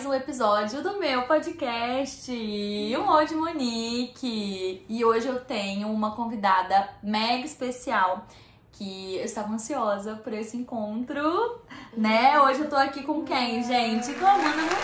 mais 0.00 0.06
um 0.06 0.14
episódio 0.14 0.82
do 0.82 0.98
meu 0.98 1.24
podcast, 1.24 2.32
um 2.32 3.08
Ode 3.10 3.34
Monique. 3.34 4.82
E 4.88 5.04
hoje 5.04 5.28
eu 5.28 5.40
tenho 5.44 5.88
uma 5.88 6.16
convidada 6.16 6.88
mega 7.02 7.44
especial 7.44 8.26
que 8.72 9.16
eu 9.16 9.24
estava 9.24 9.52
ansiosa 9.52 10.14
por 10.16 10.32
esse 10.32 10.56
encontro, 10.56 11.60
né? 11.94 12.40
Hoje 12.40 12.60
eu 12.60 12.70
tô 12.70 12.76
aqui 12.76 13.02
com 13.02 13.24
quem, 13.24 13.62
gente? 13.62 14.14
Com 14.14 14.24
a 14.24 14.32
Amanda 14.32 14.56
Muniz. 14.56 14.80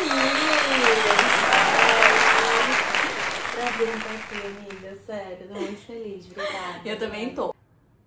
Prazer 3.55 3.97
estar 3.97 4.11
aqui, 4.11 4.47
amiga. 4.47 4.99
Sério, 5.07 5.49
tô 5.49 5.55
muito 5.55 5.87
feliz. 5.87 6.27
Obrigada. 6.27 6.81
Eu 6.85 6.99
também 6.99 7.35
tô. 7.35 7.55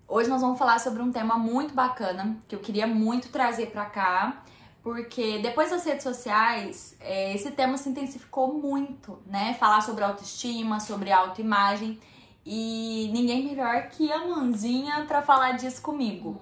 Hoje 0.07 0.30
nós 0.30 0.41
vamos 0.41 0.59
falar 0.59 0.80
sobre 0.80 1.02
um 1.02 1.12
tema 1.12 1.39
muito 1.39 1.73
bacana 1.73 2.38
que 2.48 2.53
eu 2.53 2.59
queria 2.59 2.85
muito 2.85 3.30
trazer 3.30 3.71
pra 3.71 3.85
cá 3.85 4.44
porque 4.89 5.38
depois 5.38 5.70
das 5.70 5.85
redes 5.85 6.02
sociais, 6.02 6.97
é, 6.99 7.35
esse 7.35 7.52
tema 7.52 7.77
se 7.77 7.88
intensificou 7.88 8.55
muito, 8.55 9.20
né? 9.27 9.55
Falar 9.59 9.81
sobre 9.81 10.03
autoestima, 10.03 10.80
sobre 10.80 11.11
autoimagem 11.11 11.99
e 12.43 13.07
ninguém 13.13 13.45
melhor 13.45 13.88
que 13.89 14.11
a 14.11 14.25
Manzinha 14.25 15.05
para 15.07 15.21
falar 15.21 15.52
disso 15.52 15.80
comigo. 15.83 16.41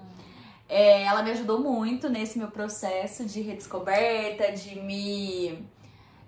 É, 0.66 1.02
ela 1.02 1.22
me 1.22 1.30
ajudou 1.32 1.60
muito 1.60 2.08
nesse 2.08 2.38
meu 2.38 2.48
processo 2.48 3.26
de 3.26 3.42
redescoberta, 3.42 4.50
de 4.50 4.80
me 4.80 5.62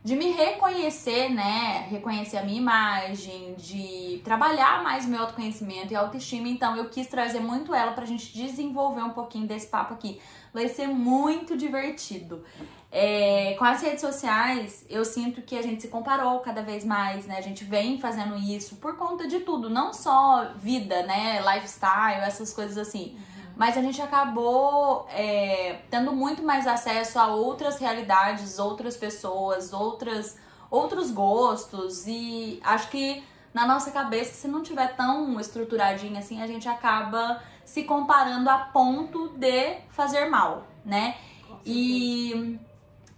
de 0.03 0.17
me 0.17 0.31
reconhecer, 0.31 1.29
né? 1.29 1.87
Reconhecer 1.91 2.39
a 2.39 2.43
minha 2.43 2.59
imagem, 2.59 3.55
de 3.55 4.21
trabalhar 4.25 4.83
mais 4.83 5.05
meu 5.05 5.21
autoconhecimento 5.21 5.93
e 5.93 5.97
autoestima. 5.97 6.49
Então, 6.49 6.75
eu 6.75 6.89
quis 6.89 7.07
trazer 7.07 7.41
muito 7.41 7.75
ela 7.75 7.93
pra 7.93 8.07
gente 8.07 8.33
desenvolver 8.33 9.03
um 9.03 9.11
pouquinho 9.11 9.47
desse 9.47 9.67
papo 9.67 9.93
aqui. 9.93 10.19
Vai 10.55 10.69
ser 10.69 10.87
muito 10.87 11.55
divertido. 11.55 12.43
É, 12.91 13.55
com 13.59 13.65
as 13.65 13.83
redes 13.83 14.01
sociais, 14.01 14.87
eu 14.89 15.05
sinto 15.05 15.43
que 15.43 15.57
a 15.57 15.63
gente 15.63 15.83
se 15.83 15.89
comparou 15.89 16.41
cada 16.41 16.63
vez 16.63 16.83
mais, 16.83 17.27
né? 17.27 17.37
A 17.37 17.43
gente 17.43 17.63
vem 17.63 18.01
fazendo 18.01 18.37
isso 18.37 18.77
por 18.77 18.97
conta 18.97 19.29
de 19.29 19.41
tudo, 19.41 19.69
não 19.69 19.93
só 19.93 20.53
vida, 20.57 21.03
né? 21.03 21.41
Lifestyle, 21.41 22.23
essas 22.23 22.53
coisas 22.55 22.79
assim 22.79 23.17
mas 23.61 23.77
a 23.77 23.83
gente 23.83 24.01
acabou 24.01 25.07
é, 25.11 25.81
tendo 25.91 26.15
muito 26.15 26.43
mais 26.43 26.67
acesso 26.67 27.19
a 27.19 27.27
outras 27.27 27.79
realidades, 27.79 28.59
outras 28.59 28.97
pessoas, 28.97 29.75
outras, 29.75 30.39
outros 30.71 31.11
gostos 31.11 32.07
e 32.07 32.59
acho 32.65 32.89
que 32.89 33.23
na 33.53 33.67
nossa 33.67 33.91
cabeça, 33.91 34.33
se 34.33 34.49
não 34.49 34.63
tiver 34.63 34.97
tão 34.97 35.39
estruturadinho 35.39 36.17
assim, 36.17 36.41
a 36.41 36.47
gente 36.47 36.67
acaba 36.71 37.43
se 37.63 37.83
comparando 37.83 38.49
a 38.49 38.57
ponto 38.57 39.29
de 39.37 39.77
fazer 39.91 40.31
mal, 40.31 40.67
né? 40.83 41.19
E 41.63 42.59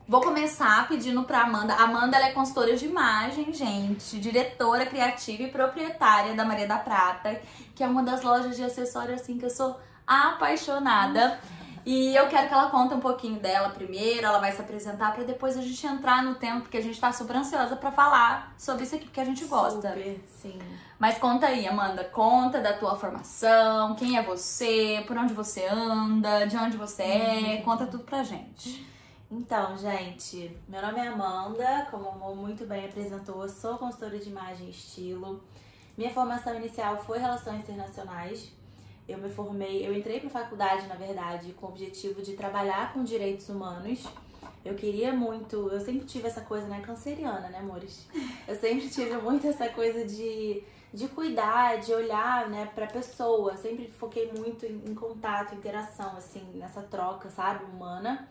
vou 0.09 0.23
começar 0.23 0.89
pedindo 0.89 1.23
pra 1.23 1.43
Amanda. 1.43 1.75
Amanda 1.75 2.17
ela 2.17 2.27
é 2.27 2.33
consultora 2.33 2.77
de 2.77 2.87
imagem, 2.87 3.53
gente, 3.53 4.19
diretora 4.19 4.87
criativa 4.87 5.45
e 5.45 5.53
proprietária 5.53 6.35
da 6.35 6.45
Maria 6.45 6.67
da 6.67 6.79
Prata, 6.79 7.41
que 7.77 7.85
é 7.85 7.87
uma 7.87 8.03
das 8.03 8.23
lojas 8.23 8.57
de 8.57 8.65
acessórios 8.65 9.21
assim 9.21 9.39
que 9.39 9.45
eu 9.45 9.51
sou 9.51 9.79
apaixonada. 10.13 11.39
E 11.85 12.15
eu 12.15 12.29
quero 12.29 12.47
que 12.47 12.55
ela 12.55 12.71
conte 12.71 12.95
um 12.95 13.01
pouquinho 13.01 13.41
dela 13.41 13.71
primeiro, 13.71 14.25
ela 14.25 14.39
vai 14.39 14.53
se 14.53 14.61
apresentar 14.61 15.13
para 15.13 15.25
depois 15.25 15.59
a 15.59 15.61
gente 15.63 15.85
entrar 15.85 16.23
no 16.23 16.37
tempo, 16.37 16.61
porque 16.63 16.77
a 16.77 16.81
gente 16.81 17.01
tá 17.01 17.11
super 17.13 17.35
ansiosa 17.35 17.75
para 17.75 17.91
falar 17.91 18.55
sobre 18.57 18.85
isso 18.85 18.95
aqui, 18.95 19.07
porque 19.07 19.21
a 19.21 19.25
gente 19.25 19.45
gosta. 19.47 19.89
Super, 19.89 20.25
sim. 20.41 20.61
Mas 20.97 21.19
conta 21.19 21.47
aí, 21.47 21.67
Amanda, 21.67 22.05
conta 22.05 22.61
da 22.61 22.75
tua 22.75 22.95
formação, 22.95 23.97
quem 23.97 24.17
é 24.17 24.23
você, 24.23 25.03
por 25.09 25.17
onde 25.19 25.35
você 25.35 25.67
anda, 25.67 26.45
de 26.47 26.57
onde 26.57 26.77
você 26.77 27.03
é, 27.03 27.57
Uhum. 27.57 27.63
conta 27.63 27.85
tudo 27.87 28.05
pra 28.05 28.23
gente. 28.23 28.87
Então, 29.29 29.77
gente, 29.77 30.57
meu 30.69 30.81
nome 30.83 31.01
é 31.01 31.09
Amanda, 31.09 31.89
como 31.91 32.13
Mo 32.13 32.37
muito 32.37 32.65
bem 32.65 32.85
apresentou, 32.85 33.43
eu 33.43 33.49
sou 33.49 33.77
consultora 33.77 34.17
de 34.19 34.29
imagem 34.29 34.69
e 34.69 34.71
estilo. 34.71 35.43
Minha 35.99 36.11
formação 36.11 36.55
inicial 36.55 36.97
foi 36.99 37.19
Relações 37.19 37.59
Internacionais. 37.59 38.53
Eu 39.09 39.19
me 39.19 39.29
formei, 39.29 39.87
eu 39.87 39.95
entrei 39.95 40.21
para 40.21 40.31
faculdade, 40.31 40.87
na 40.87 40.95
verdade, 40.95 41.53
com 41.55 41.67
o 41.67 41.69
objetivo 41.71 42.23
de 42.23 42.35
trabalhar 42.35 42.93
com 42.93 43.03
direitos 43.03 43.49
humanos. 43.49 44.05
Eu 44.65 44.75
queria 44.75 45.13
muito, 45.13 45.69
eu 45.71 45.81
sempre 45.81 46.07
tive 46.07 46.29
essa 46.29 46.41
coisa, 46.41 46.69
né, 46.69 46.81
canceriana, 46.81 47.49
né, 47.49 47.59
amores? 47.59 48.07
Eu 48.47 48.55
sempre 48.55 48.89
tive 48.89 49.17
muito 49.17 49.47
essa 49.47 49.69
coisa 49.69 50.05
de, 50.05 50.63
de 50.95 51.09
cuidar, 51.09 51.81
de 51.81 51.93
olhar, 51.93 52.49
né, 52.49 52.71
pra 52.73 52.87
pessoa. 52.87 53.57
Sempre 53.57 53.91
foquei 53.91 54.31
muito 54.33 54.65
em, 54.65 54.83
em 54.87 54.95
contato, 54.95 55.55
interação, 55.55 56.17
assim, 56.17 56.45
nessa 56.55 56.81
troca, 56.83 57.29
sabe, 57.29 57.65
humana. 57.65 58.29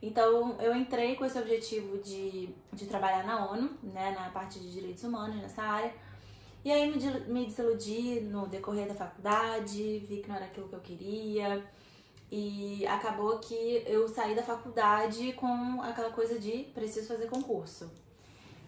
Então, 0.00 0.56
eu 0.60 0.74
entrei 0.74 1.16
com 1.16 1.24
esse 1.24 1.38
objetivo 1.38 1.98
de, 1.98 2.50
de 2.72 2.86
trabalhar 2.86 3.24
na 3.24 3.50
ONU, 3.50 3.70
né, 3.82 4.12
na 4.12 4.30
parte 4.30 4.60
de 4.60 4.70
direitos 4.70 5.02
humanos, 5.02 5.36
nessa 5.36 5.62
área. 5.62 5.92
E 6.64 6.70
aí 6.70 6.88
me, 7.28 7.46
desiludi 7.46 8.20
no 8.20 8.46
decorrer 8.46 8.86
da 8.86 8.94
faculdade, 8.94 9.98
vi 9.98 10.18
que 10.22 10.28
não 10.28 10.36
era 10.36 10.44
aquilo 10.44 10.68
que 10.68 10.74
eu 10.74 10.80
queria. 10.80 11.64
E 12.30 12.86
acabou 12.86 13.38
que 13.38 13.82
eu 13.86 14.08
saí 14.08 14.34
da 14.34 14.42
faculdade 14.42 15.32
com 15.32 15.82
aquela 15.82 16.10
coisa 16.10 16.38
de 16.38 16.64
preciso 16.72 17.08
fazer 17.08 17.26
concurso. 17.26 17.90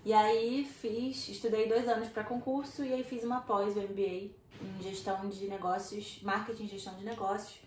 E 0.05 0.13
aí 0.13 0.65
fiz, 0.65 1.29
estudei 1.29 1.67
dois 1.67 1.89
anos 1.89 2.09
para 2.09 2.25
concurso 2.25 2.85
e 2.85 2.93
aí 2.93 3.03
fiz 3.03 3.25
uma 3.25 3.41
pós, 3.41 3.75
MBA, 3.75 4.31
em 4.61 4.83
gestão 4.83 5.29
de 5.29 5.47
negócios, 5.47 6.21
marketing 6.23 6.65
e 6.65 6.69
gestão 6.69 6.95
de 6.97 7.05
negócios. 7.05 7.59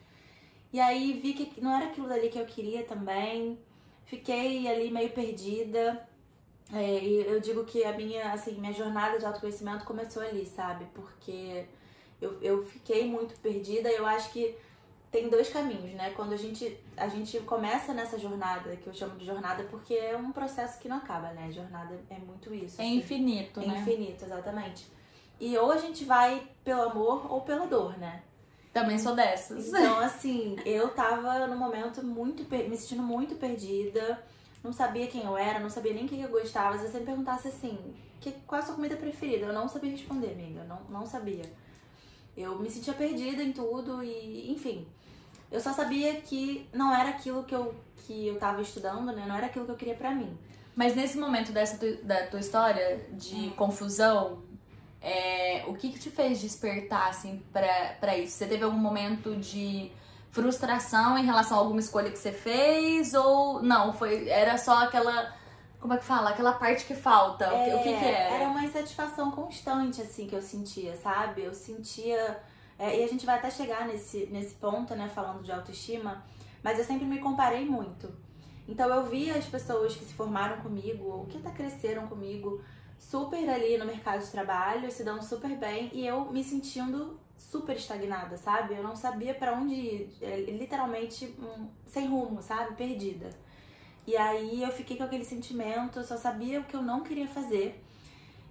E 0.71 0.79
aí 0.79 1.13
vi 1.13 1.33
que 1.33 1.59
não 1.61 1.75
era 1.75 1.85
aquilo 1.85 2.07
dali 2.07 2.29
que 2.29 2.37
eu 2.37 2.45
queria 2.45 2.83
também. 2.83 3.57
Fiquei 4.05 4.67
ali 4.67 4.91
meio 4.91 5.09
perdida. 5.11 6.07
É, 6.73 7.05
eu 7.05 7.39
digo 7.39 7.63
que 7.63 7.83
a 7.83 7.93
minha, 7.93 8.33
assim, 8.33 8.59
minha 8.59 8.73
jornada 8.73 9.17
de 9.17 9.25
autoconhecimento 9.25 9.85
começou 9.85 10.21
ali, 10.21 10.45
sabe? 10.45 10.85
Porque 10.93 11.65
eu, 12.21 12.37
eu 12.41 12.65
fiquei 12.65 13.07
muito 13.07 13.39
perdida. 13.39 13.89
Eu 13.89 14.05
acho 14.05 14.31
que 14.31 14.55
tem 15.11 15.29
dois 15.29 15.49
caminhos, 15.49 15.93
né? 15.93 16.11
Quando 16.15 16.33
a 16.33 16.37
gente, 16.37 16.77
a 16.97 17.07
gente 17.07 17.39
começa 17.41 17.93
nessa 17.93 18.19
jornada, 18.19 18.75
que 18.75 18.87
eu 18.87 18.93
chamo 18.93 19.17
de 19.17 19.25
jornada 19.25 19.63
porque 19.65 19.93
é 19.93 20.17
um 20.17 20.31
processo 20.31 20.79
que 20.79 20.89
não 20.89 20.97
acaba, 20.97 21.29
né? 21.31 21.49
Jornada 21.51 21.97
é 22.09 22.17
muito 22.19 22.53
isso. 22.53 22.81
É 22.81 22.85
assim. 22.85 22.97
infinito, 22.97 23.61
É 23.61 23.65
né? 23.65 23.79
infinito, 23.79 24.25
exatamente. 24.25 24.91
E 25.39 25.57
ou 25.57 25.71
a 25.71 25.77
gente 25.77 26.03
vai 26.03 26.47
pelo 26.63 26.81
amor 26.81 27.31
ou 27.31 27.41
pela 27.41 27.65
dor, 27.65 27.97
né? 27.97 28.23
Também 28.73 28.99
sou 28.99 29.15
dessas. 29.15 29.69
Então, 29.69 29.99
assim, 29.99 30.55
eu 30.65 30.89
tava 30.89 31.47
num 31.47 31.57
momento 31.57 32.03
muito, 32.03 32.43
me 32.43 32.77
sentindo 32.77 33.01
muito 33.01 33.35
perdida, 33.35 34.21
não 34.67 34.73
sabia 34.73 35.07
quem 35.07 35.23
eu 35.23 35.37
era, 35.37 35.59
não 35.59 35.69
sabia 35.69 35.93
nem 35.93 36.05
o 36.05 36.07
que 36.07 36.19
eu 36.19 36.29
gostava. 36.29 36.77
Se 36.77 36.87
você 36.87 36.99
me 36.99 37.05
perguntasse 37.05 37.47
assim, 37.47 37.77
que, 38.19 38.31
qual 38.45 38.59
é 38.59 38.63
a 38.63 38.65
sua 38.65 38.75
comida 38.75 38.95
preferida? 38.97 39.45
Eu 39.45 39.53
não 39.53 39.67
sabia 39.67 39.91
responder, 39.91 40.31
amiga, 40.31 40.59
eu 40.61 40.67
não, 40.67 40.79
não 40.89 41.05
sabia. 41.05 41.43
Eu 42.35 42.59
me 42.59 42.69
sentia 42.69 42.93
perdida 42.93 43.41
em 43.41 43.51
tudo 43.51 44.03
e, 44.03 44.51
enfim, 44.51 44.85
eu 45.51 45.59
só 45.59 45.71
sabia 45.73 46.15
que 46.21 46.67
não 46.73 46.93
era 46.93 47.09
aquilo 47.09 47.43
que 47.43 47.55
eu, 47.55 47.73
que 48.05 48.27
eu 48.27 48.37
tava 48.37 48.61
estudando, 48.61 49.11
né? 49.13 49.25
Não 49.27 49.35
era 49.35 49.47
aquilo 49.47 49.65
que 49.65 49.71
eu 49.71 49.75
queria 49.77 49.95
pra 49.95 50.13
mim. 50.13 50.37
Mas 50.75 50.95
nesse 50.95 51.17
momento 51.17 51.51
dessa 51.51 51.77
tu- 51.77 52.03
da 52.05 52.27
tua 52.27 52.39
história 52.39 53.07
de 53.13 53.49
confusão, 53.51 54.43
é, 55.01 55.63
o 55.67 55.73
que 55.73 55.89
que 55.91 55.99
te 55.99 56.11
fez 56.11 56.39
despertar, 56.39 57.09
assim, 57.09 57.41
pra, 57.51 57.95
pra 57.99 58.17
isso? 58.17 58.33
Você 58.37 58.45
teve 58.45 58.63
algum 58.63 58.77
momento 58.77 59.35
de 59.37 59.91
frustração 60.31 61.17
em 61.17 61.25
relação 61.25 61.57
a 61.57 61.61
alguma 61.61 61.79
escolha 61.79 62.11
que 62.11 62.17
você 62.19 62.31
fez? 62.31 63.13
Ou 63.13 63.61
não, 63.61 63.93
foi, 63.93 64.27
era 64.29 64.57
só 64.57 64.83
aquela, 64.83 65.33
como 65.79 65.93
é 65.93 65.97
que 65.97 66.05
fala? 66.05 66.29
Aquela 66.31 66.53
parte 66.53 66.85
que 66.85 66.95
falta? 66.95 67.47
O 67.53 67.63
que- 67.63 67.73
o 67.73 67.77
que 67.83 67.83
que 67.97 68.05
É, 68.05 68.33
era? 68.35 68.49
uma 68.49 68.63
insatisfação 68.63 69.31
constante, 69.31 70.01
assim, 70.01 70.27
que 70.27 70.35
eu 70.35 70.41
sentia, 70.41 70.95
sabe? 70.95 71.43
Eu 71.43 71.53
sentia. 71.53 72.39
é, 72.79 72.99
e 72.99 73.03
a 73.03 73.07
gente 73.07 73.25
vai 73.25 73.37
até 73.39 73.49
chegar 73.49 73.87
nesse, 73.87 74.27
nesse 74.27 74.53
ponto, 74.53 74.93
né, 74.93 75.09
falando 75.13 75.41
de 75.41 75.51
autoestima, 75.51 76.23
mas 76.61 76.77
eu 76.77 76.85
sempre 76.85 77.05
me 77.05 77.17
comparei 77.17 77.65
muito. 77.65 78.07
Então 78.67 78.87
eu 78.89 79.03
via 79.05 79.33
as 79.35 79.45
pessoas 79.45 79.95
que 79.95 80.05
se 80.05 80.13
formaram 80.13 80.57
comigo, 80.61 81.05
ou 81.09 81.25
que 81.25 81.37
até 81.39 81.49
cresceram 81.49 82.05
comigo, 82.05 82.61
super 82.99 83.49
ali 83.49 83.79
no 83.79 83.85
mercado 83.85 84.19
de 84.23 84.27
trabalho, 84.29 84.91
se 84.91 85.03
dando 85.03 85.23
super 85.23 85.57
bem, 85.57 85.89
e 85.91 86.05
eu 86.05 86.25
me 86.31 86.43
sentindo 86.43 87.19
super 87.37 87.75
estagnada, 87.75 88.35
sabe? 88.37 88.75
Eu 88.75 88.83
não 88.83 88.95
sabia 88.95 89.33
pra 89.33 89.53
onde 89.53 89.73
ir, 89.73 90.17
é, 90.21 90.37
literalmente 90.51 91.35
sem 91.85 92.07
rumo, 92.07 92.41
sabe? 92.41 92.75
Perdida. 92.75 93.29
E 94.05 94.15
aí 94.17 94.63
eu 94.63 94.71
fiquei 94.71 94.97
com 94.97 95.03
aquele 95.03 95.25
sentimento, 95.25 95.99
eu 95.99 96.03
só 96.03 96.17
sabia 96.17 96.59
o 96.59 96.63
que 96.63 96.75
eu 96.75 96.81
não 96.81 97.01
queria 97.01 97.27
fazer. 97.27 97.83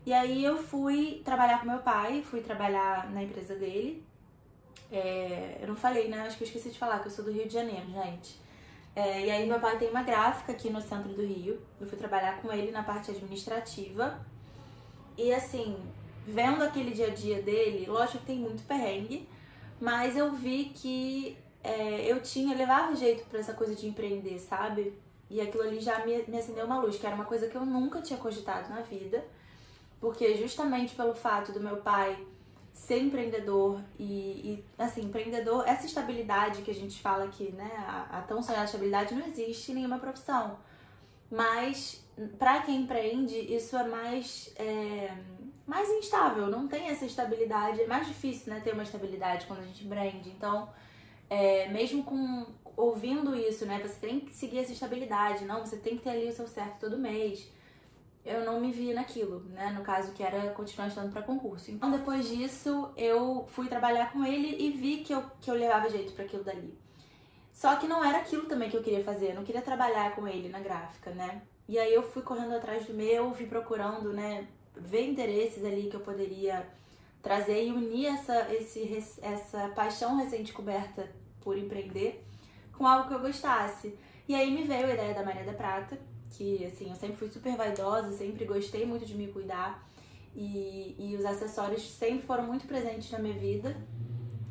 E 0.04 0.12
aí 0.12 0.44
eu 0.44 0.56
fui 0.56 1.22
trabalhar 1.24 1.60
com 1.60 1.66
meu 1.66 1.80
pai, 1.80 2.22
fui 2.22 2.40
trabalhar 2.40 3.10
na 3.10 3.22
empresa 3.22 3.56
dele. 3.56 4.04
É, 4.92 5.58
eu 5.60 5.68
não 5.68 5.76
falei, 5.76 6.08
né? 6.08 6.20
Acho 6.20 6.36
que 6.36 6.44
eu 6.44 6.46
esqueci 6.46 6.70
de 6.70 6.78
falar 6.78 7.00
que 7.00 7.08
eu 7.08 7.10
sou 7.10 7.24
do 7.24 7.32
Rio 7.32 7.48
de 7.48 7.54
Janeiro, 7.54 7.86
gente. 7.90 8.38
É, 8.94 9.26
e 9.26 9.30
aí 9.30 9.48
meu 9.48 9.58
pai 9.58 9.76
tem 9.78 9.90
uma 9.90 10.02
gráfica 10.02 10.52
aqui 10.52 10.70
no 10.70 10.80
centro 10.80 11.12
do 11.12 11.26
Rio. 11.26 11.60
Eu 11.80 11.86
fui 11.86 11.98
trabalhar 11.98 12.40
com 12.40 12.52
ele 12.52 12.70
na 12.70 12.82
parte 12.82 13.10
administrativa. 13.10 14.24
E 15.18 15.32
assim, 15.32 15.76
vendo 16.26 16.62
aquele 16.62 16.90
dia 16.90 17.06
a 17.06 17.14
dia 17.14 17.40
dele, 17.40 17.86
lógico 17.86 18.18
que 18.18 18.26
tem 18.26 18.38
muito 18.38 18.62
perrengue, 18.64 19.28
mas 19.80 20.16
eu 20.16 20.32
vi 20.32 20.72
que 20.74 21.36
é, 21.62 22.10
eu 22.10 22.20
tinha, 22.20 22.54
eu 22.54 22.58
levava 22.58 22.94
jeito 22.96 23.24
pra 23.26 23.38
essa 23.38 23.54
coisa 23.54 23.74
de 23.74 23.86
empreender, 23.86 24.38
sabe? 24.38 24.98
E 25.30 25.40
aquilo 25.40 25.62
ali 25.62 25.80
já 25.80 26.04
me, 26.04 26.22
me 26.28 26.38
acendeu 26.38 26.66
uma 26.66 26.80
luz, 26.80 26.96
que 26.96 27.06
era 27.06 27.14
uma 27.14 27.24
coisa 27.24 27.48
que 27.48 27.56
eu 27.56 27.64
nunca 27.64 28.00
tinha 28.02 28.18
cogitado 28.18 28.68
na 28.68 28.80
vida. 28.80 29.24
Porque 30.00 30.36
justamente 30.36 30.94
pelo 30.94 31.14
fato 31.14 31.52
do 31.52 31.60
meu 31.60 31.78
pai 31.78 32.18
ser 32.72 33.00
empreendedor 33.00 33.80
e, 33.98 34.04
e, 34.04 34.64
assim, 34.78 35.02
empreendedor, 35.02 35.66
essa 35.66 35.86
estabilidade 35.86 36.62
que 36.62 36.70
a 36.70 36.74
gente 36.74 37.00
fala 37.00 37.24
aqui, 37.24 37.50
né? 37.52 37.70
A, 37.78 38.18
a 38.18 38.22
tão 38.22 38.42
sonhada 38.42 38.66
estabilidade 38.66 39.14
não 39.14 39.26
existe 39.26 39.72
em 39.72 39.76
nenhuma 39.76 39.98
profissão. 39.98 40.58
Mas 41.30 42.04
para 42.38 42.62
quem 42.62 42.82
empreende, 42.82 43.34
isso 43.34 43.76
é 43.76 43.88
mais, 43.88 44.52
é, 44.56 45.12
mais 45.66 45.88
instável, 45.90 46.46
não 46.46 46.68
tem 46.68 46.88
essa 46.88 47.04
estabilidade, 47.04 47.82
é 47.82 47.86
mais 47.86 48.06
difícil 48.06 48.52
né, 48.52 48.60
ter 48.60 48.72
uma 48.72 48.82
estabilidade 48.82 49.46
quando 49.46 49.60
a 49.60 49.64
gente 49.64 49.84
empreende. 49.84 50.30
Então, 50.30 50.68
é, 51.28 51.68
mesmo 51.68 52.04
com 52.04 52.46
ouvindo 52.76 53.34
isso, 53.34 53.64
né? 53.66 53.80
Você 53.80 53.98
tem 53.98 54.20
que 54.20 54.34
seguir 54.34 54.58
essa 54.58 54.72
estabilidade, 54.72 55.44
não, 55.44 55.64
você 55.64 55.76
tem 55.76 55.96
que 55.96 56.04
ter 56.04 56.10
ali 56.10 56.28
o 56.28 56.32
seu 56.32 56.46
certo 56.46 56.80
todo 56.80 56.98
mês 56.98 57.50
eu 58.26 58.44
não 58.44 58.60
me 58.60 58.72
via 58.72 58.92
naquilo, 58.92 59.40
né? 59.50 59.70
No 59.70 59.82
caso 59.82 60.12
que 60.12 60.22
era 60.22 60.50
continuar 60.50 60.88
estudando 60.88 61.12
para 61.12 61.22
concurso. 61.22 61.70
Então 61.70 61.90
depois 61.90 62.28
disso 62.28 62.90
eu 62.96 63.46
fui 63.52 63.68
trabalhar 63.68 64.12
com 64.12 64.24
ele 64.24 64.56
e 64.58 64.70
vi 64.72 64.98
que 64.98 65.14
eu, 65.14 65.22
que 65.40 65.48
eu 65.48 65.54
levava 65.54 65.88
jeito 65.88 66.12
para 66.12 66.24
aquilo 66.24 66.42
dali. 66.42 66.76
Só 67.52 67.76
que 67.76 67.86
não 67.86 68.04
era 68.04 68.18
aquilo 68.18 68.46
também 68.46 68.68
que 68.68 68.76
eu 68.76 68.82
queria 68.82 69.04
fazer, 69.04 69.30
eu 69.30 69.36
não 69.36 69.44
queria 69.44 69.62
trabalhar 69.62 70.14
com 70.14 70.26
ele 70.26 70.48
na 70.48 70.58
gráfica, 70.58 71.10
né? 71.12 71.40
E 71.68 71.78
aí 71.78 71.94
eu 71.94 72.02
fui 72.02 72.22
correndo 72.22 72.54
atrás 72.54 72.84
do 72.84 72.92
meu, 72.92 73.32
fui 73.32 73.46
procurando, 73.46 74.12
né, 74.12 74.46
ver 74.76 75.08
interesses 75.08 75.64
ali 75.64 75.88
que 75.88 75.96
eu 75.96 76.00
poderia 76.00 76.66
trazer 77.22 77.66
e 77.66 77.72
unir 77.72 78.06
essa, 78.06 78.52
esse, 78.52 79.18
essa 79.22 79.68
paixão 79.70 80.16
recém-descoberta 80.16 81.10
por 81.40 81.58
empreender 81.58 82.24
com 82.72 82.86
algo 82.86 83.08
que 83.08 83.14
eu 83.14 83.20
gostasse. 83.20 83.98
E 84.28 84.34
aí 84.34 84.50
me 84.50 84.64
veio 84.64 84.86
a 84.86 84.94
ideia 84.94 85.14
da 85.14 85.24
Maria 85.24 85.44
da 85.44 85.52
Prata, 85.52 85.98
que 86.30 86.64
assim, 86.64 86.90
eu 86.90 86.96
sempre 86.96 87.16
fui 87.16 87.28
super 87.28 87.56
vaidosa, 87.56 88.12
sempre 88.12 88.44
gostei 88.44 88.84
muito 88.84 89.06
de 89.06 89.14
me 89.14 89.28
cuidar 89.28 89.88
e, 90.34 90.94
e 90.98 91.16
os 91.16 91.24
acessórios 91.24 91.88
sempre 91.90 92.26
foram 92.26 92.44
muito 92.44 92.66
presentes 92.66 93.10
na 93.10 93.18
minha 93.18 93.34
vida. 93.34 93.76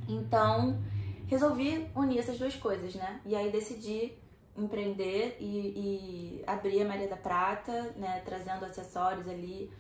Então, 0.08 0.82
resolvi 1.28 1.88
unir 1.96 2.20
essas 2.20 2.38
duas 2.38 2.56
coisas, 2.56 2.96
né? 2.96 3.22
E 3.26 3.36
aí 3.36 3.52
decidi 3.52 4.14
empreender 4.58 5.38
e, 5.40 5.46
e 5.46 6.44
abrir 6.48 6.82
a 6.82 6.86
Maria 6.86 7.08
da 7.08 7.18
Prata, 7.18 7.94
né? 7.96 8.22
Trazendo 8.26 8.66
acessórios 8.66 9.28
ali, 9.28 9.72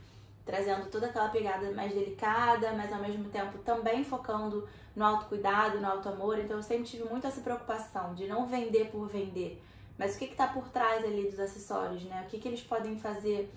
trazendo 0.46 0.90
toda 0.90 1.08
aquela 1.08 1.30
pegada 1.30 1.72
mais 1.72 1.94
delicada, 1.94 2.72
mas 2.74 2.94
ao 2.94 3.02
mesmo 3.02 3.30
tempo 3.30 3.58
também 3.60 4.04
focando 4.04 4.68
no 4.96 5.04
autocuidado, 5.04 5.80
no 5.80 5.88
auto 5.88 6.08
amor. 6.08 6.38
Então 6.40 6.58
eu 6.58 6.64
sempre 6.64 6.86
tive 6.86 7.04
muito 7.04 7.26
essa 7.26 7.42
preocupação 7.42 8.14
de 8.14 8.28
não 8.28 8.46
vender 8.46 8.92
por 8.92 9.08
vender, 9.08 9.62
mas 9.98 10.16
o 10.16 10.20
que 10.20 10.26
está 10.26 10.48
por 10.48 10.70
trás 10.70 11.04
ali 11.04 11.30
dos 11.30 11.40
acessórios, 11.40 12.04
né? 12.04 12.24
O 12.26 12.30
que, 12.30 12.38
que 12.38 12.48
eles 12.48 12.62
podem 12.62 12.98
fazer 12.98 13.52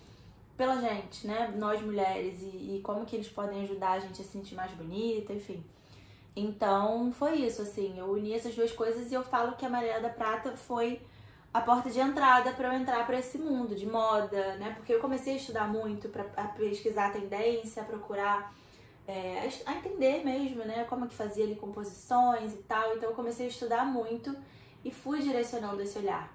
pela 0.57 0.81
gente, 0.81 1.27
né? 1.27 1.55
Nós 1.57 1.81
mulheres, 1.83 2.41
e, 2.43 2.77
e 2.77 2.81
como 2.83 3.05
que 3.05 3.15
eles 3.15 3.29
podem 3.29 3.63
ajudar 3.63 3.93
a 3.93 4.01
gente 4.01 4.21
a 4.21 4.25
se 4.25 4.31
sentir 4.31 4.55
mais 4.55 4.73
bonita, 4.73 5.33
enfim. 5.33 5.63
Então 6.35 7.13
foi 7.13 7.37
isso, 7.37 7.63
assim, 7.63 7.99
eu 7.99 8.07
uni 8.13 8.33
essas 8.33 8.55
duas 8.55 8.73
coisas 8.73 9.11
e 9.11 9.15
eu 9.15 9.23
falo 9.23 9.57
que 9.57 9.67
a 9.67 9.69
Maria 9.69 10.01
da 10.01 10.09
Prata 10.09 10.57
foi 10.57 11.01
a 11.53 11.61
porta 11.61 11.91
de 11.91 11.99
entrada 11.99 12.53
para 12.53 12.69
eu 12.69 12.81
entrar 12.81 13.07
para 13.07 13.19
esse 13.19 13.39
mundo 13.39 13.75
de 13.75 13.87
moda, 13.87 14.57
né? 14.57 14.75
Porque 14.77 14.93
eu 14.93 15.01
comecei 15.01 15.35
a 15.35 15.37
estudar 15.37 15.69
muito, 15.69 16.09
para 16.09 16.25
pesquisar 16.25 17.07
a 17.07 17.11
tendência, 17.11 17.83
a 17.83 17.87
procurar, 17.87 18.55
é, 19.07 19.49
a 19.65 19.75
entender 19.75 20.25
mesmo, 20.25 20.65
né? 20.65 20.85
Como 20.85 21.09
que 21.09 21.15
fazia 21.15 21.45
ali 21.45 21.57
composições 21.57 22.53
e 22.53 22.59
tal. 22.59 22.95
Então 22.97 23.11
eu 23.11 23.17
comecei 23.17 23.47
a 23.47 23.49
estudar 23.49 23.87
muito 23.87 24.37
e 24.85 24.91
fui 24.91 25.21
direcionando 25.21 25.83
esse 25.83 25.99
olhar. 25.99 26.33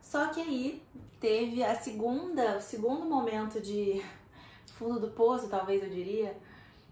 Só 0.00 0.28
que 0.28 0.40
aí 0.40 0.82
teve 1.18 1.64
a 1.64 1.74
segunda, 1.74 2.58
o 2.58 2.60
segundo 2.60 3.06
momento 3.06 3.60
de 3.60 4.04
fundo 4.74 5.00
do 5.00 5.08
poço, 5.08 5.48
talvez 5.48 5.82
eu 5.82 5.88
diria, 5.88 6.36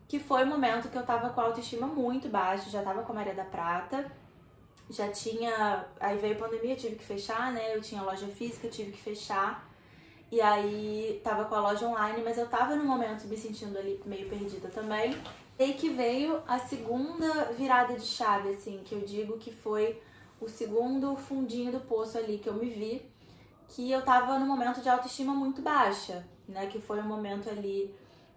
que 0.08 0.19
foi 0.19 0.44
o 0.44 0.46
momento 0.46 0.88
que 0.88 0.96
eu 0.96 1.04
tava 1.04 1.31
com 1.31 1.40
a 1.40 1.44
autoestima 1.44 1.87
muito 1.87 2.28
baixa, 2.28 2.70
já 2.70 2.82
tava 2.82 3.02
com 3.02 3.12
a 3.12 3.14
Maria 3.14 3.34
da 3.34 3.44
Prata, 3.44 4.10
já 4.93 5.09
tinha. 5.09 5.87
Aí 5.99 6.19
veio 6.19 6.35
a 6.35 6.39
pandemia, 6.39 6.77
tive 6.77 6.97
que 6.97 7.05
fechar, 7.05 7.53
né? 7.53 7.75
Eu 7.75 7.81
tinha 7.81 8.03
loja 8.03 8.27
física, 8.29 8.69
tive 8.69 8.93
que 8.93 9.00
fechar. 9.00 9.69
E 10.31 10.41
aí 10.41 11.21
tava 11.23 11.44
com 11.44 11.55
a 11.55 11.61
loja 11.61 11.87
online, 11.87 12.23
mas 12.23 12.39
eu 12.39 12.49
tava 12.49 12.77
no 12.77 12.85
momento 12.85 13.27
me 13.27 13.37
sentindo 13.37 13.77
ali 13.79 14.00
meio 14.06 14.29
perdida 14.29 14.69
também. 14.69 15.17
E 15.59 15.62
aí 15.62 15.75
que 15.75 15.91
veio 15.91 16.43
a 16.47 16.59
segunda 16.59 17.53
virada 17.53 17.94
de 17.94 18.06
chave, 18.06 18.50
assim, 18.50 18.81
que 18.85 18.94
eu 18.94 19.00
digo 19.00 19.37
que 19.39 19.53
foi 19.53 20.00
o 20.41 20.49
segundo 20.49 21.15
fundinho 21.17 21.71
do 21.71 21.81
poço 21.81 22.17
ali 22.17 22.38
que 22.38 22.49
eu 22.49 22.55
me 22.55 22.71
vi, 22.71 23.03
que 23.69 23.91
eu 23.91 24.03
tava 24.03 24.38
num 24.38 24.47
momento 24.47 24.81
de 24.81 24.88
autoestima 24.88 25.35
muito 25.35 25.61
baixa, 25.61 26.27
né? 26.49 26.67
Que 26.67 26.81
foi 26.81 26.99
um 27.00 27.06
momento 27.06 27.50
ali, 27.50 27.95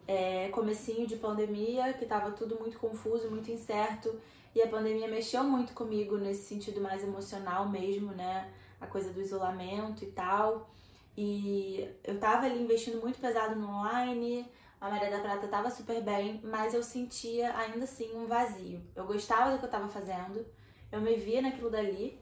é, 0.07 0.49
comecinho 0.49 1.07
de 1.07 1.15
pandemia, 1.15 1.93
que 1.93 2.05
tava 2.05 2.31
tudo 2.31 2.59
muito 2.59 2.77
confuso, 2.77 3.29
muito 3.29 3.49
incerto, 3.49 4.13
e 4.55 4.61
a 4.61 4.67
pandemia 4.67 5.07
mexeu 5.07 5.43
muito 5.43 5.73
comigo 5.73 6.17
nesse 6.17 6.47
sentido 6.47 6.79
mais 6.79 7.03
emocional 7.03 7.67
mesmo, 7.67 8.13
né? 8.13 8.51
A 8.79 8.87
coisa 8.87 9.11
do 9.11 9.21
isolamento 9.21 10.03
e 10.03 10.07
tal. 10.07 10.69
E 11.17 11.87
eu 12.03 12.17
tava 12.19 12.45
ali 12.45 12.63
investindo 12.63 13.01
muito 13.01 13.19
pesado 13.19 13.55
no 13.55 13.67
online, 13.67 14.49
a 14.79 14.89
Maria 14.89 15.09
da 15.09 15.19
Prata 15.19 15.47
tava 15.47 15.69
super 15.69 16.01
bem, 16.01 16.41
mas 16.43 16.73
eu 16.73 16.83
sentia 16.83 17.55
ainda 17.57 17.83
assim 17.83 18.15
um 18.15 18.27
vazio. 18.27 18.81
Eu 18.95 19.05
gostava 19.05 19.51
do 19.51 19.59
que 19.59 19.65
eu 19.65 19.69
tava 19.69 19.87
fazendo, 19.87 20.45
eu 20.91 21.01
me 21.01 21.15
via 21.15 21.41
naquilo 21.41 21.69
dali, 21.69 22.19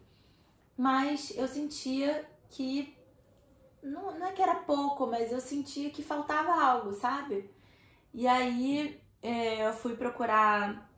mas 0.77 1.36
eu 1.36 1.47
sentia 1.47 2.27
que 2.50 2.95
não, 3.81 4.18
não 4.18 4.27
é 4.27 4.31
que 4.31 4.41
era 4.41 4.56
pouco, 4.56 5.06
mas 5.06 5.31
eu 5.31 5.41
sentia 5.41 5.89
que 5.89 6.01
faltava 6.01 6.51
algo, 6.51 6.94
sabe? 6.94 7.50
E 8.13 8.27
aí 8.27 9.00
é, 9.21 9.68
eu 9.68 9.74
fui 9.74 9.95
procurar, 9.95 10.89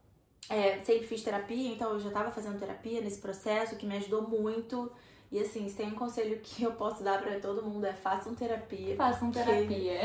é, 0.50 0.80
sempre 0.84 1.08
fiz 1.08 1.24
terapia, 1.24 1.72
então 1.72 1.92
eu 1.92 2.00
já 2.00 2.10
estava 2.10 2.32
fazendo 2.32 2.60
terapia 2.60 3.02
nesse 3.02 3.20
processo 3.20 3.76
que 3.76 3.86
me 3.86 3.98
ajudou 3.98 4.28
muito. 4.28 4.92
E 5.32 5.40
assim, 5.40 5.68
se 5.68 5.76
tem 5.76 5.88
um 5.88 5.96
conselho 5.96 6.40
que 6.42 6.64
eu 6.64 6.74
posso 6.74 7.04
dar 7.04 7.22
para 7.22 7.40
todo 7.40 7.64
mundo 7.64 7.86
é 7.86 7.94
façam 7.94 8.36
terapia. 8.36 8.96
Façam 8.96 9.32
terapia. 9.32 10.02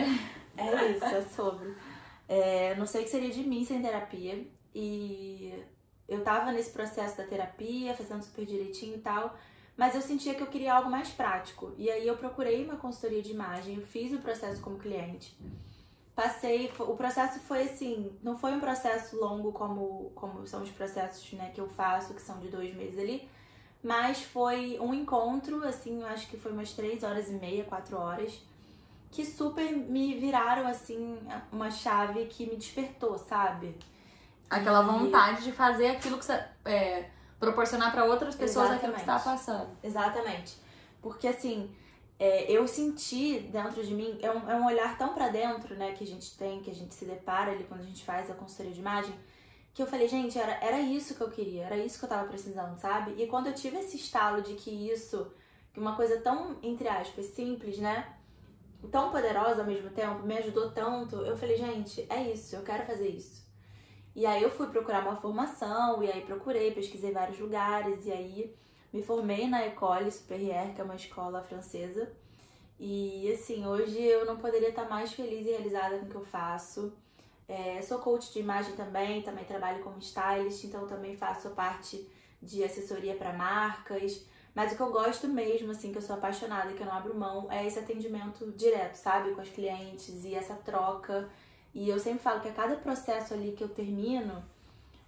É 0.57 0.91
isso, 0.91 1.05
é 1.05 1.23
sobre. 1.23 1.75
É, 2.29 2.75
não 2.77 2.87
sei 2.87 3.03
o 3.03 3.05
que 3.05 3.11
seria 3.11 3.31
de 3.31 3.43
mim 3.43 3.65
sem 3.65 3.81
terapia. 3.81 4.47
E 4.75 5.55
eu 6.09 6.23
tava 6.23 6.53
nesse 6.53 6.71
processo 6.71 7.17
da 7.17 7.25
terapia, 7.25 7.95
fazendo 7.95 8.23
super 8.23 8.45
direitinho 8.45 8.97
e 8.97 9.01
tal, 9.01 9.37
mas 9.77 9.95
eu 9.95 10.03
sentia 10.03 10.35
que 10.35 10.43
eu 10.43 10.47
queria 10.47 10.75
algo 10.75 10.91
mais 10.91 11.09
prático. 11.11 11.73
E 11.79 11.91
aí 11.91 12.07
eu 12.07 12.17
procurei 12.17 12.65
uma 12.65 12.77
consultoria 12.77 13.23
de 13.23 13.31
imagem, 13.31 13.77
eu 13.77 13.83
fiz 13.83 14.13
o 14.13 14.19
processo 14.19 14.61
como 14.61 14.79
cliente. 14.79 15.37
Passei, 16.15 16.73
o 16.79 16.97
processo 16.97 17.41
foi 17.41 17.63
assim, 17.63 18.19
não 18.23 18.37
foi 18.37 18.53
um 18.53 18.61
processo 18.61 19.17
longo 19.19 19.53
como, 19.53 20.11
como 20.15 20.47
são 20.47 20.63
os 20.63 20.71
processos 20.71 21.33
né, 21.33 21.51
que 21.55 21.61
eu 21.61 21.69
faço, 21.69 22.13
que 22.15 22.21
são 22.21 22.39
de 22.41 22.49
dois 22.49 22.75
meses 22.75 22.99
ali, 22.99 23.29
mas 23.83 24.23
foi 24.23 24.79
um 24.81 24.93
encontro, 24.93 25.67
assim, 25.67 26.03
eu 26.03 26.07
acho 26.09 26.29
que 26.29 26.37
foi 26.37 26.53
umas 26.53 26.73
três 26.73 27.03
horas 27.03 27.31
e 27.31 27.33
meia, 27.33 27.65
quatro 27.65 27.97
horas, 27.97 28.39
que 29.11 29.25
super 29.25 29.73
me 29.73 30.15
viraram, 30.19 30.67
assim, 30.67 31.19
uma 31.51 31.71
chave 31.71 32.27
que 32.27 32.47
me 32.47 32.57
despertou, 32.57 33.17
sabe? 33.17 33.77
Aquela 34.49 34.83
vontade 34.83 35.45
de 35.45 35.53
fazer 35.53 35.89
aquilo 35.89 36.19
que 36.19 36.25
você. 36.25 36.45
É, 36.65 37.09
proporcionar 37.41 37.91
para 37.91 38.05
outras 38.05 38.35
pessoas 38.35 38.67
Exatamente. 38.67 38.77
aquilo 38.77 38.93
que 38.95 39.01
você 39.01 39.07
tá 39.07 39.19
passando. 39.19 39.71
Exatamente. 39.83 40.59
Porque 41.01 41.27
assim, 41.27 41.75
é, 42.21 42.53
eu 42.53 42.69
senti 42.69 43.39
dentro 43.51 43.83
de 43.83 43.95
mim, 43.95 44.19
é 44.21 44.31
um, 44.31 44.51
é 44.51 44.55
um 44.55 44.67
olhar 44.67 44.99
tão 44.99 45.15
para 45.15 45.31
dentro, 45.31 45.75
né, 45.75 45.93
que 45.93 46.05
a 46.05 46.07
gente 46.07 46.37
tem, 46.37 46.61
que 46.61 46.71
a 46.71 46.75
gente 46.75 46.95
se 46.95 47.07
depara 47.07 47.53
ali 47.53 47.65
quando 47.65 47.81
a 47.81 47.85
gente 47.85 48.05
faz 48.05 48.31
a 48.31 48.35
consultoria 48.35 48.75
de 48.75 48.81
imagem, 48.81 49.15
que 49.73 49.83
eu 49.83 49.87
falei, 49.87 50.07
gente, 50.07 50.39
era, 50.39 50.53
era 50.63 50.79
isso 50.79 51.15
que 51.15 51.23
eu 51.23 51.31
queria, 51.31 51.65
era 51.65 51.79
isso 51.79 51.99
que 51.99 52.05
eu 52.05 52.09
tava 52.11 52.29
precisando, 52.29 52.79
sabe? 52.79 53.15
E 53.17 53.27
quando 53.27 53.47
eu 53.47 53.55
tive 53.55 53.79
esse 53.79 53.97
estalo 53.97 54.43
de 54.43 54.53
que 54.53 54.71
isso, 54.71 55.33
que 55.73 55.81
uma 55.81 55.97
coisa 55.97 56.21
tão, 56.21 56.59
entre 56.63 56.89
aspas, 56.89 57.25
simples, 57.27 57.79
né? 57.79 58.15
Tão 58.91 59.11
poderosa 59.11 59.63
ao 59.63 59.67
mesmo 59.67 59.89
tempo, 59.89 60.23
me 60.27 60.37
ajudou 60.37 60.71
tanto, 60.73 61.17
eu 61.17 61.37
falei, 61.39 61.57
gente, 61.57 62.07
é 62.11 62.31
isso, 62.31 62.55
eu 62.55 62.63
quero 62.63 62.85
fazer 62.85 63.09
isso. 63.09 63.49
E 64.15 64.27
aí 64.27 64.43
eu 64.43 64.51
fui 64.51 64.67
procurar 64.67 65.03
uma 65.03 65.17
formação, 65.17 66.03
e 66.03 66.11
aí 66.11 66.21
procurei, 66.21 66.73
pesquisei 66.73 67.13
vários 67.13 67.39
lugares, 67.39 68.05
e 68.05 68.13
aí 68.13 68.55
me 68.93 69.03
formei 69.03 69.49
na 69.49 69.63
École 69.63 70.11
Supérieure, 70.11 70.73
que 70.73 70.81
é 70.81 70.85
uma 70.85 70.97
escola 70.97 71.43
francesa. 71.43 72.11
E 72.79 73.31
assim, 73.33 73.67
hoje 73.67 74.01
eu 74.01 74.25
não 74.25 74.39
poderia 74.39 74.71
estar 74.71 74.89
mais 74.89 75.13
feliz 75.13 75.47
e 75.47 75.51
realizada 75.51 75.99
com 75.99 76.07
o 76.07 76.09
que 76.09 76.15
eu 76.15 76.25
faço. 76.25 76.93
É, 77.49 77.83
sou 77.83 77.99
coach 77.99 78.33
de 78.33 78.39
imagem 78.39 78.75
também, 78.75 79.23
também 79.23 79.45
trabalho 79.45 79.83
como 79.83 79.99
stylist, 79.99 80.65
então 80.65 80.87
também 80.87 81.17
faço 81.17 81.51
parte 81.51 82.09
de 82.41 82.65
assessoria 82.65 83.15
para 83.15 83.33
marcas. 83.33 84.25
Mas 84.55 84.73
o 84.73 84.77
que 84.77 84.83
eu 84.83 84.91
gosto 84.91 85.29
mesmo, 85.29 85.71
assim, 85.71 85.93
que 85.93 85.99
eu 85.99 86.03
sou 86.03 86.17
apaixonada, 86.17 86.73
que 86.73 86.81
eu 86.81 86.87
não 86.87 86.95
abro 86.95 87.15
mão, 87.15 87.51
é 87.51 87.67
esse 87.67 87.79
atendimento 87.79 88.51
direto, 88.53 88.97
sabe? 88.97 89.33
Com 89.33 89.41
as 89.41 89.49
clientes 89.49 90.25
e 90.25 90.35
essa 90.35 90.55
troca 90.55 91.29
e 91.75 91.89
eu 91.89 91.99
sempre 91.99 92.21
falo 92.21 92.41
que 92.41 92.49
a 92.49 92.53
cada 92.53 92.77
processo 92.77 93.35
ali 93.35 93.53
que 93.53 93.63
eu 93.63 93.69
termino, 93.69 94.43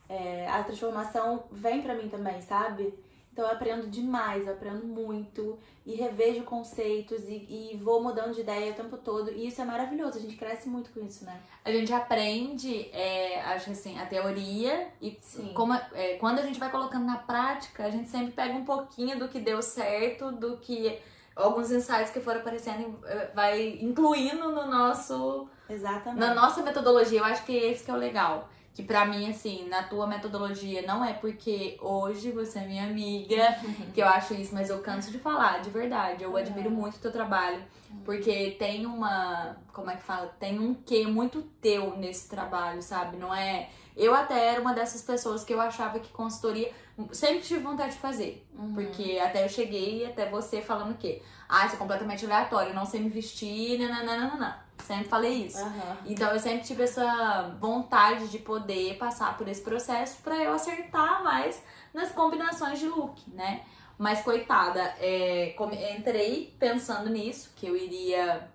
é, 0.09 0.49
a 0.49 0.63
transformação 0.63 1.45
vem 1.51 1.83
para 1.83 1.95
mim 1.95 2.09
também, 2.09 2.41
sabe? 2.41 2.95
Então 3.33 3.47
eu 3.47 3.53
aprendo 3.53 3.89
demais, 3.89 4.47
eu 4.47 4.53
aprendo 4.53 4.87
muito 4.87 5.59
e 5.87 5.95
revejo 5.95 6.43
conceitos 6.45 7.29
e, 7.29 7.73
e, 7.73 7.81
vou 7.83 8.03
mudando 8.03 8.35
de 8.35 8.43
ideia 8.43 8.73
o 8.73 8.75
tempo 8.75 8.99
todo. 8.99 9.31
E 9.31 9.47
isso 9.49 9.61
é 9.61 9.65
maravilhoso, 9.65 10.19
a 10.19 10.21
gente 10.21 10.37
cresce 10.37 10.69
muito 10.69 10.91
com 10.91 11.01
isso, 11.05 11.25
né? 11.25 11.41
A 11.65 11.73
gente 11.73 11.93
aprende, 11.93 12.91
é, 12.93 13.41
acho 13.43 13.71
assim, 13.71 13.99
a 13.99 14.05
teoria 14.05 14.89
e 15.01 15.19
como, 15.55 15.73
é, 15.73 16.17
quando 16.19 16.41
a 16.41 16.43
gente 16.43 16.61
vai 16.61 16.71
colocando 16.71 17.07
na 17.07 17.17
prática, 17.17 17.85
a 17.85 17.91
gente 17.91 18.09
sempre 18.11 18.33
pega 18.33 18.55
um 18.55 18.67
pouquinho 18.67 19.19
do 19.19 19.29
que 19.29 19.41
deu 19.41 19.63
certo, 19.63 20.31
do 20.31 20.59
que 20.59 21.01
alguns 21.35 21.71
insights 21.71 22.13
que 22.13 22.21
foram 22.21 22.41
aparecendo, 22.41 22.99
é, 23.07 23.31
vai 23.35 23.79
incluindo 23.81 24.51
no 24.53 24.67
nosso. 24.67 25.49
Exatamente. 25.69 26.21
Na 26.21 26.35
nossa 26.35 26.63
metodologia. 26.63 27.21
Eu 27.21 27.25
acho 27.25 27.45
que 27.45 27.57
esse 27.57 27.83
que 27.83 27.91
é 27.91 27.95
o 27.95 27.97
legal. 27.97 28.51
Que 28.75 28.83
pra 28.83 29.05
mim, 29.05 29.29
assim, 29.29 29.69
na 29.69 29.83
tua 29.83 30.07
metodologia, 30.07 30.83
não 30.83 31.05
é 31.05 31.13
porque 31.13 31.77
hoje 31.81 32.31
você 32.31 32.61
é 32.61 32.67
minha 32.67 32.85
amiga 32.85 33.57
que 33.93 34.01
eu 34.01 34.09
acho 34.09 34.33
isso, 34.33 34.55
mas 34.55 34.71
eu 34.71 34.81
canso 34.81 35.11
de 35.11 35.19
falar, 35.19 35.61
de 35.61 35.69
verdade. 35.69 36.25
Eu 36.25 36.35
admiro 36.37 36.71
muito 36.71 36.97
o 36.97 36.99
teu 36.99 37.13
trabalho. 37.13 37.63
Porque 38.05 38.57
tem 38.59 38.87
uma. 38.87 39.57
Como 39.73 39.91
é 39.91 39.97
que 39.97 40.03
fala? 40.03 40.35
Tem 40.41 40.59
um 40.59 40.75
quê 40.75 41.07
muito 41.07 41.43
teu 41.61 41.97
nesse 41.97 42.29
trabalho, 42.29 42.83
sabe? 42.83 43.17
Não 43.17 43.35
é. 43.35 43.69
Eu 43.95 44.15
até 44.15 44.49
era 44.49 44.61
uma 44.61 44.73
dessas 44.73 45.03
pessoas 45.03 45.45
que 45.45 45.53
eu 45.53 45.61
achava 45.61 46.01
que 46.01 46.11
consultoria. 46.11 46.73
Sempre 47.13 47.41
tive 47.41 47.61
vontade 47.61 47.93
de 47.93 47.99
fazer. 47.99 48.47
Uhum. 48.55 48.75
Porque 48.75 49.21
até 49.23 49.45
eu 49.45 49.49
cheguei 49.49 50.07
até 50.07 50.29
você 50.29 50.63
falando 50.63 50.97
que. 50.97 51.23
Ah, 51.49 51.67
isso 51.67 51.77
é 51.77 51.79
completamente 51.79 52.25
aleatório, 52.25 52.75
não 52.75 52.87
sei 52.87 53.01
me 53.01 53.11
vestir, 53.11 53.79
nananana. 53.79 54.62
Sempre 54.87 55.09
falei 55.09 55.47
isso. 55.47 55.63
Uhum. 55.63 55.97
Então 56.07 56.31
eu 56.31 56.39
sempre 56.39 56.65
tive 56.67 56.83
essa 56.83 57.55
vontade 57.61 58.29
de 58.29 58.39
poder 58.39 58.99
passar 58.99 59.37
por 59.37 59.49
esse 59.49 59.63
processo 59.63 60.21
para 60.23 60.37
eu 60.37 60.53
acertar 60.53 61.23
mais 61.23 61.63
nas 61.95 62.13
combinações 62.13 62.79
de 62.79 62.89
look, 62.89 63.23
né? 63.33 63.63
Mas 63.99 64.23
coitada, 64.23 64.83
é, 64.99 65.55
entrei 65.97 66.55
pensando 66.59 67.09
nisso, 67.09 67.53
que 67.55 67.67
eu 67.67 67.77
iria 67.77 68.49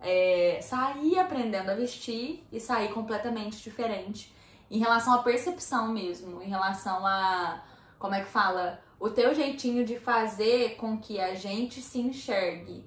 é, 0.00 0.58
sair 0.60 1.18
aprendendo 1.18 1.70
a 1.70 1.74
vestir 1.74 2.44
e 2.52 2.60
sair 2.60 2.92
completamente 2.92 3.62
diferente 3.62 4.34
em 4.70 4.78
relação 4.78 5.14
à 5.14 5.22
percepção 5.22 5.88
mesmo, 5.88 6.42
em 6.42 6.48
relação 6.48 7.06
a 7.06 7.62
como 7.98 8.14
é 8.14 8.20
que 8.20 8.28
fala? 8.28 8.82
O 9.00 9.08
teu 9.08 9.34
jeitinho 9.34 9.84
de 9.84 9.98
fazer 9.98 10.76
com 10.76 10.98
que 10.98 11.18
a 11.18 11.34
gente 11.34 11.80
se 11.80 11.98
enxergue. 11.98 12.84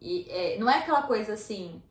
E 0.00 0.26
é, 0.30 0.58
não 0.58 0.70
é 0.70 0.78
aquela 0.78 1.02
coisa 1.02 1.34
assim, 1.34 1.82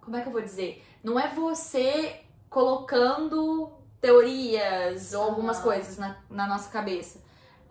como 0.00 0.16
é 0.16 0.22
que 0.22 0.28
eu 0.28 0.32
vou 0.32 0.42
dizer? 0.42 0.84
Não 1.02 1.18
é 1.18 1.28
você 1.28 2.20
colocando 2.48 3.72
teorias 4.00 5.12
ou 5.12 5.22
algumas 5.22 5.58
uhum. 5.58 5.64
coisas 5.64 5.98
na, 5.98 6.16
na 6.28 6.46
nossa 6.46 6.70
cabeça. 6.70 7.22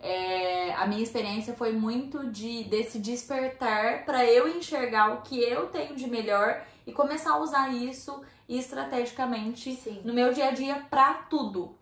É, 0.02 0.72
a 0.74 0.86
minha 0.86 1.02
experiência 1.02 1.54
foi 1.54 1.72
muito 1.72 2.30
de 2.30 2.64
desse 2.64 2.98
despertar 2.98 4.06
para 4.06 4.24
eu 4.24 4.48
enxergar 4.48 5.12
o 5.12 5.22
que 5.22 5.38
eu 5.38 5.66
tenho 5.66 5.94
de 5.94 6.08
melhor 6.08 6.62
e 6.86 6.92
começar 6.92 7.32
a 7.32 7.38
usar 7.38 7.68
isso 7.68 8.22
estrategicamente 8.48 9.74
Sim. 9.76 10.00
no 10.02 10.14
meu 10.14 10.32
dia 10.32 10.48
a 10.48 10.50
dia 10.52 10.86
para 10.88 11.14
tudo. 11.14 11.76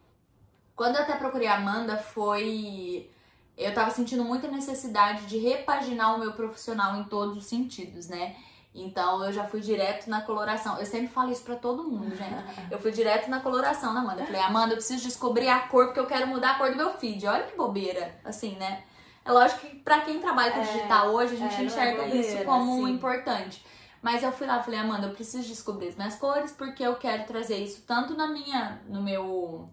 Quando 0.75 0.97
eu 0.97 1.02
até 1.02 1.14
procurei 1.17 1.47
a 1.47 1.57
Amanda 1.57 1.97
foi 1.97 3.09
eu 3.57 3.75
tava 3.75 3.90
sentindo 3.90 4.25
muita 4.25 4.49
necessidade 4.49 5.26
de 5.26 5.37
repaginar 5.38 6.14
o 6.14 6.19
meu 6.19 6.33
profissional 6.33 6.97
em 6.97 7.05
todos 7.05 7.37
os 7.37 7.47
sentidos, 7.47 8.09
né? 8.09 8.37
Então 8.82 9.25
eu 9.25 9.32
já 9.32 9.44
fui 9.44 9.61
direto 9.61 10.08
na 10.08 10.20
coloração. 10.20 10.78
Eu 10.78 10.87
sempre 10.87 11.08
falo 11.08 11.30
isso 11.30 11.42
pra 11.42 11.56
todo 11.56 11.85
mundo, 11.85 12.14
gente. 12.14 12.44
Eu 12.70 12.78
fui 12.78 12.92
direto 12.92 13.28
na 13.30 13.40
coloração 13.40 13.92
na 13.92 14.00
Amanda. 14.00 14.23
Eu 14.23 14.26
falei, 14.26 14.40
Amanda, 14.40 14.73
eu 14.73 14.76
preciso 14.76 15.02
descobrir 15.02 15.49
a 15.49 15.61
cor 15.61 15.87
porque 15.87 16.00
eu 16.00 16.06
quero 16.06 16.26
mudar 16.26 16.52
a 16.52 16.54
cor 16.58 16.70
do 16.70 16.76
meu 16.76 16.90
feed. 16.92 17.26
Olha 17.26 17.44
que 17.44 17.56
bobeira, 17.56 18.14
assim, 18.25 18.56
né? 18.56 18.82
É 19.25 19.32
lógico 19.32 19.61
que 19.61 19.76
pra 19.76 20.00
quem 20.00 20.20
trabalha 20.20 20.52
com 20.52 20.61
é, 20.61 20.64
digital 20.64 21.08
hoje, 21.08 21.35
a 21.35 21.38
gente 21.38 21.54
é, 21.54 21.64
enxerga 21.64 22.02
é 22.02 22.04
bobeira, 22.04 22.26
isso 22.26 22.44
como 22.44 22.87
sim. 22.87 22.92
importante. 22.92 23.64
Mas 24.00 24.23
eu 24.23 24.32
fui 24.32 24.47
lá 24.47 24.62
falei, 24.62 24.78
Amanda, 24.78 25.06
eu 25.06 25.12
preciso 25.12 25.47
descobrir 25.47 25.88
as 25.88 25.97
minhas 25.97 26.14
cores 26.16 26.52
porque 26.52 26.82
eu 26.82 26.97
quero 26.97 27.25
trazer 27.26 27.56
isso 27.56 27.82
tanto 27.87 28.14
na 28.14 28.28
minha, 28.28 28.80
no 28.87 29.02
meu, 29.02 29.68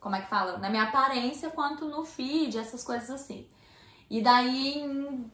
como 0.00 0.16
é 0.16 0.20
que 0.20 0.28
fala? 0.28 0.58
Na 0.58 0.68
minha 0.68 0.84
aparência 0.84 1.50
quanto 1.50 1.86
no 1.86 2.04
feed, 2.04 2.58
essas 2.58 2.82
coisas 2.82 3.08
assim. 3.10 3.46
E 4.10 4.20
daí, 4.20 4.80
em 4.80 5.30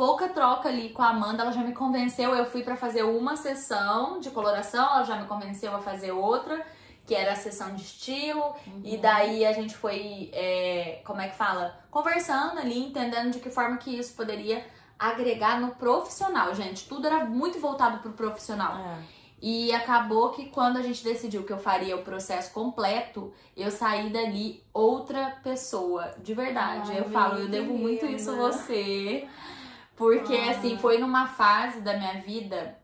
pouca 0.00 0.30
troca 0.30 0.66
ali 0.66 0.88
com 0.88 1.02
a 1.02 1.10
Amanda, 1.10 1.42
ela 1.42 1.52
já 1.52 1.62
me 1.62 1.74
convenceu. 1.74 2.34
Eu 2.34 2.46
fui 2.46 2.62
para 2.62 2.74
fazer 2.74 3.02
uma 3.02 3.36
sessão 3.36 4.18
de 4.18 4.30
coloração, 4.30 4.82
ela 4.82 5.02
já 5.02 5.14
me 5.14 5.26
convenceu 5.26 5.76
a 5.76 5.78
fazer 5.78 6.10
outra, 6.10 6.66
que 7.04 7.14
era 7.14 7.32
a 7.32 7.36
sessão 7.36 7.74
de 7.74 7.82
estilo. 7.82 8.40
Uhum. 8.66 8.80
E 8.82 8.96
daí 8.96 9.44
a 9.44 9.52
gente 9.52 9.76
foi, 9.76 10.30
é, 10.32 11.02
como 11.04 11.20
é 11.20 11.28
que 11.28 11.36
fala? 11.36 11.78
Conversando 11.90 12.60
ali, 12.60 12.78
entendendo 12.78 13.30
de 13.32 13.40
que 13.40 13.50
forma 13.50 13.76
que 13.76 13.94
isso 13.94 14.14
poderia 14.14 14.64
agregar 14.98 15.60
no 15.60 15.72
profissional, 15.72 16.54
gente. 16.54 16.88
Tudo 16.88 17.06
era 17.06 17.26
muito 17.26 17.60
voltado 17.60 17.98
pro 17.98 18.12
profissional. 18.12 18.78
É. 18.78 19.20
E 19.42 19.70
acabou 19.72 20.30
que 20.30 20.46
quando 20.46 20.78
a 20.78 20.82
gente 20.82 21.04
decidiu 21.04 21.44
que 21.44 21.52
eu 21.52 21.58
faria 21.58 21.96
o 21.96 22.02
processo 22.02 22.52
completo, 22.52 23.32
eu 23.54 23.70
saí 23.70 24.08
dali 24.10 24.62
outra 24.72 25.38
pessoa, 25.42 26.14
de 26.22 26.32
verdade. 26.32 26.90
Ai, 26.92 27.00
eu 27.00 27.10
falo, 27.10 27.38
eu 27.38 27.48
devo 27.48 27.72
muito 27.74 28.06
isso 28.06 28.30
a 28.30 28.34
você. 28.34 29.26
Porque, 30.00 30.34
ah. 30.34 30.52
assim, 30.52 30.78
foi 30.78 30.96
numa 30.96 31.26
fase 31.26 31.82
da 31.82 31.94
minha 31.94 32.22
vida. 32.22 32.74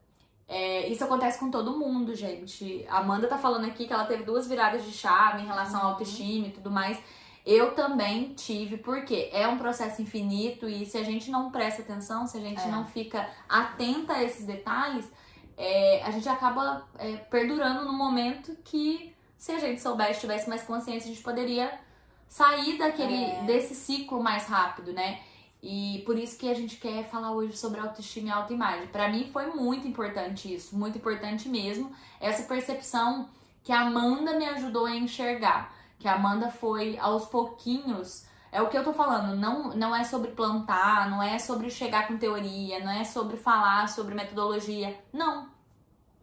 É, 0.47 0.87
isso 0.89 1.03
acontece 1.03 1.39
com 1.39 1.51
todo 1.51 1.79
mundo, 1.79 2.15
gente. 2.15 2.85
A 2.91 2.99
Amanda 2.99 3.27
tá 3.27 3.39
falando 3.39 3.65
aqui 3.65 3.87
que 3.87 3.93
ela 3.95 4.05
teve 4.05 4.23
duas 4.23 4.47
viradas 4.47 4.85
de 4.85 4.93
chave 4.93 5.43
em 5.43 5.47
relação 5.47 5.81
uhum. 5.81 5.87
ao 5.87 5.93
autoestima 5.93 6.49
e 6.49 6.51
tudo 6.51 6.71
mais. 6.71 7.03
Eu 7.47 7.75
também 7.75 8.35
tive, 8.35 8.77
porque 8.77 9.31
é 9.33 9.49
um 9.49 9.57
processo 9.57 10.03
infinito 10.03 10.69
e 10.69 10.85
se 10.85 10.99
a 10.99 11.03
gente 11.03 11.31
não 11.31 11.51
presta 11.51 11.81
atenção, 11.81 12.27
se 12.27 12.37
a 12.37 12.41
gente 12.41 12.61
é. 12.61 12.67
não 12.67 12.85
fica 12.85 13.27
atenta 13.49 14.13
a 14.13 14.23
esses 14.23 14.45
detalhes, 14.45 15.11
é, 15.57 16.03
a 16.05 16.11
gente 16.11 16.29
acaba 16.29 16.87
é, 16.99 17.17
perdurando 17.17 17.87
no 17.87 17.95
momento 17.95 18.55
que, 18.63 19.15
se 19.39 19.53
a 19.53 19.59
gente 19.59 19.81
soubesse, 19.81 20.21
tivesse 20.21 20.51
mais 20.51 20.65
consciência, 20.65 21.11
a 21.11 21.15
gente 21.15 21.25
poderia 21.25 21.81
sair 22.29 22.77
daquele 22.77 23.25
é. 23.25 23.43
desse 23.45 23.75
ciclo 23.75 24.23
mais 24.23 24.45
rápido, 24.45 24.93
né? 24.93 25.21
E 25.69 26.05
por 26.07 26.17
isso 26.17 26.39
que 26.39 26.49
a 26.49 26.55
gente 26.55 26.77
quer 26.77 27.11
falar 27.11 27.33
hoje 27.33 27.57
sobre 27.57 27.81
autoestima 27.81 28.29
e 28.29 28.31
autoimagem. 28.31 28.87
Para 28.87 29.09
mim 29.09 29.29
foi 29.33 29.47
muito 29.47 29.89
importante 29.89 30.55
isso, 30.55 30.79
muito 30.79 30.97
importante 30.97 31.49
mesmo, 31.49 31.91
essa 32.21 32.45
percepção 32.45 33.29
que 33.65 33.73
a 33.73 33.81
Amanda 33.81 34.39
me 34.39 34.47
ajudou 34.47 34.87
a 34.87 34.95
enxergar, 34.95 35.75
que 35.99 36.07
a 36.07 36.15
Amanda 36.15 36.53
foi 36.53 36.97
aos 36.99 37.25
pouquinhos 37.25 38.25
é 38.53 38.63
o 38.63 38.69
que 38.69 38.79
eu 38.79 38.85
tô 38.85 38.93
falando, 38.93 39.35
não, 39.35 39.75
não 39.75 39.95
é 39.95 40.05
sobre 40.05 40.31
plantar, 40.31 41.11
não 41.11 41.21
é 41.21 41.37
sobre 41.37 41.69
chegar 41.69 42.07
com 42.07 42.17
teoria, 42.17 42.79
não 42.79 42.93
é 42.93 43.03
sobre 43.03 43.37
falar 43.37 43.89
sobre 43.89 44.15
metodologia. 44.15 44.97
Não. 45.13 45.51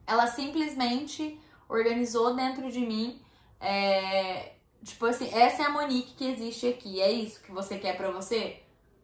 Ela 0.08 0.26
simplesmente 0.26 1.38
organizou 1.68 2.34
dentro 2.34 2.72
de 2.72 2.80
mim. 2.80 3.22
É, 3.60 4.54
tipo 4.84 5.06
assim, 5.06 5.30
essa 5.34 5.64
é 5.64 5.66
a 5.66 5.70
Monique 5.70 6.14
que 6.14 6.26
existe 6.26 6.66
aqui. 6.66 7.02
É 7.02 7.12
isso 7.12 7.44
que 7.44 7.52
você 7.52 7.78
quer 7.78 7.98
para 7.98 8.10
você? 8.10 8.63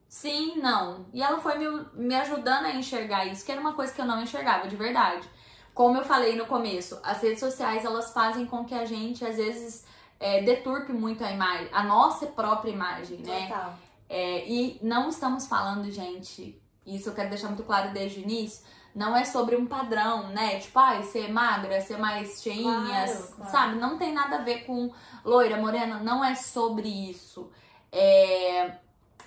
Sim, 0.09 0.55
não. 0.57 1.05
E 1.13 1.21
ela 1.21 1.39
foi 1.39 1.59
me, 1.59 1.85
me 1.93 2.15
ajudando 2.15 2.65
a 2.65 2.75
enxergar 2.75 3.25
isso, 3.25 3.45
que 3.45 3.51
era 3.51 3.61
uma 3.61 3.73
coisa 3.73 3.93
que 3.93 4.01
eu 4.01 4.05
não 4.05 4.21
enxergava 4.21 4.67
de 4.67 4.75
verdade. 4.75 5.29
Como 5.71 5.95
eu 5.95 6.03
falei 6.03 6.35
no 6.35 6.47
começo, 6.47 6.99
as 7.03 7.21
redes 7.21 7.39
sociais 7.39 7.85
elas 7.85 8.11
fazem 8.11 8.47
com 8.47 8.65
que 8.65 8.73
a 8.73 8.85
gente 8.85 9.23
às 9.23 9.37
vezes 9.37 9.85
é, 10.19 10.41
deturpe 10.41 10.91
muito 10.91 11.23
a 11.23 11.31
imagem, 11.31 11.69
a 11.71 11.83
nossa 11.83 12.25
própria 12.25 12.71
imagem, 12.71 13.19
né? 13.19 13.47
Total. 13.47 13.73
É, 14.09 14.49
e 14.49 14.79
não 14.81 15.09
estamos 15.09 15.45
falando, 15.45 15.89
gente, 15.91 16.59
isso 16.85 17.09
eu 17.09 17.13
quero 17.13 17.29
deixar 17.29 17.47
muito 17.47 17.63
claro 17.63 17.93
desde 17.93 18.19
o 18.19 18.23
início, 18.23 18.65
não 18.95 19.15
é 19.15 19.23
sobre 19.23 19.55
um 19.55 19.67
padrão, 19.67 20.29
né? 20.29 20.59
Tipo, 20.59 20.79
ai, 20.79 21.03
ser 21.03 21.31
magra, 21.31 21.79
ser 21.79 21.99
mais 21.99 22.41
cheinha, 22.41 23.05
claro, 23.05 23.27
claro. 23.35 23.51
sabe? 23.51 23.75
Não 23.75 23.97
tem 23.97 24.11
nada 24.11 24.37
a 24.37 24.41
ver 24.41 24.65
com 24.65 24.91
loira, 25.23 25.57
morena, 25.57 25.99
não 25.99 26.25
é 26.25 26.33
sobre 26.33 26.89
isso. 26.89 27.51
É, 27.91 28.73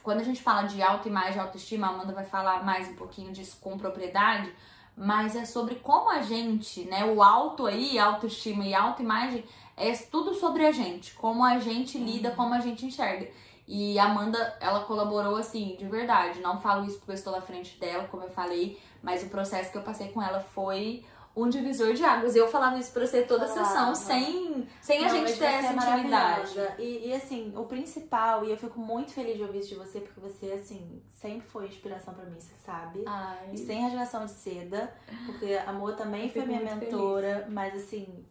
quando 0.02 0.20
a 0.20 0.24
gente 0.24 0.42
fala 0.42 0.62
de 0.62 0.82
autoimagem, 0.82 1.40
autoestima, 1.40 1.86
a 1.86 1.90
Amanda 1.90 2.12
vai 2.12 2.24
falar 2.24 2.64
mais 2.64 2.88
um 2.88 2.94
pouquinho 2.94 3.32
disso 3.32 3.58
com 3.60 3.78
propriedade, 3.78 4.52
mas 4.96 5.36
é 5.36 5.44
sobre 5.44 5.76
como 5.76 6.10
a 6.10 6.20
gente, 6.22 6.84
né, 6.84 7.04
o 7.04 7.22
auto 7.22 7.66
aí, 7.66 7.98
autoestima 7.98 8.64
e 8.64 8.74
autoimagem, 8.74 9.44
é 9.76 9.92
tudo 9.92 10.34
sobre 10.34 10.66
a 10.66 10.72
gente, 10.72 11.14
como 11.14 11.44
a 11.44 11.58
gente 11.58 11.98
lida, 11.98 12.30
uhum. 12.30 12.36
como 12.36 12.54
a 12.54 12.60
gente 12.60 12.84
enxerga. 12.84 13.28
E 13.66 13.98
a 13.98 14.04
Amanda, 14.04 14.56
ela 14.60 14.80
colaborou 14.84 15.36
assim, 15.36 15.76
de 15.78 15.86
verdade. 15.86 16.40
Não 16.40 16.60
falo 16.60 16.84
isso 16.84 16.98
porque 16.98 17.12
eu 17.12 17.16
estou 17.16 17.32
na 17.32 17.40
frente 17.40 17.78
dela, 17.78 18.08
como 18.08 18.24
eu 18.24 18.28
falei, 18.28 18.78
mas 19.02 19.22
o 19.22 19.28
processo 19.28 19.70
que 19.70 19.78
eu 19.78 19.82
passei 19.82 20.08
com 20.08 20.20
ela 20.20 20.40
foi 20.40 21.04
um 21.34 21.48
divisor 21.48 21.94
de 21.94 22.04
águas. 22.04 22.36
Eu 22.36 22.48
falava 22.48 22.78
isso 22.78 22.92
pra 22.92 23.06
você 23.06 23.22
toda 23.22 23.44
a 23.44 23.48
sessão, 23.48 23.94
sem, 23.94 24.68
sem 24.80 25.00
não, 25.00 25.06
a 25.06 25.10
gente 25.10 25.38
ter 25.38 25.44
essa 25.44 25.72
intimidade. 25.72 26.54
E, 26.78 27.08
e, 27.08 27.14
assim, 27.14 27.52
o 27.56 27.64
principal, 27.64 28.44
e 28.44 28.50
eu 28.50 28.56
fico 28.56 28.78
muito 28.78 29.12
feliz 29.12 29.36
de 29.36 29.42
ouvir 29.42 29.60
isso 29.60 29.70
de 29.70 29.74
você, 29.76 30.00
porque 30.00 30.20
você, 30.20 30.52
assim, 30.52 31.02
sempre 31.10 31.48
foi 31.48 31.66
inspiração 31.66 32.12
pra 32.14 32.24
mim, 32.24 32.38
você 32.38 32.54
sabe? 32.64 33.02
Ai. 33.06 33.50
E 33.52 33.58
sem 33.58 33.82
rasgação 33.82 34.26
de 34.26 34.32
seda, 34.32 34.92
porque 35.26 35.54
a 35.54 35.70
Amor 35.70 35.96
também 35.96 36.30
foi 36.30 36.44
minha 36.44 36.60
mentora, 36.60 37.36
feliz. 37.36 37.52
mas 37.52 37.74
assim, 37.74 38.24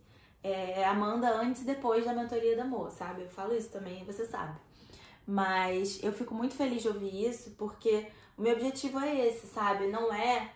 é, 0.43 0.85
Amanda 0.85 1.29
antes 1.29 1.63
e 1.63 1.65
depois 1.65 2.05
da 2.05 2.13
mentoria 2.13 2.55
da 2.55 2.63
Amor, 2.63 2.91
sabe? 2.91 3.23
Eu 3.23 3.29
falo 3.29 3.55
isso 3.55 3.69
também, 3.69 4.03
você 4.05 4.25
sabe. 4.25 4.59
Mas 5.25 6.01
eu 6.03 6.11
fico 6.11 6.33
muito 6.33 6.55
feliz 6.55 6.81
de 6.81 6.87
ouvir 6.87 7.27
isso, 7.27 7.51
porque 7.51 8.07
o 8.37 8.41
meu 8.41 8.53
objetivo 8.53 8.99
é 8.99 9.27
esse, 9.27 9.47
sabe? 9.47 9.87
Não 9.87 10.11
é, 10.13 10.51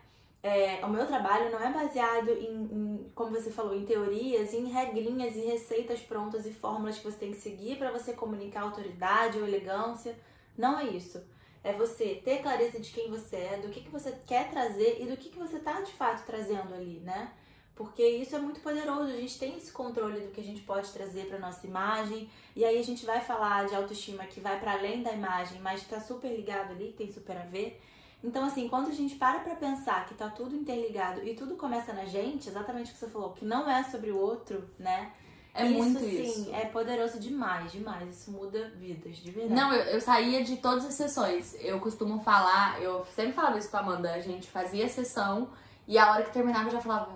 é 0.46 0.80
o 0.86 0.90
meu 0.90 1.08
trabalho 1.08 1.52
não 1.52 1.60
é 1.60 1.72
baseado 1.72 2.30
em, 2.30 2.64
em, 2.64 3.12
como 3.16 3.32
você 3.32 3.50
falou, 3.50 3.76
em 3.76 3.84
teorias, 3.84 4.54
em 4.54 4.66
regrinhas 4.66 5.36
e 5.36 5.40
receitas 5.40 6.02
prontas 6.02 6.46
e 6.46 6.54
fórmulas 6.54 7.00
que 7.00 7.04
você 7.04 7.18
tem 7.18 7.32
que 7.32 7.38
seguir 7.38 7.78
para 7.78 7.92
você 7.92 8.14
comunicar 8.14 8.62
autoridade 8.62 9.40
ou 9.40 9.48
elegância. 9.48 10.16
Não 10.56 10.80
é 10.80 10.86
isso. 10.86 11.20
É 11.64 11.74
você 11.74 12.22
ter 12.24 12.44
clareza 12.44 12.80
de 12.80 12.92
quem 12.92 13.10
você 13.10 13.38
é, 13.38 13.58
do 13.58 13.70
que, 13.70 13.82
que 13.82 13.90
você 13.90 14.12
quer 14.28 14.52
trazer 14.52 15.02
e 15.02 15.08
do 15.08 15.18
que, 15.18 15.30
que 15.30 15.40
você 15.40 15.58
tá 15.58 15.82
de 15.82 15.92
fato 15.94 16.24
trazendo 16.24 16.76
ali, 16.76 17.00
né? 17.00 17.32
Porque 17.76 18.08
isso 18.08 18.36
é 18.36 18.40
muito 18.40 18.62
poderoso, 18.62 19.12
a 19.12 19.18
gente 19.18 19.40
tem 19.40 19.58
esse 19.58 19.72
controle 19.72 20.20
do 20.20 20.32
que 20.32 20.40
a 20.40 20.44
gente 20.44 20.62
pode 20.62 20.92
trazer 20.92 21.26
para 21.26 21.40
nossa 21.40 21.66
imagem. 21.66 22.30
E 22.56 22.64
aí 22.64 22.78
a 22.78 22.84
gente 22.84 23.04
vai 23.04 23.20
falar 23.20 23.66
de 23.66 23.76
autoestima 23.76 24.26
que 24.28 24.40
vai 24.40 24.60
para 24.60 24.74
além 24.74 25.02
da 25.02 25.12
imagem, 25.12 25.60
mas 25.60 25.82
está 25.82 26.00
super 26.00 26.30
ligado 26.30 26.72
ali, 26.72 26.94
tem 26.96 27.12
super 27.12 27.36
a 27.36 27.46
ver. 27.46 27.82
Então, 28.26 28.44
assim, 28.44 28.68
quando 28.68 28.90
a 28.90 28.92
gente 28.92 29.16
para 29.16 29.40
pra 29.40 29.54
pensar 29.56 30.04
que 30.08 30.16
tá 30.16 30.28
tudo 30.28 30.56
interligado 30.56 31.24
e 31.24 31.36
tudo 31.36 31.56
começa 31.56 31.94
na 31.94 32.06
gente, 32.06 32.50
exatamente 32.50 32.90
o 32.90 32.94
que 32.94 33.00
você 33.00 33.08
falou, 33.08 33.30
que 33.34 33.46
não 33.46 33.70
é 33.70 33.84
sobre 33.84 34.10
o 34.10 34.18
outro, 34.18 34.68
né? 34.80 35.12
É 35.54 35.68
isso, 35.68 35.78
muito 35.78 36.00
sim, 36.00 36.24
isso. 36.24 36.50
é 36.54 36.66
poderoso 36.66 37.20
demais, 37.20 37.72
demais. 37.72 38.10
Isso 38.10 38.32
muda 38.32 38.72
vidas, 38.78 39.18
de 39.18 39.30
verdade. 39.30 39.54
Não, 39.54 39.72
eu, 39.72 39.84
eu 39.84 40.02
saía 40.02 40.44
de 40.44 40.58
todas 40.58 40.86
as 40.86 40.96
sessões. 40.96 41.56
Eu 41.62 41.80
costumo 41.80 42.20
falar, 42.24 42.82
eu 42.82 43.06
sempre 43.16 43.32
falava 43.32 43.60
isso 43.60 43.70
com 43.70 43.78
a 43.78 43.82
Amanda, 43.82 44.12
a 44.12 44.20
gente 44.20 44.50
fazia 44.50 44.86
a 44.86 44.90
sessão 44.90 45.50
e 45.88 45.98
a 45.98 46.12
hora 46.12 46.24
que 46.24 46.34
terminava 46.34 46.68
eu 46.68 46.72
já 46.72 46.82
falava, 46.82 47.14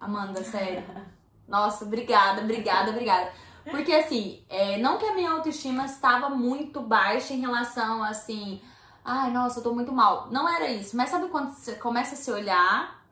Amanda, 0.00 0.42
sério. 0.42 0.82
Nossa, 1.46 1.84
obrigada, 1.84 2.40
obrigada, 2.40 2.90
obrigada. 2.90 3.30
Porque 3.70 3.92
assim, 3.92 4.42
é, 4.48 4.78
não 4.78 4.96
que 4.96 5.04
a 5.04 5.14
minha 5.14 5.30
autoestima 5.30 5.84
estava 5.84 6.30
muito 6.30 6.80
baixa 6.80 7.34
em 7.34 7.40
relação 7.40 8.02
assim, 8.02 8.62
ai, 9.08 9.30
nossa, 9.30 9.58
eu 9.60 9.62
tô 9.62 9.72
muito 9.72 9.92
mal. 9.92 10.28
Não 10.30 10.48
era 10.48 10.68
isso. 10.70 10.96
Mas 10.96 11.10
sabe 11.10 11.28
quando 11.28 11.52
você 11.52 11.74
começa 11.74 12.14
a 12.14 12.18
se 12.18 12.30
olhar 12.30 13.02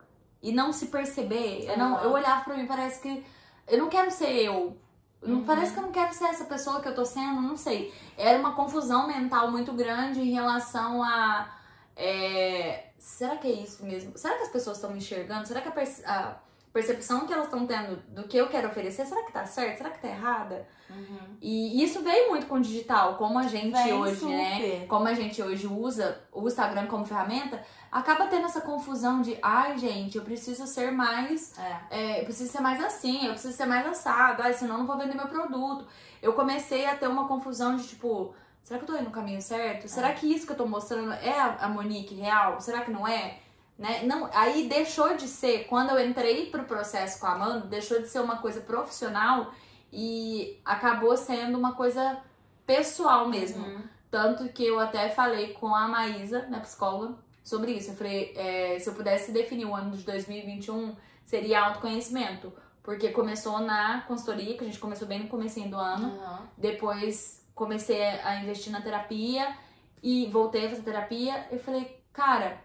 e 0.41 0.51
não 0.51 0.71
se 0.71 0.87
perceber? 0.87 1.65
Eu, 1.65 1.77
não, 1.77 1.99
eu 1.99 2.11
olhava 2.11 2.43
pra 2.43 2.55
mim, 2.55 2.67
parece 2.67 3.01
que 3.01 3.25
eu 3.67 3.77
não 3.77 3.89
quero 3.89 4.11
ser 4.11 4.31
eu. 4.31 4.77
Não, 5.21 5.37
Uhum. 5.37 5.45
Parece 5.45 5.73
que 5.73 5.79
eu 5.79 5.83
não 5.83 5.91
quero 5.91 6.13
ser 6.13 6.25
essa 6.25 6.45
pessoa 6.45 6.79
que 6.79 6.87
eu 6.87 6.95
tô 6.95 7.03
sendo, 7.03 7.41
não 7.41 7.57
sei. 7.57 7.93
Era 8.15 8.37
uma 8.39 8.53
confusão 8.53 9.07
mental 9.07 9.51
muito 9.51 9.73
grande 9.73 10.21
em 10.21 10.31
relação 10.31 11.03
a. 11.03 11.49
é, 11.95 12.91
será 12.99 13.35
que 13.37 13.47
é 13.47 13.51
isso 13.51 13.83
mesmo? 13.83 14.17
Será 14.17 14.35
que 14.35 14.43
as 14.43 14.49
pessoas 14.49 14.77
estão 14.77 14.91
me 14.91 14.97
enxergando? 14.99 15.47
Será 15.47 15.59
que 15.59 15.67
a, 15.69 15.71
a 16.05 16.35
percepção 16.77 17.25
que 17.25 17.33
elas 17.33 17.45
estão 17.45 17.65
tendo 17.65 17.95
do 18.09 18.23
que 18.27 18.37
eu 18.37 18.47
quero 18.47 18.67
oferecer, 18.67 19.03
será 19.03 19.23
que 19.23 19.31
tá 19.31 19.45
certo? 19.47 19.77
Será 19.79 19.89
que 19.89 19.99
tá 19.99 20.07
errada? 20.07 20.67
Uhum. 20.87 21.35
E 21.41 21.83
isso 21.83 22.03
veio 22.03 22.29
muito 22.29 22.45
com 22.45 22.55
o 22.55 22.61
digital, 22.61 23.15
como 23.15 23.39
a 23.39 23.47
gente 23.47 23.71
Vem 23.73 23.93
hoje, 23.93 24.25
né? 24.25 24.55
super. 24.55 24.87
Como 24.87 25.07
a 25.07 25.13
gente 25.15 25.41
hoje 25.41 25.65
usa 25.65 26.21
o 26.31 26.47
Instagram 26.47 26.85
como 26.85 27.03
ferramenta, 27.03 27.59
acaba 27.91 28.27
tendo 28.27 28.45
essa 28.45 28.61
confusão 28.61 29.21
de, 29.21 29.37
ai, 29.41 29.75
gente, 29.79 30.17
eu 30.17 30.23
preciso 30.23 30.67
ser 30.67 30.91
mais 30.91 31.57
É. 31.57 31.79
é, 31.89 32.21
eu 32.21 32.25
preciso 32.25 32.51
ser 32.51 32.61
mais 32.61 32.81
assim, 32.83 33.25
eu 33.25 33.31
preciso 33.31 33.57
ser 33.57 33.65
mais 33.65 33.85
assado, 33.87 34.43
ai, 34.43 34.53
senão 34.53 34.75
eu 34.75 34.79
não 34.79 34.87
vou 34.87 34.97
vender 34.99 35.15
meu 35.15 35.27
produto. 35.27 35.87
Eu 36.21 36.33
comecei 36.33 36.85
a 36.85 36.95
ter 36.95 37.07
uma 37.07 37.27
confusão 37.27 37.75
de 37.75 37.87
tipo, 37.87 38.35
será 38.63 38.77
que 38.79 38.83
eu 38.85 38.87
tô 38.87 38.95
indo 38.95 39.05
no 39.05 39.11
caminho 39.11 39.41
certo? 39.41 39.87
Será 39.87 40.13
que 40.13 40.31
isso 40.31 40.45
que 40.45 40.51
eu 40.51 40.57
tô 40.57 40.67
mostrando 40.67 41.11
é 41.13 41.39
a 41.39 41.67
Monique 41.67 42.13
real? 42.13 42.61
Será 42.61 42.81
que 42.81 42.91
não 42.91 43.07
é? 43.07 43.39
Né? 43.77 44.03
Não, 44.03 44.29
aí 44.33 44.67
deixou 44.67 45.15
de 45.15 45.27
ser, 45.27 45.65
quando 45.65 45.91
eu 45.91 46.05
entrei 46.05 46.47
pro 46.47 46.63
processo 46.63 47.19
com 47.19 47.27
a 47.27 47.33
Amanda, 47.33 47.67
deixou 47.67 48.01
de 48.01 48.07
ser 48.07 48.19
uma 48.19 48.37
coisa 48.37 48.61
profissional 48.61 49.53
e 49.93 50.59
acabou 50.65 51.15
sendo 51.15 51.57
uma 51.57 51.73
coisa 51.73 52.19
pessoal 52.65 53.27
mesmo. 53.27 53.65
Uhum. 53.65 53.83
Tanto 54.09 54.49
que 54.49 54.65
eu 54.65 54.79
até 54.79 55.09
falei 55.09 55.53
com 55.53 55.75
a 55.75 55.87
Maísa, 55.87 56.45
minha 56.47 56.61
psicóloga, 56.61 57.15
sobre 57.43 57.71
isso. 57.71 57.91
Eu 57.91 57.95
falei, 57.95 58.33
é, 58.35 58.79
se 58.79 58.89
eu 58.89 58.93
pudesse 58.93 59.31
definir 59.31 59.65
o 59.65 59.75
ano 59.75 59.95
de 59.95 60.03
2021, 60.03 60.95
seria 61.25 61.61
autoconhecimento. 61.61 62.51
Porque 62.81 63.09
começou 63.09 63.59
na 63.59 64.01
consultoria, 64.07 64.57
que 64.57 64.63
a 64.63 64.67
gente 64.67 64.79
começou 64.79 65.07
bem 65.07 65.19
no 65.19 65.27
comecinho 65.27 65.69
do 65.69 65.77
ano. 65.77 66.09
Uhum. 66.09 66.37
Depois 66.57 67.45
comecei 67.53 68.01
a 68.01 68.41
investir 68.41 68.71
na 68.71 68.81
terapia 68.81 69.55
e 70.01 70.25
voltei 70.27 70.65
a 70.65 70.69
fazer 70.69 70.83
terapia. 70.83 71.47
Eu 71.51 71.59
falei, 71.59 72.01
cara, 72.13 72.57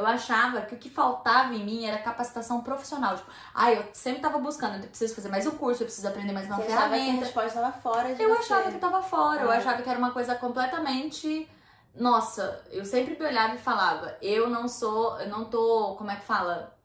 eu 0.00 0.06
achava 0.06 0.62
que 0.62 0.74
o 0.74 0.78
que 0.78 0.90
faltava 0.90 1.54
em 1.54 1.64
mim 1.64 1.84
era 1.86 1.98
capacitação 1.98 2.60
profissional. 2.62 3.16
Tipo, 3.16 3.30
ah, 3.54 3.72
eu 3.72 3.84
sempre 3.92 4.20
tava 4.20 4.38
buscando, 4.38 4.82
eu 4.82 4.88
preciso 4.88 5.14
fazer 5.14 5.28
mais 5.28 5.46
um 5.46 5.52
curso, 5.52 5.82
eu 5.82 5.86
preciso 5.86 6.08
aprender 6.08 6.32
mais 6.32 6.46
uma 6.46 6.56
Você 6.56 6.62
achava 6.72 6.88
que 6.88 6.94
a 6.94 6.98
ferramenta. 6.98 7.24
resposta 7.24 7.48
estava 7.48 7.72
fora 7.72 8.14
de 8.14 8.22
Eu 8.22 8.28
você. 8.30 8.40
achava 8.52 8.72
que 8.72 8.78
tava 8.78 9.02
fora, 9.02 9.42
eu 9.42 9.52
É. 9.52 9.56
achava 9.58 9.82
que 9.82 9.88
era 9.88 9.98
uma 9.98 10.10
coisa 10.10 10.34
completamente. 10.34 11.48
Nossa, 11.94 12.62
eu 12.70 12.84
sempre 12.84 13.18
me 13.18 13.26
olhava 13.26 13.54
e 13.54 13.58
falava, 13.58 14.16
eu 14.22 14.48
não 14.48 14.68
sou, 14.68 15.18
eu 15.20 15.28
não 15.28 15.44
tô, 15.46 15.94
como 15.98 16.10
é 16.10 16.16
que 16.16 16.24
fala? 16.24 16.76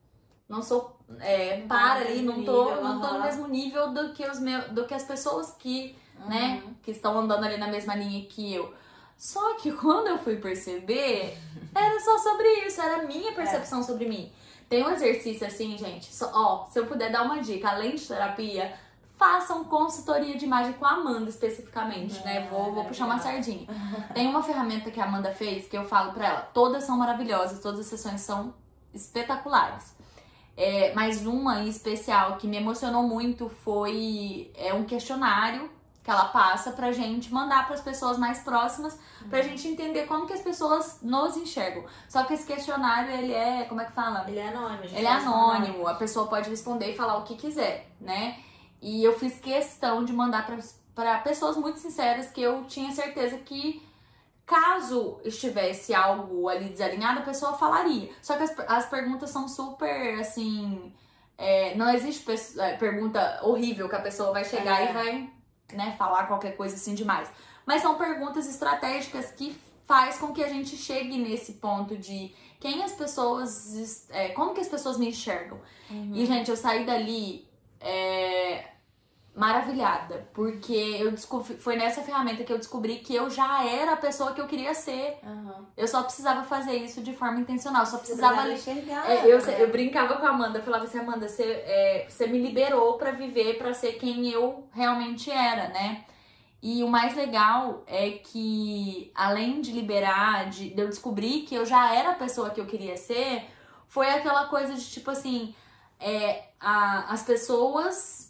Não 0.50 0.62
sou 0.62 1.00
é, 1.20 1.58
Não 1.58 1.68
para 1.68 2.02
ali, 2.02 2.22
não 2.24 2.44
tô, 2.44 2.66
nível, 2.66 2.84
não 2.84 3.00
tô 3.02 3.14
no 3.14 3.22
mesmo 3.24 3.48
nível 3.48 3.92
do 3.94 4.14
que 4.14 4.26
os 4.28 4.40
meus, 4.40 4.66
do 4.72 4.86
que 4.86 4.94
as 4.94 5.04
pessoas 5.04 5.52
que, 5.60 5.98
né, 6.28 6.62
Uhum. 6.66 6.74
que 6.82 6.92
estão 6.92 7.18
andando 7.18 7.44
ali 7.46 7.58
na 7.58 7.68
mesma 7.68 7.96
linha 7.96 8.26
que 8.28 8.54
eu. 8.56 8.74
Só 9.18 9.56
que 9.56 9.72
quando 9.72 10.08
eu 10.08 10.18
fui 10.20 10.36
perceber, 10.38 11.38
era 11.74 12.00
só 12.00 12.18
sobre 12.20 12.48
isso, 12.66 12.82
era 12.82 12.98
a 13.02 13.04
minha 13.04 13.32
percepção 13.34 13.82
sobre 13.84 14.08
mim. 14.08 14.32
Tem 14.70 14.84
um 14.84 14.90
exercício 14.90 15.46
assim, 15.46 15.78
gente, 15.78 16.14
só- 16.14 16.32
ó, 16.34 16.70
se 16.70 16.80
eu 16.80 16.86
puder 16.86 17.12
dar 17.12 17.24
uma 17.24 17.40
dica, 17.40 17.70
além 17.70 17.96
de 17.96 18.06
terapia, 18.08 18.74
façam 19.18 19.64
consultoria 19.64 20.36
de 20.38 20.44
imagem 20.46 20.74
com 20.74 20.86
a 20.86 20.92
Amanda 20.92 21.30
especificamente, 21.30 22.22
né? 22.26 22.48
Vou, 22.52 22.74
vou 22.74 22.84
puxar 22.86 23.06
uma 23.06 23.18
sardinha. 23.20 23.66
Tem 24.14 24.28
uma 24.28 24.44
ferramenta 24.44 24.92
que 24.92 25.00
a 25.00 25.06
Amanda 25.06 25.32
fez 25.34 25.68
que 25.68 25.78
eu 25.78 25.86
falo 25.86 26.12
pra 26.14 26.28
ela, 26.28 26.42
todas 26.54 26.84
são 26.84 26.98
maravilhosas, 26.98 27.60
todas 27.62 27.80
as 27.80 27.86
sessões 27.86 28.22
são 28.22 28.54
espetaculares. 28.94 29.94
É, 30.58 30.94
mas 30.94 31.26
uma 31.26 31.60
em 31.64 31.68
especial 31.70 32.38
que 32.38 32.48
me 32.48 32.58
emocionou 32.58 33.04
muito 33.04 33.50
foi 33.50 34.52
é 34.56 34.74
um 34.74 34.86
questionário 34.86 35.70
que 36.06 36.12
ela 36.12 36.26
passa 36.26 36.72
pra 36.72 36.92
gente 36.92 37.34
mandar 37.34 37.66
pras 37.66 37.82
pessoas 37.82 38.16
mais 38.16 38.40
próximas 38.40 38.96
pra 39.28 39.42
gente 39.42 39.68
entender 39.68 40.06
como 40.06 40.28
que 40.28 40.34
as 40.34 40.40
pessoas 40.42 41.00
nos 41.02 41.36
enxergam. 41.36 41.84
Só 42.08 42.24
que 42.24 42.36
esse 42.36 42.46
questionário, 42.46 43.10
ele 43.12 43.34
é, 43.34 43.64
como 43.64 43.82
é 43.82 43.86
que 43.86 43.92
fala? 43.92 44.24
Ele 44.28 44.38
é 44.38 44.50
anônimo. 44.50 44.84
Ele 44.84 45.08
é 45.08 45.12
anônimo, 45.12 45.88
a 45.88 45.96
pessoa 45.96 46.28
pode 46.28 46.48
responder 46.48 46.92
e 46.92 46.96
falar 46.96 47.18
o 47.18 47.24
que 47.24 47.36
quiser, 47.36 47.90
né? 48.00 48.38
E 48.80 49.04
eu 49.04 49.18
fiz 49.18 49.40
questão 49.40 50.06
de 50.06 50.14
mandar 50.14 50.48
para 50.94 51.18
pessoas 51.22 51.58
muito 51.58 51.80
sinceras 51.80 52.30
que 52.30 52.40
eu 52.40 52.66
tinha 52.66 52.92
certeza 52.92 53.38
que 53.40 53.82
caso 54.46 55.20
estivesse 55.26 55.92
algo 55.94 56.48
ali 56.48 56.70
desalinhado, 56.70 57.20
a 57.22 57.24
pessoa 57.24 57.54
falaria. 57.54 58.12
Só 58.22 58.38
que 58.38 58.44
as, 58.44 58.54
as 58.68 58.86
perguntas 58.86 59.32
são 59.32 59.48
super 59.48 60.20
assim. 60.20 60.94
é, 61.36 61.74
não 61.76 61.90
existe 61.90 62.24
é, 62.60 62.74
pergunta 62.78 63.40
horrível 63.42 63.90
que 63.90 63.96
a 63.96 64.02
pessoa 64.02 64.32
vai 64.32 64.46
chegar 64.46 64.82
É. 64.84 64.90
e 64.92 64.94
vai 64.94 65.35
né, 65.74 65.96
falar 65.98 66.26
qualquer 66.28 66.56
coisa 66.56 66.76
assim 66.76 66.94
demais. 66.96 67.30
Mas 67.66 67.82
são 67.82 67.96
perguntas 67.96 68.48
estratégicas 68.48 69.32
que 69.32 69.56
faz 69.86 70.18
com 70.18 70.34
que 70.34 70.44
a 70.44 70.50
gente 70.50 70.76
chegue 70.78 71.18
nesse 71.18 71.54
ponto 71.54 71.98
de 71.98 72.34
quem 72.60 72.84
as 72.84 72.92
pessoas. 72.94 73.74
es- 73.74 74.08
é, 74.10 74.30
como 74.30 74.54
que 74.54 74.62
as 74.62 74.68
pessoas 74.68 74.98
me 74.98 75.10
enxergam. 75.10 75.60
Uhum. 75.90 76.12
E, 76.14 76.26
gente, 76.26 76.50
eu 76.50 76.58
saí 76.58 76.86
dali 76.86 77.48
é, 77.80 78.66
maravilhada, 79.36 80.28
porque 80.34 80.74
eu 80.74 81.12
descobri, 81.12 81.58
foi 81.58 81.76
nessa 81.76 82.02
ferramenta 82.02 82.44
que 82.46 82.54
eu 82.54 82.58
descobri 82.58 83.00
que 83.00 83.14
eu 83.14 83.30
já 83.30 83.66
era 83.66 83.92
a 83.94 83.98
pessoa 83.98 84.32
que 84.34 84.40
eu 84.40 84.48
queria 84.48 84.74
ser. 84.74 85.20
Uhum. 85.24 85.66
Eu 85.76 85.88
só 85.88 86.02
precisava 86.04 86.44
fazer 86.44 86.74
isso 86.78 87.02
de 87.02 87.14
forma 87.14 87.40
intencional, 87.42 87.86
só 87.86 87.98
precisava. 87.98 88.44
precisava 88.44 88.72
enxergar. 88.80 89.12
É, 89.12 89.26
eu, 89.26 89.46
né? 89.46 89.56
eu 89.62 89.70
brincava 89.70 90.16
com 90.16 90.26
a 90.26 90.30
Amanda, 90.30 90.62
falava 90.62 90.86
assim, 90.86 91.00
Amanda, 91.00 91.28
você, 91.28 91.44
é, 91.44 92.06
você 92.08 92.28
me 92.28 92.40
liberou 92.40 92.94
pra 92.98 93.12
viver, 93.12 93.58
pra 93.58 93.74
ser 93.74 93.94
quem 93.94 94.30
eu 94.30 94.68
realmente 94.72 95.30
era, 95.30 95.68
né? 95.68 96.06
E 96.64 96.82
o 96.84 96.88
mais 96.88 97.14
legal 97.14 97.84
é 97.86 98.12
que, 98.12 99.12
além 99.14 99.60
de 99.62 99.72
liberar, 99.74 100.50
de, 100.50 100.70
de 100.70 100.82
eu 100.82 100.88
descobrir 100.88 101.42
que 101.42 101.54
eu 101.54 101.66
já 101.66 101.94
era 101.94 102.12
a 102.12 102.16
pessoa 102.16 102.50
que 102.50 102.60
eu 102.60 102.66
queria 102.66 102.96
ser, 102.98 103.46
foi 103.88 104.10
aquela 104.10 104.46
coisa 104.48 104.74
de 104.74 104.90
tipo 104.90 105.12
assim: 105.12 105.54
é, 106.00 106.46
a- 106.60 107.12
as 107.14 107.22
pessoas 107.22 108.25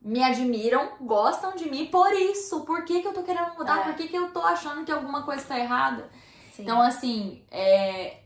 me 0.00 0.22
admiram, 0.22 0.92
gostam 1.00 1.54
de 1.54 1.68
mim 1.70 1.86
por 1.86 2.12
isso. 2.12 2.60
Por 2.60 2.84
que, 2.84 3.02
que 3.02 3.08
eu 3.08 3.12
tô 3.12 3.22
querendo 3.22 3.54
mudar? 3.56 3.80
É. 3.80 3.82
Por 3.84 3.94
que, 3.94 4.08
que 4.08 4.16
eu 4.16 4.30
tô 4.30 4.40
achando 4.40 4.84
que 4.84 4.92
alguma 4.92 5.22
coisa 5.22 5.44
tá 5.44 5.58
errada? 5.58 6.08
Sim. 6.52 6.62
Então, 6.62 6.80
assim, 6.80 7.42
é, 7.50 8.18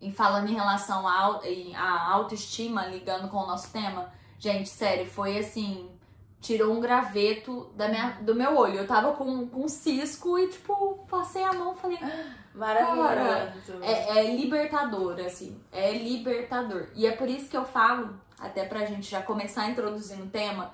em 0.00 0.12
falando 0.12 0.50
em 0.50 0.54
relação 0.54 1.06
à 1.06 2.10
autoestima, 2.10 2.86
ligando 2.86 3.28
com 3.28 3.38
o 3.38 3.46
nosso 3.46 3.72
tema, 3.72 4.12
gente, 4.38 4.68
sério, 4.68 5.06
foi 5.06 5.38
assim, 5.38 5.88
tirou 6.40 6.74
um 6.74 6.80
graveto 6.80 7.70
da 7.76 7.88
minha, 7.88 8.18
do 8.20 8.34
meu 8.34 8.56
olho. 8.56 8.78
Eu 8.78 8.86
tava 8.86 9.12
com, 9.12 9.46
com 9.46 9.64
um 9.64 9.68
cisco 9.68 10.38
e, 10.38 10.48
tipo, 10.48 11.06
passei 11.08 11.44
a 11.44 11.52
mão 11.52 11.72
e 11.72 11.76
falei, 11.78 11.98
Maravilhoso. 12.52 13.82
é, 13.82 14.18
é 14.18 14.36
libertador, 14.36 15.18
assim, 15.20 15.58
é 15.70 15.92
libertador. 15.92 16.88
E 16.94 17.06
é 17.06 17.12
por 17.12 17.28
isso 17.28 17.48
que 17.48 17.56
eu 17.56 17.64
falo, 17.64 18.20
até 18.38 18.64
pra 18.64 18.84
gente 18.84 19.08
já 19.08 19.22
começar 19.22 19.62
a 19.62 19.70
introduzir 19.70 20.18
no 20.18 20.26
tema, 20.26 20.72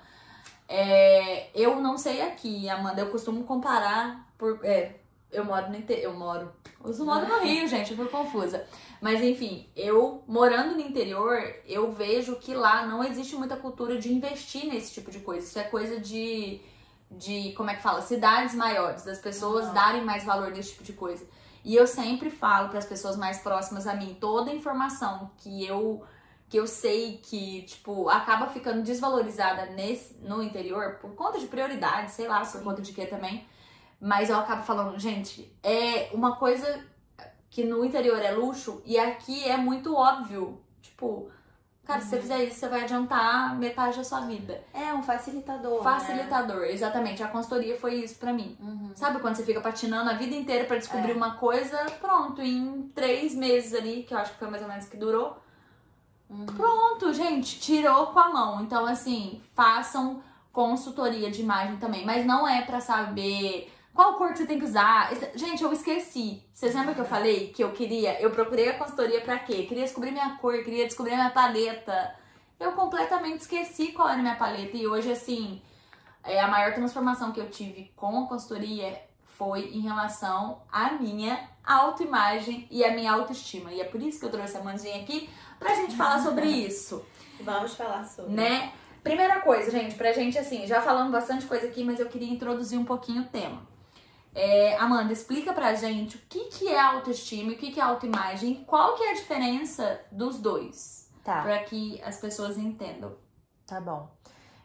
É, 0.69 1.49
eu 1.59 1.81
não 1.81 1.97
sei 1.97 2.21
aqui, 2.21 2.69
Amanda, 2.69 3.01
eu 3.01 3.11
costumo 3.11 3.45
comparar 3.45 4.31
por. 4.37 4.61
É, 4.63 4.97
eu 5.33 5.45
moro 5.45 5.71
no 5.71 5.77
interior. 5.77 6.13
Eu 6.13 6.19
moro. 6.19 6.53
Eu 6.85 7.05
moro 7.05 7.27
no 7.27 7.41
Rio, 7.43 7.67
gente, 7.67 7.91
eu 7.91 7.97
fui 7.97 8.09
confusa. 8.09 8.67
Mas 9.01 9.23
enfim, 9.23 9.67
eu 9.75 10.23
morando 10.27 10.75
no 10.75 10.81
interior, 10.81 11.39
eu 11.67 11.91
vejo 11.91 12.37
que 12.37 12.55
lá 12.55 12.87
não 12.87 13.03
existe 13.03 13.35
muita 13.35 13.57
cultura 13.57 13.99
de 13.99 14.13
investir 14.13 14.67
nesse 14.67 14.93
tipo 14.93 15.11
de 15.11 15.21
coisa. 15.21 15.47
Isso 15.47 15.59
é 15.59 15.65
coisa 15.65 15.99
de. 15.99 16.61
de 17.11 17.53
como 17.57 17.71
é 17.71 17.75
que 17.75 17.83
fala? 17.83 18.03
Cidades 18.03 18.55
maiores, 18.55 19.05
das 19.05 19.19
pessoas 19.19 19.67
uhum. 19.69 19.75
darem 19.75 20.05
mais 20.05 20.23
valor 20.23 20.51
nesse 20.51 20.73
tipo 20.73 20.85
de 20.85 20.93
coisa. 20.93 21.27
E 21.65 21.75
eu 21.75 21.87
sempre 21.87 22.31
falo 22.31 22.69
para 22.69 22.79
as 22.79 22.87
pessoas 22.87 23.17
mais 23.17 23.39
próximas 23.39 23.87
a 23.87 23.95
mim, 23.95 24.17
toda 24.21 24.51
a 24.51 24.55
informação 24.55 25.31
que 25.39 25.67
eu 25.67 26.03
que 26.49 26.57
eu 26.57 26.67
sei 26.67 27.19
que, 27.23 27.63
tipo, 27.63 28.09
acaba 28.09 28.47
ficando 28.47 28.83
desvalorizada 28.83 29.67
nesse, 29.67 30.15
no 30.23 30.43
interior 30.43 30.99
por 30.99 31.15
conta 31.15 31.39
de 31.39 31.47
prioridade, 31.47 32.11
sei 32.11 32.27
lá, 32.27 32.41
por 32.41 32.63
conta 32.63 32.81
de 32.81 32.93
quê 32.93 33.05
também. 33.05 33.47
Mas 34.01 34.31
eu 34.31 34.37
acabo 34.39 34.63
falando, 34.63 34.99
gente, 34.99 35.53
é 35.63 36.09
uma 36.13 36.37
coisa 36.37 36.87
que 37.51 37.65
no 37.65 37.85
interior 37.85 38.19
é 38.23 38.31
luxo 38.31 38.81
e 38.87 38.99
aqui 38.99 39.45
é 39.47 39.57
muito 39.59 39.95
óbvio. 39.95 40.63
Tipo, 40.81 41.31
cara, 41.85 41.99
uhum. 41.99 42.05
se 42.05 42.11
você 42.11 42.17
uhum. 42.17 42.23
fizer 42.23 42.45
isso, 42.45 42.61
você 42.61 42.69
vai 42.69 42.83
adiantar 42.85 43.59
metade 43.59 43.99
da 43.99 44.05
sua 44.05 44.21
vida. 44.21 44.63
É 44.73 44.95
um 44.95 45.03
facilitador. 45.03 45.83
Facilitador, 45.83 46.61
né? 46.61 46.73
exatamente. 46.73 47.23
A 47.23 47.29
consultoria 47.29 47.77
foi 47.77 47.97
isso 47.97 48.19
pra 48.19 48.33
mim. 48.33 48.57
Uhum. 48.59 48.93
Sabe 48.95 49.21
quando 49.21 49.35
você 49.35 49.45
fica 49.45 49.61
patinando 49.61 50.09
a 50.09 50.15
vida 50.15 50.35
inteira 50.35 50.65
para 50.65 50.79
descobrir 50.79 51.11
é. 51.11 51.15
uma 51.15 51.35
coisa? 51.35 51.77
Pronto, 52.01 52.41
em 52.41 52.91
três 52.95 53.35
meses 53.35 53.75
ali, 53.75 54.05
que 54.05 54.15
eu 54.15 54.19
acho 54.19 54.33
que 54.33 54.39
foi 54.39 54.49
mais 54.49 54.63
ou 54.63 54.69
menos 54.69 54.87
que 54.87 54.97
durou 54.97 55.47
Uhum. 56.31 56.47
Pronto, 56.47 57.13
gente, 57.13 57.59
tirou 57.59 58.09
com 58.09 58.19
a 58.19 58.29
mão. 58.29 58.63
Então, 58.63 58.85
assim, 58.87 59.41
façam 59.55 60.23
consultoria 60.53 61.31
de 61.31 61.43
imagem 61.43 61.77
também. 61.77 62.05
Mas 62.05 62.27
não 62.27 62.47
é 62.47 62.63
para 62.63 62.81
saber 62.81 63.73
qual 63.95 64.15
cor 64.15 64.33
que 64.33 64.39
você 64.39 64.47
tem 64.47 64.59
que 64.59 64.65
usar. 64.65 65.11
Gente, 65.35 65.63
eu 65.63 65.73
esqueci. 65.73 66.43
Vocês 66.53 66.75
lembram 66.75 66.95
que 66.95 67.01
eu 67.01 67.05
falei 67.05 67.49
que 67.49 67.63
eu 67.63 67.73
queria? 67.73 68.21
Eu 68.21 68.31
procurei 68.31 68.69
a 68.69 68.79
consultoria 68.79 69.21
para 69.21 69.39
quê? 69.39 69.65
Queria 69.65 69.85
descobrir 69.85 70.11
minha 70.11 70.37
cor, 70.37 70.63
queria 70.63 70.87
descobrir 70.87 71.15
minha 71.15 71.31
paleta. 71.31 72.15
Eu 72.61 72.73
completamente 72.73 73.41
esqueci 73.41 73.93
qual 73.93 74.09
era 74.09 74.19
minha 74.19 74.37
paleta. 74.37 74.77
E 74.77 74.87
hoje, 74.87 75.13
assim, 75.13 75.63
é, 76.25 76.41
a 76.41 76.49
maior 76.49 76.75
transformação 76.75 77.33
que 77.33 77.41
eu 77.41 77.49
tive 77.51 77.91
com 77.97 78.25
a 78.25 78.27
consultoria 78.27 79.01
foi 79.39 79.69
em 79.69 79.81
relação 79.81 80.63
à 80.71 80.91
minha 80.93 81.49
autoimagem 81.65 82.67
e 82.71 82.85
à 82.85 82.93
minha 82.93 83.13
autoestima. 83.13 83.73
E 83.73 83.81
é 83.81 83.85
por 83.85 84.03
isso 84.03 84.19
que 84.19 84.27
eu 84.27 84.31
trouxe 84.31 84.57
a 84.57 84.63
Mandinha 84.63 85.01
aqui 85.01 85.31
pra 85.59 85.75
gente 85.75 85.97
falar 85.97 86.23
sobre 86.23 86.47
isso. 86.47 87.05
Vamos 87.41 87.75
falar 87.75 88.05
sobre. 88.05 88.33
Né? 88.33 88.73
Primeira 89.03 89.41
coisa, 89.41 89.71
gente, 89.71 89.95
pra 89.95 90.13
gente 90.13 90.39
assim, 90.39 90.67
já 90.67 90.83
falamos 90.83 91.13
bastante 91.13 91.47
coisa 91.47 91.67
aqui, 91.67 91.85
mas 91.85 92.01
eu 92.01 92.09
queria 92.09 92.31
introduzir 92.31 92.79
um 92.79 92.85
pouquinho 92.85 93.23
o 93.23 93.27
tema. 93.27 93.67
É, 94.35 94.77
Amanda, 94.77 95.13
explica 95.13 95.53
pra 95.53 95.75
gente 95.75 96.17
o 96.17 96.21
que, 96.29 96.45
que 96.45 96.69
é 96.69 96.79
autoestima 96.79 97.53
e 97.53 97.55
o 97.55 97.59
que, 97.59 97.73
que 97.73 97.81
é 97.81 97.83
autoimagem 97.83 98.53
e 98.53 98.65
qual 98.65 98.95
que 98.95 99.03
é 99.03 99.11
a 99.11 99.15
diferença 99.15 100.01
dos 100.13 100.39
dois. 100.39 101.11
Tá. 101.25 101.43
Pra 101.43 101.59
que 101.65 102.01
as 102.03 102.19
pessoas 102.19 102.57
entendam. 102.57 103.17
Tá 103.67 103.81
bom. 103.81 104.09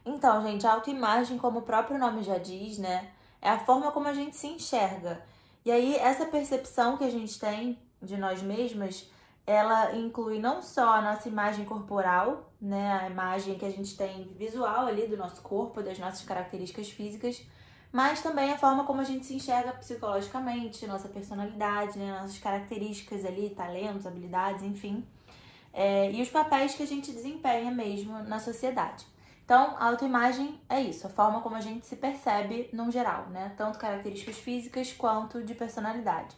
Então, 0.05 0.41
gente, 0.43 0.67
a 0.67 0.73
autoimagem, 0.73 1.37
como 1.37 1.59
o 1.59 1.63
próprio 1.63 1.97
nome 1.97 2.23
já 2.23 2.37
diz, 2.37 2.77
né? 2.77 3.11
É 3.41 3.49
a 3.49 3.59
forma 3.59 3.91
como 3.91 4.07
a 4.07 4.13
gente 4.13 4.35
se 4.35 4.47
enxerga. 4.47 5.23
E 5.65 5.71
aí, 5.71 5.95
essa 5.95 6.25
percepção 6.25 6.97
que 6.97 7.03
a 7.03 7.09
gente 7.09 7.39
tem 7.39 7.79
de 8.01 8.17
nós 8.17 8.41
mesmas 8.41 9.09
ela 9.45 9.95
inclui 9.95 10.39
não 10.39 10.61
só 10.61 10.93
a 10.93 11.01
nossa 11.01 11.27
imagem 11.27 11.65
corporal, 11.65 12.51
né, 12.61 12.99
a 13.01 13.09
imagem 13.09 13.55
que 13.55 13.65
a 13.65 13.69
gente 13.69 13.95
tem 13.97 14.33
visual 14.37 14.87
ali 14.87 15.05
do 15.07 15.17
nosso 15.17 15.41
corpo, 15.41 15.83
das 15.83 15.99
nossas 15.99 16.25
características 16.25 16.89
físicas, 16.89 17.45
mas 17.91 18.21
também 18.21 18.51
a 18.51 18.57
forma 18.57 18.85
como 18.85 19.01
a 19.01 19.03
gente 19.03 19.25
se 19.25 19.35
enxerga 19.35 19.73
psicologicamente, 19.73 20.87
nossa 20.87 21.09
personalidade, 21.09 21.99
né, 21.99 22.17
nossas 22.19 22.39
características 22.39 23.25
ali, 23.25 23.49
talentos, 23.49 24.07
habilidades, 24.07 24.63
enfim, 24.63 25.05
é, 25.73 26.09
e 26.11 26.21
os 26.21 26.29
papéis 26.29 26.73
que 26.73 26.83
a 26.83 26.87
gente 26.87 27.11
desempenha 27.11 27.69
mesmo 27.69 28.23
na 28.23 28.39
sociedade. 28.39 29.05
Então, 29.43 29.75
a 29.77 29.87
autoimagem 29.87 30.57
é 30.69 30.79
isso, 30.79 31.05
a 31.05 31.09
forma 31.09 31.41
como 31.41 31.57
a 31.57 31.61
gente 31.61 31.85
se 31.85 31.97
percebe 31.97 32.69
no 32.71 32.89
geral, 32.89 33.27
né, 33.27 33.53
tanto 33.57 33.77
características 33.77 34.37
físicas 34.37 34.93
quanto 34.93 35.43
de 35.43 35.53
personalidade. 35.53 36.33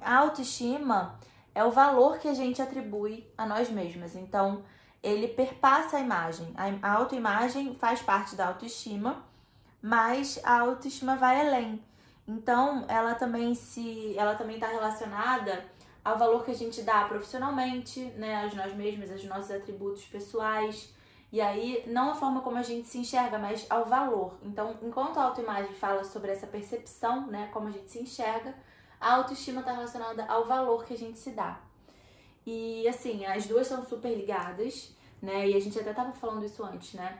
A 0.00 0.18
autoestima 0.18 1.18
é 1.54 1.64
o 1.64 1.70
valor 1.70 2.18
que 2.18 2.28
a 2.28 2.34
gente 2.34 2.62
atribui 2.62 3.26
a 3.36 3.46
nós 3.46 3.68
mesmas. 3.70 4.16
Então, 4.16 4.64
ele 5.02 5.28
perpassa 5.28 5.96
a 5.96 6.00
imagem. 6.00 6.54
A 6.80 6.92
autoimagem 6.92 7.74
faz 7.74 8.00
parte 8.00 8.36
da 8.36 8.48
autoestima, 8.48 9.24
mas 9.80 10.40
a 10.44 10.60
autoestima 10.60 11.16
vai 11.16 11.46
além. 11.46 11.82
Então, 12.26 12.84
ela 12.88 13.14
também 13.14 13.54
se, 13.54 14.16
ela 14.16 14.34
também 14.34 14.54
está 14.54 14.68
relacionada 14.68 15.64
ao 16.04 16.18
valor 16.18 16.44
que 16.44 16.50
a 16.50 16.54
gente 16.54 16.82
dá 16.82 17.04
profissionalmente, 17.04 18.00
né, 18.16 18.36
a 18.36 18.54
nós 18.54 18.74
mesmos, 18.74 19.10
aos 19.10 19.24
nossos 19.24 19.50
atributos 19.50 20.04
pessoais. 20.04 20.92
E 21.32 21.40
aí, 21.40 21.82
não 21.86 22.10
a 22.10 22.14
forma 22.14 22.40
como 22.42 22.58
a 22.58 22.62
gente 22.62 22.88
se 22.88 22.98
enxerga, 22.98 23.38
mas 23.38 23.66
ao 23.68 23.84
valor. 23.84 24.34
Então, 24.42 24.76
enquanto 24.82 25.18
a 25.18 25.24
autoimagem 25.24 25.74
fala 25.74 26.04
sobre 26.04 26.30
essa 26.30 26.46
percepção, 26.46 27.26
né, 27.26 27.48
como 27.52 27.68
a 27.68 27.70
gente 27.70 27.90
se 27.90 28.00
enxerga, 28.00 28.54
a 29.02 29.14
autoestima 29.14 29.60
está 29.60 29.72
relacionada 29.72 30.24
ao 30.26 30.46
valor 30.46 30.84
que 30.84 30.94
a 30.94 30.96
gente 30.96 31.18
se 31.18 31.30
dá. 31.32 31.60
E 32.46 32.86
assim, 32.86 33.26
as 33.26 33.46
duas 33.46 33.66
são 33.66 33.84
super 33.84 34.14
ligadas, 34.14 34.94
né? 35.20 35.48
E 35.48 35.56
a 35.56 35.60
gente 35.60 35.78
até 35.78 35.92
tava 35.92 36.12
falando 36.12 36.46
isso 36.46 36.64
antes, 36.64 36.94
né? 36.94 37.18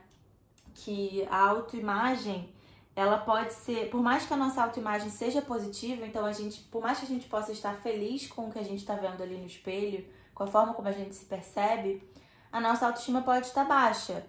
Que 0.75 1.27
a 1.29 1.49
autoimagem, 1.49 2.55
ela 2.95 3.19
pode 3.19 3.53
ser, 3.53 3.91
por 3.91 4.01
mais 4.01 4.25
que 4.25 4.33
a 4.33 4.37
nossa 4.37 4.63
autoimagem 4.63 5.11
seja 5.11 5.43
positiva, 5.43 6.07
então 6.07 6.25
a 6.25 6.33
gente, 6.33 6.63
por 6.63 6.83
mais 6.83 6.99
que 6.99 7.05
a 7.05 7.09
gente 7.09 7.29
possa 7.29 7.51
estar 7.51 7.75
feliz 7.75 8.29
com 8.29 8.49
o 8.49 8.53
que 8.53 8.61
a 8.61 8.65
gente 8.65 8.79
está 8.79 8.95
vendo 8.95 9.21
ali 9.21 9.37
no 9.37 9.47
espelho, 9.47 10.07
com 10.35 10.45
a 10.45 10.47
forma 10.47 10.75
como 10.75 10.89
a 10.89 10.93
gente 10.93 11.15
se 11.15 11.25
percebe, 11.25 12.03
a 12.51 12.61
nossa 12.61 12.87
autoestima 12.87 13.23
pode 13.23 13.47
estar 13.47 13.65
baixa. 13.65 14.25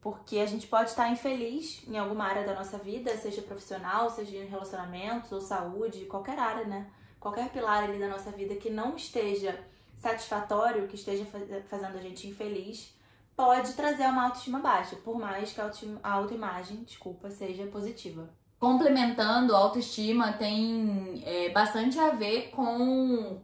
Porque 0.00 0.38
a 0.38 0.46
gente 0.46 0.68
pode 0.68 0.90
estar 0.90 1.08
infeliz 1.10 1.82
em 1.88 1.98
alguma 1.98 2.26
área 2.26 2.44
da 2.44 2.54
nossa 2.54 2.78
vida, 2.78 3.16
seja 3.16 3.42
profissional, 3.42 4.08
seja 4.08 4.36
em 4.36 4.46
relacionamentos 4.46 5.32
ou 5.32 5.40
saúde, 5.40 6.04
qualquer 6.04 6.38
área, 6.38 6.64
né? 6.64 6.86
Qualquer 7.26 7.48
pilar 7.50 7.82
ali 7.82 7.98
da 7.98 8.06
nossa 8.06 8.30
vida 8.30 8.54
que 8.54 8.70
não 8.70 8.94
esteja 8.94 9.58
satisfatório, 9.98 10.86
que 10.86 10.94
esteja 10.94 11.26
fazendo 11.68 11.98
a 11.98 12.00
gente 12.00 12.28
infeliz, 12.28 12.94
pode 13.34 13.72
trazer 13.72 14.04
uma 14.04 14.26
autoestima 14.26 14.60
baixa, 14.60 14.94
por 14.94 15.18
mais 15.18 15.52
que 15.52 15.60
a 15.60 16.12
autoimagem, 16.12 16.84
desculpa, 16.84 17.28
seja 17.28 17.66
positiva. 17.66 18.30
Complementando, 18.60 19.56
a 19.56 19.58
autoestima 19.58 20.34
tem 20.34 21.20
é, 21.26 21.48
bastante 21.48 21.98
a 21.98 22.10
ver 22.10 22.50
com 22.50 23.40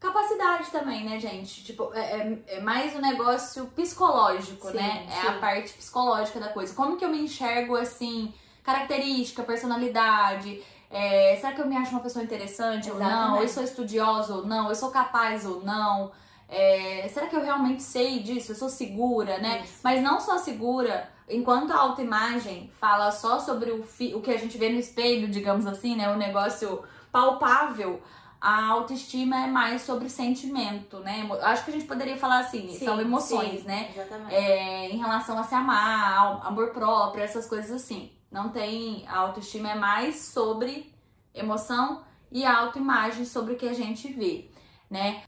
Capacidade 0.00 0.70
também, 0.70 1.04
né, 1.04 1.20
gente? 1.20 1.62
Tipo, 1.62 1.92
é, 1.92 2.00
é, 2.00 2.56
é 2.56 2.60
mais 2.62 2.96
um 2.96 3.02
negócio 3.02 3.66
psicológico, 3.66 4.68
sim, 4.68 4.78
né? 4.78 5.06
Sim. 5.06 5.26
É 5.26 5.28
a 5.28 5.32
parte 5.34 5.74
psicológica 5.74 6.40
da 6.40 6.48
coisa. 6.48 6.74
Como 6.74 6.96
que 6.96 7.04
eu 7.04 7.10
me 7.10 7.20
enxergo, 7.20 7.76
assim, 7.76 8.32
característica, 8.62 9.42
personalidade? 9.42 10.62
É, 10.90 11.36
será 11.40 11.52
que 11.52 11.60
eu 11.60 11.66
me 11.66 11.76
acho 11.76 11.92
uma 11.92 12.00
pessoa 12.00 12.24
interessante 12.24 12.88
Exatamente. 12.88 13.14
ou 13.14 13.28
não? 13.28 13.42
Eu 13.42 13.48
sou 13.48 13.62
estudiosa 13.62 14.34
ou 14.34 14.46
não? 14.46 14.68
Eu 14.68 14.74
sou 14.74 14.90
capaz 14.90 15.46
ou 15.46 15.62
não? 15.62 16.10
É, 16.48 17.08
será 17.12 17.28
que 17.28 17.36
eu 17.36 17.42
realmente 17.42 17.82
sei 17.82 18.18
disso? 18.20 18.50
Eu 18.52 18.56
sou 18.56 18.68
segura, 18.68 19.38
né? 19.38 19.60
Isso. 19.62 19.78
Mas 19.84 20.02
não 20.02 20.18
só 20.18 20.36
segura, 20.36 21.08
enquanto 21.28 21.70
a 21.70 21.76
autoimagem 21.76 22.70
fala 22.80 23.12
só 23.12 23.38
sobre 23.38 23.70
o, 23.70 23.84
o 24.16 24.20
que 24.20 24.32
a 24.32 24.36
gente 24.36 24.58
vê 24.58 24.68
no 24.68 24.80
espelho, 24.80 25.28
digamos 25.28 25.64
assim, 25.64 25.94
né? 25.94 26.12
O 26.12 26.16
negócio 26.16 26.82
palpável 27.12 28.02
a 28.40 28.68
autoestima 28.68 29.44
é 29.44 29.46
mais 29.46 29.82
sobre 29.82 30.08
sentimento, 30.08 30.98
né? 31.00 31.28
Acho 31.42 31.62
que 31.64 31.70
a 31.70 31.74
gente 31.74 31.84
poderia 31.84 32.16
falar 32.16 32.38
assim, 32.38 32.68
sim, 32.72 32.84
são 32.84 32.98
emoções, 32.98 33.60
sim, 33.60 33.66
né? 33.66 33.90
Exatamente. 33.94 34.34
É, 34.34 34.88
em 34.88 34.96
relação 34.96 35.38
a 35.38 35.42
se 35.44 35.54
amar, 35.54 36.40
amor 36.46 36.70
próprio, 36.70 37.22
essas 37.22 37.46
coisas 37.46 37.70
assim. 37.70 38.10
Não 38.30 38.50
tem. 38.50 39.06
A 39.08 39.18
autoestima 39.18 39.70
é 39.70 39.74
mais 39.74 40.16
sobre 40.16 40.94
emoção 41.34 42.04
e 42.30 42.44
autoimagem 42.44 43.24
sobre 43.24 43.54
o 43.54 43.56
que 43.56 43.68
a 43.68 43.72
gente 43.72 44.12
vê, 44.12 44.50
né? 44.88 45.22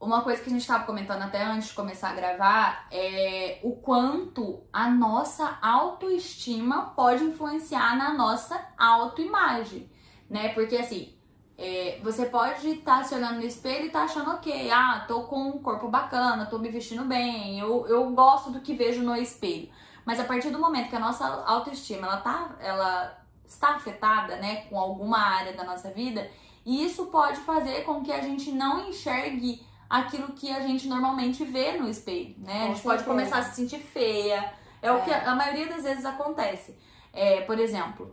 Uma 0.00 0.22
coisa 0.22 0.42
que 0.42 0.48
a 0.48 0.52
gente 0.52 0.62
estava 0.62 0.84
comentando 0.84 1.22
até 1.22 1.44
antes 1.44 1.68
de 1.68 1.74
começar 1.74 2.10
a 2.10 2.14
gravar 2.14 2.88
é 2.90 3.60
o 3.62 3.76
quanto 3.76 4.64
a 4.72 4.90
nossa 4.90 5.58
autoestima 5.62 6.86
pode 6.96 7.22
influenciar 7.22 7.96
na 7.96 8.12
nossa 8.12 8.60
autoimagem, 8.76 9.88
né? 10.28 10.48
Porque 10.54 10.76
assim, 10.76 11.14
é, 11.56 12.00
você 12.02 12.26
pode 12.26 12.66
estar 12.68 12.98
tá 12.98 13.04
se 13.04 13.14
olhando 13.14 13.36
no 13.36 13.46
espelho 13.46 13.86
e 13.86 13.90
tá 13.90 14.02
achando 14.02 14.32
ok, 14.32 14.70
ah, 14.72 15.04
tô 15.06 15.22
com 15.24 15.50
um 15.50 15.62
corpo 15.62 15.88
bacana, 15.88 16.46
tô 16.46 16.58
me 16.58 16.70
vestindo 16.70 17.04
bem, 17.04 17.60
eu, 17.60 17.86
eu 17.86 18.10
gosto 18.10 18.50
do 18.50 18.60
que 18.60 18.74
vejo 18.74 19.02
no 19.02 19.14
espelho. 19.14 19.68
Mas 20.04 20.18
a 20.18 20.24
partir 20.24 20.50
do 20.50 20.58
momento 20.58 20.90
que 20.90 20.96
a 20.96 21.00
nossa 21.00 21.24
autoestima 21.46 22.06
ela 22.06 22.16
tá, 22.18 22.56
ela 22.60 23.18
está 23.46 23.74
afetada, 23.76 24.36
né, 24.36 24.62
com 24.62 24.78
alguma 24.78 25.18
área 25.18 25.52
da 25.52 25.62
nossa 25.64 25.90
vida, 25.90 26.28
isso 26.64 27.06
pode 27.06 27.38
fazer 27.40 27.84
com 27.84 28.02
que 28.02 28.12
a 28.12 28.20
gente 28.20 28.50
não 28.52 28.88
enxergue 28.88 29.64
aquilo 29.88 30.32
que 30.32 30.50
a 30.50 30.60
gente 30.60 30.88
normalmente 30.88 31.44
vê 31.44 31.72
no 31.72 31.88
espelho, 31.88 32.34
né? 32.38 32.46
Com 32.46 32.50
a 32.50 32.66
gente 32.68 32.74
certeza. 32.76 32.82
pode 32.82 33.04
começar 33.04 33.38
a 33.38 33.42
se 33.42 33.56
sentir 33.56 33.78
feia, 33.78 34.52
É, 34.80 34.90
o 34.90 35.02
que 35.02 35.12
a 35.12 35.34
maioria 35.34 35.68
das 35.68 35.84
vezes 35.84 36.04
acontece. 36.04 36.76
É, 37.12 37.42
por 37.42 37.58
exemplo, 37.58 38.12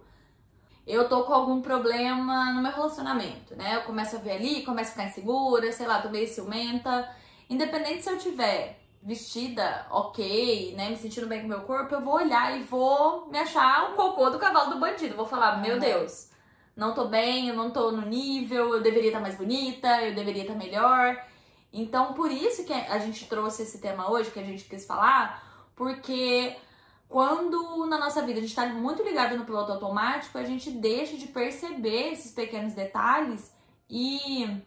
eu 0.86 1.08
tô 1.10 1.24
com 1.24 1.34
algum 1.34 1.62
problema 1.62 2.52
no 2.52 2.62
meu 2.62 2.72
relacionamento, 2.72 3.56
né? 3.56 3.78
Eu 3.78 3.84
começo 3.84 4.16
a 4.18 4.20
ver 4.20 4.34
ali, 4.34 4.64
começo 4.64 4.90
a 4.90 4.94
ficar 4.94 5.06
insegura, 5.06 5.72
sei 5.72 5.88
lá, 5.88 6.02
tô 6.02 6.10
meio 6.10 6.28
ciumenta. 6.28 7.10
Independente 7.50 8.04
se 8.04 8.10
eu 8.10 8.18
tiver 8.20 8.79
vestida 9.02 9.88
ok, 9.90 10.74
né, 10.76 10.90
me 10.90 10.98
sentindo 10.98 11.28
bem 11.28 11.40
com 11.40 11.46
o 11.46 11.50
meu 11.50 11.62
corpo, 11.62 11.96
eu 11.96 12.02
vou 12.02 12.16
olhar 12.16 12.58
e 12.58 12.64
vou 12.64 13.28
me 13.28 13.40
achar 13.40 13.92
um 13.92 13.96
cocô 13.96 14.30
do 14.30 14.40
cavalo 14.40 14.74
do 14.74 14.80
bandido. 14.80 15.16
Vou 15.16 15.26
falar, 15.26 15.62
meu 15.62 15.80
Deus, 15.80 16.30
não 16.76 16.94
tô 16.94 17.06
bem, 17.06 17.48
eu 17.48 17.56
não 17.56 17.72
tô 17.72 17.92
no 17.92 18.06
nível, 18.06 18.74
eu 18.74 18.82
deveria 18.82 19.10
estar 19.10 19.20
tá 19.20 19.24
mais 19.24 19.36
bonita, 19.36 20.02
eu 20.02 20.14
deveria 20.14 20.44
estar 20.44 20.54
tá 20.54 20.60
melhor. 20.60 21.18
Então, 21.72 22.14
por 22.14 22.32
isso 22.32 22.66
que 22.66 22.74
a 22.74 22.98
gente 23.00 23.28
trouxe 23.28 23.64
esse 23.64 23.80
tema 23.80 24.12
hoje, 24.12 24.32
que 24.32 24.40
a 24.40 24.44
gente 24.44 24.66
quis 24.66 24.86
falar, 24.86 25.44
porque 25.76 26.56
quando 27.08 27.86
na 27.86 27.98
nossa 27.98 28.22
vida 28.22 28.40
a 28.40 28.42
gente 28.42 28.50
está 28.50 28.66
muito 28.68 29.02
ligado 29.04 29.38
no 29.38 29.46
piloto 29.46 29.72
automático, 29.72 30.38
a 30.38 30.44
gente 30.44 30.72
deixa 30.72 31.16
de 31.16 31.28
perceber 31.28 32.12
esses 32.12 32.32
pequenos 32.32 32.74
detalhes 32.74 33.54
e 33.90 34.62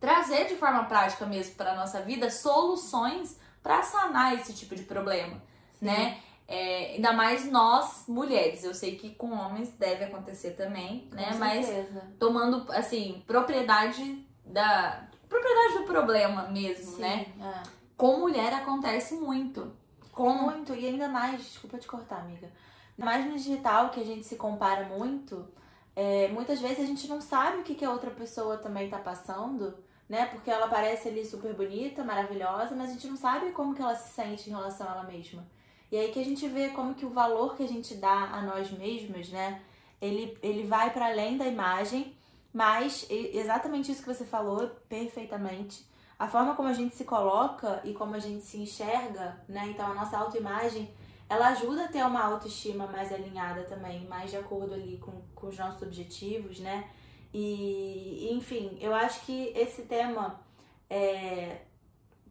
trazer 0.00 0.46
de 0.46 0.56
forma 0.56 0.84
prática 0.84 1.24
mesmo 1.24 1.54
para 1.54 1.74
nossa 1.74 2.00
vida 2.02 2.30
soluções 2.30 3.38
para 3.64 3.82
sanar 3.82 4.34
esse 4.34 4.52
tipo 4.52 4.76
de 4.76 4.82
problema, 4.82 5.42
Sim. 5.78 5.86
né? 5.86 6.20
É, 6.46 6.92
ainda 6.96 7.14
mais 7.14 7.50
nós 7.50 8.04
mulheres. 8.06 8.62
Eu 8.62 8.74
sei 8.74 8.96
que 8.96 9.14
com 9.14 9.32
homens 9.32 9.70
deve 9.70 10.04
acontecer 10.04 10.50
também, 10.50 11.08
né? 11.10 11.32
Com 11.32 11.38
Mas 11.38 11.64
certeza. 11.64 12.02
tomando 12.18 12.70
assim 12.70 13.24
propriedade 13.26 14.22
da 14.44 15.08
propriedade 15.26 15.78
do 15.78 15.84
problema 15.84 16.42
mesmo, 16.48 16.96
Sim, 16.96 17.00
né? 17.00 17.26
É. 17.40 17.62
Com 17.96 18.18
mulher 18.18 18.52
acontece 18.52 19.14
muito. 19.14 19.72
Com 20.12 20.32
Muito, 20.32 20.72
e 20.76 20.86
ainda 20.86 21.08
mais, 21.08 21.42
desculpa 21.42 21.76
te 21.76 21.88
cortar, 21.88 22.20
amiga. 22.20 22.48
Mais 22.96 23.26
no 23.26 23.32
digital, 23.32 23.90
que 23.90 23.98
a 24.00 24.04
gente 24.04 24.24
se 24.24 24.36
compara 24.36 24.84
muito, 24.84 25.48
é, 25.96 26.28
muitas 26.28 26.60
vezes 26.60 26.80
a 26.84 26.86
gente 26.86 27.08
não 27.08 27.20
sabe 27.20 27.58
o 27.58 27.62
que, 27.64 27.74
que 27.74 27.84
a 27.84 27.90
outra 27.90 28.10
pessoa 28.12 28.56
também 28.58 28.88
tá 28.88 28.98
passando 28.98 29.76
né? 30.08 30.26
Porque 30.26 30.50
ela 30.50 30.68
parece 30.68 31.08
ali 31.08 31.24
super 31.24 31.54
bonita, 31.54 32.04
maravilhosa, 32.04 32.74
mas 32.74 32.90
a 32.90 32.92
gente 32.92 33.06
não 33.06 33.16
sabe 33.16 33.52
como 33.52 33.74
que 33.74 33.82
ela 33.82 33.94
se 33.94 34.12
sente 34.12 34.48
em 34.48 34.52
relação 34.52 34.88
a 34.88 34.92
ela 34.92 35.04
mesma. 35.04 35.46
E 35.90 35.96
aí 35.96 36.10
que 36.10 36.20
a 36.20 36.24
gente 36.24 36.46
vê 36.48 36.68
como 36.70 36.94
que 36.94 37.06
o 37.06 37.10
valor 37.10 37.56
que 37.56 37.62
a 37.62 37.68
gente 37.68 37.94
dá 37.94 38.30
a 38.32 38.42
nós 38.42 38.70
mesmos, 38.70 39.28
né? 39.30 39.62
Ele, 40.00 40.36
ele 40.42 40.66
vai 40.66 40.92
para 40.92 41.06
além 41.06 41.36
da 41.36 41.46
imagem, 41.46 42.16
mas 42.52 43.06
exatamente 43.10 43.90
isso 43.90 44.02
que 44.02 44.12
você 44.12 44.24
falou 44.24 44.68
perfeitamente. 44.88 45.86
A 46.18 46.28
forma 46.28 46.54
como 46.54 46.68
a 46.68 46.72
gente 46.72 46.94
se 46.94 47.04
coloca 47.04 47.80
e 47.84 47.92
como 47.92 48.14
a 48.14 48.18
gente 48.18 48.44
se 48.44 48.58
enxerga, 48.58 49.40
né? 49.48 49.68
Então 49.68 49.86
a 49.90 49.94
nossa 49.94 50.18
autoimagem, 50.18 50.90
ela 51.28 51.48
ajuda 51.48 51.84
a 51.84 51.88
ter 51.88 52.04
uma 52.04 52.22
autoestima 52.22 52.86
mais 52.86 53.12
alinhada 53.12 53.64
também, 53.64 54.06
mais 54.06 54.30
de 54.30 54.36
acordo 54.36 54.74
ali 54.74 54.98
com, 54.98 55.22
com 55.34 55.48
os 55.48 55.58
nossos 55.58 55.82
objetivos, 55.82 56.60
né? 56.60 56.88
E, 57.36 58.32
enfim, 58.32 58.78
eu 58.80 58.94
acho 58.94 59.26
que 59.26 59.52
esse 59.56 59.82
tema 59.82 60.40
é, 60.88 61.62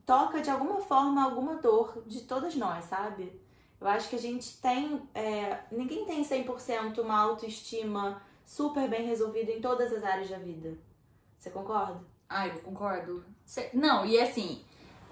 toca 0.06 0.42
de 0.42 0.50
alguma 0.50 0.80
forma 0.80 1.22
alguma 1.22 1.58
dor 1.58 2.02
de 2.08 2.22
todas 2.22 2.56
nós, 2.56 2.86
sabe? 2.86 3.38
Eu 3.82 3.88
acho 3.88 4.08
que 4.10 4.16
a 4.16 4.20
gente 4.20 4.62
tem. 4.62 5.02
É, 5.14 5.60
ninguém 5.70 6.06
tem 6.06 6.24
100% 6.24 7.00
uma 7.00 7.20
autoestima 7.20 8.22
super 8.46 8.90
bem 8.90 9.06
resolvida 9.06 9.52
em 9.52 9.60
todas 9.60 9.92
as 9.92 10.06
áreas 10.06 10.30
da 10.30 10.38
vida. 10.38 10.78
Você 11.38 11.50
concorda? 11.50 12.02
Ah, 12.30 12.48
eu 12.48 12.62
concordo. 12.62 13.26
Não, 13.74 14.06
e 14.06 14.18
assim, 14.18 14.64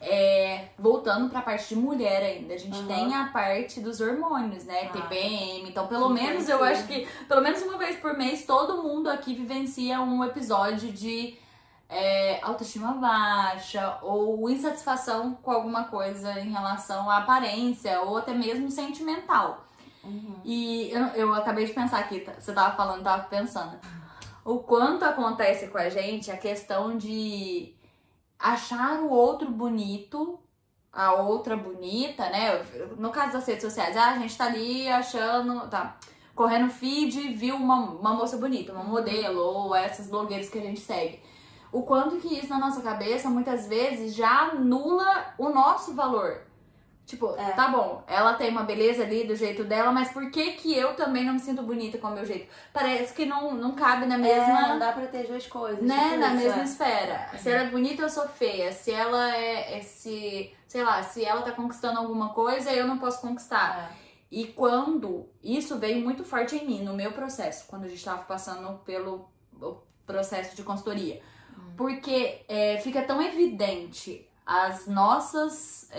é, 0.01 0.69
voltando 0.79 1.29
para 1.29 1.39
a 1.39 1.41
parte 1.43 1.69
de 1.69 1.75
mulher 1.75 2.23
ainda, 2.23 2.55
a 2.55 2.57
gente 2.57 2.79
uhum. 2.79 2.87
tem 2.87 3.13
a 3.13 3.27
parte 3.27 3.79
dos 3.79 4.01
hormônios, 4.01 4.65
né? 4.65 4.89
Ah, 4.89 4.93
TPM. 4.93 5.69
Então, 5.69 5.85
pelo 5.87 6.09
menos 6.09 6.49
eu 6.49 6.63
acho 6.63 6.87
que, 6.87 7.07
pelo 7.27 7.41
menos 7.41 7.61
uma 7.61 7.77
vez 7.77 7.97
por 7.97 8.17
mês, 8.17 8.43
todo 8.43 8.81
mundo 8.81 9.09
aqui 9.09 9.35
vivencia 9.35 10.01
um 10.01 10.23
episódio 10.23 10.91
de 10.91 11.37
é, 11.87 12.39
autoestima 12.41 12.93
baixa 12.93 13.99
ou 14.01 14.49
insatisfação 14.49 15.35
com 15.35 15.51
alguma 15.51 15.83
coisa 15.83 16.39
em 16.39 16.49
relação 16.49 17.07
à 17.07 17.17
aparência 17.17 18.01
ou 18.01 18.17
até 18.17 18.33
mesmo 18.33 18.71
sentimental. 18.71 19.65
Uhum. 20.03 20.35
E 20.43 20.89
eu, 20.91 21.05
eu 21.09 21.33
acabei 21.35 21.65
de 21.65 21.73
pensar 21.73 21.99
aqui, 21.99 22.21
tá, 22.21 22.33
você 22.39 22.51
tava 22.51 22.75
falando, 22.75 23.03
tava 23.03 23.23
pensando. 23.25 23.77
O 24.43 24.57
quanto 24.57 25.05
acontece 25.05 25.67
com 25.67 25.77
a 25.77 25.89
gente 25.89 26.31
a 26.31 26.37
questão 26.37 26.97
de 26.97 27.75
achar 28.41 29.01
o 29.01 29.09
outro 29.09 29.49
bonito, 29.49 30.39
a 30.91 31.13
outra 31.13 31.55
bonita, 31.55 32.29
né? 32.29 32.65
No 32.97 33.11
caso 33.11 33.33
das 33.33 33.47
redes 33.47 33.63
sociais, 33.63 33.95
ah, 33.95 34.11
a 34.11 34.17
gente 34.17 34.37
tá 34.37 34.45
ali 34.45 34.87
achando, 34.89 35.69
tá, 35.69 35.97
correndo 36.35 36.69
feed 36.69 37.19
e 37.19 37.33
viu 37.33 37.55
uma, 37.55 37.75
uma 37.91 38.13
moça 38.13 38.37
bonita, 38.37 38.73
uma 38.73 38.83
modelo, 38.83 39.39
ou 39.39 39.75
essas 39.75 40.07
blogueiras 40.07 40.49
que 40.49 40.57
a 40.57 40.61
gente 40.61 40.81
segue. 40.81 41.21
O 41.71 41.83
quanto 41.83 42.17
que 42.17 42.33
isso 42.37 42.49
na 42.49 42.59
nossa 42.59 42.81
cabeça 42.81 43.29
muitas 43.29 43.67
vezes 43.67 44.13
já 44.13 44.49
anula 44.49 45.33
o 45.37 45.49
nosso 45.49 45.93
valor. 45.93 46.41
Tipo, 47.11 47.35
é. 47.37 47.51
tá 47.51 47.67
bom, 47.67 48.01
ela 48.07 48.35
tem 48.35 48.49
uma 48.49 48.63
beleza 48.63 49.03
ali 49.03 49.25
do 49.25 49.35
jeito 49.35 49.65
dela, 49.65 49.91
mas 49.91 50.13
por 50.13 50.31
que 50.31 50.53
que 50.53 50.73
eu 50.73 50.95
também 50.95 51.25
não 51.25 51.33
me 51.33 51.41
sinto 51.41 51.61
bonita 51.61 51.97
com 51.97 52.07
o 52.07 52.13
meu 52.13 52.25
jeito? 52.25 52.49
Parece 52.71 53.13
que 53.13 53.25
não, 53.25 53.53
não 53.53 53.73
cabe 53.73 54.05
na 54.05 54.17
mesma... 54.17 54.59
É, 54.59 54.69
não 54.69 54.79
dá 54.79 54.93
pra 54.93 55.07
ter 55.07 55.27
duas 55.27 55.45
coisas. 55.45 55.83
Né, 55.83 56.11
tipo 56.11 56.17
na 56.19 56.27
isso, 56.27 56.37
mesma 56.37 56.61
é. 56.61 56.63
esfera. 56.63 57.29
Se 57.37 57.49
ela 57.49 57.63
é 57.63 57.69
bonita, 57.69 58.01
eu 58.01 58.09
sou 58.09 58.29
feia. 58.29 58.71
Se 58.71 58.91
ela 58.91 59.35
é, 59.35 59.77
é 59.77 59.81
se... 59.81 60.53
Sei 60.65 60.81
lá, 60.81 61.03
se 61.03 61.25
ela 61.25 61.41
tá 61.41 61.51
conquistando 61.51 61.99
alguma 61.99 62.29
coisa, 62.29 62.71
eu 62.71 62.87
não 62.87 62.97
posso 62.97 63.19
conquistar. 63.19 63.91
É. 63.91 63.95
E 64.31 64.47
quando... 64.47 65.27
Isso 65.43 65.77
veio 65.77 66.01
muito 66.01 66.23
forte 66.23 66.55
em 66.55 66.65
mim, 66.65 66.81
no 66.81 66.93
meu 66.93 67.11
processo. 67.11 67.67
Quando 67.67 67.83
a 67.83 67.89
gente 67.89 68.05
tava 68.05 68.23
passando 68.23 68.79
pelo 68.85 69.29
processo 70.05 70.55
de 70.55 70.63
consultoria. 70.63 71.21
Hum. 71.51 71.73
Porque 71.75 72.45
é, 72.47 72.77
fica 72.77 73.01
tão 73.01 73.21
evidente 73.21 74.25
as 74.45 74.87
nossas... 74.87 75.89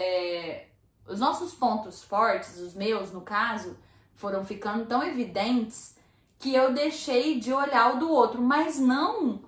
Os 1.06 1.20
nossos 1.20 1.54
pontos 1.54 2.02
fortes, 2.02 2.58
os 2.58 2.74
meus 2.74 3.12
no 3.12 3.20
caso, 3.20 3.76
foram 4.14 4.44
ficando 4.44 4.86
tão 4.86 5.02
evidentes 5.02 5.96
que 6.38 6.54
eu 6.54 6.72
deixei 6.72 7.38
de 7.38 7.52
olhar 7.52 7.94
o 7.94 7.98
do 7.98 8.10
outro, 8.10 8.40
mas 8.40 8.78
não 8.78 9.40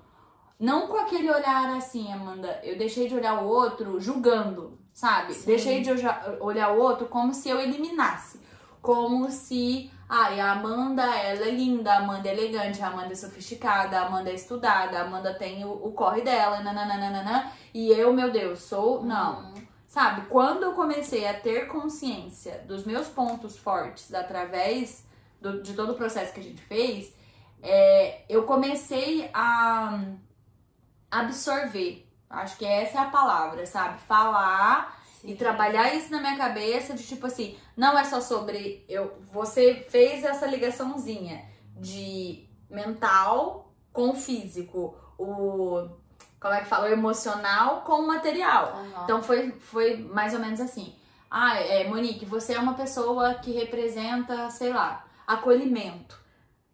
não 0.59 0.87
com 0.87 0.97
aquele 0.97 1.31
olhar 1.31 1.77
assim, 1.77 2.13
Amanda. 2.13 2.61
Eu 2.63 2.79
deixei 2.79 3.09
de 3.09 3.15
olhar 3.15 3.43
o 3.43 3.49
outro 3.49 4.01
julgando, 4.01 4.79
sabe? 4.93 5.35
Sim. 5.35 5.47
Deixei 5.47 5.83
de 5.83 5.91
olhar 6.41 6.73
o 6.73 6.81
outro 6.81 7.07
como 7.07 7.35
se 7.35 7.49
eu 7.49 7.61
eliminasse, 7.61 8.41
como 8.81 9.31
se 9.31 9.91
Ai, 10.07 10.39
ah, 10.39 10.51
a 10.51 10.53
Amanda, 10.53 11.03
ela 11.03 11.47
é 11.47 11.51
linda, 11.51 11.93
a 11.93 11.99
Amanda 11.99 12.29
é 12.29 12.33
elegante, 12.33 12.83
a 12.83 12.89
Amanda 12.89 13.13
é 13.13 13.17
sofisticada, 13.17 13.99
a 13.99 14.07
Amanda 14.07 14.31
é 14.31 14.35
estudada, 14.35 14.99
a 14.99 15.03
Amanda 15.03 15.33
tem 15.33 15.65
o, 15.65 15.71
o 15.71 15.93
corre 15.93 16.21
dela, 16.21 16.61
nananana, 16.61 17.51
e 17.73 17.89
eu, 17.89 18.13
meu 18.13 18.31
Deus, 18.31 18.63
sou. 18.63 19.03
Não. 19.03 19.41
Uhum. 19.41 19.64
Sabe, 19.95 20.23
quando 20.23 20.65
eu 20.65 20.73
comecei 20.73 21.25
a 21.25 21.39
ter 21.39 21.69
consciência 21.69 22.65
dos 22.67 22.85
meus 22.85 23.07
pontos 23.07 23.57
fortes 23.57 24.13
através 24.13 25.07
do, 25.41 25.63
de 25.63 25.73
todo 25.73 25.93
o 25.93 25.95
processo 25.95 26.35
que 26.35 26.41
a 26.41 26.43
gente 26.43 26.61
fez, 26.61 27.15
é, 27.63 28.25
eu 28.29 28.43
comecei 28.43 29.31
a 29.33 30.01
absorver. 31.09 32.11
Acho 32.29 32.57
que 32.57 32.65
essa 32.65 32.99
é 32.99 33.01
a 33.03 33.09
palavra, 33.09 33.65
sabe? 33.67 34.01
Falar 34.01 35.01
Sim. 35.21 35.31
e 35.31 35.37
trabalhar 35.37 35.95
isso 35.95 36.11
na 36.11 36.19
minha 36.19 36.37
cabeça 36.37 36.95
de 36.95 37.07
tipo 37.07 37.29
assim, 37.29 37.57
não 37.77 37.97
é 37.97 38.03
só 38.03 38.21
sobre 38.21 38.85
eu. 38.89 39.17
Você 39.33 39.87
fez 39.89 40.25
essa 40.25 40.45
ligaçãozinha 40.45 41.45
de 41.77 42.49
mental 42.69 43.73
com 43.93 44.13
físico. 44.13 44.97
O 45.17 45.89
como 46.45 46.55
é 46.55 46.61
que 46.61 46.67
fala, 46.67 46.91
o 46.91 46.93
emocional 46.93 47.81
com 47.87 48.03
o 48.03 48.07
material. 48.07 48.75
Uhum. 48.77 49.05
Então 49.05 49.23
foi, 49.23 49.51
foi 49.53 49.97
mais 49.97 50.35
ou 50.35 50.41
menos 50.41 50.61
assim. 50.61 50.95
Ah, 51.31 51.59
é, 51.59 51.89
Monique, 51.89 52.27
você 52.27 52.53
é 52.53 52.59
uma 52.59 52.75
pessoa 52.75 53.33
que 53.37 53.51
representa, 53.51 54.51
sei 54.51 54.71
lá, 54.71 55.07
acolhimento. 55.27 56.21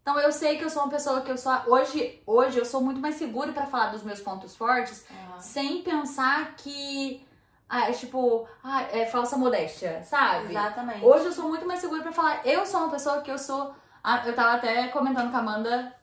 Então 0.02 0.18
eu 0.18 0.32
sei 0.32 0.58
que 0.58 0.64
eu 0.64 0.70
sou 0.70 0.82
uma 0.82 0.90
pessoa 0.90 1.20
que 1.20 1.30
eu 1.30 1.38
sou 1.38 1.52
hoje, 1.68 2.20
hoje 2.26 2.58
eu 2.58 2.64
sou 2.64 2.80
muito 2.80 3.00
mais 3.00 3.14
segura 3.14 3.52
para 3.52 3.64
falar 3.64 3.92
dos 3.92 4.02
meus 4.02 4.20
pontos 4.20 4.56
fortes, 4.56 5.06
uhum. 5.08 5.38
sem 5.40 5.82
pensar 5.82 6.56
que 6.56 7.24
ah, 7.68 7.88
é 7.88 7.92
tipo, 7.92 8.48
ah, 8.64 8.82
é 8.90 9.06
falsa 9.06 9.36
modéstia, 9.36 10.02
sabe? 10.02 10.50
Exatamente. 10.50 11.04
Hoje 11.04 11.26
eu 11.26 11.32
sou 11.32 11.48
muito 11.48 11.64
mais 11.64 11.78
segura 11.78 12.02
para 12.02 12.10
falar, 12.10 12.44
eu 12.44 12.66
sou 12.66 12.80
uma 12.80 12.90
pessoa 12.90 13.20
que 13.20 13.30
eu 13.30 13.38
sou, 13.38 13.72
ah, 14.02 14.20
eu 14.26 14.34
tava 14.34 14.54
até 14.54 14.88
comentando 14.88 15.30
com 15.30 15.36
a 15.36 15.40
Amanda 15.40 15.94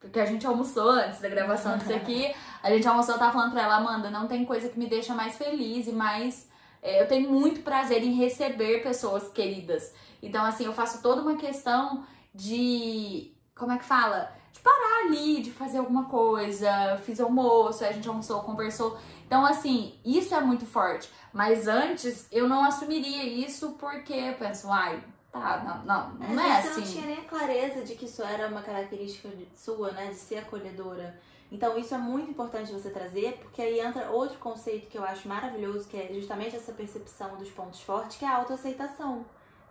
porque 0.00 0.18
a 0.18 0.24
gente 0.24 0.46
almoçou 0.46 0.88
antes 0.88 1.20
da 1.20 1.28
gravação 1.28 1.76
disso 1.76 1.92
aqui. 1.92 2.34
A 2.62 2.70
gente 2.70 2.86
almoçou, 2.86 3.14
eu 3.14 3.18
tava 3.18 3.32
falando 3.32 3.52
pra 3.52 3.62
ela, 3.62 3.76
Amanda, 3.76 4.10
não 4.10 4.26
tem 4.26 4.44
coisa 4.44 4.68
que 4.68 4.78
me 4.78 4.86
deixa 4.86 5.14
mais 5.14 5.36
feliz 5.36 5.86
e 5.86 5.92
mais. 5.92 6.48
É, 6.82 7.02
eu 7.02 7.08
tenho 7.08 7.30
muito 7.30 7.62
prazer 7.62 8.02
em 8.02 8.12
receber 8.14 8.82
pessoas 8.82 9.28
queridas. 9.28 9.92
Então, 10.22 10.44
assim, 10.44 10.64
eu 10.64 10.72
faço 10.72 11.02
toda 11.02 11.22
uma 11.22 11.36
questão 11.36 12.04
de. 12.34 13.32
Como 13.54 13.72
é 13.72 13.78
que 13.78 13.84
fala? 13.84 14.32
De 14.52 14.60
parar 14.60 15.06
ali 15.06 15.42
de 15.42 15.50
fazer 15.50 15.78
alguma 15.78 16.04
coisa, 16.06 16.98
fiz 17.04 17.20
almoço, 17.20 17.84
a 17.84 17.92
gente 17.92 18.08
almoçou, 18.08 18.40
conversou. 18.42 18.98
Então, 19.26 19.44
assim, 19.44 19.94
isso 20.04 20.34
é 20.34 20.40
muito 20.40 20.66
forte. 20.66 21.10
Mas 21.32 21.68
antes 21.68 22.26
eu 22.32 22.48
não 22.48 22.64
assumiria 22.64 23.24
isso 23.24 23.76
porque 23.78 24.12
eu 24.12 24.34
penso, 24.34 24.70
ai, 24.70 25.02
tá, 25.30 25.62
não, 25.64 25.84
não, 25.84 26.34
não 26.34 26.42
é, 26.42 26.60
você 26.62 26.68
assim. 26.68 26.80
não 26.80 26.86
tinha 26.88 27.06
nem 27.06 27.18
a 27.18 27.28
clareza 27.28 27.82
de 27.82 27.94
que 27.94 28.06
isso 28.06 28.22
era 28.22 28.48
uma 28.48 28.62
característica 28.62 29.28
de- 29.28 29.46
sua, 29.54 29.92
né? 29.92 30.06
De 30.08 30.16
ser 30.16 30.38
acolhedora. 30.38 31.18
Então 31.50 31.76
isso 31.76 31.94
é 31.94 31.98
muito 31.98 32.30
importante 32.30 32.72
você 32.72 32.90
trazer, 32.90 33.38
porque 33.42 33.60
aí 33.60 33.80
entra 33.80 34.10
outro 34.10 34.38
conceito 34.38 34.86
que 34.88 34.96
eu 34.96 35.04
acho 35.04 35.26
maravilhoso, 35.26 35.88
que 35.88 35.96
é 35.96 36.08
justamente 36.14 36.54
essa 36.54 36.72
percepção 36.72 37.36
dos 37.36 37.50
pontos 37.50 37.80
fortes, 37.80 38.16
que 38.16 38.24
é 38.24 38.28
a 38.28 38.36
autoaceitação. 38.36 39.24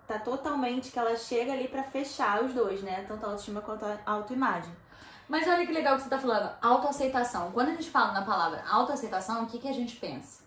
Tá 0.06 0.20
totalmente 0.20 0.92
que 0.92 1.00
ela 1.00 1.16
chega 1.16 1.54
ali 1.54 1.68
pra 1.68 1.84
fechar 1.84 2.44
os 2.44 2.54
dois, 2.54 2.82
né? 2.82 3.06
Tanto 3.08 3.24
a 3.26 3.30
autoestima 3.30 3.62
quanto 3.62 3.86
a 3.86 4.00
autoimagem. 4.06 4.74
Mas 5.30 5.48
olha 5.48 5.66
que 5.66 5.72
legal 5.72 5.96
que 5.96 6.04
você 6.04 6.10
tá 6.10 6.18
falando, 6.18 6.52
autoaceitação. 6.60 7.52
Quando 7.52 7.70
a 7.70 7.74
gente 7.74 7.90
fala 7.92 8.12
na 8.12 8.24
palavra 8.24 8.64
autoaceitação, 8.68 9.44
o 9.44 9.46
que, 9.46 9.60
que 9.60 9.68
a 9.68 9.74
gente 9.74 9.96
pensa? 9.98 10.44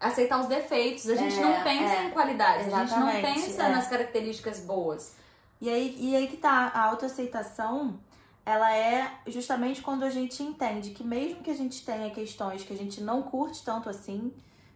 Aceitar 0.00 0.40
os 0.40 0.46
defeitos. 0.46 1.08
A 1.08 1.14
gente 1.14 1.38
É, 1.38 1.42
não 1.42 1.62
pensa 1.62 1.94
é, 1.94 2.04
em 2.04 2.10
qualidades, 2.10 2.72
a 2.72 2.84
gente 2.86 2.98
não 2.98 3.12
pensa 3.20 3.62
é. 3.64 3.68
nas 3.68 3.86
características 3.86 4.60
boas. 4.60 5.14
E 5.60 5.68
aí, 5.68 5.94
e 5.98 6.16
aí 6.16 6.26
que 6.26 6.38
tá, 6.38 6.72
a 6.74 6.86
autoaceitação, 6.86 8.00
ela 8.44 8.74
é 8.74 9.20
justamente 9.26 9.80
quando 9.82 10.02
a 10.02 10.10
gente 10.10 10.42
entende 10.42 10.90
que 10.90 11.04
mesmo 11.04 11.42
que 11.42 11.50
a 11.50 11.54
gente 11.54 11.84
tenha 11.84 12.10
questões 12.10 12.64
que 12.64 12.72
a 12.72 12.76
gente 12.76 13.00
não 13.00 13.22
curte 13.22 13.64
tanto 13.64 13.88
assim, 13.88 14.32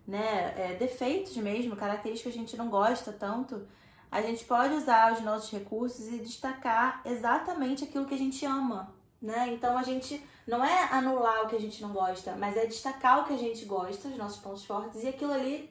né, 0.07 0.55
é, 0.57 0.75
defeitos 0.75 1.37
mesmo, 1.37 1.75
características 1.75 2.33
que 2.33 2.39
a 2.39 2.43
gente 2.43 2.57
não 2.57 2.69
gosta 2.69 3.13
tanto, 3.13 3.67
a 4.11 4.23
gente 4.23 4.45
pode 4.45 4.75
usar 4.75 5.13
os 5.13 5.21
nossos 5.21 5.51
recursos 5.51 6.07
e 6.07 6.19
destacar 6.19 7.03
exatamente 7.05 7.85
aquilo 7.85 8.07
que 8.07 8.15
a 8.15 8.19
gente 8.19 8.47
ama, 8.47 8.95
né? 9.21 9.49
Então 9.53 9.77
a 9.77 9.83
gente 9.83 10.25
não 10.47 10.65
é 10.65 10.85
anular 10.93 11.45
o 11.45 11.49
que 11.49 11.57
a 11.57 11.61
gente 11.61 11.83
não 11.83 11.91
gosta, 11.91 12.37
mas 12.37 12.57
é 12.57 12.67
destacar 12.67 13.21
o 13.21 13.25
que 13.25 13.35
a 13.35 13.39
gente 13.39 13.65
gosta, 13.65 14.09
os 14.09 14.17
nossos 14.17 14.39
pontos 14.39 14.65
fortes 14.65 15.03
e 15.03 15.09
aquilo 15.09 15.33
ali 15.33 15.69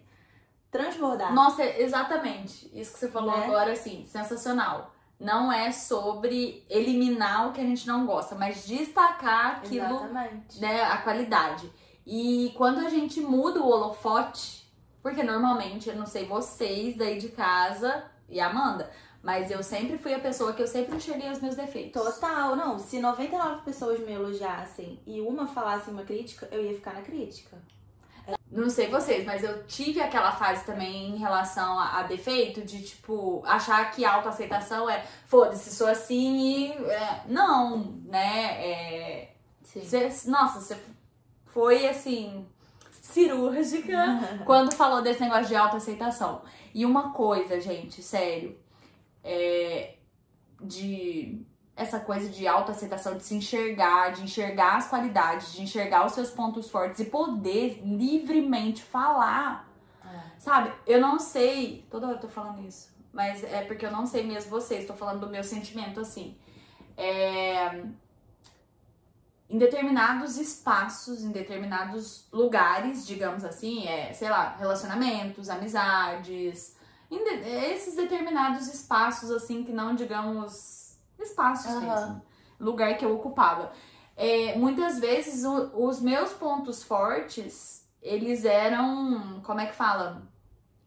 transbordar. 0.70 1.34
Nossa, 1.34 1.64
exatamente. 1.64 2.70
Isso 2.78 2.94
que 2.94 3.00
você 3.00 3.10
falou 3.10 3.32
Né? 3.32 3.46
agora, 3.46 3.72
assim, 3.72 4.06
sensacional. 4.06 4.94
Não 5.26 5.52
é 5.52 5.72
sobre 5.72 6.64
eliminar 6.70 7.50
o 7.50 7.52
que 7.52 7.60
a 7.60 7.64
gente 7.64 7.88
não 7.88 8.06
gosta, 8.06 8.36
mas 8.36 8.66
destacar 8.66 9.58
aquilo 9.58 9.86
Exatamente. 9.86 10.62
né, 10.62 10.84
a 10.84 10.98
qualidade. 11.00 11.68
E 12.06 12.54
quando 12.56 12.86
a 12.86 12.90
gente 12.90 13.20
muda 13.20 13.60
o 13.60 13.68
holofote, 13.68 14.72
porque 15.02 15.24
normalmente, 15.24 15.90
eu 15.90 15.96
não 15.96 16.06
sei 16.06 16.26
vocês 16.26 16.96
daí 16.96 17.18
de 17.18 17.30
casa 17.30 18.06
e 18.30 18.40
a 18.40 18.48
Amanda, 18.48 18.92
mas 19.24 19.50
eu 19.50 19.64
sempre 19.64 19.98
fui 19.98 20.14
a 20.14 20.20
pessoa 20.20 20.54
que 20.54 20.62
eu 20.62 20.68
sempre 20.68 20.98
enxerguei 20.98 21.32
os 21.32 21.42
meus 21.42 21.56
defeitos. 21.56 22.00
Total, 22.00 22.56
não. 22.56 22.78
Se 22.78 23.00
99 23.00 23.64
pessoas 23.64 24.00
me 24.00 24.12
elogiassem 24.12 25.00
e 25.08 25.20
uma 25.22 25.48
falasse 25.48 25.90
uma 25.90 26.04
crítica, 26.04 26.48
eu 26.52 26.64
ia 26.64 26.76
ficar 26.76 26.94
na 26.94 27.02
crítica. 27.02 27.58
Não 28.52 28.70
sei 28.70 28.88
vocês, 28.90 29.26
mas 29.26 29.44
eu 29.44 29.66
tive 29.66 30.00
aquela 30.00 30.32
fase 30.32 30.64
também 30.66 31.10
em 31.10 31.18
relação 31.18 31.80
a, 31.80 32.00
a 32.00 32.04
defeito, 32.04 32.62
de 32.62 32.84
tipo, 32.84 33.44
achar 33.46 33.92
que 33.92 34.06
autoaceitação 34.06 34.90
é 34.90 35.04
foda-se, 35.26 35.76
sou 35.76 35.88
assim 35.88 36.38
e. 36.38 36.72
é, 36.72 37.24
não, 37.28 38.00
né? 38.06 38.66
É. 38.66 39.32
Cê- 39.64 40.10
nossa, 40.30 40.62
você 40.62 40.78
foi 41.48 41.88
assim, 41.88 42.46
cirúrgica 43.02 43.98
quando 44.46 44.74
falou 44.74 45.02
desse 45.02 45.22
negócio 45.22 45.48
de 45.48 45.56
autoaceitação. 45.56 46.42
E 46.74 46.86
uma 46.86 47.12
coisa, 47.12 47.60
gente, 47.60 48.02
sério, 48.02 48.58
é 49.24 49.96
de 50.62 51.46
essa 51.76 52.00
coisa 52.00 52.30
de 52.30 52.48
autoaceitação, 52.48 53.18
de 53.18 53.24
se 53.24 53.36
enxergar, 53.36 54.14
de 54.14 54.24
enxergar 54.24 54.78
as 54.78 54.88
qualidades, 54.88 55.52
de 55.54 55.62
enxergar 55.62 56.06
os 56.06 56.14
seus 56.14 56.30
pontos 56.30 56.70
fortes 56.70 57.00
e 57.02 57.06
poder 57.06 57.82
livremente 57.84 58.82
falar. 58.82 59.68
É. 60.04 60.40
Sabe, 60.40 60.72
eu 60.88 61.02
não 61.02 61.20
sei, 61.20 61.86
toda 61.92 62.08
hora 62.08 62.16
eu 62.16 62.22
tô 62.22 62.30
falando 62.30 62.66
isso, 62.66 62.90
mas 63.12 63.44
é 63.44 63.62
porque 63.62 63.86
eu 63.86 63.92
não 63.92 64.06
sei 64.06 64.24
mesmo 64.26 64.50
vocês, 64.50 64.88
tô 64.88 64.94
falando 64.94 65.20
do 65.22 65.30
meu 65.30 65.44
sentimento 65.44 66.00
assim. 66.00 66.38
É, 66.98 67.84
em 69.50 69.58
determinados 69.58 70.38
espaços, 70.38 71.24
em 71.24 71.32
determinados 71.32 72.26
lugares, 72.32 73.06
digamos 73.06 73.44
assim, 73.44 73.86
é, 73.86 74.14
sei 74.14 74.30
lá, 74.30 74.56
relacionamentos, 74.58 75.50
amizades, 75.50 76.76
de- 77.12 77.18
esses 77.74 77.96
determinados 77.96 78.68
espaços 78.68 79.30
assim 79.30 79.64
que 79.64 79.72
não, 79.72 79.94
digamos, 79.94 80.85
espaços 81.20 81.72
Aham. 81.72 81.82
mesmo, 81.82 82.22
lugar 82.60 82.98
que 82.98 83.06
eu 83.06 83.14
ocupava. 83.16 83.72
É, 84.16 84.56
muitas 84.58 85.00
vezes 85.00 85.44
o- 85.44 85.72
os 85.88 86.00
meus 86.02 86.32
pontos 86.34 86.84
fortes, 86.84 87.86
eles 88.02 88.46
eram, 88.46 89.42
como 89.44 89.60
é 89.60 89.66
que 89.66 89.76
fala? 89.76 90.22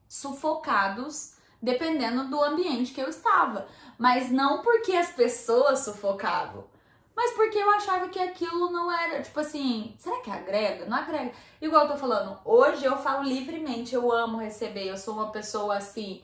Sufocados 0.09 1.35
dependendo 1.61 2.29
do 2.29 2.43
ambiente 2.43 2.93
que 2.93 3.01
eu 3.01 3.09
estava. 3.09 3.67
Mas 3.99 4.31
não 4.31 4.63
porque 4.63 4.93
as 4.93 5.11
pessoas 5.11 5.81
sufocavam, 5.81 6.65
mas 7.15 7.33
porque 7.33 7.59
eu 7.59 7.71
achava 7.73 8.09
que 8.09 8.19
aquilo 8.19 8.71
não 8.71 8.91
era, 8.91 9.21
tipo 9.21 9.41
assim, 9.41 9.95
será 9.99 10.21
que 10.21 10.31
agrega? 10.31 10.87
Não 10.87 10.97
agrega. 10.97 11.33
Igual 11.61 11.83
eu 11.87 11.93
tô 11.93 11.97
falando, 11.97 12.39
hoje 12.45 12.85
eu 12.85 12.97
falo 12.97 13.25
livremente, 13.25 13.95
eu 13.95 14.11
amo 14.13 14.39
receber, 14.39 14.87
eu 14.89 14.97
sou 14.97 15.15
uma 15.15 15.31
pessoa 15.31 15.77
assim, 15.77 16.23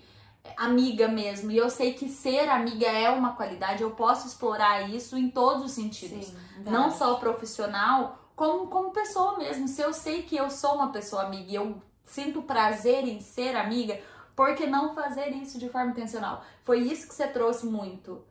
amiga 0.56 1.08
mesmo, 1.08 1.50
e 1.50 1.56
eu 1.56 1.70
sei 1.70 1.94
que 1.94 2.08
ser 2.08 2.48
amiga 2.48 2.86
é 2.86 3.10
uma 3.10 3.34
qualidade, 3.34 3.82
eu 3.82 3.90
posso 3.92 4.26
explorar 4.26 4.88
isso 4.88 5.16
em 5.16 5.30
todos 5.30 5.64
os 5.64 5.72
sentidos. 5.72 6.26
Sim, 6.26 6.36
Não 6.66 6.90
só 6.90 7.14
profissional, 7.14 8.18
como, 8.36 8.66
como 8.66 8.90
pessoa 8.90 9.38
mesmo. 9.38 9.66
Se 9.68 9.80
eu 9.80 9.92
sei 9.92 10.22
que 10.22 10.36
eu 10.36 10.50
sou 10.50 10.74
uma 10.74 10.90
pessoa 10.92 11.22
amiga 11.22 11.50
e 11.50 11.54
eu 11.54 11.80
sinto 12.04 12.42
prazer 12.42 13.04
em 13.06 13.20
ser 13.20 13.56
amiga, 13.56 13.98
por 14.36 14.54
que 14.54 14.66
não 14.66 14.94
fazer 14.94 15.30
isso 15.30 15.58
de 15.58 15.68
forma 15.68 15.90
intencional? 15.92 16.44
Foi 16.62 16.80
isso 16.80 17.08
que 17.08 17.14
você 17.14 17.26
trouxe 17.28 17.66
muito 17.66 18.22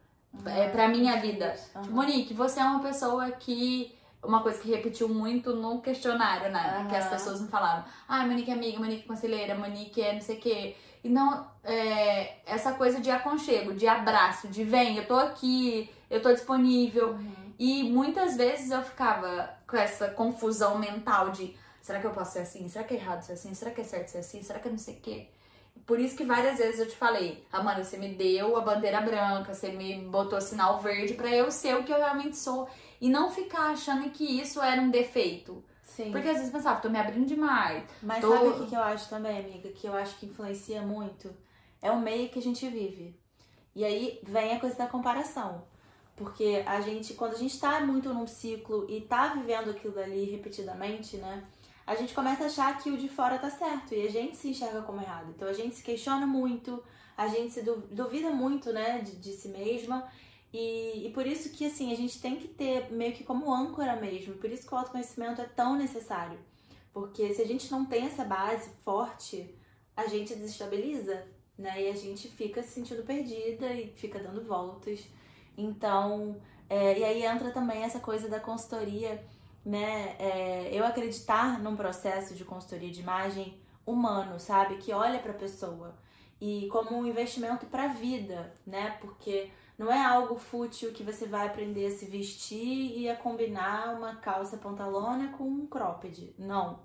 é, 0.45 0.67
pra 0.69 0.87
minha 0.87 1.19
vida. 1.19 1.55
Aham. 1.75 1.89
Monique, 1.89 2.33
você 2.33 2.59
é 2.59 2.63
uma 2.63 2.81
pessoa 2.81 3.31
que. 3.31 3.97
Uma 4.21 4.41
coisa 4.41 4.57
que 4.57 4.71
repetiu 4.71 5.09
muito 5.09 5.53
no 5.53 5.81
questionário, 5.81 6.49
né? 6.49 6.77
Aham. 6.77 6.87
Que 6.87 6.95
as 6.95 7.09
pessoas 7.09 7.41
me 7.41 7.49
falavam. 7.49 7.83
Ah, 8.07 8.25
Monique 8.25 8.49
é 8.49 8.53
amiga, 8.53 8.79
Monique 8.79 9.03
é 9.03 9.07
conselheira, 9.07 9.53
Monique 9.53 10.01
é 10.01 10.13
não 10.13 10.21
sei 10.21 10.37
o 10.37 10.39
quê. 10.39 10.77
Então, 11.03 11.45
é, 11.63 12.35
essa 12.45 12.71
coisa 12.73 13.01
de 13.01 13.11
aconchego, 13.11 13.73
de 13.73 13.87
abraço, 13.87 14.47
de 14.47 14.63
vem, 14.63 14.97
eu 14.97 15.05
tô 15.05 15.15
aqui, 15.15 15.89
eu 16.09 16.21
tô 16.21 16.31
disponível. 16.31 17.09
Uhum. 17.09 17.53
E 17.59 17.83
muitas 17.83 18.37
vezes 18.37 18.71
eu 18.71 18.81
ficava 18.81 19.49
com 19.67 19.75
essa 19.77 20.07
confusão 20.09 20.77
mental 20.77 21.31
de 21.31 21.55
será 21.81 21.99
que 21.99 22.07
eu 22.07 22.11
posso 22.11 22.33
ser 22.33 22.39
assim? 22.39 22.67
Será 22.69 22.85
que 22.85 22.93
é 22.93 22.97
errado 22.97 23.21
ser 23.21 23.33
assim? 23.33 23.53
Será 23.53 23.71
que 23.71 23.81
é 23.81 23.83
certo 23.83 24.07
ser 24.07 24.19
assim? 24.19 24.41
Será 24.41 24.59
que 24.59 24.67
é 24.67 24.71
não 24.71 24.77
sei 24.77 24.95
o 24.95 24.99
quê? 25.01 25.27
Por 25.85 25.99
isso 25.99 26.15
que 26.15 26.23
várias 26.23 26.57
vezes 26.57 26.79
eu 26.79 26.87
te 26.87 26.95
falei, 26.95 27.45
Amanda, 27.51 27.83
você 27.83 27.97
me 27.97 28.09
deu 28.09 28.55
a 28.55 28.61
bandeira 28.61 29.01
branca, 29.01 29.53
você 29.53 29.69
me 29.69 29.95
botou 30.05 30.39
sinal 30.39 30.79
verde 30.79 31.13
pra 31.13 31.29
eu 31.29 31.51
ser 31.51 31.75
o 31.75 31.83
que 31.83 31.91
eu 31.91 31.97
realmente 31.97 32.37
sou. 32.37 32.69
E 33.01 33.09
não 33.09 33.29
ficar 33.29 33.71
achando 33.71 34.09
que 34.11 34.23
isso 34.23 34.61
era 34.61 34.81
um 34.81 34.89
defeito. 34.89 35.61
Sim. 35.95 36.11
Porque 36.11 36.27
às 36.27 36.37
vezes 36.37 36.51
pensava, 36.51 36.81
tô 36.81 36.89
me 36.89 36.97
abrindo 36.97 37.27
demais. 37.27 37.83
Mas 38.01 38.21
Tô- 38.21 38.31
sabe 38.33 38.47
o 38.47 38.53
que, 38.59 38.67
que 38.67 38.75
eu 38.75 38.81
acho 38.81 39.09
também, 39.09 39.37
amiga? 39.39 39.69
Que 39.69 39.87
eu 39.87 39.93
acho 39.95 40.15
que 40.17 40.25
influencia 40.25 40.81
muito? 40.81 41.29
É 41.81 41.91
o 41.91 41.99
meio 41.99 42.29
que 42.29 42.39
a 42.39 42.41
gente 42.41 42.67
vive. 42.67 43.15
E 43.75 43.83
aí 43.85 44.19
vem 44.23 44.53
a 44.55 44.59
coisa 44.59 44.75
da 44.75 44.87
comparação. 44.87 45.63
Porque 46.15 46.63
a 46.65 46.79
gente, 46.81 47.13
quando 47.15 47.33
a 47.33 47.37
gente 47.37 47.59
tá 47.59 47.79
muito 47.81 48.13
num 48.13 48.27
ciclo 48.27 48.85
e 48.89 49.01
tá 49.01 49.29
vivendo 49.29 49.71
aquilo 49.71 49.99
ali 49.99 50.25
repetidamente, 50.25 51.17
né? 51.17 51.43
A 51.85 51.95
gente 51.95 52.13
começa 52.13 52.43
a 52.43 52.47
achar 52.47 52.77
que 52.81 52.89
o 52.89 52.97
de 52.97 53.09
fora 53.09 53.37
tá 53.37 53.49
certo 53.49 53.93
e 53.93 54.07
a 54.07 54.09
gente 54.09 54.37
se 54.37 54.49
enxerga 54.49 54.81
como 54.83 55.01
errado. 55.01 55.29
Então 55.35 55.47
a 55.47 55.53
gente 55.53 55.75
se 55.75 55.83
questiona 55.83 56.25
muito, 56.25 56.81
a 57.17 57.27
gente 57.27 57.51
se 57.53 57.61
du- 57.61 57.83
duvida 57.91 58.29
muito, 58.29 58.71
né, 58.71 58.99
de, 58.99 59.15
de 59.17 59.31
si 59.33 59.49
mesma. 59.49 60.07
E, 60.53 61.07
e 61.07 61.09
por 61.11 61.25
isso 61.25 61.49
que, 61.49 61.65
assim, 61.65 61.91
a 61.91 61.95
gente 61.95 62.21
tem 62.21 62.35
que 62.35 62.47
ter 62.47 62.91
meio 62.91 63.13
que 63.13 63.23
como 63.23 63.51
âncora 63.51 63.95
mesmo. 63.95 64.35
Por 64.35 64.51
isso 64.51 64.67
que 64.67 64.73
o 64.73 64.77
autoconhecimento 64.77 65.41
é 65.41 65.45
tão 65.45 65.75
necessário. 65.75 66.37
Porque 66.93 67.33
se 67.33 67.41
a 67.41 67.45
gente 67.45 67.71
não 67.71 67.83
tem 67.83 68.05
essa 68.05 68.23
base 68.23 68.69
forte, 68.85 69.57
a 69.97 70.05
gente 70.05 70.35
desestabiliza, 70.35 71.25
né? 71.57 71.83
E 71.83 71.89
a 71.89 71.95
gente 71.95 72.27
fica 72.27 72.61
se 72.61 72.69
sentindo 72.69 73.01
perdida 73.01 73.73
e 73.73 73.87
fica 73.95 74.19
dando 74.19 74.43
voltas. 74.43 75.03
Então, 75.57 76.39
é, 76.69 76.99
e 76.99 77.03
aí 77.03 77.25
entra 77.25 77.49
também 77.51 77.81
essa 77.81 77.99
coisa 77.99 78.29
da 78.29 78.39
consultoria, 78.39 79.25
né? 79.65 80.15
É, 80.19 80.69
eu 80.71 80.85
acreditar 80.85 81.59
num 81.59 81.75
processo 81.75 82.35
de 82.35 82.45
consultoria 82.45 82.91
de 82.91 83.01
imagem 83.01 83.57
humano, 83.85 84.39
sabe? 84.39 84.77
Que 84.77 84.93
olha 84.93 85.17
pra 85.17 85.33
pessoa 85.33 85.97
e 86.39 86.67
como 86.71 86.95
um 86.95 87.07
investimento 87.07 87.65
pra 87.65 87.87
vida, 87.87 88.53
né? 88.67 88.97
Porque 89.01 89.49
não 89.77 89.91
é 89.91 90.03
algo 90.03 90.37
fútil 90.37 90.91
que 90.91 91.03
você 91.03 91.25
vai 91.25 91.47
aprender 91.47 91.87
a 91.87 91.91
se 91.91 92.05
vestir 92.05 92.97
e 92.97 93.09
a 93.09 93.15
combinar 93.15 93.95
uma 93.95 94.15
calça 94.15 94.57
pantalona 94.57 95.29
com 95.37 95.43
um 95.43 95.65
cropped. 95.65 96.33
Não. 96.37 96.79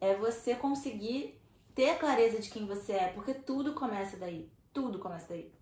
É 0.00 0.14
você 0.14 0.54
conseguir 0.54 1.40
ter 1.74 1.90
a 1.90 1.98
clareza 1.98 2.40
de 2.40 2.48
quem 2.48 2.66
você 2.66 2.92
é, 2.92 3.08
porque 3.08 3.34
tudo 3.34 3.74
começa 3.74 4.16
daí. 4.16 4.50
Tudo 4.72 4.98
começa 4.98 5.26
daí. 5.28 5.52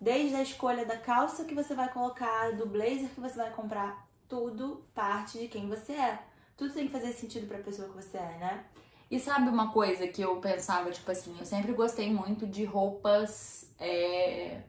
Desde 0.00 0.34
a 0.34 0.42
escolha 0.42 0.84
da 0.84 0.96
calça 0.96 1.44
que 1.44 1.54
você 1.54 1.74
vai 1.74 1.92
colocar, 1.92 2.52
do 2.52 2.66
blazer 2.66 3.10
que 3.10 3.20
você 3.20 3.36
vai 3.36 3.50
comprar, 3.50 4.08
tudo 4.28 4.84
parte 4.94 5.38
de 5.38 5.48
quem 5.48 5.68
você 5.68 5.92
é. 5.92 6.22
Tudo 6.56 6.72
tem 6.72 6.86
que 6.86 6.92
fazer 6.92 7.12
sentido 7.12 7.46
pra 7.46 7.58
pessoa 7.58 7.88
que 7.88 7.94
você 7.94 8.16
é, 8.16 8.38
né? 8.38 8.64
E 9.10 9.18
sabe 9.18 9.48
uma 9.48 9.72
coisa 9.72 10.06
que 10.06 10.22
eu 10.22 10.40
pensava, 10.40 10.90
tipo 10.90 11.10
assim, 11.10 11.36
eu 11.38 11.44
sempre 11.44 11.72
gostei 11.72 12.12
muito 12.12 12.46
de 12.46 12.64
roupas. 12.64 13.68
É... 13.78 14.62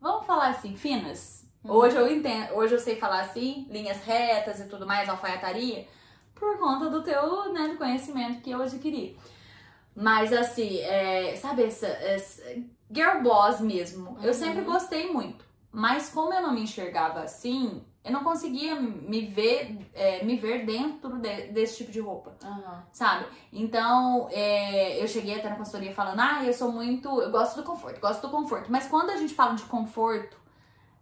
Vamos 0.00 0.26
falar 0.26 0.48
assim, 0.48 0.76
finas. 0.76 1.46
Uhum. 1.64 1.72
Hoje 1.72 1.96
eu 1.96 2.06
entendo, 2.10 2.54
hoje 2.54 2.74
eu 2.74 2.78
sei 2.78 2.96
falar 2.96 3.20
assim, 3.20 3.66
linhas 3.70 4.02
retas 4.04 4.60
e 4.60 4.68
tudo 4.68 4.86
mais, 4.86 5.08
alfaiataria, 5.08 5.86
por 6.34 6.58
conta 6.58 6.88
do 6.88 7.02
teu, 7.02 7.52
né, 7.52 7.68
do 7.68 7.76
conhecimento 7.76 8.40
que 8.40 8.50
eu 8.50 8.62
adquiri. 8.62 9.18
Mas 9.94 10.32
assim, 10.32 10.78
é, 10.78 11.34
sabe, 11.36 11.64
essa, 11.64 11.86
essa 11.86 12.42
girl 12.90 13.20
boss 13.22 13.60
mesmo, 13.60 14.10
uhum. 14.10 14.22
eu 14.22 14.32
sempre 14.32 14.62
gostei 14.62 15.12
muito. 15.12 15.44
Mas 15.72 16.08
como 16.08 16.32
eu 16.32 16.40
não 16.40 16.52
me 16.52 16.62
enxergava 16.62 17.20
assim, 17.20 17.82
eu 18.08 18.12
não 18.12 18.24
conseguia 18.24 18.74
me 18.80 19.26
ver, 19.26 19.78
é, 19.94 20.24
me 20.24 20.36
ver 20.36 20.64
dentro 20.64 21.18
de, 21.18 21.48
desse 21.48 21.78
tipo 21.78 21.92
de 21.92 22.00
roupa, 22.00 22.34
uhum. 22.42 22.80
sabe? 22.90 23.26
Então, 23.52 24.28
é, 24.30 25.02
eu 25.02 25.06
cheguei 25.06 25.38
até 25.38 25.50
na 25.50 25.56
consultoria 25.56 25.92
falando, 25.92 26.20
ah, 26.20 26.42
eu 26.44 26.52
sou 26.52 26.72
muito, 26.72 27.08
eu 27.20 27.30
gosto 27.30 27.56
do 27.56 27.62
conforto, 27.62 28.00
gosto 28.00 28.22
do 28.22 28.30
conforto. 28.30 28.72
Mas 28.72 28.88
quando 28.88 29.10
a 29.10 29.16
gente 29.16 29.34
fala 29.34 29.54
de 29.54 29.64
conforto, 29.64 30.36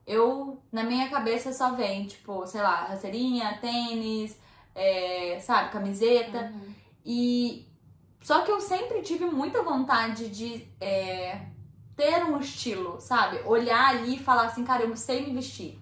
eu, 0.06 0.60
na 0.72 0.82
minha 0.82 1.08
cabeça 1.08 1.52
só 1.52 1.72
vem, 1.72 2.06
tipo, 2.06 2.44
sei 2.46 2.60
lá, 2.60 2.84
rasteirinha, 2.84 3.58
tênis, 3.60 4.38
é, 4.74 5.38
sabe, 5.40 5.70
camiseta. 5.70 6.52
Uhum. 6.52 6.74
E 7.04 7.66
só 8.20 8.42
que 8.42 8.50
eu 8.50 8.60
sempre 8.60 9.02
tive 9.02 9.26
muita 9.26 9.62
vontade 9.62 10.28
de 10.28 10.66
é, 10.80 11.40
ter 11.96 12.24
um 12.24 12.40
estilo, 12.40 13.00
sabe? 13.00 13.40
Olhar 13.44 13.90
ali 13.90 14.16
e 14.16 14.18
falar 14.18 14.46
assim, 14.46 14.64
cara, 14.64 14.82
eu 14.82 14.96
sei 14.96 15.24
me 15.24 15.32
vestir. 15.32 15.78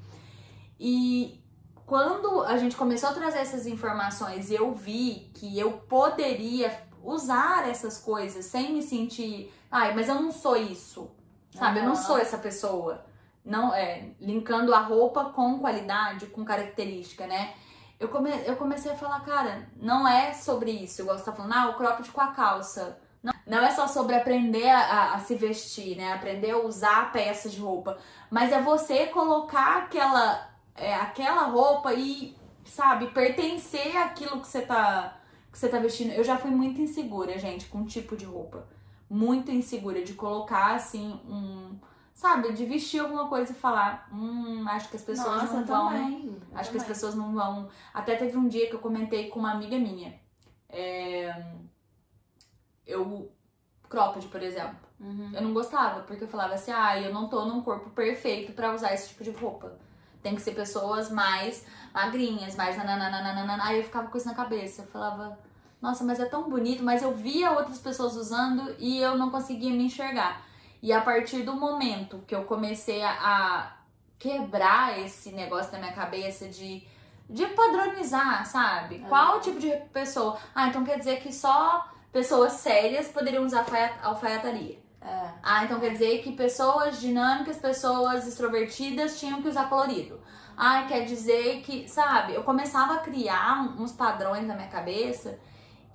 E 0.86 1.42
quando 1.86 2.42
a 2.42 2.58
gente 2.58 2.76
começou 2.76 3.08
a 3.08 3.14
trazer 3.14 3.38
essas 3.38 3.66
informações 3.66 4.50
e 4.50 4.54
eu 4.54 4.74
vi 4.74 5.30
que 5.32 5.58
eu 5.58 5.72
poderia 5.88 6.78
usar 7.02 7.66
essas 7.66 7.96
coisas 7.96 8.44
sem 8.44 8.74
me 8.74 8.82
sentir, 8.82 9.50
ai, 9.70 9.94
mas 9.94 10.10
eu 10.10 10.16
não 10.16 10.30
sou 10.30 10.58
isso, 10.58 11.10
sabe? 11.54 11.78
Uhum. 11.78 11.84
Eu 11.84 11.88
não 11.88 11.96
sou 11.96 12.18
essa 12.18 12.36
pessoa. 12.36 13.02
Não 13.42 13.74
é 13.74 14.10
linkando 14.20 14.74
a 14.74 14.80
roupa 14.80 15.24
com 15.30 15.58
qualidade, 15.58 16.26
com 16.26 16.44
característica, 16.44 17.26
né? 17.26 17.54
Eu, 17.98 18.10
come, 18.10 18.30
eu 18.44 18.56
comecei 18.56 18.92
a 18.92 18.96
falar, 18.96 19.20
cara, 19.20 19.66
não 19.74 20.06
é 20.06 20.34
sobre 20.34 20.70
isso. 20.70 21.00
Eu 21.00 21.06
gosto 21.06 21.24
de 21.24 21.30
estar 21.30 21.32
falando, 21.32 21.54
ah, 21.54 21.70
o 21.70 21.78
cropped 21.78 22.10
com 22.10 22.20
a 22.20 22.26
calça. 22.26 23.00
Não, 23.22 23.32
não 23.46 23.58
é 23.60 23.70
só 23.70 23.88
sobre 23.88 24.16
aprender 24.16 24.68
a, 24.68 25.14
a, 25.14 25.18
se 25.20 25.34
vestir, 25.34 25.96
né? 25.96 26.12
Aprender 26.12 26.50
a 26.50 26.58
usar 26.58 27.10
peças 27.10 27.52
de 27.52 27.60
roupa. 27.60 27.96
Mas 28.30 28.52
é 28.52 28.60
você 28.60 29.06
colocar 29.06 29.78
aquela 29.78 30.53
é, 30.74 30.94
aquela 30.94 31.44
roupa 31.44 31.92
e, 31.94 32.36
sabe, 32.64 33.08
pertencer 33.08 33.96
àquilo 33.96 34.40
que 34.40 34.48
você 34.48 34.62
tá 34.62 35.20
que 35.50 35.58
você 35.58 35.68
tá 35.68 35.78
vestindo. 35.78 36.10
Eu 36.10 36.24
já 36.24 36.36
fui 36.36 36.50
muito 36.50 36.80
insegura, 36.80 37.38
gente, 37.38 37.66
com 37.66 37.78
um 37.78 37.86
tipo 37.86 38.16
de 38.16 38.24
roupa. 38.24 38.66
Muito 39.08 39.52
insegura 39.52 40.02
de 40.02 40.14
colocar 40.14 40.74
assim 40.74 41.20
um, 41.28 41.78
sabe, 42.12 42.52
de 42.52 42.64
vestir 42.64 42.98
alguma 42.98 43.28
coisa 43.28 43.52
e 43.52 43.54
falar, 43.54 44.08
hum, 44.12 44.64
acho 44.68 44.88
que 44.88 44.96
as 44.96 45.02
pessoas 45.02 45.42
Nossa, 45.42 45.54
não 45.54 45.64
vão. 45.64 45.88
Também, 45.90 46.42
acho 46.54 46.70
que 46.72 46.76
as 46.76 46.84
pessoas 46.84 47.14
não 47.14 47.32
vão. 47.32 47.68
Até 47.92 48.16
teve 48.16 48.36
um 48.36 48.48
dia 48.48 48.68
que 48.68 48.74
eu 48.74 48.80
comentei 48.80 49.28
com 49.28 49.38
uma 49.38 49.52
amiga 49.52 49.78
minha. 49.78 50.18
É, 50.68 51.44
eu 52.84 53.30
cropped, 53.88 54.26
por 54.26 54.42
exemplo. 54.42 54.76
Uhum. 54.98 55.30
Eu 55.34 55.42
não 55.42 55.54
gostava, 55.54 56.00
porque 56.00 56.24
eu 56.24 56.28
falava 56.28 56.54
assim, 56.54 56.72
ah, 56.72 57.00
eu 57.00 57.12
não 57.14 57.28
tô 57.28 57.44
num 57.44 57.62
corpo 57.62 57.90
perfeito 57.90 58.52
para 58.52 58.74
usar 58.74 58.92
esse 58.92 59.10
tipo 59.10 59.22
de 59.22 59.30
roupa. 59.30 59.78
Tem 60.24 60.34
que 60.34 60.42
ser 60.42 60.52
pessoas 60.52 61.10
mais 61.10 61.64
magrinhas, 61.94 62.56
mais 62.56 62.76
nananana. 62.76 63.62
Aí 63.62 63.78
eu 63.78 63.84
ficava 63.84 64.08
com 64.08 64.18
isso 64.18 64.26
na 64.26 64.34
cabeça. 64.34 64.82
Eu 64.82 64.86
falava, 64.86 65.38
nossa, 65.80 66.02
mas 66.02 66.18
é 66.18 66.24
tão 66.24 66.48
bonito. 66.48 66.82
Mas 66.82 67.02
eu 67.02 67.14
via 67.14 67.52
outras 67.52 67.78
pessoas 67.78 68.16
usando 68.16 68.74
e 68.78 68.98
eu 68.98 69.16
não 69.16 69.30
conseguia 69.30 69.70
me 69.70 69.84
enxergar. 69.84 70.42
E 70.82 70.92
a 70.92 71.00
partir 71.00 71.42
do 71.42 71.54
momento 71.54 72.24
que 72.26 72.34
eu 72.34 72.44
comecei 72.44 73.02
a, 73.02 73.76
quebrar 74.18 74.98
esse 74.98 75.32
negócio 75.32 75.72
na 75.72 75.78
minha 75.78 75.92
cabeça 75.92 76.48
de, 76.48 76.82
de 77.28 77.46
padronizar, 77.48 78.46
sabe? 78.46 79.02
É. 79.04 79.08
Qual 79.08 79.40
tipo 79.40 79.60
de 79.60 79.70
pessoa? 79.92 80.38
Ah, 80.54 80.68
então 80.68 80.82
quer 80.82 80.98
dizer 80.98 81.20
que 81.20 81.30
só 81.30 81.86
pessoas 82.10 82.54
sérias 82.54 83.08
poderiam 83.08 83.44
usar 83.44 83.66
alfaiataria. 84.02 84.78
É. 85.04 85.28
Ah, 85.42 85.64
então 85.64 85.78
quer 85.78 85.90
dizer 85.90 86.22
que 86.22 86.32
pessoas 86.32 86.98
dinâmicas, 86.98 87.58
pessoas 87.58 88.26
extrovertidas 88.26 89.20
tinham 89.20 89.42
que 89.42 89.48
usar 89.48 89.68
colorido. 89.68 90.18
Ah, 90.56 90.84
quer 90.88 91.04
dizer 91.04 91.60
que, 91.62 91.86
sabe, 91.88 92.34
eu 92.34 92.42
começava 92.42 92.94
a 92.94 92.98
criar 92.98 93.60
uns 93.78 93.92
padrões 93.92 94.46
na 94.46 94.54
minha 94.54 94.68
cabeça 94.68 95.38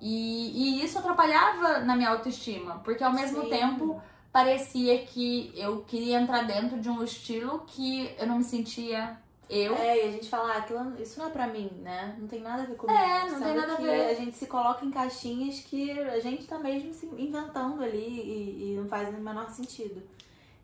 e, 0.00 0.78
e 0.80 0.84
isso 0.84 0.98
atrapalhava 0.98 1.80
na 1.80 1.96
minha 1.96 2.10
autoestima, 2.10 2.80
porque 2.84 3.02
ao 3.02 3.12
mesmo 3.12 3.42
Sim. 3.42 3.50
tempo 3.50 4.02
parecia 4.32 4.98
que 5.04 5.52
eu 5.56 5.82
queria 5.82 6.20
entrar 6.20 6.44
dentro 6.44 6.78
de 6.78 6.88
um 6.88 7.02
estilo 7.02 7.64
que 7.66 8.14
eu 8.18 8.26
não 8.26 8.38
me 8.38 8.44
sentia 8.44 9.18
eu. 9.50 9.74
É, 9.74 10.04
e 10.04 10.08
a 10.08 10.12
gente 10.12 10.28
fala, 10.28 10.54
ah, 10.54 10.58
aquilo, 10.58 11.02
isso 11.02 11.18
não 11.18 11.26
é 11.26 11.30
pra 11.30 11.48
mim, 11.48 11.68
né? 11.82 12.16
Não 12.18 12.28
tem 12.28 12.40
nada 12.40 12.62
a 12.62 12.66
ver 12.66 12.76
comigo. 12.76 12.98
É, 12.98 13.28
não 13.28 13.40
tem 13.40 13.54
nada 13.54 13.72
a 13.72 13.76
ver. 13.76 14.10
A 14.10 14.14
gente 14.14 14.36
se 14.36 14.46
coloca 14.46 14.84
em 14.84 14.90
caixinhas 14.90 15.58
que 15.60 15.90
a 15.90 16.20
gente 16.20 16.46
tá 16.46 16.58
mesmo 16.58 16.94
se 16.94 17.06
inventando 17.06 17.82
ali 17.82 17.98
e, 17.98 18.72
e 18.72 18.76
não 18.76 18.86
faz 18.86 19.08
o 19.08 19.12
menor 19.12 19.50
sentido. 19.50 20.00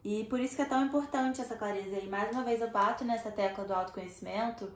E 0.05 0.23
por 0.25 0.39
isso 0.39 0.55
que 0.55 0.63
é 0.63 0.67
tão 0.67 0.87
importante 0.87 1.41
essa 1.41 1.57
clareza 1.57 1.97
aí. 1.97 2.09
Mais 2.09 2.31
uma 2.31 2.45
vez 2.45 2.61
eu 2.61 2.71
bato 2.71 3.05
nessa 3.05 3.29
tecla 3.33 3.65
do 3.65 3.75
autoconhecimento, 3.75 4.71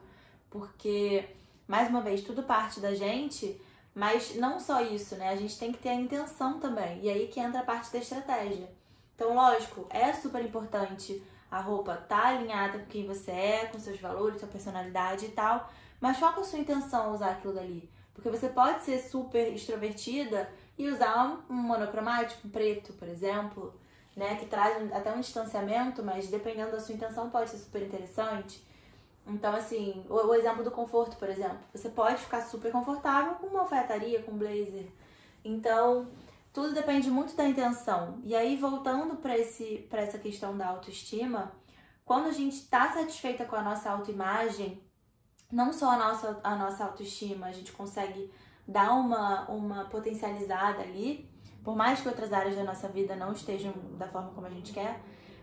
porque, 0.49 1.25
mais 1.65 1.87
uma 1.87 2.01
vez, 2.01 2.21
tudo 2.21 2.43
parte 2.43 2.81
da 2.81 2.93
gente, 2.93 3.59
mas 3.95 4.35
não 4.35 4.59
só 4.59 4.81
isso, 4.81 5.15
né? 5.15 5.29
A 5.29 5.37
gente 5.37 5.57
tem 5.57 5.71
que 5.71 5.79
ter 5.79 5.89
a 5.89 5.95
intenção 5.95 6.59
também. 6.59 6.99
E 7.01 7.09
aí 7.09 7.27
que 7.27 7.39
entra 7.39 7.61
a 7.61 7.63
parte 7.63 7.93
da 7.93 7.99
estratégia. 7.99 8.69
Então, 9.15 9.33
lógico, 9.33 9.87
é 9.89 10.11
super 10.11 10.43
importante 10.43 11.23
a 11.51 11.59
roupa 11.59 11.97
tá 11.97 12.29
alinhada 12.29 12.79
com 12.79 12.85
quem 12.85 13.05
você 13.05 13.31
é, 13.31 13.65
com 13.65 13.77
seus 13.77 13.99
valores, 13.99 14.39
sua 14.39 14.47
personalidade 14.47 15.25
e 15.25 15.29
tal, 15.29 15.69
mas 15.99 16.17
qual 16.17 16.33
é 16.33 16.39
a 16.39 16.43
sua 16.43 16.59
intenção 16.59 17.13
usar 17.13 17.31
aquilo 17.31 17.53
dali? 17.53 17.91
Porque 18.13 18.29
você 18.29 18.47
pode 18.49 18.81
ser 18.83 18.99
super 18.99 19.53
extrovertida 19.53 20.49
e 20.77 20.87
usar 20.87 21.43
um 21.49 21.53
monocromático, 21.53 22.47
um 22.47 22.51
preto, 22.51 22.93
por 22.93 23.07
exemplo, 23.07 23.73
né, 24.15 24.35
que 24.35 24.45
traz 24.45 24.91
até 24.91 25.11
um 25.11 25.19
distanciamento, 25.19 26.01
mas 26.03 26.27
dependendo 26.27 26.71
da 26.71 26.79
sua 26.79 26.95
intenção 26.95 27.29
pode 27.29 27.49
ser 27.49 27.57
super 27.57 27.81
interessante. 27.81 28.65
Então, 29.27 29.53
assim, 29.53 30.05
o, 30.09 30.13
o 30.13 30.33
exemplo 30.33 30.63
do 30.63 30.71
conforto, 30.71 31.17
por 31.17 31.29
exemplo, 31.29 31.59
você 31.73 31.89
pode 31.89 32.21
ficar 32.21 32.41
super 32.41 32.71
confortável 32.71 33.35
com 33.35 33.47
uma 33.47 33.61
alfaiataria, 33.61 34.23
com 34.23 34.31
um 34.31 34.37
blazer. 34.37 34.87
Então, 35.43 36.07
tudo 36.53 36.73
depende 36.73 37.09
muito 37.09 37.35
da 37.35 37.47
intenção. 37.47 38.19
E 38.23 38.35
aí, 38.35 38.57
voltando 38.57 39.15
para 39.17 39.37
essa 39.37 40.17
questão 40.17 40.57
da 40.57 40.67
autoestima, 40.67 41.51
quando 42.03 42.27
a 42.27 42.31
gente 42.31 42.57
está 42.57 42.91
satisfeita 42.91 43.45
com 43.45 43.55
a 43.55 43.61
nossa 43.61 43.89
autoimagem, 43.89 44.81
não 45.51 45.71
só 45.71 45.91
a 45.91 45.97
nossa, 45.97 46.39
a 46.43 46.55
nossa 46.55 46.83
autoestima, 46.83 47.47
a 47.47 47.51
gente 47.51 47.71
consegue 47.71 48.31
dar 48.67 48.93
uma, 48.93 49.49
uma 49.49 49.85
potencializada 49.85 50.81
ali, 50.81 51.29
por 51.63 51.75
mais 51.75 52.01
que 52.01 52.07
outras 52.07 52.33
áreas 52.33 52.55
da 52.55 52.63
nossa 52.63 52.87
vida 52.87 53.15
não 53.15 53.31
estejam 53.31 53.73
da 53.97 54.07
forma 54.07 54.31
como 54.31 54.47
a 54.47 54.49
gente 54.49 54.73
quer, 54.73 55.01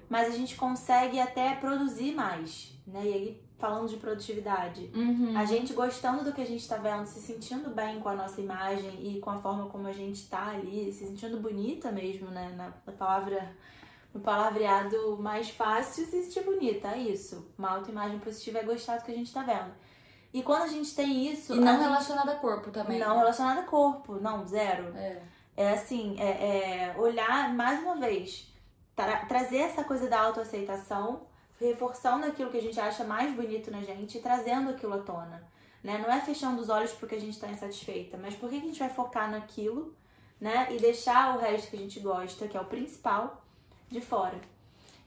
mas 0.09 0.29
a 0.29 0.37
gente 0.37 0.57
consegue 0.57 1.21
até 1.21 1.55
produzir 1.55 2.15
mais, 2.15 2.73
né? 2.87 3.03
E 3.05 3.13
aí 3.13 3.48
falando 3.59 3.89
de 3.89 3.97
produtividade. 3.97 4.89
Uhum. 4.95 5.37
A 5.37 5.45
gente 5.45 5.73
gostando 5.73 6.25
do 6.25 6.33
que 6.33 6.41
a 6.41 6.47
gente 6.47 6.67
tá 6.67 6.77
vendo, 6.77 7.05
se 7.07 7.21
sentindo 7.21 7.71
bem 7.71 7.99
com 7.99 8.09
a 8.09 8.15
nossa 8.15 8.41
imagem 8.41 9.17
e 9.17 9.21
com 9.21 9.31
a 9.31 9.39
forma 9.39 9.67
como 9.67 9.89
a 9.89 9.93
gente 9.93 10.29
tá 10.29 10.51
ali, 10.51 10.93
se 10.93 11.05
sentindo 11.05 11.39
bonita 11.39 11.91
mesmo, 11.91 12.31
né? 12.31 12.55
Na, 12.57 12.73
na 12.87 12.93
palavra, 12.93 13.53
no 14.15 14.21
palavreado 14.21 15.19
mais 15.19 15.51
fácil, 15.51 16.07
se 16.07 16.23
sentir 16.23 16.45
bonita, 16.45 16.89
é 16.89 16.99
isso. 16.99 17.53
Uma 17.59 17.71
autoimagem 17.71 18.21
positiva 18.21 18.59
é 18.61 18.63
gostar 18.63 18.99
do 18.99 19.05
que 19.05 19.11
a 19.11 19.17
gente 19.17 19.33
tá 19.33 19.43
vendo. 19.43 19.73
E 20.33 20.43
quando 20.43 20.63
a 20.63 20.69
gente 20.69 20.95
tem 20.95 21.27
isso. 21.27 21.55
E 21.55 21.59
não 21.59 21.81
relacionada 21.81 22.33
a 22.33 22.37
corpo 22.37 22.71
também. 22.71 23.01
Não 23.01 23.15
né? 23.15 23.19
relacionada 23.19 23.61
a 23.63 23.65
corpo, 23.65 24.21
não, 24.21 24.47
zero. 24.47 24.97
É, 24.97 25.21
é 25.57 25.73
assim, 25.73 26.15
é, 26.21 26.93
é 26.93 26.97
olhar 26.97 27.53
mais 27.53 27.83
uma 27.83 27.97
vez, 27.97 28.55
tra 28.95 29.27
trazer 29.27 29.59
essa 29.59 29.83
coisa 29.83 30.09
da 30.09 30.21
autoaceitação 30.21 31.27
reforçando 31.61 32.27
aquilo 32.27 32.51
que 32.51 32.59
a 32.59 32.63
gente 32.63 32.79
acha 32.79 33.05
mais 33.05 33.35
bonito 33.35 33.71
na 33.71 33.83
gente 33.83 34.19
e 34.19 34.21
trazendo 34.21 34.71
aquilo 34.71 34.95
à 34.95 34.99
tona. 34.99 35.43
Né? 35.83 35.99
Não 35.99 36.13
é 36.13 36.21
fechando 36.21 36.61
os 36.61 36.69
olhos 36.69 36.93
porque 36.93 37.15
a 37.15 37.21
gente 37.21 37.35
está 37.35 37.49
insatisfeita, 37.49 38.17
mas 38.17 38.35
por 38.35 38.49
que 38.49 38.57
a 38.57 38.61
gente 38.61 38.79
vai 38.79 38.89
focar 38.89 39.31
naquilo 39.31 39.95
né? 40.41 40.69
e 40.71 40.79
deixar 40.79 41.37
o 41.37 41.41
resto 41.41 41.71
que 41.71 41.77
a 41.77 41.81
gente 41.81 42.01
gosta, 42.01 42.49
que 42.49 42.57
é 42.57 42.61
o 42.61 42.65
principal, 42.65 43.43
de 43.89 44.01
fora. 44.01 44.39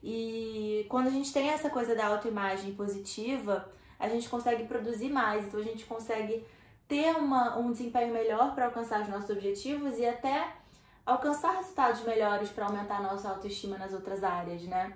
E 0.04 0.86
quando 0.90 1.08
a 1.08 1.12
gente 1.12 1.32
tem 1.32 1.50
essa 1.50 1.70
coisa 1.70 1.96
da 1.96 2.08
autoimagem 2.08 2.74
positiva, 2.74 3.70
a 4.00 4.10
gente 4.10 4.28
consegue 4.28 4.64
produzir 4.66 5.10
mais, 5.10 5.46
então 5.46 5.60
a 5.60 5.64
gente 5.64 5.86
consegue 5.86 6.44
ter 6.88 7.16
uma, 7.16 7.58
um 7.58 7.72
desempenho 7.72 8.12
melhor 8.12 8.56
para 8.56 8.66
alcançar 8.66 9.02
os 9.02 9.08
nossos 9.08 9.30
objetivos 9.30 9.98
e 9.98 10.06
até 10.06 10.54
alcançar 11.06 11.56
resultados 11.58 12.04
melhores 12.04 12.50
para 12.50 12.66
aumentar 12.66 12.98
a 12.98 13.04
nossa 13.04 13.30
autoestima 13.30 13.78
nas 13.78 13.94
outras 13.94 14.24
áreas, 14.24 14.64
né? 14.64 14.94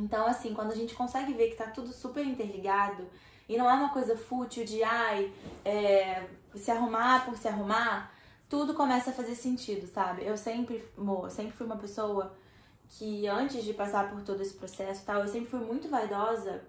Então, 0.00 0.26
assim, 0.26 0.54
quando 0.54 0.72
a 0.72 0.74
gente 0.74 0.94
consegue 0.94 1.32
ver 1.34 1.50
que 1.50 1.56
tá 1.56 1.66
tudo 1.66 1.92
super 1.92 2.24
interligado 2.26 3.06
E 3.48 3.56
não 3.58 3.68
é 3.68 3.74
uma 3.74 3.90
coisa 3.92 4.16
fútil 4.16 4.64
de, 4.64 4.82
ai, 4.82 5.32
é, 5.64 6.24
se 6.54 6.70
arrumar 6.70 7.24
por 7.26 7.36
se 7.36 7.48
arrumar. 7.48 8.12
Tudo 8.48 8.74
começa 8.74 9.10
a 9.10 9.12
fazer 9.12 9.34
sentido, 9.34 9.86
sabe? 9.88 10.24
Eu 10.24 10.36
sempre, 10.36 10.84
amor, 10.96 11.30
sempre 11.30 11.52
fui 11.56 11.66
uma 11.66 11.76
pessoa 11.76 12.32
que 12.88 13.26
antes 13.28 13.64
de 13.64 13.72
passar 13.74 14.10
por 14.10 14.22
todo 14.22 14.40
esse 14.42 14.54
processo 14.54 15.02
e 15.02 15.04
tal, 15.04 15.20
eu 15.22 15.28
sempre 15.28 15.50
fui 15.50 15.60
muito 15.60 15.88
vaidosa, 15.88 16.62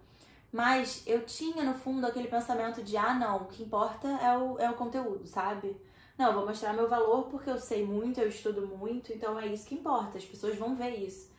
mas 0.51 1.03
eu 1.07 1.25
tinha 1.25 1.63
no 1.63 1.73
fundo 1.73 2.05
aquele 2.05 2.27
pensamento 2.27 2.83
de, 2.83 2.97
ah, 2.97 3.13
não, 3.13 3.37
o 3.43 3.45
que 3.45 3.63
importa 3.63 4.07
é 4.07 4.37
o, 4.37 4.59
é 4.59 4.69
o 4.69 4.75
conteúdo, 4.75 5.25
sabe? 5.27 5.75
Não, 6.17 6.27
eu 6.27 6.33
vou 6.35 6.45
mostrar 6.45 6.73
meu 6.73 6.87
valor 6.89 7.23
porque 7.25 7.49
eu 7.49 7.57
sei 7.59 7.85
muito, 7.85 8.19
eu 8.19 8.27
estudo 8.29 8.67
muito, 8.67 9.11
então 9.13 9.39
é 9.39 9.47
isso 9.47 9.65
que 9.65 9.75
importa, 9.75 10.17
as 10.17 10.25
pessoas 10.25 10.55
vão 10.57 10.75
ver 10.75 10.95
isso. 10.97 11.30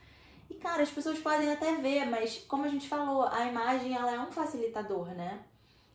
E 0.53 0.55
cara, 0.57 0.83
as 0.83 0.91
pessoas 0.91 1.19
podem 1.19 1.51
até 1.51 1.77
ver, 1.77 2.05
mas 2.05 2.45
como 2.47 2.67
a 2.67 2.69
gente 2.69 2.87
falou, 2.87 3.23
a 3.23 3.47
imagem 3.47 3.95
ela 3.95 4.13
é 4.13 4.21
um 4.21 4.31
facilitador, 4.31 5.07
né? 5.15 5.41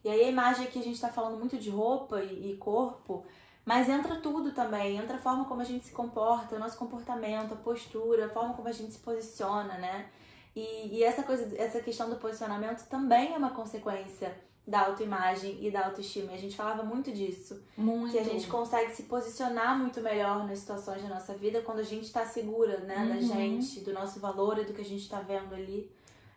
E 0.03 0.09
aí 0.09 0.23
a 0.23 0.29
imagem 0.29 0.65
aqui 0.65 0.79
a 0.79 0.83
gente 0.83 0.99
tá 0.99 1.09
falando 1.09 1.37
muito 1.37 1.59
de 1.59 1.69
roupa 1.69 2.23
e, 2.23 2.53
e 2.53 2.57
corpo, 2.57 3.23
mas 3.63 3.87
entra 3.87 4.15
tudo 4.15 4.51
também, 4.53 4.97
entra 4.97 5.17
a 5.17 5.19
forma 5.19 5.45
como 5.45 5.61
a 5.61 5.63
gente 5.63 5.85
se 5.85 5.91
comporta, 5.91 6.55
o 6.55 6.59
nosso 6.59 6.75
comportamento, 6.75 7.53
a 7.53 7.57
postura, 7.57 8.25
a 8.25 8.29
forma 8.29 8.55
como 8.55 8.67
a 8.67 8.71
gente 8.71 8.93
se 8.93 8.99
posiciona, 8.99 9.77
né? 9.77 10.09
E, 10.55 10.97
e 10.97 11.03
essa 11.03 11.21
coisa, 11.21 11.55
essa 11.55 11.79
questão 11.79 12.09
do 12.09 12.15
posicionamento 12.15 12.87
também 12.87 13.35
é 13.35 13.37
uma 13.37 13.51
consequência 13.51 14.35
da 14.67 14.85
autoimagem 14.85 15.57
e 15.65 15.71
da 15.71 15.85
autoestima. 15.85 16.33
E 16.33 16.35
a 16.35 16.37
gente 16.37 16.55
falava 16.55 16.83
muito 16.83 17.11
disso. 17.11 17.63
Muito. 17.77 18.11
Que 18.11 18.19
a 18.19 18.23
gente 18.23 18.47
consegue 18.47 18.93
se 18.93 19.03
posicionar 19.03 19.77
muito 19.77 20.01
melhor 20.01 20.45
nas 20.45 20.59
situações 20.59 21.01
da 21.01 21.07
nossa 21.07 21.33
vida 21.33 21.61
quando 21.61 21.79
a 21.79 21.83
gente 21.83 22.03
está 22.03 22.25
segura, 22.25 22.79
né? 22.79 22.97
Uhum. 22.97 23.07
Da 23.07 23.19
gente, 23.21 23.79
do 23.79 23.93
nosso 23.93 24.19
valor 24.19 24.59
e 24.59 24.65
do 24.65 24.73
que 24.73 24.81
a 24.81 24.85
gente 24.85 25.01
está 25.01 25.21
vendo 25.21 25.55
ali. 25.55 25.89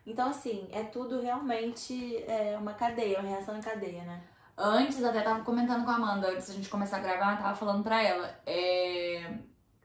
Então, 0.07 0.29
assim, 0.29 0.67
é 0.71 0.83
tudo 0.83 1.21
realmente 1.21 2.23
é, 2.23 2.57
uma 2.57 2.73
cadeia, 2.73 3.19
uma 3.19 3.29
reação 3.29 3.57
em 3.57 3.61
cadeia, 3.61 4.03
né? 4.03 4.23
Antes, 4.57 5.03
até 5.03 5.21
tava 5.21 5.43
comentando 5.43 5.83
com 5.83 5.91
a 5.91 5.95
Amanda, 5.95 6.29
antes 6.29 6.47
da 6.47 6.53
gente 6.53 6.69
começar 6.69 6.97
a 6.97 7.01
gravar, 7.01 7.37
tava 7.37 7.55
falando 7.55 7.83
pra 7.83 8.01
ela. 8.01 8.39
É 8.45 9.37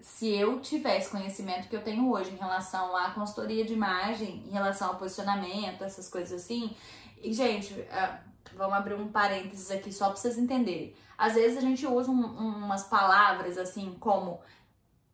se 0.06 0.28
eu 0.28 0.60
tivesse 0.60 1.10
conhecimento 1.10 1.68
que 1.68 1.74
eu 1.74 1.82
tenho 1.82 2.08
hoje 2.10 2.30
em 2.30 2.36
relação 2.36 2.96
à 2.96 3.10
consultoria 3.10 3.64
de 3.64 3.72
imagem, 3.72 4.44
em 4.46 4.50
relação 4.50 4.90
ao 4.90 4.94
posicionamento, 4.94 5.82
essas 5.82 6.08
coisas 6.08 6.40
assim. 6.40 6.76
E, 7.20 7.32
gente, 7.32 7.74
é, 7.80 8.20
Vamos 8.54 8.74
abrir 8.76 8.94
um 8.94 9.08
parênteses 9.08 9.70
aqui 9.70 9.92
só 9.92 10.06
para 10.06 10.16
vocês 10.16 10.38
entenderem. 10.38 10.94
Às 11.16 11.34
vezes 11.34 11.58
a 11.58 11.60
gente 11.60 11.86
usa 11.86 12.10
um, 12.10 12.24
umas 12.24 12.84
palavras 12.84 13.56
assim 13.56 13.96
como 13.98 14.40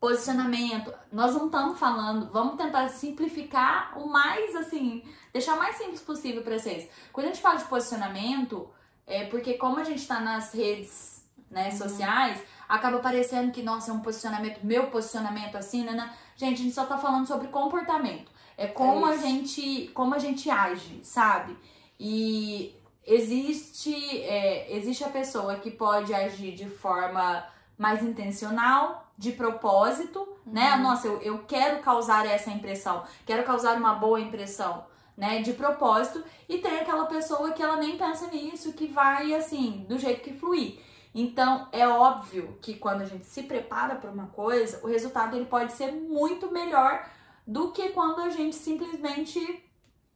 posicionamento. 0.01 0.93
Nós 1.13 1.33
não 1.35 1.47
estamos 1.47 1.79
falando, 1.79 2.29
vamos 2.33 2.57
tentar 2.57 2.89
simplificar 2.89 3.97
o 3.97 4.09
mais 4.09 4.57
assim, 4.57 5.05
deixar 5.33 5.55
o 5.55 5.59
mais 5.59 5.77
simples 5.77 6.01
possível 6.01 6.43
para 6.43 6.59
vocês. 6.59 6.89
Quando 7.13 7.27
a 7.27 7.29
gente 7.29 7.41
fala 7.41 7.57
de 7.57 7.65
posicionamento, 7.67 8.69
é 9.07 9.27
porque 9.27 9.55
como 9.55 9.79
a 9.79 9.85
gente 9.85 10.01
está 10.01 10.19
nas 10.19 10.53
redes 10.53 11.25
né, 11.49 11.69
uhum. 11.69 11.79
sociais, 11.79 12.43
acaba 12.69 12.99
parecendo 12.99 13.53
que, 13.53 13.63
nossa, 13.63 13.93
é 13.93 13.95
um 13.95 14.01
posicionamento, 14.01 14.65
meu 14.65 14.89
posicionamento 14.89 15.57
assim, 15.57 15.85
né, 15.85 15.93
né? 15.93 16.13
Gente, 16.35 16.61
a 16.61 16.65
gente 16.65 16.75
só 16.75 16.85
tá 16.85 16.99
falando 16.99 17.27
sobre 17.27 17.49
comportamento. 17.49 18.33
É 18.57 18.67
como 18.67 19.07
é 19.07 19.15
a 19.15 19.17
gente, 19.17 19.89
como 19.95 20.15
a 20.15 20.19
gente 20.19 20.51
age, 20.51 21.01
sabe? 21.05 21.57
E 22.01 22.75
existe, 23.07 23.95
é, 24.23 24.75
existe 24.75 25.05
a 25.05 25.09
pessoa 25.09 25.57
que 25.57 25.71
pode 25.71 26.15
agir 26.15 26.55
de 26.55 26.69
forma 26.69 27.45
mais 27.77 28.03
intencional, 28.03 29.13
de 29.17 29.33
propósito, 29.33 30.27
né? 30.47 30.73
uhum. 30.73 30.77
né? 30.77 30.83
Nossa, 30.83 31.07
eu, 31.07 31.21
eu 31.21 31.39
quero 31.47 31.81
causar 31.81 32.27
essa 32.27 32.51
impressão, 32.51 33.05
quero 33.27 33.45
causar 33.45 33.77
uma 33.77 33.95
boa 33.95 34.21
impressão, 34.21 34.85
né? 35.17 35.43
De 35.43 35.53
propósito. 35.53 36.23
E 36.49 36.59
tem 36.59 36.79
aquela 36.81 37.07
pessoa 37.07 37.53
que 37.53 37.63
ela 37.63 37.77
nem 37.77 37.97
pensa 37.97 38.27
nisso, 38.29 38.73
que 38.73 38.87
vai 38.87 39.35
assim, 39.35 39.85
do 39.89 39.99
jeito 39.99 40.23
que 40.23 40.33
fluir. 40.33 40.79
Então, 41.15 41.69
é 41.73 41.87
óbvio 41.87 42.57
que 42.63 42.75
quando 42.75 43.03
a 43.03 43.05
gente 43.05 43.27
se 43.27 43.43
prepara 43.43 43.97
para 43.97 44.11
uma 44.11 44.29
coisa, 44.29 44.81
o 44.83 44.89
resultado 44.89 45.37
ele 45.37 45.45
pode 45.45 45.73
ser 45.73 45.93
muito 45.93 46.51
melhor 46.51 47.07
do 47.47 47.71
que 47.71 47.91
quando 47.91 48.21
a 48.21 48.31
gente 48.31 48.57
simplesmente, 48.57 49.63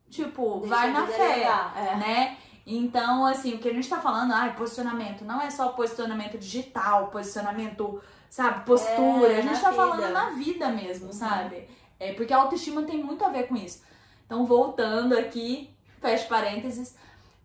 tipo, 0.09 0.61
Deixa 0.61 0.75
vai 0.75 0.93
na 0.93 1.07
fé, 1.07 1.43
é. 1.43 1.97
né? 1.97 2.39
Então, 2.67 3.25
assim, 3.25 3.55
o 3.55 3.59
que 3.59 3.69
a 3.69 3.73
gente 3.73 3.89
tá 3.89 4.01
falando, 4.01 4.33
ah, 4.33 4.53
posicionamento, 4.57 5.25
não 5.25 5.41
é 5.41 5.49
só 5.49 5.69
posicionamento 5.69 6.37
digital, 6.37 7.07
posicionamento, 7.09 8.03
sabe, 8.29 8.67
postura. 8.67 9.35
É, 9.35 9.39
a 9.39 9.41
gente 9.41 9.61
tá 9.61 9.71
vida. 9.71 9.83
falando 9.83 10.13
na 10.13 10.31
vida 10.31 10.69
mesmo, 10.71 11.07
uhum. 11.07 11.13
sabe? 11.13 11.69
É, 12.01 12.13
porque 12.15 12.33
a 12.33 12.39
autoestima 12.39 12.83
tem 12.83 13.03
muito 13.03 13.25
a 13.25 13.29
ver 13.29 13.47
com 13.47 13.55
isso. 13.55 13.85
Então, 14.27 14.45
voltando 14.45 15.17
aqui, 15.17 15.71
fecha 16.01 16.27
parênteses, 16.27 16.97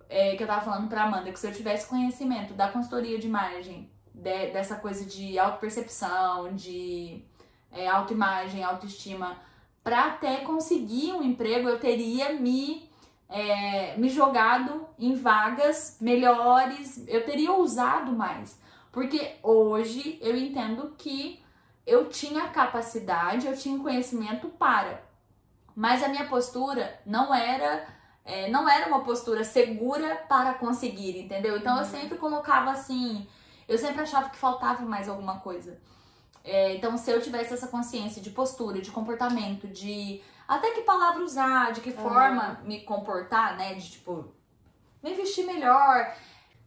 é, 0.10 0.36
que 0.36 0.42
eu 0.42 0.48
tava 0.48 0.66
falando 0.66 0.90
pra 0.90 1.04
Amanda, 1.04 1.32
que 1.32 1.40
se 1.40 1.48
eu 1.48 1.54
tivesse 1.54 1.88
conhecimento 1.88 2.56
da 2.56 2.68
consultoria 2.70 3.20
de 3.20 3.28
imagem, 3.28 3.92
de, 4.12 4.48
dessa 4.48 4.76
coisa 4.76 5.06
de 5.06 5.38
autopercepção, 5.38 6.56
de 6.56 7.24
é, 7.72 7.88
autoimagem, 7.88 8.64
autoestima, 8.64 9.38
pra 9.84 10.08
até 10.08 10.38
conseguir 10.38 11.14
um 11.14 11.22
emprego, 11.22 11.70
eu 11.70 11.80
teria 11.80 12.34
me 12.34 12.91
é, 13.32 13.96
me 13.98 14.10
jogado 14.10 14.86
em 15.00 15.16
vagas 15.16 15.98
melhores, 16.02 17.04
eu 17.08 17.26
teria 17.26 17.54
usado 17.54 18.12
mais. 18.12 18.60
Porque 18.92 19.36
hoje 19.42 20.20
eu 20.22 20.36
entendo 20.36 20.94
que 20.98 21.42
eu 21.88 22.10
tinha 22.10 22.50
capacidade, 22.50 23.48
eu 23.48 23.58
tinha 23.58 23.80
conhecimento 23.80 24.50
para. 24.50 25.02
Mas 25.74 26.04
a 26.04 26.10
minha 26.10 26.28
postura 26.28 27.00
não 27.06 27.34
era 27.34 27.88
é, 28.24 28.50
não 28.50 28.70
era 28.70 28.88
uma 28.88 29.04
postura 29.04 29.44
segura 29.44 30.16
para 30.28 30.54
conseguir, 30.54 31.18
entendeu? 31.22 31.58
Então 31.58 31.78
eu 31.78 31.84
uhum. 31.84 31.90
sempre 31.90 32.18
colocava 32.18 32.70
assim, 32.72 33.28
eu 33.68 33.78
sempre 33.78 34.02
achava 34.02 34.30
que 34.30 34.38
faltava 34.38 34.84
mais 34.84 35.10
alguma 35.10 35.40
coisa. 35.40 35.80
É, 36.44 36.76
então, 36.76 36.98
se 36.98 37.12
eu 37.12 37.22
tivesse 37.22 37.54
essa 37.54 37.68
consciência 37.68 38.22
de 38.22 38.32
postura, 38.32 38.82
de 38.82 38.92
comportamento, 38.92 39.68
de 39.68 40.22
até 40.52 40.72
que 40.72 40.82
palavra 40.82 41.24
usar, 41.24 41.72
de 41.72 41.80
que 41.80 41.92
forma 41.92 42.60
uhum. 42.60 42.68
me 42.68 42.82
comportar, 42.82 43.56
né? 43.56 43.74
De 43.74 43.90
tipo, 43.90 44.34
me 45.02 45.14
vestir 45.14 45.46
melhor. 45.46 46.14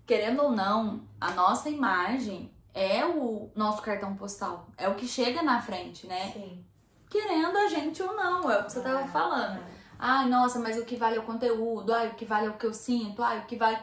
Querendo 0.07 0.43
ou 0.43 0.51
não, 0.51 1.07
a 1.21 1.33
nossa 1.33 1.69
imagem 1.69 2.51
é 2.73 3.05
o 3.05 3.51
nosso 3.55 3.83
cartão 3.83 4.17
postal. 4.17 4.69
É 4.79 4.89
o 4.89 4.95
que 4.95 5.07
chega 5.07 5.43
na 5.43 5.61
frente, 5.61 6.07
né? 6.07 6.33
Sim. 6.33 6.65
Querendo 7.11 7.59
a 7.59 7.69
gente 7.69 8.03
ou 8.03 8.17
não, 8.17 8.51
é 8.51 8.59
o 8.59 8.65
que 8.65 8.73
você 8.73 8.79
é, 8.79 8.83
tava 8.83 9.07
falando. 9.07 9.59
É. 9.59 9.75
Ai, 9.99 10.31
nossa, 10.31 10.59
mas 10.59 10.79
o 10.79 10.87
que 10.87 10.97
vale 10.97 11.17
é 11.17 11.21
o 11.21 11.25
conteúdo, 11.25 11.93
ai, 11.93 12.09
o 12.09 12.15
que 12.15 12.25
vale 12.25 12.47
é 12.47 12.51
o 12.51 12.57
que 12.57 12.65
eu 12.65 12.73
sinto, 12.73 13.23
ai, 13.23 13.41
o 13.41 13.45
que 13.45 13.57
vale. 13.57 13.79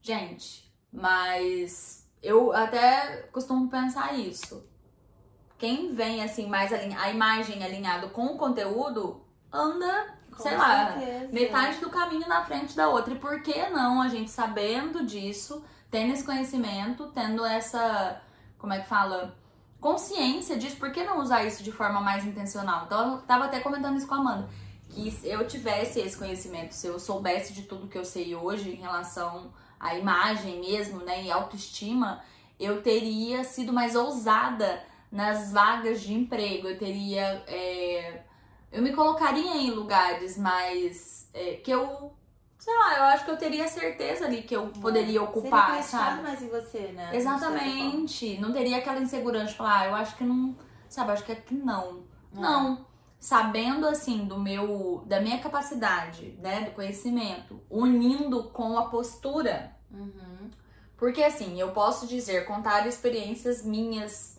Gente, 0.00 0.72
mas 0.92 2.08
eu 2.22 2.52
até 2.52 3.28
costumo 3.32 3.68
pensar 3.68 4.14
isso. 4.14 4.64
Quem 5.58 5.92
vem 5.92 6.22
assim 6.22 6.48
mais 6.48 6.72
alinhado, 6.72 7.02
a 7.02 7.10
imagem 7.10 7.64
alinhado 7.64 8.10
com 8.10 8.26
o 8.26 8.38
conteúdo, 8.38 9.26
anda, 9.52 10.14
Com 10.30 10.42
sei 10.42 10.56
lá, 10.56 10.96
metade 11.32 11.78
do 11.78 11.90
caminho 11.90 12.28
na 12.28 12.44
frente 12.44 12.74
da 12.76 12.88
outra. 12.88 13.14
E 13.14 13.18
por 13.18 13.42
que 13.42 13.68
não 13.68 14.00
a 14.00 14.08
gente 14.08 14.30
sabendo 14.30 15.04
disso, 15.04 15.64
tendo 15.90 16.12
esse 16.12 16.24
conhecimento, 16.24 17.08
tendo 17.08 17.44
essa, 17.44 18.20
como 18.58 18.72
é 18.72 18.80
que 18.80 18.88
fala? 18.88 19.36
Consciência 19.80 20.58
disso, 20.58 20.76
por 20.76 20.92
que 20.92 21.02
não 21.02 21.20
usar 21.20 21.44
isso 21.44 21.62
de 21.62 21.72
forma 21.72 22.00
mais 22.00 22.24
intencional? 22.24 22.84
Então 22.84 23.12
eu 23.12 23.18
tava 23.22 23.46
até 23.46 23.60
comentando 23.60 23.96
isso 23.96 24.06
com 24.06 24.14
a 24.14 24.18
Amanda. 24.18 24.48
Que 24.90 25.10
se 25.10 25.28
eu 25.28 25.46
tivesse 25.46 26.00
esse 26.00 26.16
conhecimento, 26.16 26.72
se 26.72 26.86
eu 26.86 26.98
soubesse 26.98 27.52
de 27.52 27.62
tudo 27.62 27.88
que 27.88 27.96
eu 27.96 28.04
sei 28.04 28.34
hoje 28.34 28.70
em 28.70 28.74
relação 28.74 29.52
à 29.78 29.94
imagem 29.94 30.60
mesmo, 30.60 30.98
né, 31.04 31.24
e 31.24 31.30
autoestima, 31.30 32.20
eu 32.58 32.82
teria 32.82 33.42
sido 33.42 33.72
mais 33.72 33.96
ousada 33.96 34.82
nas 35.10 35.50
vagas 35.50 36.02
de 36.02 36.12
emprego, 36.12 36.68
eu 36.68 36.78
teria 36.78 37.42
é, 37.46 38.22
eu 38.72 38.82
me 38.82 38.92
colocaria 38.92 39.56
em 39.56 39.70
lugares 39.70 40.38
mais 40.38 41.28
é, 41.34 41.54
que 41.54 41.70
eu 41.70 42.12
sei 42.60 42.76
lá, 42.76 42.98
eu 42.98 43.04
acho 43.04 43.24
que 43.24 43.30
eu 43.30 43.38
teria 43.38 43.66
certeza 43.66 44.26
ali 44.26 44.42
que 44.42 44.54
eu 44.54 44.68
poderia 44.68 45.22
ocupar, 45.22 45.82
Seria 45.82 45.82
sabe? 45.82 46.22
mais 46.22 46.42
em 46.42 46.48
você, 46.48 46.92
né? 46.92 47.10
Exatamente. 47.14 48.38
Não 48.38 48.52
teria 48.52 48.76
aquela 48.76 49.00
insegurança 49.00 49.52
de 49.52 49.54
falar, 49.54 49.80
ah, 49.80 49.86
eu 49.86 49.94
acho 49.94 50.14
que 50.16 50.24
não, 50.24 50.54
sabe, 50.86 51.12
acho 51.12 51.24
que 51.24 51.32
é 51.32 51.36
que 51.36 51.54
não. 51.54 52.04
Não. 52.32 52.42
não. 52.42 52.86
Sabendo 53.18 53.86
assim 53.86 54.26
do 54.26 54.38
meu 54.38 55.02
da 55.06 55.20
minha 55.20 55.38
capacidade, 55.38 56.38
né, 56.40 56.62
do 56.62 56.70
conhecimento, 56.72 57.60
unindo 57.68 58.44
com 58.50 58.78
a 58.78 58.88
postura. 58.88 59.74
Uhum. 59.90 60.50
Porque 60.96 61.22
assim, 61.22 61.58
eu 61.58 61.72
posso 61.72 62.06
dizer, 62.06 62.44
contar 62.44 62.86
experiências 62.86 63.64
minhas 63.64 64.38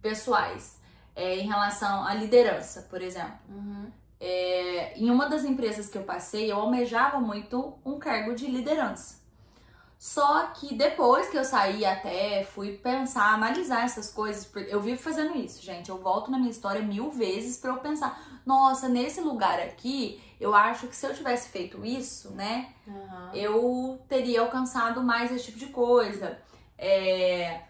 pessoais 0.00 0.81
é, 1.14 1.36
em 1.38 1.46
relação 1.46 2.06
à 2.06 2.14
liderança, 2.14 2.86
por 2.90 3.02
exemplo. 3.02 3.38
Uhum. 3.48 3.90
É, 4.20 4.96
em 4.96 5.10
uma 5.10 5.28
das 5.28 5.44
empresas 5.44 5.88
que 5.88 5.98
eu 5.98 6.04
passei, 6.04 6.50
eu 6.50 6.56
almejava 6.56 7.20
muito 7.20 7.74
um 7.84 7.98
cargo 7.98 8.34
de 8.34 8.46
liderança. 8.46 9.20
Só 9.98 10.48
que 10.48 10.74
depois 10.74 11.28
que 11.28 11.38
eu 11.38 11.44
saí 11.44 11.84
até, 11.84 12.42
fui 12.42 12.72
pensar, 12.72 13.34
analisar 13.34 13.84
essas 13.84 14.12
coisas, 14.12 14.44
porque 14.44 14.74
eu 14.74 14.80
vivo 14.80 15.00
fazendo 15.00 15.36
isso, 15.36 15.62
gente. 15.62 15.90
Eu 15.90 15.98
volto 15.98 16.28
na 16.28 16.38
minha 16.38 16.50
história 16.50 16.82
mil 16.82 17.08
vezes 17.10 17.56
para 17.56 17.70
eu 17.70 17.76
pensar, 17.76 18.40
nossa, 18.44 18.88
nesse 18.88 19.20
lugar 19.20 19.60
aqui, 19.60 20.20
eu 20.40 20.56
acho 20.56 20.88
que 20.88 20.96
se 20.96 21.06
eu 21.06 21.14
tivesse 21.14 21.50
feito 21.50 21.84
isso, 21.84 22.32
né, 22.32 22.70
uhum. 22.84 23.32
eu 23.32 24.00
teria 24.08 24.40
alcançado 24.40 25.00
mais 25.04 25.30
esse 25.30 25.44
tipo 25.44 25.58
de 25.60 25.66
coisa. 25.66 26.36
É, 26.76 27.60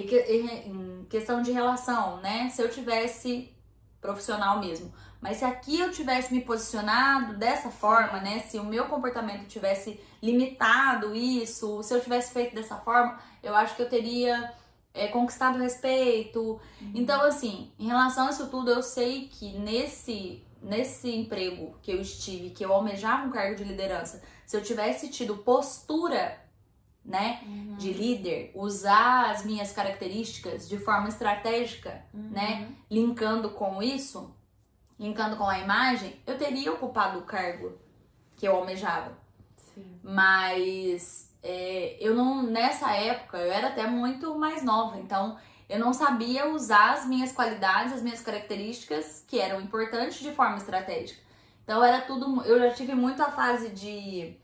em 0.00 1.06
questão 1.08 1.42
de 1.42 1.52
relação, 1.52 2.20
né? 2.20 2.50
Se 2.50 2.62
eu 2.62 2.70
tivesse 2.70 3.52
profissional 4.00 4.58
mesmo. 4.58 4.92
Mas 5.20 5.36
se 5.36 5.44
aqui 5.44 5.78
eu 5.78 5.92
tivesse 5.92 6.34
me 6.34 6.40
posicionado 6.40 7.36
dessa 7.36 7.70
forma, 7.70 8.20
né? 8.20 8.40
Se 8.40 8.58
o 8.58 8.64
meu 8.64 8.86
comportamento 8.86 9.46
tivesse 9.46 10.00
limitado 10.20 11.14
isso, 11.14 11.82
se 11.82 11.94
eu 11.94 12.00
tivesse 12.00 12.32
feito 12.32 12.54
dessa 12.54 12.76
forma, 12.76 13.18
eu 13.40 13.54
acho 13.54 13.76
que 13.76 13.82
eu 13.82 13.88
teria 13.88 14.52
é, 14.92 15.06
conquistado 15.06 15.58
respeito. 15.58 16.40
Uhum. 16.80 16.92
Então, 16.94 17.22
assim, 17.22 17.70
em 17.78 17.86
relação 17.86 18.26
a 18.26 18.30
isso 18.30 18.48
tudo, 18.48 18.72
eu 18.72 18.82
sei 18.82 19.28
que 19.28 19.56
nesse, 19.58 20.44
nesse 20.60 21.14
emprego 21.14 21.76
que 21.80 21.92
eu 21.92 22.00
estive, 22.00 22.50
que 22.50 22.64
eu 22.64 22.72
almejava 22.72 23.24
um 23.24 23.30
cargo 23.30 23.54
de 23.54 23.62
liderança, 23.62 24.20
se 24.44 24.56
eu 24.56 24.62
tivesse 24.62 25.08
tido 25.08 25.36
postura 25.38 26.41
né, 27.04 27.40
uhum. 27.44 27.76
de 27.76 27.92
líder, 27.92 28.52
usar 28.54 29.30
as 29.30 29.44
minhas 29.44 29.72
características 29.72 30.68
de 30.68 30.78
forma 30.78 31.08
estratégica, 31.08 32.04
uhum. 32.14 32.30
né, 32.30 32.68
linkando 32.90 33.50
com 33.50 33.82
isso, 33.82 34.34
linkando 34.98 35.36
com 35.36 35.48
a 35.48 35.58
imagem, 35.58 36.20
eu 36.26 36.38
teria 36.38 36.72
ocupado 36.72 37.18
o 37.18 37.22
cargo 37.22 37.76
que 38.36 38.46
eu 38.46 38.54
almejava. 38.54 39.18
Sim. 39.74 39.98
Mas 40.02 41.32
é, 41.42 41.96
eu 42.00 42.14
não, 42.14 42.42
nessa 42.42 42.92
época, 42.92 43.38
eu 43.38 43.50
era 43.50 43.68
até 43.68 43.86
muito 43.86 44.38
mais 44.38 44.62
nova, 44.62 44.98
então 44.98 45.36
eu 45.68 45.78
não 45.78 45.92
sabia 45.92 46.48
usar 46.48 46.92
as 46.92 47.06
minhas 47.06 47.32
qualidades, 47.32 47.94
as 47.94 48.02
minhas 48.02 48.20
características 48.20 49.24
que 49.26 49.40
eram 49.40 49.60
importantes 49.60 50.20
de 50.20 50.30
forma 50.32 50.58
estratégica. 50.58 51.20
Então 51.64 51.82
era 51.82 52.02
tudo. 52.02 52.42
Eu 52.42 52.58
já 52.58 52.70
tive 52.70 52.94
muito 52.94 53.22
a 53.22 53.30
fase 53.30 53.70
de. 53.70 54.36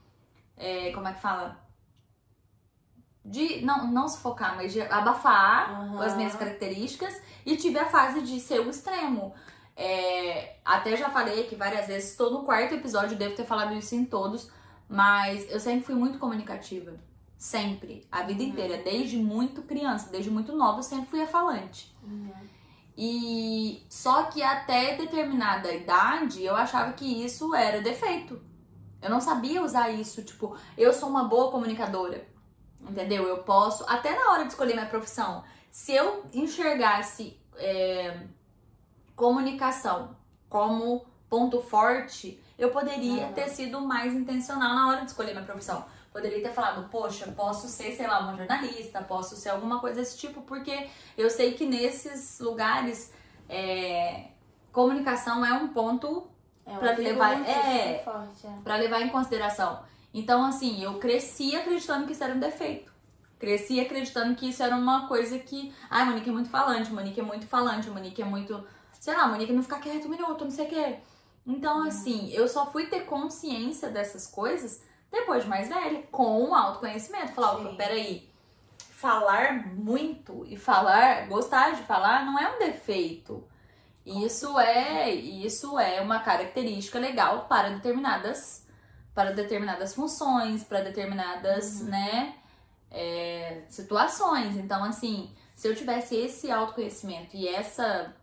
É, 0.56 0.90
como 0.92 1.06
é 1.06 1.12
que 1.12 1.20
fala? 1.20 1.67
De 3.28 3.64
não, 3.64 3.86
não 3.90 4.08
sufocar, 4.08 4.56
mas 4.56 4.72
de 4.72 4.80
abafar 4.80 5.80
uhum. 5.80 6.00
as 6.00 6.16
minhas 6.16 6.34
características 6.34 7.20
e 7.44 7.56
tive 7.56 7.78
a 7.78 7.86
fase 7.86 8.22
de 8.22 8.40
ser 8.40 8.60
o 8.60 8.70
extremo. 8.70 9.34
É, 9.76 10.56
até 10.64 10.96
já 10.96 11.10
falei 11.10 11.42
aqui 11.42 11.54
várias 11.54 11.86
vezes, 11.86 12.10
estou 12.10 12.32
no 12.32 12.42
quarto 12.42 12.74
episódio, 12.74 13.16
devo 13.16 13.36
ter 13.36 13.44
falado 13.44 13.74
isso 13.74 13.94
em 13.94 14.04
todos, 14.04 14.50
mas 14.88 15.48
eu 15.50 15.60
sempre 15.60 15.84
fui 15.84 15.94
muito 15.94 16.18
comunicativa. 16.18 16.94
Sempre. 17.36 18.04
A 18.10 18.22
vida 18.22 18.42
uhum. 18.42 18.48
inteira. 18.48 18.82
Desde 18.82 19.16
muito 19.16 19.62
criança, 19.62 20.10
desde 20.10 20.30
muito 20.30 20.56
nova, 20.56 20.80
eu 20.80 20.82
sempre 20.82 21.06
fui 21.06 21.22
a 21.22 21.26
falante. 21.26 21.94
Uhum. 22.02 22.32
E 22.96 23.86
só 23.88 24.24
que 24.24 24.42
até 24.42 24.96
determinada 24.96 25.72
idade 25.72 26.42
eu 26.42 26.56
achava 26.56 26.92
que 26.94 27.24
isso 27.24 27.54
era 27.54 27.80
defeito. 27.80 28.42
Eu 29.00 29.08
não 29.08 29.20
sabia 29.20 29.62
usar 29.62 29.90
isso, 29.90 30.24
tipo, 30.24 30.56
eu 30.76 30.92
sou 30.92 31.08
uma 31.08 31.22
boa 31.22 31.52
comunicadora. 31.52 32.26
Entendeu? 32.80 33.26
Eu 33.26 33.38
posso, 33.38 33.84
até 33.88 34.14
na 34.14 34.32
hora 34.32 34.42
de 34.44 34.50
escolher 34.50 34.74
minha 34.74 34.86
profissão, 34.86 35.44
se 35.70 35.92
eu 35.92 36.24
enxergasse 36.32 37.38
é, 37.56 38.20
comunicação 39.14 40.16
como 40.48 41.04
ponto 41.28 41.60
forte, 41.60 42.42
eu 42.58 42.70
poderia 42.70 43.26
uhum. 43.26 43.32
ter 43.32 43.48
sido 43.48 43.80
mais 43.80 44.14
intencional 44.14 44.74
na 44.74 44.88
hora 44.88 45.00
de 45.02 45.06
escolher 45.06 45.32
minha 45.32 45.44
profissão. 45.44 45.84
Poderia 46.12 46.42
ter 46.42 46.52
falado, 46.52 46.88
poxa, 46.88 47.30
posso 47.32 47.68
ser, 47.68 47.94
sei 47.94 48.06
lá, 48.06 48.20
uma 48.20 48.36
jornalista, 48.36 49.02
posso 49.02 49.36
ser 49.36 49.50
alguma 49.50 49.78
coisa 49.78 50.00
desse 50.00 50.16
tipo, 50.16 50.40
porque 50.42 50.88
eu 51.16 51.28
sei 51.28 51.52
que 51.54 51.66
nesses 51.66 52.40
lugares 52.40 53.12
é, 53.48 54.28
comunicação 54.72 55.44
é 55.44 55.52
um 55.52 55.68
ponto 55.68 56.26
é 56.64 56.76
para 56.76 56.92
levar, 56.92 57.48
é, 57.48 58.02
forte, 58.04 58.46
é. 58.46 58.50
para 58.64 58.76
levar 58.76 59.00
em 59.02 59.08
consideração. 59.10 59.80
Então, 60.18 60.44
assim, 60.44 60.82
eu 60.82 60.98
cresci 60.98 61.56
acreditando 61.56 62.06
que 62.06 62.12
isso 62.12 62.24
era 62.24 62.34
um 62.34 62.40
defeito. 62.40 62.92
Cresci 63.38 63.80
acreditando 63.80 64.34
que 64.34 64.48
isso 64.48 64.62
era 64.62 64.76
uma 64.76 65.06
coisa 65.06 65.38
que. 65.38 65.72
Ai, 65.88 66.04
Monique 66.04 66.28
é 66.28 66.32
muito 66.32 66.50
falante, 66.50 66.92
Monique 66.92 67.20
é 67.20 67.22
muito 67.22 67.46
falante, 67.46 67.88
Monique 67.88 68.20
é 68.20 68.24
muito 68.24 68.64
sei 69.00 69.16
lá, 69.16 69.28
Monique 69.28 69.52
não 69.52 69.62
ficar 69.62 69.80
quieta 69.80 70.06
um 70.06 70.10
minuto, 70.10 70.44
não 70.44 70.50
sei 70.50 70.66
o 70.66 70.68
quê. 70.68 70.98
Então, 71.46 71.78
uhum. 71.78 71.88
assim, 71.88 72.30
eu 72.32 72.46
só 72.48 72.66
fui 72.70 72.86
ter 72.86 73.06
consciência 73.06 73.88
dessas 73.88 74.26
coisas 74.26 74.82
depois 75.10 75.44
de 75.44 75.48
mais 75.48 75.68
velha, 75.68 76.02
com 76.10 76.44
o 76.44 76.54
autoconhecimento. 76.54 77.32
Falar, 77.32 77.56
opa, 77.56 77.74
peraí, 77.74 78.28
falar 78.78 79.66
muito 79.74 80.44
e 80.46 80.56
falar, 80.56 81.26
gostar 81.28 81.70
de 81.70 81.82
falar 81.82 82.26
não 82.26 82.38
é 82.38 82.54
um 82.54 82.58
defeito. 82.58 83.42
Isso 84.04 84.58
é, 84.58 85.10
isso 85.10 85.78
é 85.78 86.00
uma 86.00 86.20
característica 86.20 86.98
legal 86.98 87.46
para 87.46 87.70
determinadas 87.70 88.66
para 89.18 89.32
determinadas 89.32 89.96
funções, 89.96 90.62
para 90.62 90.80
determinadas, 90.80 91.80
uhum. 91.80 91.88
né, 91.88 92.36
é, 92.88 93.62
situações. 93.68 94.56
Então, 94.56 94.84
assim, 94.84 95.34
se 95.56 95.66
eu 95.66 95.74
tivesse 95.74 96.14
esse 96.14 96.52
autoconhecimento 96.52 97.36
e 97.36 97.48
essa 97.48 98.14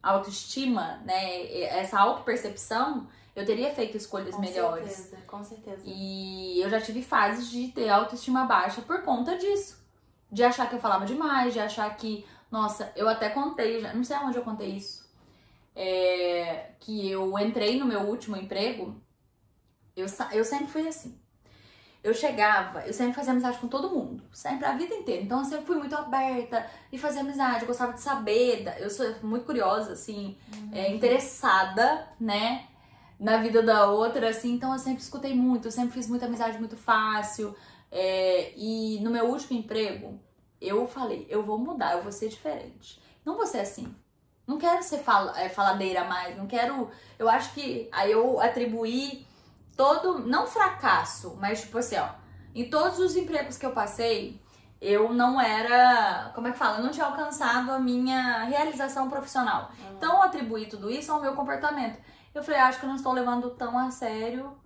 autoestima, 0.00 1.02
né, 1.04 1.52
essa 1.64 1.98
autopercepção, 1.98 3.08
eu 3.34 3.44
teria 3.44 3.74
feito 3.74 3.96
escolhas 3.96 4.32
com 4.32 4.40
melhores. 4.40 4.90
Com 4.90 4.94
certeza, 4.94 5.22
com 5.26 5.44
certeza. 5.44 5.82
E 5.84 6.60
eu 6.60 6.70
já 6.70 6.80
tive 6.80 7.02
fases 7.02 7.50
de 7.50 7.72
ter 7.72 7.88
autoestima 7.88 8.44
baixa 8.44 8.80
por 8.80 9.02
conta 9.02 9.36
disso. 9.36 9.84
De 10.30 10.44
achar 10.44 10.68
que 10.68 10.76
eu 10.76 10.80
falava 10.80 11.04
demais, 11.04 11.52
de 11.52 11.58
achar 11.58 11.96
que, 11.96 12.24
nossa, 12.48 12.92
eu 12.94 13.08
até 13.08 13.28
contei, 13.28 13.80
já, 13.80 13.92
não 13.92 14.04
sei 14.04 14.16
onde 14.18 14.38
eu 14.38 14.44
contei 14.44 14.68
isso. 14.68 15.04
É, 15.74 16.70
que 16.78 17.10
eu 17.10 17.36
entrei 17.40 17.76
no 17.76 17.86
meu 17.86 18.02
último 18.02 18.36
emprego, 18.36 19.02
eu, 19.96 20.06
eu 20.32 20.44
sempre 20.44 20.66
fui 20.68 20.88
assim 20.88 21.18
eu 22.04 22.12
chegava, 22.12 22.86
eu 22.86 22.92
sempre 22.92 23.14
fazia 23.14 23.32
amizade 23.32 23.56
com 23.56 23.66
todo 23.66 23.88
mundo, 23.88 24.22
sempre 24.30 24.66
a 24.66 24.72
vida 24.74 24.94
inteira. 24.94 25.22
Então 25.22 25.38
eu 25.38 25.44
sempre 25.46 25.64
fui 25.64 25.76
muito 25.76 25.96
aberta 25.96 26.66
e 26.92 26.98
fazia 26.98 27.22
amizade, 27.22 27.62
eu 27.62 27.66
gostava 27.66 27.94
de 27.94 28.02
saber, 28.02 28.62
eu 28.78 28.90
sou 28.90 29.06
muito 29.22 29.46
curiosa, 29.46 29.94
assim, 29.94 30.36
uhum. 30.54 30.70
é, 30.74 30.92
interessada, 30.92 32.06
né, 32.20 32.66
na 33.18 33.38
vida 33.38 33.62
da 33.62 33.90
outra, 33.90 34.28
assim. 34.28 34.52
Então 34.52 34.74
eu 34.74 34.78
sempre 34.78 35.02
escutei 35.02 35.34
muito, 35.34 35.66
eu 35.66 35.72
sempre 35.72 35.94
fiz 35.94 36.06
muita 36.06 36.26
amizade 36.26 36.58
muito 36.58 36.76
fácil. 36.76 37.56
É, 37.90 38.52
e 38.54 39.00
no 39.02 39.10
meu 39.10 39.24
último 39.24 39.58
emprego, 39.58 40.20
eu 40.60 40.86
falei, 40.86 41.26
eu 41.30 41.42
vou 41.42 41.56
mudar, 41.56 41.94
eu 41.94 42.02
vou 42.02 42.12
ser 42.12 42.28
diferente. 42.28 43.00
Não 43.24 43.34
vou 43.34 43.46
ser 43.46 43.60
assim. 43.60 43.94
Não 44.46 44.58
quero 44.58 44.82
ser 44.82 44.98
fal 44.98 45.34
é, 45.34 45.48
faladeira 45.48 46.04
mais, 46.04 46.36
não 46.36 46.46
quero. 46.46 46.90
Eu 47.18 47.30
acho 47.30 47.54
que 47.54 47.88
aí 47.90 48.12
eu 48.12 48.38
atribuí 48.38 49.26
todo, 49.76 50.20
não 50.20 50.46
fracasso, 50.46 51.36
mas 51.40 51.62
tipo 51.62 51.78
assim, 51.78 51.96
ó, 51.96 52.08
em 52.54 52.68
todos 52.68 52.98
os 52.98 53.16
empregos 53.16 53.56
que 53.56 53.66
eu 53.66 53.72
passei, 53.72 54.40
eu 54.80 55.12
não 55.12 55.40
era, 55.40 56.30
como 56.34 56.48
é 56.48 56.52
que 56.52 56.58
fala? 56.58 56.78
Eu 56.78 56.84
não 56.84 56.90
tinha 56.90 57.06
alcançado 57.06 57.72
a 57.72 57.78
minha 57.78 58.44
realização 58.44 59.08
profissional. 59.08 59.70
Uhum. 59.78 59.96
Então 59.96 60.16
eu 60.16 60.22
atribuí 60.22 60.66
tudo 60.66 60.90
isso 60.90 61.10
ao 61.10 61.20
meu 61.20 61.34
comportamento. 61.34 61.98
Eu 62.34 62.42
falei, 62.42 62.60
acho 62.60 62.78
que 62.78 62.84
eu 62.84 62.88
não 62.88 62.96
estou 62.96 63.12
levando 63.12 63.50
tão 63.50 63.78
a 63.78 63.90
sério 63.90 64.56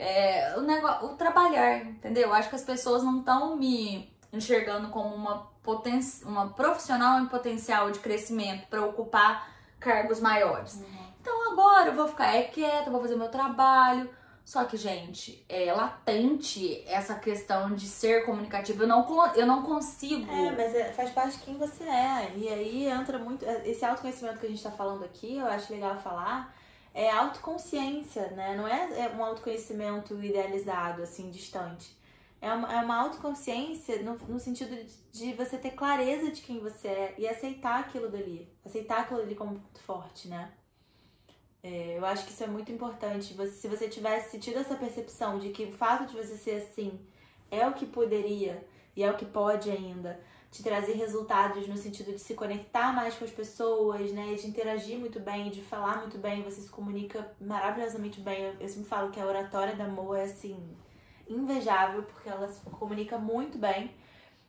é, 0.00 0.54
o, 0.56 0.62
negócio, 0.62 1.08
o 1.08 1.14
trabalhar, 1.14 1.84
entendeu? 1.84 2.32
Acho 2.32 2.48
que 2.48 2.56
as 2.56 2.64
pessoas 2.64 3.02
não 3.02 3.20
estão 3.20 3.56
me 3.56 4.10
enxergando 4.32 4.88
como 4.88 5.14
uma, 5.14 5.50
poten 5.62 6.00
uma 6.24 6.48
profissional 6.48 7.20
em 7.20 7.26
potencial 7.26 7.90
de 7.90 7.98
crescimento 7.98 8.66
para 8.68 8.84
ocupar 8.84 9.48
cargos 9.78 10.20
maiores. 10.20 10.74
Uhum. 10.74 11.10
Então 11.20 11.52
agora 11.52 11.88
eu 11.88 11.94
vou 11.94 12.08
ficar 12.08 12.34
é, 12.34 12.44
quieta, 12.44 12.90
vou 12.90 13.00
fazer 13.00 13.16
meu 13.16 13.28
trabalho, 13.28 14.08
só 14.50 14.64
que, 14.64 14.76
gente, 14.76 15.44
é 15.48 15.72
latente 15.72 16.82
essa 16.88 17.14
questão 17.14 17.72
de 17.72 17.86
ser 17.86 18.26
comunicativo. 18.26 18.82
Eu 18.82 18.88
não, 18.88 19.34
eu 19.36 19.46
não 19.46 19.62
consigo. 19.62 20.28
É, 20.28 20.50
mas 20.50 20.74
é, 20.74 20.92
faz 20.92 21.10
parte 21.10 21.38
de 21.38 21.44
quem 21.44 21.56
você 21.56 21.84
é. 21.84 22.32
E 22.34 22.48
aí 22.48 22.88
entra 22.88 23.16
muito. 23.16 23.44
É, 23.44 23.68
esse 23.68 23.84
autoconhecimento 23.84 24.40
que 24.40 24.46
a 24.46 24.48
gente 24.48 24.60
tá 24.60 24.72
falando 24.72 25.04
aqui, 25.04 25.36
eu 25.36 25.46
acho 25.46 25.72
legal 25.72 25.96
falar, 26.00 26.52
é 26.92 27.08
autoconsciência, 27.12 28.32
né? 28.32 28.56
Não 28.56 28.66
é, 28.66 29.02
é 29.02 29.08
um 29.16 29.24
autoconhecimento 29.24 30.20
idealizado, 30.20 31.00
assim, 31.00 31.30
distante. 31.30 31.96
É 32.40 32.52
uma, 32.52 32.72
é 32.72 32.82
uma 32.82 32.96
autoconsciência 32.96 34.02
no, 34.02 34.16
no 34.16 34.40
sentido 34.40 34.74
de, 34.74 34.90
de 35.12 35.32
você 35.34 35.58
ter 35.58 35.76
clareza 35.76 36.28
de 36.28 36.42
quem 36.42 36.58
você 36.58 36.88
é 36.88 37.14
e 37.16 37.28
aceitar 37.28 37.78
aquilo 37.78 38.10
dali. 38.10 38.52
Aceitar 38.66 39.02
aquilo 39.02 39.20
dali 39.20 39.36
como 39.36 39.62
forte, 39.86 40.26
né? 40.26 40.50
É, 41.62 41.98
eu 41.98 42.06
acho 42.06 42.24
que 42.24 42.32
isso 42.32 42.44
é 42.44 42.46
muito 42.46 42.72
importante. 42.72 43.34
Você, 43.34 43.52
se 43.52 43.68
você 43.68 43.88
tivesse 43.88 44.38
tido 44.38 44.58
essa 44.58 44.74
percepção 44.74 45.38
de 45.38 45.50
que 45.50 45.64
o 45.64 45.72
fato 45.72 46.06
de 46.06 46.16
você 46.16 46.36
ser 46.36 46.62
assim 46.62 46.98
é 47.50 47.66
o 47.66 47.74
que 47.74 47.86
poderia 47.86 48.66
e 48.96 49.02
é 49.02 49.10
o 49.10 49.16
que 49.16 49.24
pode 49.24 49.70
ainda 49.70 50.20
te 50.50 50.62
trazer 50.62 50.94
resultados 50.94 51.68
no 51.68 51.76
sentido 51.76 52.12
de 52.12 52.18
se 52.18 52.34
conectar 52.34 52.92
mais 52.92 53.14
com 53.14 53.24
as 53.24 53.30
pessoas, 53.30 54.10
né? 54.12 54.34
De 54.34 54.48
interagir 54.48 54.98
muito 54.98 55.20
bem, 55.20 55.50
de 55.50 55.62
falar 55.62 55.98
muito 55.98 56.18
bem, 56.18 56.42
você 56.42 56.60
se 56.60 56.68
comunica 56.68 57.30
maravilhosamente 57.40 58.20
bem. 58.20 58.42
Eu, 58.42 58.54
eu 58.60 58.68
sempre 58.68 58.88
falo 58.88 59.10
que 59.10 59.20
a 59.20 59.26
oratória 59.26 59.76
da 59.76 59.86
Moa 59.86 60.18
é 60.18 60.24
assim 60.24 60.76
invejável, 61.28 62.02
porque 62.02 62.28
ela 62.28 62.48
se 62.48 62.60
comunica 62.70 63.16
muito 63.16 63.58
bem. 63.58 63.94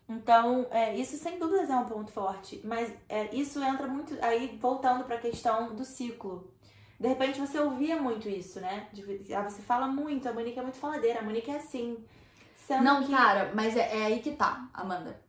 Então, 0.09 0.67
é, 0.71 0.95
isso 0.95 1.15
sem 1.17 1.37
dúvidas 1.37 1.69
é 1.69 1.75
um 1.75 1.85
ponto 1.85 2.11
forte. 2.11 2.59
Mas 2.63 2.91
é, 3.07 3.33
isso 3.33 3.63
entra 3.63 3.87
muito. 3.87 4.17
Aí, 4.21 4.57
voltando 4.59 5.03
para 5.03 5.15
a 5.15 5.19
questão 5.19 5.75
do 5.75 5.85
ciclo. 5.85 6.50
De 7.01 7.07
repente 7.07 7.39
você 7.39 7.59
ouvia 7.59 7.99
muito 7.99 8.29
isso, 8.29 8.59
né? 8.59 8.87
De, 8.93 9.33
ah, 9.33 9.41
você 9.41 9.59
fala 9.59 9.87
muito, 9.87 10.29
a 10.29 10.33
Monique 10.33 10.59
é 10.59 10.61
muito 10.61 10.77
faladeira, 10.77 11.19
a 11.19 11.23
Monique 11.23 11.49
é 11.49 11.55
assim. 11.55 11.97
Não, 12.83 13.03
que... 13.03 13.11
cara, 13.11 13.51
mas 13.55 13.75
é, 13.75 14.01
é 14.01 14.05
aí 14.05 14.19
que 14.19 14.33
tá, 14.33 14.69
Amanda. 14.71 15.19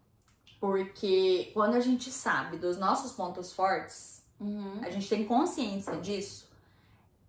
Porque 0.60 1.50
quando 1.54 1.74
a 1.74 1.80
gente 1.80 2.10
sabe 2.10 2.58
dos 2.58 2.76
nossos 2.76 3.12
pontos 3.12 3.54
fortes, 3.54 4.22
uhum. 4.38 4.80
a 4.82 4.90
gente 4.90 5.08
tem 5.08 5.24
consciência 5.24 5.96
disso, 5.96 6.46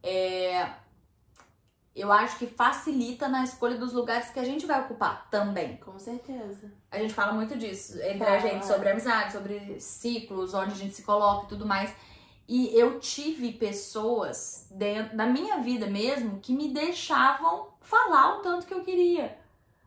é, 0.04 0.74
eu 1.96 2.12
acho 2.12 2.38
que 2.38 2.46
facilita 2.46 3.30
na 3.30 3.46
escolha 3.46 3.78
dos 3.78 3.94
lugares 3.94 4.30
que 4.30 4.40
a 4.40 4.44
gente 4.44 4.66
vai 4.66 4.82
ocupar 4.82 5.30
também. 5.30 5.78
Com 5.78 5.98
certeza. 5.98 6.70
A 6.92 6.98
gente 6.98 7.14
fala 7.14 7.32
muito 7.32 7.58
disso 7.58 7.98
entre 8.02 8.28
a 8.28 8.40
gente, 8.40 8.66
sobre 8.66 8.90
amizade, 8.90 9.32
sobre 9.32 9.80
ciclos, 9.80 10.54
onde 10.54 10.74
a 10.74 10.76
gente 10.76 10.94
se 10.94 11.04
coloca 11.04 11.46
e 11.46 11.48
tudo 11.48 11.66
mais. 11.66 11.96
E 12.48 12.78
eu 12.78 13.00
tive 13.00 13.54
pessoas 13.54 14.68
dentro 14.70 15.16
da 15.16 15.26
minha 15.26 15.60
vida 15.60 15.88
mesmo 15.88 16.40
que 16.40 16.54
me 16.54 16.70
deixavam 16.70 17.70
falar 17.82 18.38
o 18.38 18.42
tanto 18.42 18.66
que 18.66 18.74
eu 18.74 18.84
queria. 18.84 19.38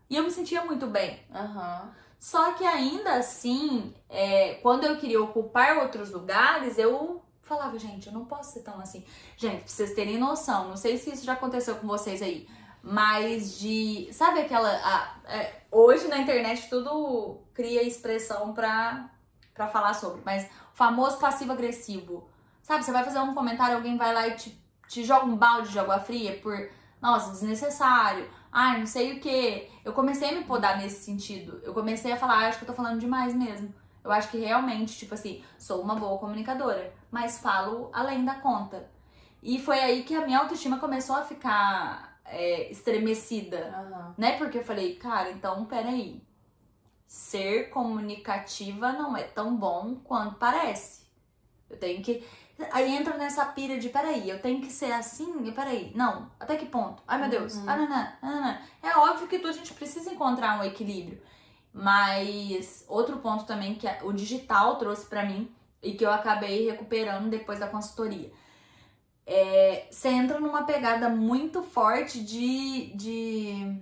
E 0.09 0.17
eu 0.17 0.25
me 0.25 0.31
sentia 0.31 0.65
muito 0.65 0.87
bem. 0.87 1.21
Uhum. 1.31 1.91
Só 2.19 2.53
que 2.53 2.65
ainda 2.65 3.15
assim, 3.15 3.95
é, 4.09 4.55
quando 4.55 4.85
eu 4.85 4.97
queria 4.97 5.23
ocupar 5.23 5.79
outros 5.79 6.11
lugares, 6.11 6.79
eu 6.79 7.23
falava, 7.43 7.79
gente, 7.79 8.09
eu 8.09 8.13
não 8.13 8.25
posso 8.25 8.53
ser 8.53 8.61
tão 8.61 8.81
assim. 8.81 9.05
Gente, 9.37 9.61
pra 9.61 9.69
vocês 9.69 9.95
terem 9.95 10.19
noção, 10.19 10.69
não 10.69 10.77
sei 10.77 10.97
se 10.99 11.13
isso 11.13 11.25
já 11.25 11.35
aconteceu 11.35 11.77
com 11.77 11.87
vocês 11.87 12.23
aí, 12.23 12.49
mas 12.83 13.59
de. 13.59 14.09
Sabe 14.13 14.41
aquela. 14.41 14.69
A, 14.69 15.17
é, 15.29 15.63
hoje 15.71 16.09
na 16.09 16.19
internet 16.19 16.69
tudo 16.69 17.39
cria 17.53 17.83
expressão 17.83 18.53
pra, 18.53 19.11
pra 19.55 19.69
falar 19.69 19.95
sobre, 19.95 20.23
mas 20.25 20.45
o 20.45 20.77
famoso 20.77 21.19
passivo-agressivo. 21.19 22.29
Sabe, 22.67 22.85
você 22.85 22.91
vai 22.91 23.05
fazer 23.05 23.21
um 23.21 23.33
comentário, 23.33 23.77
alguém 23.77 23.97
vai 23.97 24.13
lá 24.13 24.27
e 24.27 24.35
te, 24.35 24.61
te 24.89 25.05
joga 25.05 25.25
um 25.25 25.37
balde 25.37 25.71
de 25.71 25.79
água 25.79 26.01
fria 26.01 26.37
por. 26.43 26.69
Nossa, 27.01 27.31
desnecessário. 27.31 28.29
Ai, 28.51 28.81
não 28.81 28.87
sei 28.87 29.13
o 29.13 29.21
que. 29.21 29.71
Eu 29.85 29.93
comecei 29.93 30.31
a 30.31 30.33
me 30.33 30.43
podar 30.43 30.77
nesse 30.77 31.05
sentido. 31.05 31.61
Eu 31.63 31.73
comecei 31.73 32.11
a 32.11 32.17
falar, 32.17 32.41
ah, 32.41 32.49
acho 32.49 32.59
que 32.59 32.65
eu 32.65 32.67
tô 32.67 32.75
falando 32.75 32.99
demais 32.99 33.33
mesmo. 33.33 33.73
Eu 34.03 34.11
acho 34.11 34.29
que 34.33 34.39
realmente, 34.39 34.99
tipo 34.99 35.15
assim, 35.15 35.45
sou 35.57 35.81
uma 35.81 35.95
boa 35.95 36.19
comunicadora, 36.19 36.93
mas 37.09 37.39
falo 37.39 37.89
além 37.93 38.25
da 38.25 38.35
conta. 38.35 38.91
E 39.41 39.61
foi 39.61 39.79
aí 39.79 40.03
que 40.03 40.17
a 40.17 40.27
minha 40.27 40.41
autoestima 40.41 40.81
começou 40.81 41.15
a 41.15 41.23
ficar 41.23 42.19
é, 42.25 42.69
estremecida, 42.69 43.59
uhum. 43.79 44.15
né? 44.19 44.39
Porque 44.39 44.59
eu 44.59 44.65
falei, 44.65 44.97
cara, 44.97 45.31
então 45.31 45.67
peraí. 45.67 46.21
Ser 47.07 47.71
comunicativa 47.71 48.91
não 48.91 49.17
é 49.17 49.23
tão 49.23 49.57
bom 49.57 50.01
quanto 50.03 50.35
parece. 50.35 51.07
Eu 51.69 51.79
tenho 51.79 52.03
que. 52.03 52.25
Aí 52.73 52.97
entra 52.97 53.17
nessa 53.19 53.45
pira 53.45 53.79
de, 53.79 53.91
peraí, 53.91 54.31
eu 54.31 54.41
tenho 54.41 54.63
que 54.63 54.73
ser 54.73 54.91
assim? 54.93 55.45
E 55.45 55.53
peraí, 55.53 55.93
não, 55.95 56.31
até 56.41 56.57
que 56.57 56.65
ponto? 56.67 57.03
Ai 57.07 57.19
meu 57.19 57.29
Deus, 57.29 57.55
uhum. 57.57 57.65
ah, 57.69 57.77
não, 57.77 57.89
não, 57.89 58.13
não, 58.23 58.41
não. 58.41 58.59
É 58.83 58.97
óbvio 58.97 59.29
que 59.29 59.37
a 59.37 59.53
gente 59.53 59.75
precisa 59.75 60.11
encontrar 60.11 60.59
um 60.59 60.65
equilíbrio. 60.65 61.21
Mas 61.73 62.87
outro 62.89 63.19
ponto 63.19 63.45
também 63.45 63.75
que 63.75 63.87
o 64.03 64.11
digital 64.11 64.77
trouxe 64.77 65.05
para 65.05 65.27
mim 65.27 65.55
e 65.83 65.93
que 65.93 66.07
eu 66.07 66.11
acabei 66.11 66.71
recuperando 66.71 67.29
depois 67.29 67.59
da 67.59 67.69
consultoria. 67.69 68.33
É, 69.27 69.87
você 69.91 70.09
entra 70.09 70.41
numa 70.41 70.65
pegada 70.65 71.11
muito 71.11 71.63
forte 71.63 72.25
de, 72.25 72.93
de. 72.95 73.79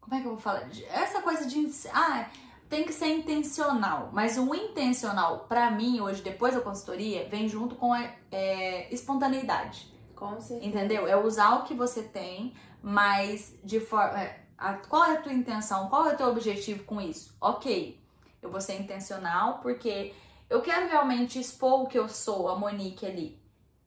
Como 0.00 0.14
é 0.14 0.20
que 0.20 0.26
eu 0.26 0.32
vou 0.32 0.40
falar? 0.40 0.68
Essa 0.90 1.20
coisa 1.20 1.46
de. 1.46 1.68
Ah, 1.92 2.28
tem 2.68 2.84
que 2.84 2.92
ser 2.92 3.08
intencional. 3.08 4.10
Mas 4.12 4.36
o 4.36 4.54
intencional, 4.54 5.46
para 5.48 5.70
mim, 5.70 6.00
hoje, 6.00 6.22
depois 6.22 6.54
da 6.54 6.60
consultoria, 6.60 7.28
vem 7.28 7.48
junto 7.48 7.74
com 7.74 7.92
a 7.92 8.04
é, 8.30 8.92
espontaneidade. 8.92 9.92
Com 10.14 10.40
certeza. 10.40 10.68
Entendeu? 10.68 11.06
É 11.06 11.16
usar 11.16 11.56
o 11.56 11.64
que 11.64 11.74
você 11.74 12.02
tem, 12.02 12.54
mas 12.82 13.56
de 13.64 13.80
forma. 13.80 14.20
É, 14.20 14.40
a, 14.56 14.74
qual 14.74 15.04
é 15.04 15.12
a 15.12 15.20
tua 15.20 15.32
intenção? 15.32 15.88
Qual 15.88 16.06
é 16.08 16.14
o 16.14 16.16
teu 16.16 16.28
objetivo 16.28 16.84
com 16.84 17.00
isso? 17.00 17.34
Ok, 17.40 17.98
eu 18.42 18.50
vou 18.50 18.60
ser 18.60 18.80
intencional 18.80 19.60
porque 19.62 20.12
eu 20.50 20.60
quero 20.60 20.88
realmente 20.88 21.38
expor 21.38 21.82
o 21.82 21.86
que 21.86 21.98
eu 21.98 22.08
sou, 22.08 22.48
a 22.48 22.58
Monique 22.58 23.06
ali. 23.06 23.38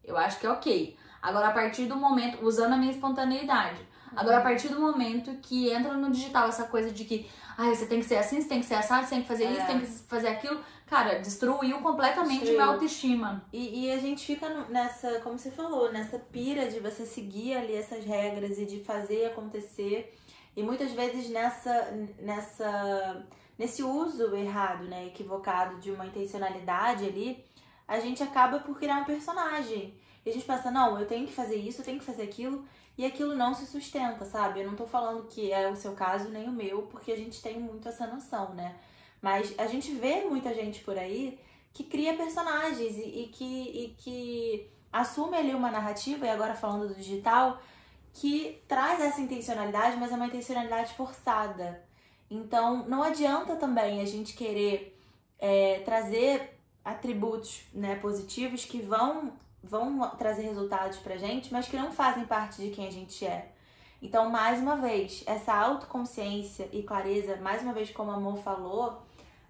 Eu 0.03 0.17
acho 0.17 0.39
que 0.39 0.45
é 0.45 0.49
ok. 0.49 0.97
Agora, 1.21 1.49
a 1.49 1.51
partir 1.51 1.85
do 1.85 1.95
momento, 1.95 2.43
usando 2.43 2.73
a 2.73 2.77
minha 2.77 2.91
espontaneidade, 2.91 3.79
agora 4.15 4.37
a 4.37 4.41
partir 4.41 4.69
do 4.69 4.79
momento 4.79 5.35
que 5.41 5.69
entra 5.69 5.93
no 5.93 6.11
digital 6.11 6.49
essa 6.49 6.65
coisa 6.65 6.91
de 6.91 7.05
que 7.05 7.29
ah, 7.57 7.69
você 7.69 7.85
tem 7.85 7.99
que 7.99 8.05
ser 8.05 8.17
assim, 8.17 8.41
você 8.41 8.47
tem 8.47 8.59
que 8.59 8.65
ser 8.65 8.75
assado, 8.75 9.05
você 9.05 9.15
tem 9.15 9.21
que 9.21 9.27
fazer 9.27 9.45
é. 9.45 9.51
isso, 9.51 9.67
tem 9.67 9.81
que 9.81 9.87
fazer 9.87 10.27
aquilo, 10.29 10.59
cara, 10.87 11.19
destruiu 11.19 11.79
completamente 11.79 12.39
Destruiu. 12.39 12.59
minha 12.59 12.73
autoestima. 12.73 13.43
E, 13.51 13.85
e, 13.85 13.91
a 13.91 13.97
gente 13.97 14.25
fica 14.25 14.49
nessa, 14.69 15.19
como 15.19 15.37
você 15.37 15.51
falou, 15.51 15.91
nessa 15.91 16.17
pira 16.17 16.67
de 16.67 16.79
você 16.79 17.05
seguir 17.05 17.55
ali 17.55 17.75
essas 17.75 18.03
regras 18.03 18.57
e 18.57 18.65
de 18.65 18.83
fazer 18.83 19.27
acontecer. 19.27 20.17
E 20.55 20.63
muitas 20.63 20.91
vezes 20.91 21.29
nessa, 21.29 21.93
nessa, 22.19 23.25
nesse 23.57 23.83
uso 23.83 24.35
errado, 24.35 24.85
né, 24.85 25.07
equivocado 25.07 25.79
de 25.79 25.91
uma 25.91 26.05
intencionalidade 26.05 27.05
ali, 27.05 27.43
a 27.87 27.99
gente 27.99 28.23
acaba 28.23 28.59
por 28.59 28.77
criar 28.77 29.01
um 29.01 29.05
personagem. 29.05 29.93
E 30.25 30.29
a 30.29 30.33
gente 30.33 30.45
pensa, 30.45 30.69
não, 30.71 30.99
eu 30.99 31.07
tenho 31.07 31.25
que 31.25 31.33
fazer 31.33 31.55
isso, 31.55 31.81
eu 31.81 31.85
tenho 31.85 31.99
que 31.99 32.05
fazer 32.05 32.23
aquilo, 32.23 32.65
e 32.97 33.05
aquilo 33.05 33.35
não 33.35 33.53
se 33.53 33.65
sustenta, 33.65 34.25
sabe? 34.25 34.61
Eu 34.61 34.67
não 34.67 34.75
tô 34.75 34.85
falando 34.85 35.27
que 35.27 35.51
é 35.51 35.69
o 35.69 35.75
seu 35.75 35.93
caso 35.93 36.29
nem 36.29 36.47
o 36.47 36.51
meu, 36.51 36.83
porque 36.83 37.11
a 37.11 37.17
gente 37.17 37.41
tem 37.41 37.59
muito 37.59 37.87
essa 37.87 38.07
noção, 38.07 38.53
né? 38.53 38.75
Mas 39.21 39.53
a 39.57 39.67
gente 39.67 39.93
vê 39.93 40.23
muita 40.25 40.53
gente 40.53 40.83
por 40.83 40.97
aí 40.97 41.39
que 41.73 41.83
cria 41.83 42.15
personagens 42.15 42.97
e, 42.97 43.23
e 43.23 43.27
que, 43.27 43.45
e 43.45 43.95
que 43.97 44.69
assume 44.91 45.37
ali 45.37 45.53
uma 45.53 45.71
narrativa, 45.71 46.25
e 46.25 46.29
agora 46.29 46.53
falando 46.53 46.89
do 46.89 46.95
digital, 46.95 47.61
que 48.13 48.61
traz 48.67 48.99
essa 48.99 49.21
intencionalidade, 49.21 49.97
mas 49.97 50.11
é 50.11 50.15
uma 50.15 50.27
intencionalidade 50.27 50.93
forçada. 50.95 51.83
Então, 52.29 52.87
não 52.87 53.03
adianta 53.03 53.55
também 53.55 54.01
a 54.01 54.05
gente 54.05 54.33
querer 54.33 54.99
é, 55.39 55.79
trazer 55.79 56.57
atributos 56.83 57.63
né, 57.73 57.95
positivos 57.95 58.65
que 58.65 58.81
vão, 58.81 59.33
vão 59.63 60.09
trazer 60.17 60.43
resultados 60.43 60.97
pra 60.97 61.17
gente, 61.17 61.51
mas 61.51 61.67
que 61.67 61.77
não 61.77 61.91
fazem 61.91 62.25
parte 62.25 62.61
de 62.61 62.71
quem 62.71 62.87
a 62.87 62.91
gente 62.91 63.25
é. 63.25 63.51
Então, 64.01 64.29
mais 64.29 64.59
uma 64.59 64.75
vez, 64.77 65.23
essa 65.27 65.53
autoconsciência 65.53 66.67
e 66.71 66.81
clareza, 66.81 67.37
mais 67.37 67.61
uma 67.61 67.71
vez, 67.71 67.91
como 67.91 68.09
a 68.09 68.15
Amor 68.15 68.37
falou, 68.37 69.03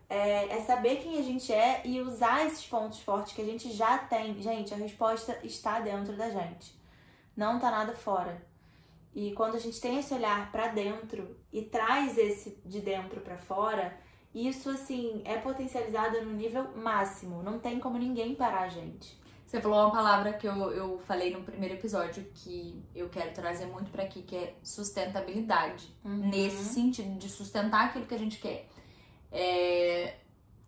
é, 0.09 0.57
é, 0.57 0.62
saber 0.62 0.97
quem 0.97 1.18
a 1.18 1.22
gente 1.22 1.53
é 1.53 1.82
e 1.86 2.01
usar 2.01 2.45
esses 2.45 2.66
pontos 2.66 2.99
fortes 2.99 3.32
que 3.34 3.41
a 3.41 3.45
gente 3.45 3.72
já 3.72 3.97
tem. 3.97 4.41
Gente, 4.41 4.74
a 4.74 4.78
resposta 4.78 5.39
está 5.41 5.80
dentro 5.80 6.18
da 6.18 6.30
gente. 6.30 6.76
Não 7.36 7.59
tá 7.59 7.72
nada 7.72 7.93
fora. 7.93 8.45
E 9.16 9.32
quando 9.32 9.55
a 9.55 9.59
gente 9.59 9.80
tem 9.80 9.99
esse 9.99 10.14
olhar 10.14 10.51
para 10.51 10.68
dentro 10.68 11.38
e 11.51 11.62
traz 11.62 12.18
esse 12.18 12.62
de 12.66 12.82
dentro 12.82 13.22
para 13.22 13.38
fora, 13.38 13.97
isso 14.36 14.70
assim 14.70 15.22
é 15.24 15.38
potencializado 15.38 16.22
no 16.22 16.34
nível 16.34 16.76
máximo. 16.76 17.41
Não 17.41 17.57
tem 17.57 17.80
como 17.80 17.97
ninguém 17.97 18.36
parar 18.36 18.64
a 18.64 18.70
gente. 18.70 19.20
Você 19.51 19.59
falou 19.59 19.79
uma 19.79 19.91
palavra 19.91 20.31
que 20.31 20.47
eu, 20.47 20.71
eu 20.71 20.97
falei 20.99 21.33
no 21.33 21.43
primeiro 21.43 21.75
episódio 21.75 22.25
que 22.33 22.81
eu 22.95 23.09
quero 23.09 23.33
trazer 23.33 23.65
muito 23.65 23.91
para 23.91 24.03
aqui, 24.03 24.21
que 24.21 24.33
é 24.33 24.55
sustentabilidade. 24.63 25.93
Uhum. 26.05 26.29
Nesse 26.29 26.63
sentido, 26.63 27.19
de 27.19 27.27
sustentar 27.27 27.87
aquilo 27.87 28.05
que 28.05 28.15
a 28.15 28.17
gente 28.17 28.39
quer. 28.39 28.69
É, 29.29 30.19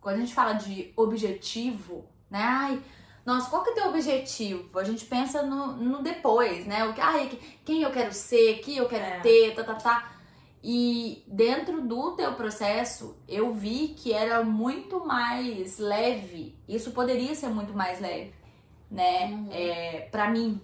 quando 0.02 0.16
a 0.16 0.20
gente 0.20 0.34
fala 0.34 0.52
de 0.52 0.92
objetivo, 0.98 2.04
né? 2.28 2.42
Ai, 2.42 2.82
nossa, 3.24 3.48
qual 3.48 3.62
que 3.62 3.70
é 3.70 3.72
o 3.72 3.74
teu 3.74 3.88
objetivo? 3.88 4.78
A 4.78 4.84
gente 4.84 5.06
pensa 5.06 5.42
no, 5.42 5.78
no 5.78 6.02
depois, 6.02 6.66
né? 6.66 6.84
O 6.84 6.92
que, 6.92 7.00
ai, 7.00 7.38
quem 7.64 7.80
eu 7.80 7.90
quero 7.90 8.12
ser, 8.12 8.58
que 8.58 8.76
eu 8.76 8.86
quero 8.86 9.02
é. 9.02 9.20
ter, 9.20 9.54
tá, 9.54 9.64
tá, 9.64 9.74
tá. 9.76 10.12
E 10.62 11.24
dentro 11.26 11.80
do 11.80 12.12
teu 12.16 12.34
processo, 12.34 13.16
eu 13.26 13.50
vi 13.54 13.94
que 13.96 14.12
era 14.12 14.44
muito 14.44 15.06
mais 15.06 15.78
leve. 15.78 16.58
Isso 16.68 16.90
poderia 16.90 17.34
ser 17.34 17.48
muito 17.48 17.72
mais 17.72 17.98
leve, 17.98 18.34
né? 18.94 19.26
Uhum. 19.26 19.48
É, 19.50 20.08
para 20.10 20.30
mim, 20.30 20.60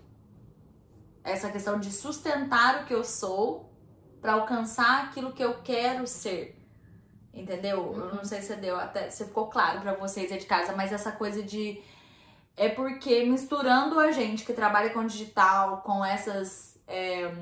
essa 1.24 1.51
questão 1.51 1.81
de 1.81 1.91
sustentar 1.91 2.83
o 2.83 2.87
que 2.87 2.95
eu 2.95 3.05
sou 3.05 3.70
para 4.20 4.35
alcançar 4.35 5.05
aquilo 5.05 5.33
que 5.33 5.43
eu 5.43 5.61
quero 5.62 6.07
ser. 6.07 6.57
Entendeu? 7.35 7.81
Uhum. 7.81 7.99
Eu 7.99 8.14
não 8.14 8.24
sei 8.24 8.41
se 8.41 8.55
deu 8.57 8.76
até 8.76 9.11
se 9.11 9.24
ficou 9.24 9.49
claro 9.49 9.81
para 9.81 9.95
vocês 9.95 10.31
aí 10.31 10.39
de 10.39 10.47
casa, 10.47 10.74
mas 10.74 10.93
essa 10.93 11.12
coisa 11.12 11.43
de 11.43 11.83
é 12.57 12.68
porque 12.68 13.24
misturando 13.24 13.99
a 13.99 14.12
gente 14.12 14.45
que 14.45 14.53
trabalha 14.53 14.91
com 14.91 15.05
digital, 15.05 15.78
com 15.78 16.05
essas 16.05 16.78
é, 16.87 17.33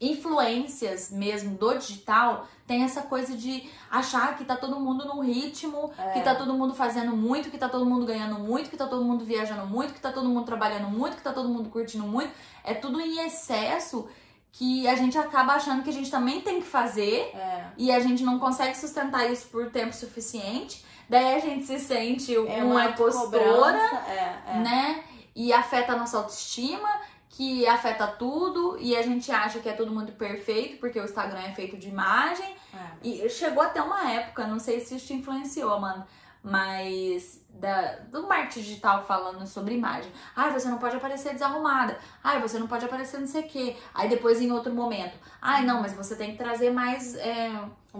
influências 0.00 1.10
mesmo 1.10 1.56
do 1.56 1.74
digital, 1.74 2.46
tem 2.66 2.84
essa 2.84 3.02
coisa 3.02 3.36
de 3.36 3.68
achar 3.90 4.36
que 4.36 4.44
tá 4.44 4.56
todo 4.56 4.80
mundo 4.80 5.04
no 5.04 5.20
ritmo, 5.20 5.92
é. 5.98 6.12
que 6.12 6.20
tá 6.22 6.34
todo 6.34 6.54
mundo 6.54 6.74
fazendo 6.74 7.14
muito, 7.16 7.50
que 7.50 7.58
tá 7.58 7.68
todo 7.68 7.84
mundo 7.84 8.06
ganhando 8.06 8.38
muito, 8.38 8.70
que 8.70 8.76
tá 8.76 8.86
todo 8.86 9.04
mundo 9.04 9.24
viajando 9.24 9.66
muito, 9.66 9.92
que 9.92 10.00
tá 10.00 10.10
todo 10.10 10.28
mundo 10.28 10.46
trabalhando 10.46 10.88
muito, 10.88 11.16
que 11.16 11.22
tá 11.22 11.32
todo 11.32 11.48
mundo 11.48 11.68
curtindo 11.68 12.04
muito. 12.06 12.32
É 12.64 12.72
tudo 12.72 13.00
em 13.00 13.18
excesso 13.26 14.08
que 14.52 14.88
a 14.88 14.94
gente 14.96 15.16
acaba 15.18 15.54
achando 15.54 15.82
que 15.82 15.90
a 15.90 15.92
gente 15.92 16.10
também 16.10 16.40
tem 16.40 16.60
que 16.60 16.66
fazer 16.66 17.30
É. 17.34 17.66
e 17.76 17.92
a 17.92 18.00
gente 18.00 18.22
não 18.24 18.38
consegue 18.38 18.76
sustentar 18.76 19.30
isso 19.30 19.46
por 19.48 19.70
tempo 19.70 19.94
suficiente. 19.94 20.84
Daí 21.08 21.34
a 21.34 21.40
gente 21.40 21.66
se 21.66 21.78
sente 21.78 22.36
uma 22.38 22.86
impostora, 22.86 23.44
cobrança, 23.44 23.96
É, 24.08 24.42
é. 24.46 24.58
né? 24.58 25.04
E 25.34 25.52
afeta 25.52 25.92
a 25.92 25.96
nossa 25.96 26.16
autoestima, 26.18 26.88
que 27.30 27.66
afeta 27.66 28.08
tudo, 28.08 28.76
e 28.80 28.96
a 28.96 29.02
gente 29.02 29.30
acha 29.30 29.60
que 29.60 29.68
é 29.68 29.72
todo 29.72 29.92
mundo 29.92 30.10
perfeito, 30.12 30.78
porque 30.78 30.98
o 30.98 31.04
Instagram 31.04 31.40
é 31.40 31.52
feito 31.54 31.76
de 31.76 31.88
imagem. 31.88 32.56
é. 32.74 32.90
E 33.02 33.28
chegou 33.30 33.62
até 33.62 33.80
uma 33.80 34.10
época, 34.10 34.46
não 34.46 34.58
sei 34.58 34.80
se 34.80 34.96
isso 34.96 35.06
te 35.06 35.14
influenciou, 35.14 35.72
Amanda, 35.72 36.06
mas 36.42 37.40
da, 37.50 37.96
do 38.10 38.26
marketing 38.26 38.60
digital 38.60 39.04
falando 39.04 39.46
sobre 39.46 39.74
imagem. 39.74 40.10
Ai, 40.34 40.50
você 40.50 40.68
não 40.68 40.78
pode 40.78 40.96
aparecer 40.96 41.32
desarrumada. 41.32 41.98
Ai, 42.24 42.40
você 42.40 42.58
não 42.58 42.66
pode 42.66 42.84
aparecer 42.84 43.18
não 43.18 43.26
sei 43.26 43.42
o 43.42 43.48
quê. 43.48 43.76
Aí 43.94 44.08
depois 44.08 44.40
em 44.40 44.50
outro 44.50 44.72
momento. 44.74 45.18
Ai, 45.40 45.64
não, 45.64 45.82
mas 45.82 45.92
você 45.92 46.16
tem 46.16 46.32
que 46.32 46.38
trazer 46.38 46.70
mais. 46.70 47.14
é, 47.16 47.50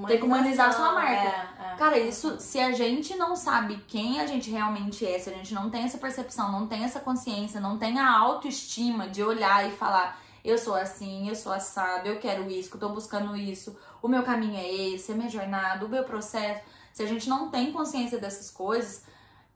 Tem 0.07 0.19
que 0.19 0.25
humanizar 0.25 0.69
a 0.69 0.73
sua 0.73 0.93
marca. 0.93 1.11
É, 1.11 1.73
é. 1.73 1.77
Cara, 1.77 1.99
isso, 1.99 2.41
se 2.41 2.59
a 2.59 2.73
gente 2.73 3.15
não 3.17 3.37
sabe 3.37 3.85
quem 3.87 4.21
a 4.21 4.27
gente 4.27 4.51
realmente 4.51 5.05
é, 5.05 5.19
se 5.19 5.29
a 5.29 5.33
gente 5.35 5.53
não 5.53 5.69
tem 5.69 5.85
essa 5.85 5.99
percepção, 5.99 6.51
não 6.51 6.67
tem 6.67 6.85
essa 6.85 7.01
consciência, 7.01 7.61
não 7.61 7.77
tem 7.77 7.99
a 7.99 8.11
autoestima 8.19 9.09
de 9.09 9.23
olhar 9.23 9.69
e 9.69 9.73
falar, 9.73 10.19
eu 10.43 10.57
sou 10.57 10.75
assim, 10.75 11.29
eu 11.29 11.35
sou 11.35 11.53
assado, 11.53 12.09
eu 12.09 12.19
quero 12.19 12.51
isso, 12.51 12.71
eu 12.75 12.81
tô 12.81 12.89
buscando 12.89 13.37
isso, 13.37 13.77
o 14.01 14.09
meu 14.09 14.23
caminho 14.23 14.57
é 14.57 14.73
esse, 14.95 15.13
a 15.13 15.15
minha 15.15 15.29
jornada, 15.29 15.85
o 15.85 15.89
meu 15.89 16.05
processo. 16.05 16.63
Se 16.93 17.03
a 17.03 17.07
gente 17.07 17.29
não 17.29 17.51
tem 17.51 17.73
consciência 17.73 18.19
dessas 18.19 18.51
coisas, 18.51 19.05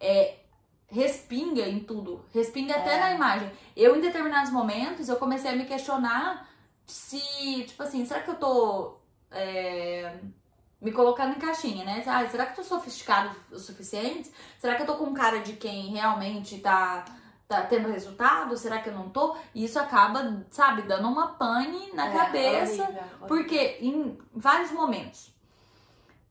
é, 0.00 0.36
respinga 0.86 1.62
em 1.68 1.80
tudo, 1.80 2.24
respinga 2.32 2.74
até 2.76 2.94
É. 2.96 3.00
na 3.00 3.10
imagem. 3.12 3.50
Eu, 3.76 3.96
em 3.96 4.00
determinados 4.00 4.52
momentos, 4.52 5.08
eu 5.08 5.16
comecei 5.16 5.50
a 5.50 5.56
me 5.56 5.64
questionar 5.64 6.48
se, 6.86 7.64
tipo 7.66 7.82
assim, 7.82 8.04
será 8.04 8.20
que 8.20 8.30
eu 8.30 8.36
tô 8.36 8.96
é, 9.30 10.14
me 10.80 10.92
colocando 10.92 11.34
em 11.34 11.38
caixinha, 11.40 11.84
né? 11.84 12.04
Ah, 12.06 12.24
será 12.28 12.44
que 12.46 12.52
eu 12.52 12.56
tô 12.56 12.62
sofisticado 12.62 13.34
o 13.50 13.58
suficiente? 13.58 14.30
Será 14.58 14.76
que 14.76 14.82
eu 14.82 14.86
tô 14.86 14.94
com 14.96 15.12
cara 15.14 15.40
de 15.40 15.54
quem 15.54 15.86
realmente 15.88 16.58
tá, 16.58 17.04
tá 17.48 17.62
tendo 17.62 17.88
resultado? 17.90 18.56
Será 18.56 18.80
que 18.80 18.90
eu 18.90 18.94
não 18.94 19.08
tô? 19.08 19.34
E 19.54 19.64
isso 19.64 19.78
acaba, 19.80 20.44
sabe, 20.50 20.82
dando 20.82 21.08
uma 21.08 21.28
pane 21.28 21.90
na 21.94 22.06
É, 22.08 22.12
cabeça. 22.16 22.82
horrível, 22.84 22.86
horrível. 23.02 23.26
Porque 23.26 23.78
em 23.80 24.18
vários 24.32 24.70
momentos 24.70 25.34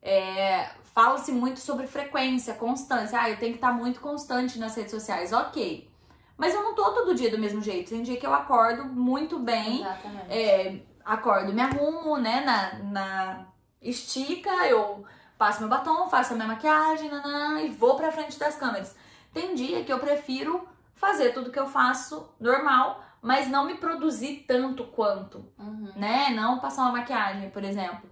é, 0.01 0.69
fala-se 0.93 1.31
muito 1.31 1.59
sobre 1.59 1.87
frequência, 1.87 2.53
constância. 2.53 3.19
Ah, 3.19 3.29
eu 3.29 3.37
tenho 3.37 3.51
que 3.53 3.57
estar 3.57 3.73
muito 3.73 3.99
constante 3.99 4.57
nas 4.59 4.75
redes 4.75 4.91
sociais. 4.91 5.33
Ok. 5.33 5.89
Mas 6.37 6.53
eu 6.53 6.63
não 6.63 6.73
tô 6.73 6.91
todo 6.91 7.13
dia 7.15 7.29
do 7.29 7.37
mesmo 7.37 7.61
jeito. 7.61 7.89
Tem 7.89 8.01
dia 8.01 8.17
que 8.17 8.25
eu 8.25 8.33
acordo 8.33 8.85
muito 8.85 9.37
bem, 9.39 9.81
Exatamente. 9.81 10.25
é, 10.31 10.79
acordo, 11.05 11.53
me 11.53 11.61
arrumo, 11.61 12.17
né, 12.17 12.41
na, 12.41 12.73
na 12.91 13.45
estica, 13.81 14.49
eu 14.67 15.05
passo 15.37 15.59
meu 15.59 15.69
batom, 15.69 16.07
faço 16.09 16.33
a 16.33 16.35
minha 16.35 16.47
maquiagem, 16.47 17.09
nanã, 17.09 17.59
e 17.61 17.69
vou 17.69 17.95
pra 17.95 18.11
frente 18.11 18.39
das 18.39 18.55
câmeras. 18.55 18.95
Tem 19.33 19.53
dia 19.55 19.83
que 19.83 19.91
eu 19.93 19.99
prefiro 19.99 20.67
fazer 20.95 21.33
tudo 21.33 21.51
que 21.51 21.59
eu 21.59 21.67
faço 21.67 22.29
normal, 22.39 23.03
mas 23.21 23.47
não 23.49 23.65
me 23.65 23.75
produzir 23.75 24.45
tanto 24.47 24.85
quanto 24.85 25.45
Uhum. 25.57 25.91
né? 25.95 26.29
Não 26.31 26.59
passar 26.59 26.83
uma 26.83 26.93
maquiagem, 26.93 27.49
por 27.51 27.63
exemplo. 27.63 28.09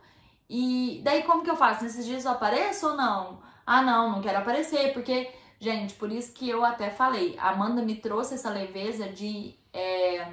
E 0.53 0.99
daí 1.01 1.23
como 1.23 1.43
que 1.43 1.49
eu 1.49 1.55
faço? 1.55 1.81
Nesses 1.81 2.05
dias 2.05 2.25
eu 2.25 2.31
apareço 2.31 2.89
ou 2.89 2.97
não? 2.97 3.41
Ah, 3.65 3.81
não, 3.81 4.11
não 4.11 4.21
quero 4.21 4.39
aparecer, 4.39 4.91
porque, 4.91 5.31
gente, 5.57 5.93
por 5.93 6.11
isso 6.11 6.33
que 6.33 6.49
eu 6.49 6.65
até 6.65 6.89
falei, 6.89 7.37
a 7.39 7.51
Amanda 7.51 7.81
me 7.81 7.95
trouxe 7.95 8.33
essa 8.33 8.49
leveza 8.49 9.07
de 9.07 9.55
é, 9.71 10.27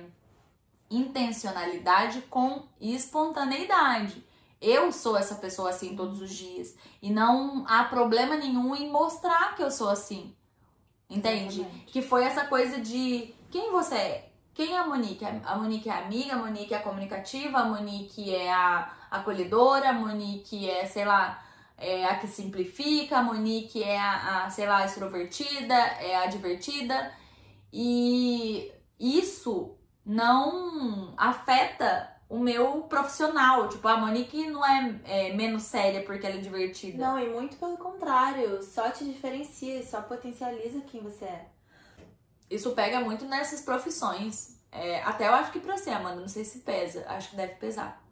intencionalidade 0.90 2.22
com 2.22 2.64
espontaneidade. 2.80 4.26
Eu 4.60 4.90
sou 4.90 5.16
essa 5.16 5.36
pessoa 5.36 5.70
assim 5.70 5.94
todos 5.94 6.20
os 6.20 6.34
dias. 6.34 6.74
E 7.00 7.10
não 7.12 7.64
há 7.68 7.84
problema 7.84 8.34
nenhum 8.34 8.74
em 8.74 8.90
mostrar 8.90 9.54
que 9.54 9.62
eu 9.62 9.70
sou 9.70 9.88
assim. 9.88 10.34
Entende? 11.08 11.60
Exatamente. 11.60 11.92
Que 11.92 12.02
foi 12.02 12.24
essa 12.24 12.44
coisa 12.46 12.80
de 12.80 13.32
quem 13.52 13.70
você 13.70 13.94
é? 13.94 14.27
Quem 14.58 14.74
é 14.74 14.76
a 14.76 14.84
Monique? 14.84 15.24
A 15.24 15.56
Monique 15.56 15.88
é 15.88 15.92
amiga, 15.92 16.34
a 16.34 16.36
Monique 16.36 16.74
é 16.74 16.80
comunicativa, 16.80 17.58
a 17.58 17.64
Monique 17.64 18.34
é 18.34 18.52
a 18.52 18.92
acolhedora, 19.08 19.90
a 19.90 19.92
Monique 19.92 20.68
é, 20.68 20.84
sei 20.84 21.04
lá, 21.04 21.40
é 21.76 22.04
a 22.04 22.18
que 22.18 22.26
simplifica, 22.26 23.18
a 23.18 23.22
Monique 23.22 23.80
é 23.80 23.96
a, 23.96 24.46
a, 24.46 24.50
sei 24.50 24.66
lá, 24.66 24.84
extrovertida, 24.84 25.74
é 25.74 26.16
a 26.16 26.26
divertida. 26.26 27.12
E 27.72 28.72
isso 28.98 29.76
não 30.04 31.14
afeta 31.16 32.12
o 32.28 32.40
meu 32.40 32.82
profissional. 32.82 33.68
Tipo, 33.68 33.86
a 33.86 33.96
Monique 33.96 34.44
não 34.48 34.66
é, 34.66 35.00
é 35.04 35.32
menos 35.34 35.62
séria 35.62 36.02
porque 36.02 36.26
ela 36.26 36.34
é 36.34 36.40
divertida. 36.40 36.98
Não, 36.98 37.16
e 37.16 37.28
muito 37.28 37.56
pelo 37.58 37.76
contrário, 37.76 38.60
só 38.64 38.90
te 38.90 39.04
diferencia, 39.04 39.84
só 39.84 40.02
potencializa 40.02 40.80
quem 40.80 41.00
você 41.00 41.26
é. 41.26 41.46
Isso 42.50 42.72
pega 42.72 43.00
muito 43.00 43.24
nessas 43.24 43.60
profissões. 43.60 44.58
É, 44.70 45.02
até 45.02 45.28
eu 45.28 45.34
acho 45.34 45.52
que 45.52 45.60
pra 45.60 45.76
ser, 45.76 45.90
Amanda, 45.90 46.20
não 46.20 46.28
sei 46.28 46.44
se 46.44 46.60
pesa. 46.60 47.04
Acho 47.08 47.30
que 47.30 47.36
deve 47.36 47.54
pesar. 47.54 48.02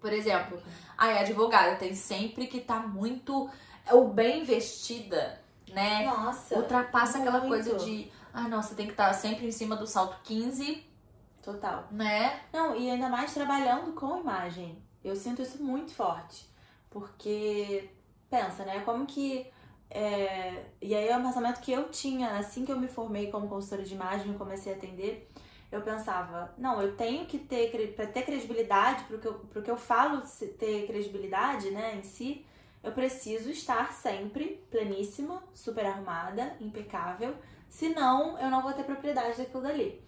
Por 0.00 0.12
exemplo, 0.12 0.60
a 0.96 1.06
advogada 1.20 1.76
tem 1.76 1.94
sempre 1.94 2.46
que 2.46 2.58
estar 2.58 2.82
tá 2.82 2.86
muito 2.88 3.50
ou 3.90 4.08
bem 4.08 4.44
vestida, 4.44 5.40
né? 5.72 6.06
Nossa. 6.06 6.56
Ultrapassa 6.56 7.18
aquela 7.18 7.40
muito. 7.40 7.50
coisa 7.50 7.78
de, 7.84 8.10
ah, 8.32 8.48
você 8.48 8.74
tem 8.74 8.86
que 8.86 8.92
estar 8.92 9.12
sempre 9.12 9.46
em 9.46 9.52
cima 9.52 9.76
do 9.76 9.86
salto 9.86 10.16
15, 10.22 10.86
Total. 11.42 11.86
né? 11.90 12.40
Não, 12.52 12.76
e 12.76 12.90
ainda 12.90 13.08
mais 13.08 13.34
trabalhando 13.34 13.92
com 13.92 14.20
imagem. 14.20 14.82
Eu 15.02 15.16
sinto 15.16 15.42
isso 15.42 15.62
muito 15.62 15.92
forte. 15.94 16.48
Porque, 16.90 17.90
pensa, 18.28 18.64
né? 18.64 18.80
Como 18.80 19.06
que. 19.06 19.50
É, 19.90 20.64
E 20.80 20.94
aí 20.94 21.08
é 21.08 21.16
um 21.16 21.22
pensamento 21.22 21.60
que 21.60 21.72
eu 21.72 21.88
tinha 21.90 22.38
assim 22.38 22.64
que 22.64 22.72
eu 22.72 22.78
me 22.78 22.88
formei 22.88 23.30
como 23.30 23.48
consultora 23.48 23.82
de 23.82 23.94
imagem 23.94 24.32
e 24.32 24.38
comecei 24.38 24.72
a 24.72 24.76
atender. 24.76 25.28
Eu 25.70 25.82
pensava, 25.82 26.52
não, 26.58 26.80
eu 26.82 26.96
tenho 26.96 27.26
que 27.26 27.38
ter, 27.38 27.94
pra 27.94 28.06
ter 28.06 28.22
credibilidade, 28.22 29.04
pro 29.04 29.18
que 29.18 29.26
eu, 29.26 29.62
que 29.62 29.70
eu 29.70 29.76
falo 29.76 30.22
ter 30.58 30.86
credibilidade, 30.86 31.70
né, 31.70 31.96
em 31.96 32.02
si, 32.02 32.44
eu 32.82 32.92
preciso 32.92 33.50
estar 33.50 33.92
sempre 33.92 34.64
pleníssima, 34.70 35.42
super 35.54 35.86
arrumada, 35.86 36.56
impecável, 36.60 37.36
senão 37.68 38.38
eu 38.38 38.50
não 38.50 38.62
vou 38.62 38.72
ter 38.72 38.82
propriedade 38.84 39.38
daquilo 39.38 39.62
dali. 39.62 40.02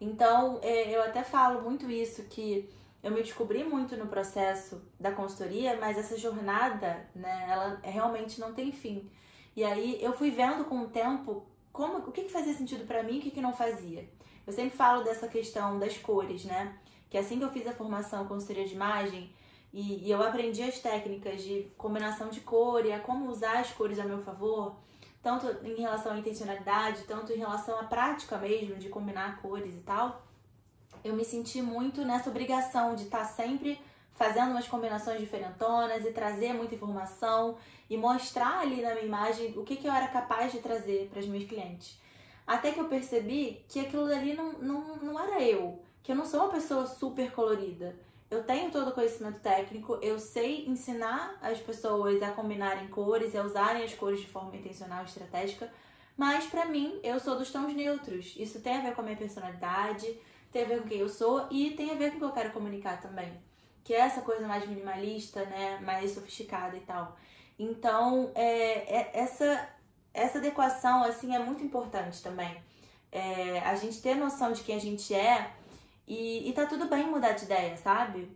Então, 0.00 0.58
é, 0.62 0.90
eu 0.94 1.02
até 1.02 1.22
falo 1.22 1.62
muito 1.62 1.88
isso, 1.90 2.24
que 2.24 2.68
eu 3.02 3.12
me 3.12 3.22
descobri 3.22 3.62
muito 3.62 3.96
no 3.96 4.06
processo 4.06 4.82
da 4.98 5.12
consultoria, 5.12 5.76
mas 5.78 5.96
essa 5.96 6.16
jornada, 6.16 7.06
né, 7.14 7.46
ela 7.48 7.78
realmente 7.82 8.40
não 8.40 8.52
tem 8.52 8.72
fim. 8.72 9.08
E 9.56 9.62
aí 9.64 9.98
eu 10.02 10.12
fui 10.12 10.30
vendo 10.30 10.64
com 10.64 10.82
o 10.82 10.88
tempo 10.88 11.46
como, 11.72 11.98
o 11.98 12.12
que, 12.12 12.22
que 12.22 12.32
fazia 12.32 12.54
sentido 12.54 12.86
pra 12.86 13.02
mim 13.02 13.16
e 13.16 13.18
o 13.18 13.22
que, 13.22 13.30
que 13.30 13.40
não 13.40 13.52
fazia. 13.52 14.08
Eu 14.46 14.52
sempre 14.52 14.76
falo 14.76 15.02
dessa 15.02 15.28
questão 15.28 15.78
das 15.78 15.96
cores, 15.96 16.44
né? 16.44 16.76
Que 17.08 17.18
assim 17.18 17.38
que 17.38 17.44
eu 17.44 17.50
fiz 17.50 17.66
a 17.66 17.72
formação 17.72 18.24
em 18.24 18.28
consultoria 18.28 18.66
de 18.66 18.74
imagem 18.74 19.32
e, 19.72 20.06
e 20.06 20.10
eu 20.10 20.22
aprendi 20.22 20.62
as 20.62 20.78
técnicas 20.78 21.42
de 21.42 21.70
combinação 21.76 22.28
de 22.28 22.40
cor 22.40 22.84
e 22.84 22.92
a 22.92 23.00
como 23.00 23.28
usar 23.28 23.58
as 23.58 23.72
cores 23.72 23.98
a 23.98 24.04
meu 24.04 24.18
favor, 24.18 24.76
tanto 25.22 25.46
em 25.66 25.80
relação 25.80 26.12
à 26.12 26.18
intencionalidade, 26.18 27.04
tanto 27.04 27.32
em 27.32 27.36
relação 27.36 27.78
à 27.78 27.84
prática 27.84 28.36
mesmo, 28.38 28.76
de 28.76 28.88
combinar 28.88 29.40
cores 29.40 29.74
e 29.74 29.80
tal, 29.80 30.22
eu 31.02 31.14
me 31.14 31.24
senti 31.24 31.60
muito 31.60 32.04
nessa 32.04 32.30
obrigação 32.30 32.94
de 32.94 33.04
estar 33.04 33.24
sempre 33.24 33.80
fazendo 34.14 34.52
umas 34.52 34.66
combinações 34.66 35.20
diferentonas 35.20 36.04
e 36.04 36.12
trazer 36.12 36.52
muita 36.52 36.74
informação 36.74 37.56
e 37.90 37.96
mostrar 37.96 38.60
ali 38.60 38.80
na 38.80 38.94
minha 38.94 39.06
imagem 39.06 39.58
o 39.58 39.64
que, 39.64 39.76
que 39.76 39.86
eu 39.86 39.92
era 39.92 40.08
capaz 40.08 40.52
de 40.52 40.58
trazer 40.58 41.08
para 41.10 41.20
os 41.20 41.26
meus 41.26 41.44
clientes. 41.44 41.98
Até 42.46 42.72
que 42.72 42.80
eu 42.80 42.88
percebi 42.88 43.64
que 43.68 43.80
aquilo 43.80 44.06
dali 44.06 44.34
não, 44.34 44.52
não, 44.54 44.96
não 44.96 45.20
era 45.20 45.42
eu, 45.42 45.82
que 46.02 46.12
eu 46.12 46.16
não 46.16 46.24
sou 46.24 46.40
uma 46.40 46.50
pessoa 46.50 46.86
super 46.86 47.32
colorida. 47.32 47.96
Eu 48.30 48.42
tenho 48.42 48.70
todo 48.70 48.88
o 48.88 48.92
conhecimento 48.92 49.40
técnico, 49.40 49.98
eu 50.02 50.18
sei 50.18 50.66
ensinar 50.66 51.38
as 51.40 51.58
pessoas 51.58 52.22
a 52.22 52.32
combinarem 52.32 52.88
cores, 52.88 53.34
a 53.34 53.42
usarem 53.42 53.84
as 53.84 53.94
cores 53.94 54.20
de 54.20 54.26
forma 54.26 54.56
intencional 54.56 55.02
e 55.02 55.06
estratégica, 55.06 55.72
mas 56.16 56.46
pra 56.46 56.66
mim, 56.66 57.00
eu 57.02 57.18
sou 57.18 57.36
dos 57.36 57.50
tons 57.50 57.74
neutros. 57.74 58.34
Isso 58.36 58.60
tem 58.60 58.76
a 58.76 58.80
ver 58.80 58.94
com 58.94 59.00
a 59.00 59.04
minha 59.04 59.16
personalidade, 59.16 60.18
tem 60.52 60.62
a 60.62 60.66
ver 60.66 60.82
com 60.82 60.88
quem 60.88 60.98
eu 60.98 61.08
sou 61.08 61.46
e 61.50 61.70
tem 61.70 61.90
a 61.90 61.94
ver 61.94 62.10
com 62.10 62.16
o 62.16 62.20
que 62.20 62.24
eu 62.26 62.32
quero 62.32 62.52
comunicar 62.52 63.00
também. 63.00 63.32
Que 63.84 63.94
é 63.94 64.00
essa 64.00 64.22
coisa 64.22 64.46
mais 64.48 64.66
minimalista, 64.66 65.44
né? 65.44 65.78
Mais 65.80 66.10
sofisticada 66.12 66.76
e 66.76 66.80
tal. 66.80 67.16
Então, 67.58 68.32
é, 68.34 68.96
é- 68.96 69.10
essa, 69.14 69.68
essa 70.12 70.38
adequação, 70.38 71.04
assim, 71.04 71.34
é 71.34 71.38
muito 71.38 71.62
importante 71.62 72.22
também. 72.22 72.56
É, 73.12 73.60
a 73.60 73.76
gente 73.76 74.00
ter 74.02 74.16
noção 74.16 74.52
de 74.52 74.62
quem 74.62 74.76
a 74.76 74.80
gente 74.80 75.14
é 75.14 75.52
e, 76.06 76.48
e 76.48 76.52
tá 76.52 76.66
tudo 76.66 76.86
bem 76.86 77.06
mudar 77.06 77.32
de 77.32 77.44
ideia, 77.44 77.76
sabe? 77.76 78.28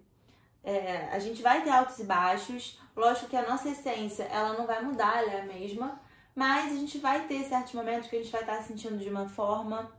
É, 0.63 1.09
a 1.11 1.19
gente 1.19 1.43
vai 1.43 1.63
ter 1.63 1.71
altos 1.71 1.99
e 1.99 2.05
baixos. 2.05 2.79
Lógico 2.95 3.29
que 3.29 3.37
a 3.37 3.49
nossa 3.49 3.69
essência, 3.69 4.25
ela 4.25 4.53
não 4.53 4.67
vai 4.67 4.83
mudar, 4.83 5.23
ela 5.23 5.33
é 5.33 5.41
a 5.41 5.45
mesma. 5.45 6.01
Mas 6.35 6.73
a 6.73 6.77
gente 6.77 6.99
vai 6.99 7.27
ter 7.27 7.43
certos 7.45 7.73
momentos 7.73 8.09
que 8.09 8.17
a 8.17 8.23
gente 8.23 8.31
vai 8.31 8.43
estar 8.43 8.63
sentindo 8.63 8.99
de 8.99 9.09
uma 9.09 9.29
forma 9.29 9.91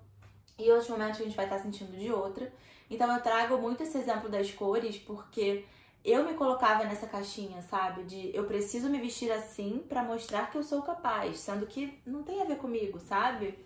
e 0.57 0.69
outros 0.71 0.89
momentos 0.89 1.17
que 1.17 1.23
a 1.23 1.25
gente 1.25 1.35
vai 1.35 1.45
estar 1.45 1.59
sentindo 1.59 1.97
de 1.97 2.11
outra. 2.11 2.51
Então 2.89 3.11
eu 3.13 3.21
trago 3.21 3.57
muito 3.57 3.83
esse 3.83 3.97
exemplo 3.97 4.29
das 4.29 4.51
cores 4.51 4.97
porque 4.97 5.65
eu 6.03 6.25
me 6.25 6.33
colocava 6.33 6.83
nessa 6.85 7.07
caixinha, 7.07 7.61
sabe? 7.61 8.03
De 8.03 8.35
eu 8.35 8.45
preciso 8.45 8.89
me 8.89 8.99
vestir 8.99 9.31
assim 9.31 9.83
para 9.87 10.03
mostrar 10.03 10.49
que 10.49 10.57
eu 10.57 10.63
sou 10.63 10.81
capaz, 10.81 11.39
sendo 11.39 11.67
que 11.67 11.99
não 12.05 12.23
tem 12.23 12.41
a 12.41 12.45
ver 12.45 12.57
comigo, 12.57 12.99
sabe? 12.99 13.57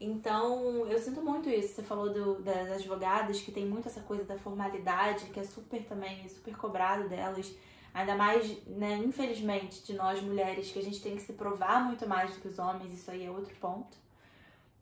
Então, 0.00 0.86
eu 0.86 0.98
sinto 0.98 1.20
muito 1.22 1.50
isso. 1.50 1.74
Você 1.74 1.82
falou 1.82 2.10
do, 2.10 2.40
das 2.42 2.70
advogadas, 2.70 3.40
que 3.40 3.52
tem 3.52 3.66
muito 3.66 3.86
essa 3.86 4.00
coisa 4.00 4.24
da 4.24 4.38
formalidade, 4.38 5.26
que 5.26 5.38
é 5.38 5.44
super 5.44 5.84
também, 5.84 6.26
super 6.28 6.56
cobrado 6.56 7.08
delas. 7.08 7.54
Ainda 7.92 8.14
mais, 8.14 8.66
né, 8.66 8.96
infelizmente, 8.96 9.82
de 9.82 9.92
nós 9.94 10.22
mulheres, 10.22 10.72
que 10.72 10.78
a 10.78 10.82
gente 10.82 11.02
tem 11.02 11.16
que 11.16 11.22
se 11.22 11.34
provar 11.34 11.84
muito 11.84 12.08
mais 12.08 12.32
do 12.32 12.40
que 12.40 12.48
os 12.48 12.58
homens, 12.58 12.92
isso 12.92 13.10
aí 13.10 13.26
é 13.26 13.30
outro 13.30 13.54
ponto. 13.56 13.98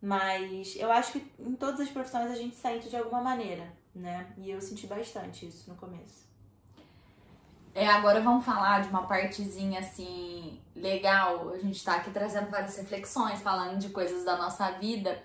Mas 0.00 0.76
eu 0.76 0.92
acho 0.92 1.12
que 1.12 1.32
em 1.40 1.56
todas 1.56 1.80
as 1.80 1.88
profissões 1.88 2.30
a 2.30 2.36
gente 2.36 2.54
sente 2.54 2.88
de 2.88 2.96
alguma 2.96 3.20
maneira, 3.20 3.72
né? 3.98 4.26
E 4.36 4.50
eu 4.50 4.60
senti 4.60 4.86
bastante 4.86 5.46
isso 5.46 5.68
no 5.68 5.76
começo. 5.76 6.26
É, 7.74 7.86
agora 7.86 8.20
vamos 8.20 8.44
falar 8.44 8.82
de 8.82 8.88
uma 8.88 9.06
partezinha 9.06 9.80
assim 9.80 10.60
legal. 10.74 11.50
A 11.50 11.58
gente 11.58 11.84
tá 11.84 11.96
aqui 11.96 12.10
trazendo 12.10 12.50
várias 12.50 12.76
reflexões, 12.76 13.40
falando 13.40 13.78
de 13.78 13.90
coisas 13.90 14.24
da 14.24 14.36
nossa 14.36 14.70
vida, 14.72 15.22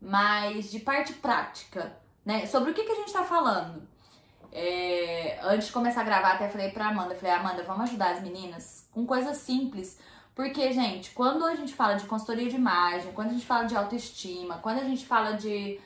mas 0.00 0.70
de 0.70 0.80
parte 0.80 1.14
prática, 1.14 1.96
né? 2.24 2.46
Sobre 2.46 2.70
o 2.70 2.74
que, 2.74 2.84
que 2.84 2.92
a 2.92 2.96
gente 2.96 3.12
tá 3.12 3.24
falando. 3.24 3.82
É, 4.52 5.38
antes 5.42 5.66
de 5.66 5.72
começar 5.72 6.02
a 6.02 6.04
gravar, 6.04 6.32
até 6.32 6.48
falei 6.48 6.70
pra 6.70 6.88
Amanda, 6.88 7.14
falei, 7.14 7.34
Amanda, 7.34 7.62
vamos 7.64 7.84
ajudar 7.84 8.12
as 8.12 8.22
meninas 8.22 8.86
com 8.92 9.06
coisas 9.06 9.36
simples. 9.38 9.98
Porque, 10.34 10.72
gente, 10.72 11.10
quando 11.10 11.44
a 11.44 11.56
gente 11.56 11.74
fala 11.74 11.94
de 11.94 12.06
consultoria 12.06 12.48
de 12.48 12.54
imagem, 12.54 13.12
quando 13.12 13.30
a 13.30 13.32
gente 13.32 13.44
fala 13.44 13.64
de 13.64 13.74
autoestima, 13.74 14.58
quando 14.58 14.78
a 14.78 14.84
gente 14.84 15.04
fala 15.04 15.32
de 15.32 15.80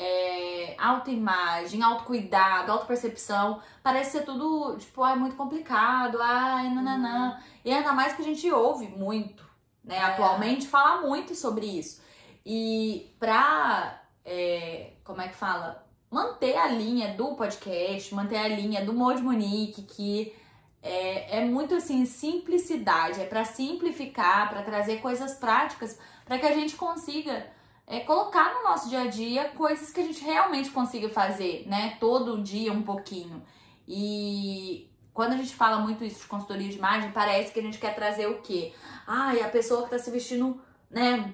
é, 0.00 0.76
autoimagem, 0.78 1.82
autocuidado, 1.82 2.70
autopercepção, 2.70 3.60
parece 3.82 4.12
ser 4.12 4.24
tudo, 4.24 4.76
tipo, 4.78 5.02
ai, 5.02 5.16
muito 5.16 5.34
complicado, 5.34 6.18
ai, 6.22 6.70
nananã. 6.70 7.30
Uhum. 7.30 7.42
E 7.64 7.72
ainda 7.72 7.92
mais 7.92 8.14
que 8.14 8.22
a 8.22 8.24
gente 8.24 8.48
ouve 8.48 8.86
muito, 8.86 9.44
né, 9.82 9.96
é. 9.96 10.02
atualmente, 10.02 10.68
falar 10.68 11.02
muito 11.02 11.34
sobre 11.34 11.66
isso. 11.66 12.00
E 12.46 13.12
pra, 13.18 14.00
é, 14.24 14.92
como 15.02 15.20
é 15.20 15.26
que 15.26 15.34
fala? 15.34 15.84
Manter 16.08 16.56
a 16.56 16.68
linha 16.68 17.14
do 17.14 17.34
podcast, 17.34 18.14
manter 18.14 18.38
a 18.38 18.46
linha 18.46 18.84
do 18.84 18.94
Mode 18.94 19.20
Monique, 19.20 19.82
que 19.82 20.32
é, 20.80 21.38
é 21.38 21.44
muito 21.44 21.74
assim, 21.74 22.06
simplicidade, 22.06 23.20
é 23.20 23.26
para 23.26 23.44
simplificar, 23.44 24.48
para 24.48 24.62
trazer 24.62 25.00
coisas 25.00 25.34
práticas, 25.34 25.98
para 26.24 26.38
que 26.38 26.46
a 26.46 26.52
gente 26.52 26.76
consiga 26.76 27.57
é, 27.88 28.00
colocar 28.00 28.52
no 28.52 28.64
nosso 28.64 28.90
dia 28.90 29.00
a 29.00 29.06
dia 29.06 29.48
coisas 29.48 29.90
que 29.90 30.00
a 30.00 30.04
gente 30.04 30.22
realmente 30.22 30.70
consiga 30.70 31.08
fazer, 31.08 31.66
né? 31.66 31.96
Todo 31.98 32.42
dia 32.42 32.70
um 32.70 32.82
pouquinho. 32.82 33.42
E 33.88 34.90
quando 35.14 35.32
a 35.32 35.36
gente 35.38 35.54
fala 35.54 35.78
muito 35.78 36.04
isso 36.04 36.20
de 36.20 36.26
consultoria 36.26 36.68
de 36.68 36.76
imagem, 36.76 37.10
parece 37.10 37.50
que 37.50 37.58
a 37.58 37.62
gente 37.62 37.78
quer 37.78 37.94
trazer 37.94 38.26
o 38.26 38.42
quê? 38.42 38.74
Ai, 39.06 39.40
a 39.40 39.48
pessoa 39.48 39.84
que 39.84 39.90
tá 39.90 39.98
se 39.98 40.10
vestindo, 40.10 40.60
né, 40.90 41.32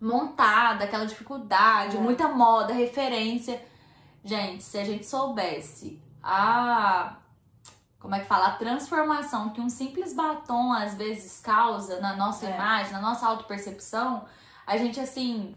montada, 0.00 0.84
aquela 0.84 1.04
dificuldade, 1.04 1.98
é. 1.98 2.00
muita 2.00 2.28
moda, 2.28 2.72
referência. 2.72 3.62
Gente, 4.24 4.64
se 4.64 4.78
a 4.78 4.84
gente 4.84 5.04
soubesse 5.04 6.02
a 6.22 7.18
como 7.98 8.14
é 8.14 8.20
que 8.20 8.26
fala, 8.26 8.46
a 8.46 8.52
transformação 8.52 9.50
que 9.50 9.60
um 9.60 9.68
simples 9.68 10.14
batom 10.14 10.72
às 10.72 10.94
vezes 10.94 11.40
causa 11.40 12.00
na 12.00 12.16
nossa 12.16 12.46
é. 12.46 12.54
imagem, 12.54 12.92
na 12.92 13.00
nossa 13.00 13.26
autopercepção, 13.26 14.24
a 14.68 14.76
gente 14.76 15.00
assim 15.00 15.54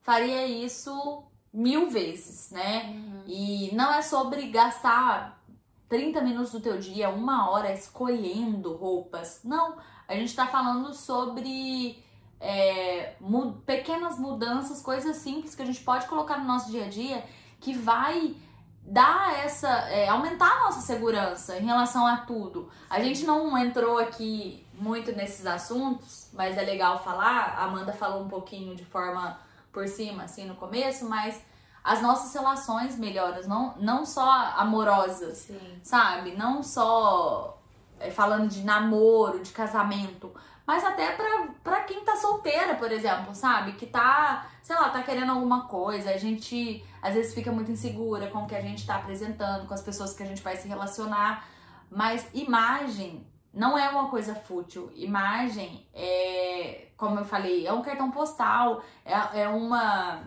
faria 0.00 0.46
isso 0.46 1.24
mil 1.52 1.90
vezes, 1.90 2.50
né? 2.52 2.84
Uhum. 2.84 3.22
E 3.26 3.74
não 3.74 3.92
é 3.92 4.00
sobre 4.00 4.46
gastar 4.48 5.42
30 5.88 6.20
minutos 6.20 6.52
do 6.52 6.60
teu 6.60 6.78
dia, 6.78 7.10
uma 7.10 7.50
hora 7.50 7.72
escolhendo 7.72 8.74
roupas. 8.74 9.40
Não, 9.42 9.76
a 10.06 10.14
gente 10.14 10.34
tá 10.36 10.46
falando 10.46 10.94
sobre 10.94 12.00
é, 12.40 13.16
mu 13.20 13.54
pequenas 13.66 14.18
mudanças, 14.18 14.80
coisas 14.80 15.16
simples 15.16 15.54
que 15.54 15.62
a 15.62 15.66
gente 15.66 15.80
pode 15.82 16.06
colocar 16.06 16.38
no 16.38 16.44
nosso 16.44 16.70
dia 16.70 16.84
a 16.84 16.88
dia 16.88 17.24
que 17.60 17.74
vai 17.74 18.36
dar 18.82 19.44
essa. 19.44 19.68
É, 19.88 20.08
aumentar 20.08 20.50
a 20.50 20.64
nossa 20.66 20.80
segurança 20.80 21.58
em 21.58 21.64
relação 21.64 22.06
a 22.06 22.18
tudo. 22.18 22.70
A 22.88 23.02
gente 23.02 23.24
não 23.24 23.58
entrou 23.58 23.98
aqui 23.98 24.63
muito 24.78 25.12
nesses 25.12 25.46
assuntos, 25.46 26.28
mas 26.32 26.56
é 26.56 26.62
legal 26.62 27.02
falar. 27.02 27.54
A 27.56 27.64
Amanda 27.64 27.92
falou 27.92 28.22
um 28.22 28.28
pouquinho 28.28 28.74
de 28.74 28.84
forma 28.84 29.38
por 29.72 29.88
cima, 29.88 30.24
assim, 30.24 30.46
no 30.46 30.54
começo, 30.54 31.08
mas 31.08 31.40
as 31.82 32.00
nossas 32.00 32.32
relações 32.32 32.98
melhoram, 32.98 33.42
não, 33.46 33.74
não 33.76 34.06
só 34.06 34.26
amorosas, 34.56 35.38
Sim. 35.38 35.80
sabe? 35.82 36.34
Não 36.34 36.62
só 36.62 37.60
é, 38.00 38.10
falando 38.10 38.48
de 38.48 38.64
namoro, 38.64 39.40
de 39.40 39.52
casamento, 39.52 40.32
mas 40.66 40.82
até 40.82 41.12
pra, 41.12 41.48
pra 41.62 41.80
quem 41.82 42.02
tá 42.04 42.16
solteira, 42.16 42.74
por 42.76 42.90
exemplo, 42.90 43.34
sabe? 43.34 43.72
Que 43.72 43.84
tá, 43.84 44.46
sei 44.62 44.74
lá, 44.76 44.88
tá 44.88 45.02
querendo 45.02 45.32
alguma 45.32 45.66
coisa, 45.66 46.10
a 46.10 46.16
gente 46.16 46.82
às 47.02 47.12
vezes 47.12 47.34
fica 47.34 47.52
muito 47.52 47.70
insegura 47.70 48.28
com 48.28 48.44
o 48.44 48.46
que 48.46 48.54
a 48.54 48.62
gente 48.62 48.86
tá 48.86 48.96
apresentando, 48.96 49.66
com 49.66 49.74
as 49.74 49.82
pessoas 49.82 50.14
que 50.14 50.22
a 50.22 50.26
gente 50.26 50.40
vai 50.42 50.56
se 50.56 50.66
relacionar, 50.66 51.46
mas 51.90 52.26
imagem 52.32 53.26
não 53.54 53.78
é 53.78 53.88
uma 53.88 54.08
coisa 54.08 54.34
fútil. 54.34 54.90
Imagem 54.94 55.86
é, 55.94 56.88
como 56.96 57.18
eu 57.18 57.24
falei, 57.24 57.66
é 57.66 57.72
um 57.72 57.82
cartão 57.82 58.10
postal, 58.10 58.82
é, 59.04 59.42
é 59.42 59.48
uma. 59.48 60.22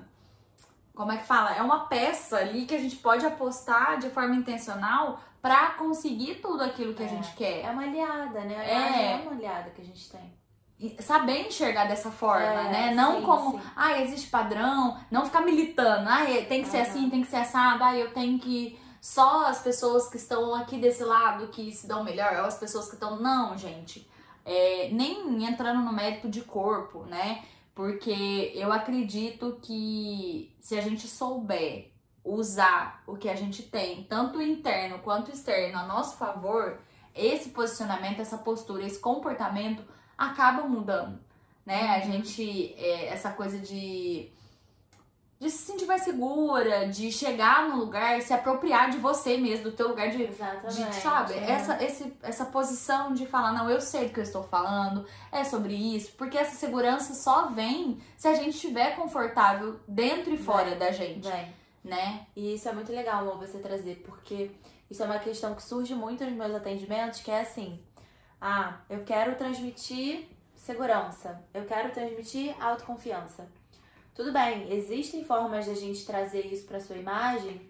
Como 0.96 1.12
é 1.12 1.18
que 1.18 1.26
fala? 1.26 1.56
É 1.56 1.62
uma 1.62 1.86
peça 1.86 2.38
ali 2.38 2.66
que 2.66 2.74
a 2.74 2.80
gente 2.80 2.96
pode 2.96 3.26
apostar 3.26 4.00
de 4.00 4.10
forma 4.10 4.36
intencional 4.36 5.20
para 5.42 5.72
conseguir 5.72 6.36
tudo 6.36 6.64
aquilo 6.64 6.94
que 6.94 7.04
é, 7.04 7.06
a 7.06 7.10
gente 7.10 7.36
quer. 7.36 7.64
É 7.64 7.70
uma 7.70 7.84
aliada, 7.84 8.42
né? 8.42 8.56
É, 8.56 9.14
é 9.14 9.16
uma 9.22 9.32
aliada 9.32 9.70
que 9.70 9.82
a 9.82 9.86
gente 9.86 10.10
tem 10.10 10.38
saber 11.00 11.48
enxergar 11.48 11.86
dessa 11.86 12.12
forma, 12.12 12.46
é, 12.46 12.72
né? 12.72 12.94
Não 12.94 13.18
sim, 13.18 13.22
como, 13.24 13.52
sim. 13.54 13.68
ah, 13.76 14.00
existe 14.00 14.30
padrão, 14.30 14.96
não 15.10 15.26
ficar 15.26 15.42
militando, 15.42 16.08
ah, 16.08 16.24
tem 16.48 16.62
que 16.62 16.68
ser 16.68 16.82
assim, 16.82 17.10
tem 17.10 17.22
que 17.22 17.28
ser 17.28 17.38
assado, 17.38 17.84
ah, 17.84 17.96
eu 17.96 18.14
tenho 18.14 18.38
que 18.38 18.80
só 19.08 19.45
as 19.45 19.62
pessoas 19.62 20.10
que 20.10 20.18
estão 20.18 20.53
aqui 20.53 20.78
desse 20.78 21.01
lado 21.01 21.47
que 21.47 21.72
se 21.72 21.88
dão 21.88 22.03
melhor, 22.03 22.39
ou 22.39 22.45
as 22.45 22.58
pessoas 22.58 22.89
que 22.89 22.95
estão. 22.95 23.18
Não, 23.22 23.58
gente. 23.58 24.05
É, 24.43 24.89
nem 24.91 25.45
entrando 25.45 25.82
no 25.82 25.93
mérito 25.93 26.28
de 26.28 26.41
corpo, 26.41 27.05
né? 27.05 27.45
Porque 27.74 28.51
eu 28.53 28.70
acredito 28.70 29.60
que 29.62 30.53
se 30.60 30.78
a 30.78 30.82
gente 30.82 31.08
souber 31.08 31.89
usar 32.22 33.01
o 33.08 33.16
que 33.16 33.30
a 33.30 33.36
gente 33.36 33.64
tem, 33.64 34.03
tanto 34.03 34.41
interno 34.41 34.99
quanto 34.99 35.32
externo, 35.32 35.80
a 35.80 35.86
nosso 35.86 36.18
favor, 36.18 36.78
esse 37.16 37.51
posicionamento, 37.51 38.20
essa 38.20 38.38
postura, 38.38 38.86
esse 38.86 38.99
comportamento 38.99 39.84
acaba 40.18 40.68
mudando, 40.68 41.18
né? 41.66 41.95
A 41.95 42.05
uhum. 42.05 42.12
gente, 42.12 42.74
é, 42.74 43.08
essa 43.08 43.32
coisa 43.32 43.58
de 43.58 44.30
de 45.40 45.52
se 45.52 45.72
sentir 45.72 45.86
mais 45.86 46.02
segura, 46.02 46.88
de 46.88 47.12
chegar 47.12 47.70
no 47.70 47.78
lugar, 47.78 48.20
se 48.22 48.34
apropriar 48.34 48.90
de 48.90 48.98
você 48.98 49.38
mesmo, 49.38 49.66
do 49.66 49.72
teu 49.72 49.90
lugar 49.90 50.10
de, 50.10 50.24
Exatamente, 50.24 50.90
de 50.90 50.96
sabe? 50.96 51.34
É. 51.34 51.52
Essa, 51.52 51.84
esse, 51.84 52.18
essa 52.24 52.46
posição 52.46 53.14
de 53.14 53.28
falar, 53.28 53.54
não, 53.54 53.70
eu 53.70 53.80
sei 53.80 54.08
do 54.08 54.14
que 54.14 54.20
eu 54.20 54.24
estou 54.24 54.44
falando, 54.44 55.06
é 55.32 55.44
sobre 55.44 55.76
isso, 55.76 56.14
porque 56.18 56.38
essa 56.38 56.56
segurança 56.56 57.14
só 57.14 57.48
vem 57.48 58.02
se 58.18 58.28
a 58.28 58.34
gente 58.34 58.56
estiver 58.56 58.96
confortável 58.96 59.80
dentro 59.88 60.34
e 60.34 60.38
fora 60.38 60.72
vem, 60.72 60.80
da 60.80 60.92
gente, 60.92 61.30
vem. 61.30 61.54
né? 61.84 62.26
E 62.36 62.56
isso 62.56 62.68
é 62.68 62.74
muito 62.74 62.92
legal, 62.92 63.22
amor, 63.22 63.38
você 63.38 63.60
trazer, 63.60 64.02
porque 64.04 64.50
isso 64.90 65.04
é 65.04 65.06
uma 65.06 65.20
questão 65.20 65.54
que 65.54 65.62
surge 65.62 65.94
muito 65.94 66.26
nos 66.26 66.34
meus 66.34 66.56
atendimentos, 66.56 67.20
que 67.20 67.30
é 67.30 67.42
assim, 67.42 67.80
ah, 68.42 68.80
eu 68.90 69.04
quero 69.04 69.36
transmitir 69.36 70.30
segurança, 70.56 71.44
eu 71.54 71.66
quero 71.66 71.92
transmitir 71.92 72.56
autoconfiança. 72.60 73.48
Tudo 74.18 74.32
bem, 74.32 74.74
existem 74.74 75.24
formas 75.24 75.65
de 75.65 75.70
a 75.70 75.76
gente 75.76 76.03
trazer 76.03 76.47
isso 76.47 76.65
para 76.65 76.80
sua 76.80 76.95
imagem 76.95 77.70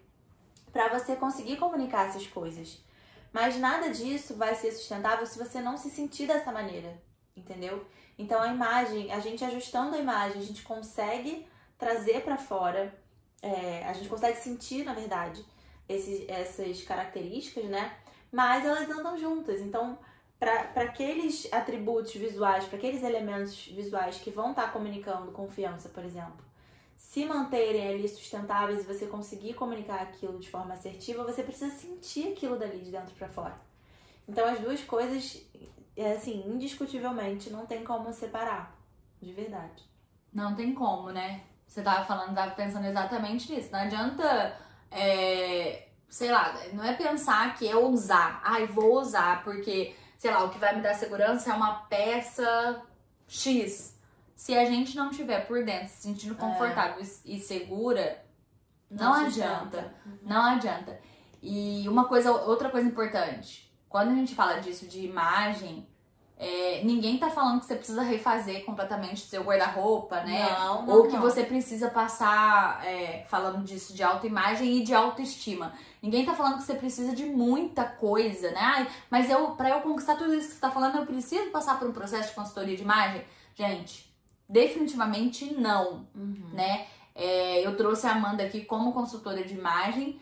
para 0.72 0.88
você 0.88 1.14
conseguir 1.14 1.58
comunicar 1.58 2.08
essas 2.08 2.26
coisas. 2.26 2.82
Mas 3.30 3.58
nada 3.58 3.90
disso 3.90 4.34
vai 4.34 4.54
ser 4.54 4.72
sustentável 4.72 5.26
se 5.26 5.38
você 5.38 5.60
não 5.60 5.76
se 5.76 5.90
sentir 5.90 6.26
dessa 6.26 6.50
maneira, 6.50 6.98
entendeu? 7.36 7.84
Então 8.18 8.40
a 8.40 8.48
imagem, 8.48 9.12
a 9.12 9.20
gente 9.20 9.44
ajustando 9.44 9.94
a 9.94 9.98
imagem, 9.98 10.40
a 10.40 10.44
gente 10.44 10.62
consegue 10.62 11.46
trazer 11.76 12.22
para 12.22 12.38
fora, 12.38 12.98
é, 13.42 13.84
a 13.84 13.92
gente 13.92 14.08
consegue 14.08 14.38
sentir, 14.38 14.86
na 14.86 14.94
verdade, 14.94 15.44
essas 15.86 16.82
características, 16.82 17.66
né? 17.66 17.94
Mas 18.32 18.64
elas 18.64 18.88
andam 18.88 19.18
juntas. 19.18 19.60
Então, 19.60 19.98
para 20.38 20.82
aqueles 20.82 21.52
atributos 21.52 22.14
visuais, 22.14 22.64
para 22.64 22.78
aqueles 22.78 23.02
elementos 23.02 23.66
visuais 23.66 24.18
que 24.18 24.30
vão 24.30 24.50
estar 24.50 24.66
tá 24.66 24.70
comunicando 24.70 25.32
confiança, 25.32 25.88
por 25.88 26.04
exemplo, 26.04 26.44
se 26.96 27.24
manterem 27.24 27.88
ali 27.88 28.08
sustentáveis 28.08 28.80
e 28.80 28.86
você 28.86 29.06
conseguir 29.06 29.54
comunicar 29.54 30.00
aquilo 30.02 30.38
de 30.38 30.48
forma 30.48 30.74
assertiva, 30.74 31.24
você 31.24 31.42
precisa 31.42 31.74
sentir 31.74 32.32
aquilo 32.32 32.56
dali 32.56 32.80
de 32.80 32.90
dentro 32.90 33.14
para 33.14 33.28
fora. 33.28 33.58
Então 34.28 34.46
as 34.46 34.60
duas 34.60 34.82
coisas, 34.84 35.42
é 35.96 36.12
assim, 36.12 36.44
indiscutivelmente 36.46 37.50
não 37.50 37.66
tem 37.66 37.82
como 37.82 38.12
separar, 38.12 38.76
de 39.20 39.32
verdade. 39.32 39.82
Não 40.32 40.54
tem 40.54 40.74
como, 40.74 41.10
né? 41.10 41.42
Você 41.66 41.82
tava 41.82 42.04
falando, 42.04 42.34
tava 42.34 42.52
pensando 42.52 42.86
exatamente 42.86 43.52
nisso. 43.52 43.70
Não 43.72 43.80
adianta 43.80 44.56
é, 44.90 45.88
sei 46.08 46.30
lá, 46.30 46.54
não 46.72 46.84
é 46.84 46.94
pensar 46.94 47.54
que 47.56 47.68
é 47.68 47.76
usar, 47.76 48.40
ai, 48.44 48.66
vou 48.66 49.00
usar, 49.00 49.42
porque, 49.44 49.94
sei 50.18 50.32
lá, 50.32 50.44
o 50.44 50.50
que 50.50 50.58
vai 50.58 50.74
me 50.74 50.82
dar 50.82 50.94
segurança 50.94 51.50
é 51.50 51.54
uma 51.54 51.74
peça 51.84 52.82
X. 53.26 53.96
Se 54.34 54.56
a 54.56 54.64
gente 54.64 54.96
não 54.96 55.10
tiver 55.10 55.46
por 55.46 55.64
dentro 55.64 55.88
se 55.88 56.02
sentindo 56.02 56.34
é. 56.34 56.36
confortável 56.36 57.02
é. 57.02 57.06
e 57.24 57.40
segura, 57.40 58.22
não, 58.90 59.12
não 59.12 59.26
adianta. 59.26 59.78
adianta. 59.78 59.94
Uhum. 60.04 60.18
Não 60.22 60.42
adianta. 60.44 61.00
E 61.40 61.88
uma 61.88 62.06
coisa, 62.06 62.32
outra 62.32 62.68
coisa 62.68 62.86
importante, 62.86 63.72
quando 63.88 64.10
a 64.10 64.14
gente 64.14 64.34
fala 64.34 64.60
disso 64.60 64.86
de 64.86 65.06
imagem, 65.06 65.86
é, 66.36 66.82
ninguém 66.84 67.18
tá 67.18 67.30
falando 67.30 67.60
que 67.60 67.66
você 67.66 67.76
precisa 67.76 68.02
refazer 68.02 68.64
completamente 68.64 69.20
seu 69.20 69.42
guarda-roupa, 69.42 70.20
né? 70.22 70.48
Não, 70.50 70.86
não, 70.86 70.94
Ou 70.94 71.06
que 71.06 71.14
não. 71.14 71.20
você 71.20 71.44
precisa 71.44 71.90
passar, 71.90 72.84
é, 72.84 73.24
falando 73.28 73.64
disso, 73.64 73.94
de 73.94 74.02
autoimagem 74.02 74.78
e 74.78 74.84
de 74.84 74.94
autoestima. 74.94 75.72
Ninguém 76.02 76.24
tá 76.24 76.34
falando 76.34 76.58
que 76.58 76.62
você 76.62 76.74
precisa 76.74 77.14
de 77.14 77.24
muita 77.24 77.84
coisa, 77.84 78.50
né? 78.50 78.60
Ai, 78.60 78.88
mas 79.10 79.28
eu, 79.30 79.52
pra 79.52 79.70
eu 79.70 79.80
conquistar 79.80 80.16
tudo 80.16 80.34
isso 80.34 80.48
que 80.48 80.54
você 80.54 80.60
tá 80.60 80.70
falando, 80.70 80.98
eu 80.98 81.06
preciso 81.06 81.50
passar 81.50 81.78
por 81.78 81.88
um 81.88 81.92
processo 81.92 82.28
de 82.28 82.34
consultoria 82.34 82.76
de 82.76 82.82
imagem? 82.82 83.24
Gente, 83.54 84.14
definitivamente 84.48 85.54
não, 85.54 86.06
uhum. 86.14 86.50
né? 86.52 86.86
É, 87.14 87.66
eu 87.66 87.76
trouxe 87.76 88.06
a 88.06 88.12
Amanda 88.12 88.44
aqui 88.44 88.64
como 88.64 88.92
consultora 88.92 89.42
de 89.42 89.54
imagem 89.54 90.20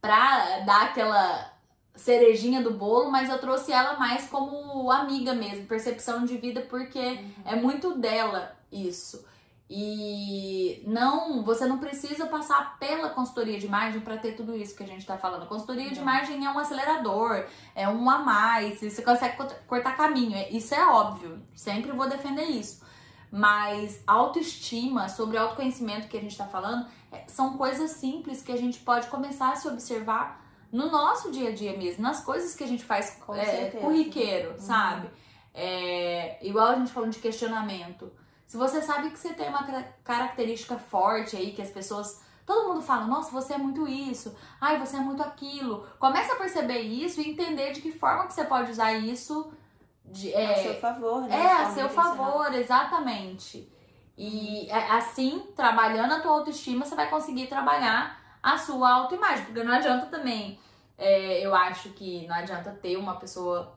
pra 0.00 0.60
dar 0.60 0.82
aquela 0.82 1.52
cerejinha 1.96 2.62
do 2.62 2.72
bolo, 2.72 3.10
mas 3.10 3.30
eu 3.30 3.38
trouxe 3.38 3.72
ela 3.72 3.98
mais 3.98 4.28
como 4.28 4.90
amiga 4.90 5.32
mesmo, 5.34 5.66
percepção 5.66 6.24
de 6.24 6.36
vida, 6.36 6.60
porque 6.62 6.98
uhum. 6.98 7.32
é 7.46 7.56
muito 7.56 7.96
dela 7.96 8.54
isso. 8.70 9.24
E 9.68 10.82
não, 10.86 11.42
você 11.42 11.64
não 11.64 11.78
precisa 11.78 12.26
passar 12.26 12.78
pela 12.78 13.08
consultoria 13.08 13.58
de 13.58 13.66
imagem 13.66 14.00
para 14.00 14.18
ter 14.18 14.32
tudo 14.32 14.54
isso 14.54 14.76
que 14.76 14.82
a 14.82 14.86
gente 14.86 15.00
está 15.00 15.16
falando. 15.16 15.44
A 15.44 15.46
consultoria 15.46 15.90
de 15.90 15.98
imagem 15.98 16.44
é 16.44 16.50
um 16.50 16.58
acelerador, 16.58 17.46
é 17.74 17.88
um 17.88 18.10
a 18.10 18.18
mais, 18.18 18.80
você 18.80 19.00
consegue 19.00 19.36
cortar 19.66 19.96
caminho. 19.96 20.36
É, 20.36 20.50
isso 20.50 20.74
é 20.74 20.86
óbvio, 20.86 21.42
sempre 21.54 21.92
vou 21.92 22.08
defender 22.08 22.44
isso. 22.44 22.84
Mas 23.32 24.02
autoestima, 24.06 25.08
sobre 25.08 25.38
autoconhecimento 25.38 26.08
que 26.08 26.16
a 26.16 26.20
gente 26.20 26.32
está 26.32 26.46
falando, 26.46 26.86
é, 27.10 27.24
são 27.26 27.56
coisas 27.56 27.92
simples 27.92 28.42
que 28.42 28.52
a 28.52 28.56
gente 28.56 28.78
pode 28.80 29.08
começar 29.08 29.50
a 29.50 29.56
se 29.56 29.66
observar 29.66 30.44
no 30.70 30.90
nosso 30.90 31.30
dia 31.30 31.48
a 31.48 31.52
dia 31.52 31.76
mesmo, 31.76 32.02
nas 32.02 32.22
coisas 32.22 32.54
que 32.54 32.62
a 32.62 32.66
gente 32.66 32.84
faz 32.84 33.18
Com 33.24 33.34
é, 33.34 33.70
corriqueiro, 33.70 34.50
uhum. 34.50 34.58
sabe? 34.58 35.08
É, 35.54 36.38
igual 36.46 36.66
a 36.66 36.74
gente 36.76 36.92
falando 36.92 37.12
de 37.12 37.18
questionamento. 37.18 38.12
Se 38.54 38.58
você 38.58 38.80
sabe 38.80 39.10
que 39.10 39.18
você 39.18 39.34
tem 39.34 39.48
uma 39.48 39.64
característica 40.04 40.78
forte 40.78 41.36
aí, 41.36 41.50
que 41.50 41.60
as 41.60 41.70
pessoas. 41.70 42.22
Todo 42.46 42.68
mundo 42.68 42.80
fala, 42.80 43.04
nossa, 43.04 43.32
você 43.32 43.54
é 43.54 43.58
muito 43.58 43.88
isso, 43.88 44.32
ai, 44.60 44.78
você 44.78 44.96
é 44.96 45.00
muito 45.00 45.20
aquilo. 45.24 45.84
Começa 45.98 46.34
a 46.34 46.36
perceber 46.36 46.78
isso 46.78 47.20
e 47.20 47.30
entender 47.30 47.72
de 47.72 47.80
que 47.80 47.90
forma 47.90 48.28
que 48.28 48.32
você 48.32 48.44
pode 48.44 48.70
usar 48.70 48.92
isso. 48.92 49.52
De, 50.04 50.32
é, 50.32 50.52
a 50.52 50.62
seu 50.62 50.74
favor, 50.76 51.22
né? 51.22 51.36
É, 51.36 51.52
a 51.62 51.70
seu 51.72 51.88
favor, 51.88 52.54
exatamente. 52.54 53.68
E 54.16 54.70
é, 54.70 54.92
assim, 54.92 55.48
trabalhando 55.56 56.12
a 56.12 56.20
tua 56.20 56.30
autoestima, 56.30 56.84
você 56.84 56.94
vai 56.94 57.10
conseguir 57.10 57.48
trabalhar 57.48 58.38
a 58.40 58.56
sua 58.56 58.88
autoimagem. 58.88 59.46
Porque 59.46 59.64
não 59.64 59.74
adianta 59.74 60.06
também 60.06 60.60
é, 60.96 61.44
eu 61.44 61.52
acho 61.56 61.88
que 61.88 62.24
não 62.28 62.36
adianta 62.36 62.70
ter 62.70 62.96
uma 62.98 63.16
pessoa 63.16 63.76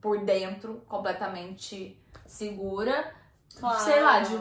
por 0.00 0.24
dentro 0.24 0.80
completamente 0.86 2.00
segura, 2.24 3.15
claro. 3.54 3.84
sei 3.84 4.02
lá, 4.02 4.20
de, 4.20 4.36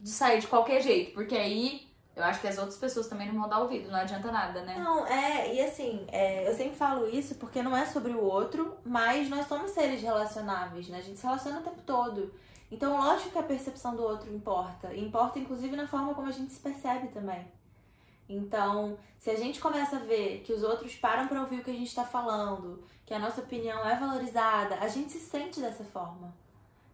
de 0.00 0.10
sair 0.10 0.40
de 0.40 0.46
qualquer 0.46 0.80
jeito, 0.80 1.12
porque 1.12 1.36
aí 1.36 1.88
eu 2.16 2.22
acho 2.22 2.40
que 2.40 2.46
as 2.46 2.58
outras 2.58 2.76
pessoas 2.76 3.08
também 3.08 3.26
não 3.32 3.40
vão 3.40 3.48
dar 3.48 3.58
ouvido, 3.58 3.90
não 3.90 3.98
adianta 3.98 4.30
nada, 4.30 4.62
né? 4.62 4.78
Não, 4.78 5.04
é, 5.06 5.52
e 5.52 5.60
assim, 5.60 6.06
é, 6.12 6.48
eu 6.48 6.54
sempre 6.54 6.76
falo 6.76 7.08
isso 7.08 7.34
porque 7.36 7.60
não 7.60 7.76
é 7.76 7.84
sobre 7.86 8.12
o 8.12 8.22
outro, 8.22 8.76
mas 8.84 9.28
nós 9.28 9.48
somos 9.48 9.72
seres 9.72 10.00
relacionáveis, 10.00 10.88
né? 10.88 10.98
A 10.98 11.02
gente 11.02 11.18
se 11.18 11.26
relaciona 11.26 11.58
o 11.58 11.62
tempo 11.62 11.82
todo. 11.84 12.32
Então, 12.70 12.96
lógico 12.96 13.30
que 13.30 13.38
a 13.38 13.42
percepção 13.42 13.96
do 13.96 14.02
outro 14.02 14.32
importa. 14.32 14.94
Importa, 14.94 15.38
inclusive, 15.38 15.74
na 15.74 15.88
forma 15.88 16.14
como 16.14 16.28
a 16.28 16.32
gente 16.32 16.52
se 16.52 16.60
percebe 16.60 17.08
também. 17.08 17.46
Então, 18.28 18.96
se 19.18 19.30
a 19.30 19.36
gente 19.36 19.60
começa 19.60 19.96
a 19.96 20.00
ver 20.00 20.42
que 20.44 20.52
os 20.52 20.62
outros 20.62 20.94
param 20.94 21.26
para 21.26 21.40
ouvir 21.40 21.60
o 21.60 21.64
que 21.64 21.70
a 21.70 21.74
gente 21.74 21.88
está 21.88 22.04
falando, 22.04 22.82
que 23.04 23.12
a 23.12 23.18
nossa 23.18 23.40
opinião 23.40 23.86
é 23.88 23.96
valorizada, 23.96 24.76
a 24.76 24.88
gente 24.88 25.12
se 25.12 25.20
sente 25.20 25.60
dessa 25.60 25.84
forma, 25.84 26.34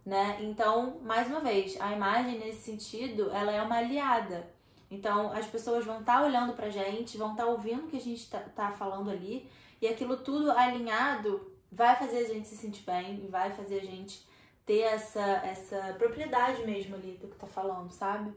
né? 0.05 0.39
Então, 0.41 0.99
mais 1.03 1.29
uma 1.29 1.41
vez, 1.41 1.81
a 1.81 1.93
imagem 1.93 2.39
nesse 2.39 2.63
sentido, 2.63 3.31
ela 3.31 3.53
é 3.53 3.63
uma 3.63 3.77
aliada. 3.77 4.49
Então, 4.91 5.33
as 5.33 5.47
pessoas 5.47 5.85
vão 5.85 6.01
estar 6.01 6.19
tá 6.19 6.25
olhando 6.25 6.53
pra 6.55 6.71
gente, 6.71 7.17
vão 7.17 7.33
estar 7.33 7.45
tá 7.45 7.49
ouvindo 7.49 7.85
o 7.85 7.89
que 7.89 7.97
a 7.97 8.01
gente 8.01 8.23
está 8.23 8.41
tá 8.41 8.73
falando 8.73 9.11
ali, 9.11 9.49
e 9.81 9.87
aquilo 9.87 10.17
tudo 10.17 10.51
alinhado 10.51 11.51
vai 11.71 11.95
fazer 11.97 12.19
a 12.19 12.29
gente 12.29 12.49
se 12.49 12.57
sentir 12.57 12.83
bem 12.83 13.23
e 13.25 13.29
vai 13.29 13.53
fazer 13.53 13.81
a 13.81 13.85
gente 13.85 14.27
ter 14.67 14.81
essa, 14.81 15.21
essa 15.21 15.95
propriedade 15.99 16.65
mesmo 16.65 16.97
ali 16.97 17.19
do 17.21 17.29
que 17.29 17.37
tá 17.37 17.47
falando, 17.47 17.91
sabe? 17.91 18.33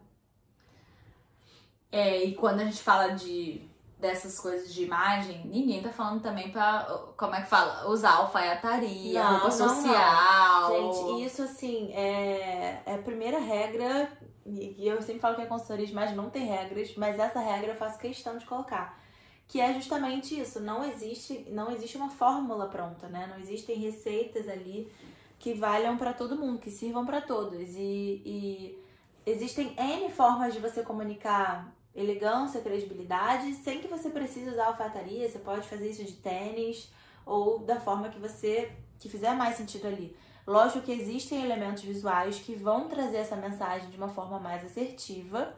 É, 1.91 2.24
e 2.24 2.36
quando 2.36 2.61
a 2.61 2.66
gente 2.66 2.82
fala 2.82 3.09
de 3.09 3.61
dessas 4.03 4.37
coisas 4.37 4.73
de 4.73 4.83
imagem, 4.83 5.41
ninguém 5.45 5.81
tá 5.81 5.89
falando 5.89 6.21
também 6.21 6.51
pra, 6.51 6.83
como 7.17 7.33
é 7.33 7.41
que 7.41 7.47
fala? 7.47 7.89
Usar 7.89 8.15
alfaiataria, 8.15 9.23
não, 9.23 9.31
roupa 9.31 9.51
social. 9.51 10.69
Não. 10.69 10.93
Gente, 10.93 11.25
isso 11.25 11.41
assim, 11.41 11.89
é, 11.93 12.81
é 12.85 12.95
a 12.95 12.97
primeira 12.97 13.39
regra, 13.39 14.11
e 14.45 14.85
eu 14.85 15.01
sempre 15.01 15.21
falo 15.21 15.37
que 15.37 15.41
a 15.41 15.47
consultoria 15.47 15.85
de 15.85 15.93
imagem 15.93 16.17
não 16.17 16.29
tem 16.29 16.45
regras, 16.45 16.93
mas 16.97 17.17
essa 17.17 17.39
regra 17.39 17.71
eu 17.71 17.77
faço 17.77 17.97
questão 17.97 18.37
de 18.37 18.45
colocar. 18.45 19.01
Que 19.47 19.61
é 19.61 19.73
justamente 19.73 20.37
isso, 20.37 20.59
não 20.59 20.83
existe, 20.83 21.47
não 21.49 21.71
existe 21.71 21.95
uma 21.95 22.09
fórmula 22.09 22.67
pronta, 22.67 23.07
né? 23.07 23.25
Não 23.27 23.39
existem 23.39 23.77
receitas 23.77 24.49
ali 24.49 24.91
que 25.39 25.53
valham 25.53 25.97
para 25.97 26.11
todo 26.11 26.35
mundo, 26.35 26.59
que 26.59 26.71
sirvam 26.71 27.05
para 27.05 27.21
todos. 27.21 27.69
E, 27.75 28.21
e 28.25 28.83
existem 29.25 29.73
N 29.77 30.09
formas 30.09 30.53
de 30.53 30.59
você 30.59 30.83
comunicar 30.83 31.73
elegância, 31.95 32.61
credibilidade, 32.61 33.53
sem 33.55 33.79
que 33.79 33.87
você 33.87 34.09
precise 34.09 34.49
usar 34.49 34.67
alfaiataria, 34.67 35.29
você 35.29 35.39
pode 35.39 35.67
fazer 35.67 35.89
isso 35.89 36.03
de 36.03 36.13
tênis 36.13 36.91
ou 37.25 37.59
da 37.59 37.79
forma 37.79 38.09
que 38.09 38.19
você 38.19 38.71
que 38.99 39.09
fizer 39.09 39.33
mais 39.35 39.55
sentido 39.55 39.87
ali. 39.87 40.15
Lógico 40.45 40.81
que 40.81 40.91
existem 40.91 41.43
elementos 41.43 41.83
visuais 41.83 42.39
que 42.39 42.55
vão 42.55 42.87
trazer 42.87 43.17
essa 43.17 43.35
mensagem 43.35 43.89
de 43.89 43.97
uma 43.97 44.09
forma 44.09 44.39
mais 44.39 44.63
assertiva, 44.65 45.55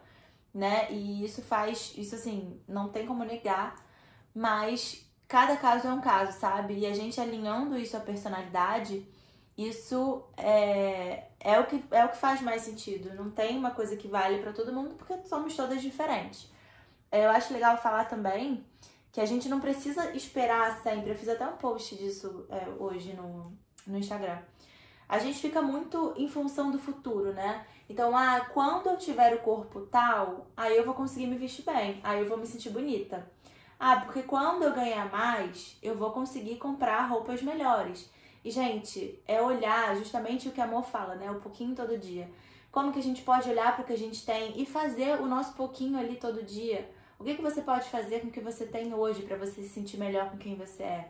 né? 0.54 0.92
E 0.92 1.24
isso 1.24 1.42
faz, 1.42 1.94
isso 1.98 2.16
assim, 2.16 2.60
não 2.68 2.90
tem 2.90 3.06
como 3.06 3.24
negar, 3.24 3.76
mas 4.34 5.06
cada 5.28 5.58
caso 5.58 5.88
é 5.88 5.92
um 5.92 6.02
caso, 6.02 6.38
sabe? 6.38 6.80
E 6.80 6.86
a 6.86 6.94
gente 6.94 7.20
alinhando 7.20 7.78
isso 7.78 7.98
à 7.98 8.00
personalidade, 8.00 9.08
isso 9.58 10.24
é, 10.36 11.26
é, 11.40 11.60
o 11.60 11.66
que, 11.66 11.84
é 11.92 12.04
o 12.04 12.10
que 12.10 12.18
faz 12.18 12.42
mais 12.42 12.64
sentido. 12.64 13.14
Não 13.16 13.32
tem 13.32 13.58
uma 13.58 13.72
coisa 13.72 13.96
que 13.96 14.08
vale 14.08 14.40
para 14.40 14.52
todo 14.52 14.74
mundo 14.74 14.96
porque 14.96 15.26
somos 15.28 15.56
todas 15.56 15.82
diferentes. 15.82 16.52
É, 17.12 17.26
eu 17.26 17.30
acho 17.30 17.54
legal 17.54 17.78
falar 17.78 18.06
também 18.06 18.66
que 19.12 19.22
a 19.22 19.26
gente 19.26 19.48
não 19.48 19.62
precisa 19.62 20.14
esperar 20.14 20.82
sempre. 20.82 21.12
Eu 21.12 21.16
fiz 21.16 21.30
até 21.30 21.48
um 21.48 21.56
post 21.56 21.96
disso 21.96 22.46
é, 22.50 22.68
hoje 22.78 23.14
no, 23.14 23.54
no 23.88 23.98
Instagram. 23.98 24.40
A 25.08 25.20
gente 25.20 25.40
fica 25.40 25.62
muito 25.62 26.14
em 26.18 26.28
função 26.28 26.72
do 26.72 26.80
futuro, 26.80 27.32
né? 27.32 27.66
Então, 27.88 28.18
ah, 28.18 28.42
quando 28.52 28.90
eu 28.90 28.98
tiver 28.98 29.34
o 29.36 29.40
corpo 29.40 29.82
tal, 29.82 30.48
aí 30.58 30.76
eu 30.76 30.84
vou 30.84 30.96
conseguir 30.96 31.28
me 31.28 31.38
vestir 31.38 31.64
bem, 31.64 32.02
aí 32.04 32.22
eu 32.22 32.28
vou 32.28 32.38
me 32.38 32.48
sentir 32.48 32.72
bonita. 32.72 33.32
Ah, 33.80 33.98
porque 33.98 34.24
quando 34.24 34.64
eu 34.64 34.74
ganhar 34.74 35.10
mais, 35.12 35.78
eu 35.82 35.96
vou 35.96 36.12
conseguir 36.12 36.58
comprar 36.58 37.06
roupas 37.06 37.44
melhores. 37.44 38.10
E, 38.46 38.52
gente, 38.52 39.20
é 39.28 39.42
olhar 39.42 39.96
justamente 39.96 40.48
o 40.48 40.52
que 40.52 40.62
amor 40.62 40.84
fala, 40.84 41.16
né? 41.16 41.32
O 41.32 41.42
pouquinho 41.42 41.76
todo 41.76 41.98
dia. 41.98 42.30
Como 42.72 42.94
que 42.94 43.00
a 43.00 43.02
gente 43.02 43.24
pode 43.24 43.50
olhar 43.50 43.74
para 43.74 43.82
o 43.82 43.88
que 43.88 43.94
a 43.94 43.98
gente 43.98 44.24
tem 44.24 44.62
e 44.62 44.68
fazer 44.68 45.20
o 45.20 45.26
nosso 45.26 45.54
pouquinho 45.54 45.98
ali 45.98 46.16
todo 46.18 46.44
dia? 46.44 46.88
O 47.18 47.24
que, 47.24 47.34
que 47.34 47.42
você 47.42 47.64
pode 47.64 47.90
fazer 47.90 48.20
com 48.20 48.28
o 48.28 48.32
que 48.32 48.40
você 48.40 48.68
tem 48.68 48.94
hoje 48.94 49.24
para 49.24 49.36
você 49.36 49.64
se 49.64 49.70
sentir 49.70 49.98
melhor 49.98 50.30
com 50.30 50.38
quem 50.38 50.56
você 50.56 50.84
é? 50.84 51.10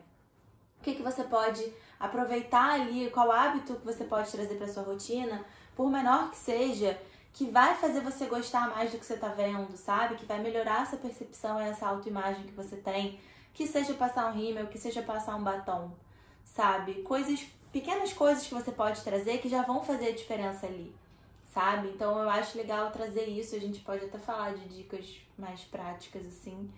O 0.80 0.84
que, 0.84 0.96
que 0.96 1.02
você 1.02 1.26
pode 1.26 1.74
aproveitar 2.00 2.80
ali? 2.80 3.10
Qual 3.10 3.30
hábito 3.30 3.76
que 3.76 3.86
você 3.86 4.06
pode 4.06 4.32
trazer 4.32 4.56
para 4.56 4.70
sua 4.70 4.84
rotina, 4.84 5.44
por 5.76 5.92
menor 5.92 6.30
que 6.32 6.38
seja, 6.38 6.98
que 7.34 7.50
vai 7.52 7.76
fazer 7.76 8.00
você 8.00 8.28
gostar 8.28 8.70
mais 8.70 8.94
do 8.94 8.98
que 8.98 9.06
você 9.06 9.18
tá 9.18 9.28
vendo, 9.28 9.76
sabe? 9.76 10.16
Que 10.16 10.26
vai 10.26 10.40
melhorar 10.40 10.84
essa 10.84 10.96
percepção 10.96 11.60
e 11.60 11.66
essa 11.66 11.86
autoimagem 11.86 12.46
que 12.46 12.54
você 12.54 12.78
tem. 12.78 13.20
Que 13.54 13.68
seja 13.68 13.94
passar 13.94 14.28
um 14.28 14.32
rímel, 14.32 14.68
que 14.68 14.78
seja 14.78 15.02
passar 15.02 15.36
um 15.36 15.44
batom 15.44 15.92
sabe? 16.56 17.02
Coisas, 17.04 17.46
pequenas 17.72 18.14
coisas 18.14 18.48
que 18.48 18.54
você 18.54 18.72
pode 18.72 19.02
trazer 19.02 19.40
que 19.40 19.50
já 19.50 19.62
vão 19.64 19.84
fazer 19.84 20.08
a 20.10 20.16
diferença 20.16 20.66
ali, 20.66 20.96
sabe? 21.54 21.90
Então 21.90 22.18
eu 22.18 22.30
acho 22.30 22.58
legal 22.58 22.90
trazer 22.92 23.26
isso. 23.26 23.56
A 23.56 23.60
gente 23.60 23.80
pode 23.82 24.06
até 24.06 24.18
falar 24.18 24.54
de 24.54 24.66
dicas 24.70 25.06
mais 25.38 25.62
práticas, 25.66 26.26
assim, 26.26 26.72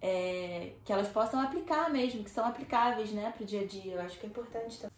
é, 0.00 0.72
que 0.84 0.92
elas 0.92 1.08
possam 1.08 1.40
aplicar 1.40 1.90
mesmo, 1.90 2.24
que 2.24 2.30
são 2.30 2.46
aplicáveis, 2.46 3.10
né, 3.12 3.32
pro 3.36 3.44
dia 3.44 3.60
a 3.60 3.66
dia. 3.66 3.94
Eu 3.96 4.00
acho 4.00 4.18
que 4.18 4.24
é 4.24 4.28
importante 4.30 4.78
também. 4.78 4.96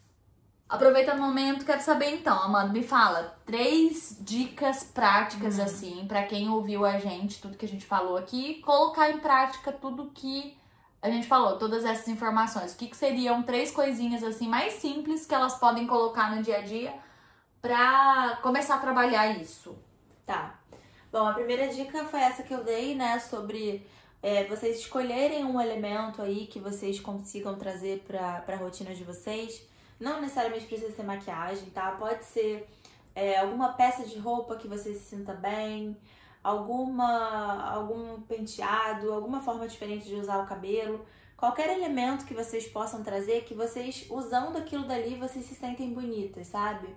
Aproveitando 0.69 1.19
o 1.19 1.23
momento, 1.23 1.65
quero 1.65 1.82
saber 1.82 2.15
então, 2.15 2.40
Amanda, 2.40 2.73
me 2.73 2.85
fala 2.85 3.36
três 3.44 4.16
dicas 4.20 4.85
práticas 4.85 5.59
Uhum. 5.59 5.65
assim, 5.65 6.05
pra 6.07 6.23
quem 6.23 6.48
ouviu 6.48 6.86
a 6.86 6.97
gente, 6.97 7.40
tudo 7.40 7.57
que 7.57 7.66
a 7.66 7.69
gente 7.69 7.85
falou 7.85 8.16
aqui, 8.16 8.61
colocar 8.62 9.11
em 9.11 9.19
prática 9.19 9.73
tudo 9.73 10.12
que 10.15 10.57
a 11.03 11.11
gente 11.11 11.27
falou, 11.27 11.59
todas 11.59 11.85
essas 11.85 12.09
informações. 12.09 12.73
O 12.73 12.77
que, 12.77 12.89
que 12.89 12.97
seriam 12.97 13.43
três 13.43 13.71
coisinhas 13.71 14.23
assim 14.23 14.49
mais 14.49 14.75
simples 14.75 15.25
que 15.25 15.35
elas 15.35 15.55
podem 15.55 15.87
colocar 15.87 16.35
no 16.35 16.43
dia 16.43 16.59
a 16.59 16.63
dia 16.63 16.95
pra 17.63 18.39
começar 18.43 18.75
a 18.75 18.81
trabalhar 18.81 19.29
isso? 19.41 19.79
Tá. 20.27 20.59
Bom, 21.11 21.27
a 21.27 21.33
primeira 21.33 21.69
dica 21.69 22.05
foi 22.05 22.21
essa 22.21 22.43
que 22.43 22.53
eu 22.53 22.63
dei, 22.63 22.95
né? 22.95 23.19
Sobre 23.19 23.87
é, 24.23 24.45
vocês 24.45 24.79
escolherem 24.79 25.45
um 25.45 25.61
elemento 25.61 26.21
aí 26.21 26.47
que 26.47 26.61
vocês 26.61 27.01
consigam 27.01 27.57
trazer 27.57 28.05
pra, 28.07 28.41
pra 28.43 28.57
rotina 28.57 28.95
de 28.95 29.03
vocês. 29.03 29.67
Não 29.99 30.21
necessariamente 30.21 30.67
precisa 30.67 30.93
ser 30.93 31.03
maquiagem, 31.03 31.71
tá? 31.71 31.93
Pode 31.93 32.25
ser 32.25 32.69
é, 33.15 33.39
alguma 33.39 33.73
peça 33.73 34.05
de 34.05 34.19
roupa 34.19 34.57
que 34.57 34.69
você 34.69 34.93
se 34.95 35.17
sinta 35.17 35.33
bem, 35.33 35.97
alguma 36.43 37.71
algum 37.71 38.21
penteado, 38.23 39.12
alguma 39.12 39.41
forma 39.41 39.69
diferente 39.69 40.07
de 40.07 40.15
usar 40.15 40.43
o 40.43 40.47
cabelo. 40.47 41.05
Qualquer 41.37 41.71
elemento 41.71 42.27
que 42.27 42.35
vocês 42.35 42.67
possam 42.67 43.03
trazer, 43.03 43.45
que 43.45 43.55
vocês, 43.55 44.07
usando 44.11 44.59
aquilo 44.59 44.87
dali, 44.87 45.17
vocês 45.17 45.45
se 45.47 45.55
sentem 45.55 45.93
bonitas, 45.93 46.49
sabe? 46.49 46.95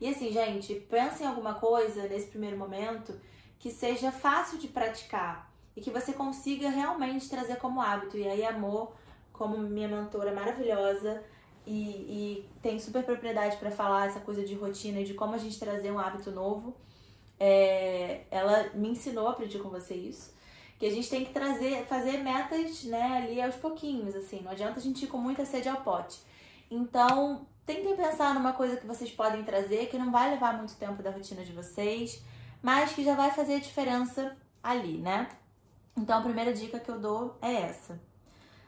E 0.00 0.08
assim, 0.08 0.32
gente, 0.32 0.74
pensa 0.88 1.24
em 1.24 1.26
alguma 1.26 1.54
coisa 1.54 2.08
nesse 2.08 2.28
primeiro 2.28 2.56
momento 2.56 3.20
que 3.58 3.70
seja 3.70 4.10
fácil 4.10 4.58
de 4.58 4.68
praticar 4.68 5.52
e 5.76 5.80
que 5.80 5.90
você 5.90 6.12
consiga 6.12 6.70
realmente 6.70 7.28
trazer 7.28 7.56
como 7.56 7.80
hábito. 7.80 8.16
E 8.16 8.26
aí, 8.26 8.44
amor, 8.44 8.92
como 9.32 9.58
minha 9.58 9.88
mentora 9.88 10.32
maravilhosa 10.32 11.22
e, 11.66 11.72
e 11.72 12.48
tem 12.62 12.78
super 12.78 13.04
propriedade 13.04 13.56
para 13.56 13.70
falar 13.70 14.06
essa 14.06 14.20
coisa 14.20 14.44
de 14.44 14.54
rotina 14.54 15.00
e 15.00 15.04
de 15.04 15.14
como 15.14 15.34
a 15.34 15.38
gente 15.38 15.58
trazer 15.58 15.90
um 15.90 15.98
hábito 15.98 16.30
novo, 16.30 16.74
é, 17.40 18.20
ela 18.30 18.68
me 18.74 18.90
ensinou, 18.90 19.28
aprendi 19.28 19.58
com 19.58 19.70
você 19.70 19.94
isso, 19.94 20.34
que 20.78 20.84
a 20.84 20.90
gente 20.90 21.08
tem 21.08 21.24
que 21.24 21.32
trazer, 21.32 21.86
fazer 21.86 22.18
metas, 22.18 22.84
né, 22.84 23.22
ali 23.22 23.40
aos 23.40 23.56
pouquinhos, 23.56 24.14
assim, 24.14 24.42
não 24.42 24.50
adianta 24.52 24.78
a 24.78 24.82
gente 24.82 25.04
ir 25.04 25.08
com 25.08 25.16
muita 25.16 25.46
sede 25.46 25.68
ao 25.68 25.80
pote. 25.80 26.20
Então, 26.70 27.46
tentem 27.64 27.96
pensar 27.96 28.34
numa 28.34 28.52
coisa 28.52 28.76
que 28.76 28.86
vocês 28.86 29.10
podem 29.10 29.42
trazer, 29.42 29.88
que 29.88 29.98
não 29.98 30.12
vai 30.12 30.30
levar 30.30 30.56
muito 30.56 30.76
tempo 30.76 31.02
da 31.02 31.10
rotina 31.10 31.42
de 31.42 31.52
vocês, 31.52 32.22
mas 32.62 32.92
que 32.92 33.02
já 33.02 33.14
vai 33.14 33.30
fazer 33.30 33.54
a 33.54 33.58
diferença 33.58 34.36
ali, 34.62 34.98
né? 34.98 35.28
Então, 35.96 36.18
a 36.18 36.22
primeira 36.22 36.52
dica 36.52 36.78
que 36.78 36.90
eu 36.90 37.00
dou 37.00 37.36
é 37.40 37.52
essa. 37.52 38.00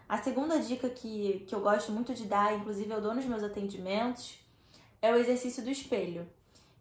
A 0.08 0.18
segunda 0.18 0.58
dica 0.58 0.88
que, 0.90 1.44
que 1.46 1.54
eu 1.54 1.60
gosto 1.60 1.92
muito 1.92 2.12
de 2.14 2.24
dar, 2.24 2.54
inclusive 2.54 2.90
eu 2.90 3.00
dou 3.00 3.14
nos 3.14 3.24
meus 3.24 3.42
atendimentos, 3.42 4.38
é 5.00 5.10
o 5.12 5.16
exercício 5.16 5.62
do 5.62 5.70
espelho, 5.70 6.28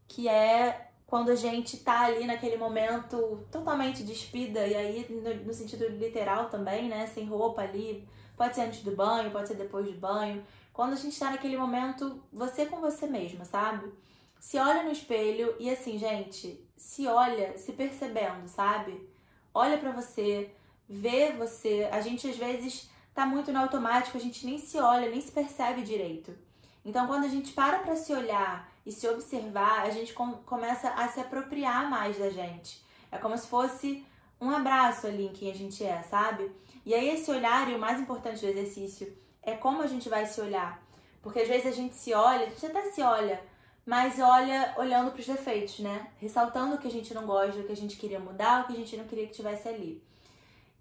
que 0.08 0.28
é 0.28 0.91
quando 1.12 1.30
a 1.30 1.36
gente 1.36 1.76
tá 1.80 2.04
ali 2.06 2.26
naquele 2.26 2.56
momento 2.56 3.46
totalmente 3.52 4.02
despida, 4.02 4.66
e 4.66 4.74
aí 4.74 5.06
no, 5.10 5.48
no 5.48 5.54
sentido 5.54 5.86
literal 5.90 6.50
também, 6.50 6.88
né? 6.88 7.06
Sem 7.06 7.26
roupa 7.26 7.64
ali, 7.64 8.08
pode 8.38 8.56
ser 8.56 8.62
antes 8.62 8.82
do 8.82 8.96
banho, 8.96 9.30
pode 9.30 9.50
ser 9.50 9.56
depois 9.56 9.86
do 9.86 10.00
banho. 10.00 10.42
Quando 10.72 10.94
a 10.94 10.96
gente 10.96 11.20
tá 11.20 11.30
naquele 11.30 11.58
momento, 11.58 12.24
você 12.32 12.66
com 12.66 12.80
você 12.80 13.08
mesma, 13.08 13.44
sabe? 13.44 13.92
Se 14.40 14.58
olha 14.58 14.84
no 14.84 14.92
espelho 14.94 15.54
e 15.60 15.70
assim, 15.70 15.98
gente, 15.98 16.66
se 16.78 17.06
olha 17.08 17.58
se 17.58 17.74
percebendo, 17.74 18.48
sabe? 18.48 19.10
Olha 19.54 19.78
pra 19.78 19.92
você, 19.92 20.50
vê 20.88 21.34
você. 21.34 21.90
A 21.92 22.00
gente 22.00 22.26
às 22.26 22.38
vezes 22.38 22.90
tá 23.14 23.26
muito 23.26 23.52
no 23.52 23.60
automático, 23.60 24.16
a 24.16 24.22
gente 24.22 24.46
nem 24.46 24.58
se 24.58 24.80
olha, 24.80 25.10
nem 25.10 25.20
se 25.20 25.34
percebe 25.34 25.82
direito. 25.82 26.34
Então, 26.86 27.06
quando 27.06 27.26
a 27.26 27.28
gente 27.28 27.52
para 27.52 27.80
pra 27.80 27.98
se 27.98 28.14
olhar 28.14 28.71
e 28.86 28.92
se 28.92 29.08
observar, 29.08 29.82
a 29.82 29.90
gente 29.90 30.14
com, 30.14 30.34
começa 30.44 30.90
a 30.90 31.08
se 31.08 31.20
apropriar 31.20 31.90
mais 31.90 32.18
da 32.18 32.30
gente. 32.30 32.84
É 33.12 33.18
como 33.18 33.38
se 33.38 33.48
fosse 33.48 34.06
um 34.40 34.50
abraço 34.50 35.08
ali 35.08 35.28
em 35.28 35.34
quem 35.34 35.52
a 35.52 35.56
gente 35.56 35.84
é, 35.84 36.02
sabe? 36.02 36.52
E 36.86 36.94
aí, 36.94 37.10
esse 37.10 37.30
olhar, 37.30 37.70
e 37.70 37.76
o 37.76 37.80
mais 37.80 38.00
importante 38.00 38.42
do 38.42 38.48
exercício, 38.48 39.16
é 39.44 39.54
como 39.54 39.82
a 39.82 39.88
gente 39.88 40.10
vai 40.10 40.26
se 40.26 40.42
olhar. 40.42 40.82
Porque 41.22 41.40
às 41.40 41.48
vezes 41.48 41.68
a 41.68 41.72
gente 41.72 41.96
se 41.96 42.14
olha, 42.14 42.48
a 42.48 42.50
gente 42.50 42.66
até 42.66 42.90
se 42.92 43.02
olha, 43.02 43.42
mas 43.86 44.20
olha 44.20 44.74
olhando 44.78 45.12
pros 45.12 45.28
defeitos, 45.28 45.80
né? 45.80 46.08
Ressaltando 46.18 46.76
o 46.76 46.78
que 46.80 46.88
a 46.88 46.92
gente 46.92 47.14
não 47.14 47.26
gosta, 47.26 47.60
o 47.60 47.64
que 47.64 47.72
a 47.72 47.76
gente 47.76 47.98
queria 47.98 48.20
mudar, 48.20 48.62
o 48.62 48.68
que 48.68 48.74
a 48.74 48.76
gente 48.76 48.98
não 48.98 49.06
queria 49.06 49.28
que 49.28 49.34
tivesse 49.34 49.68
ali. 49.68 50.04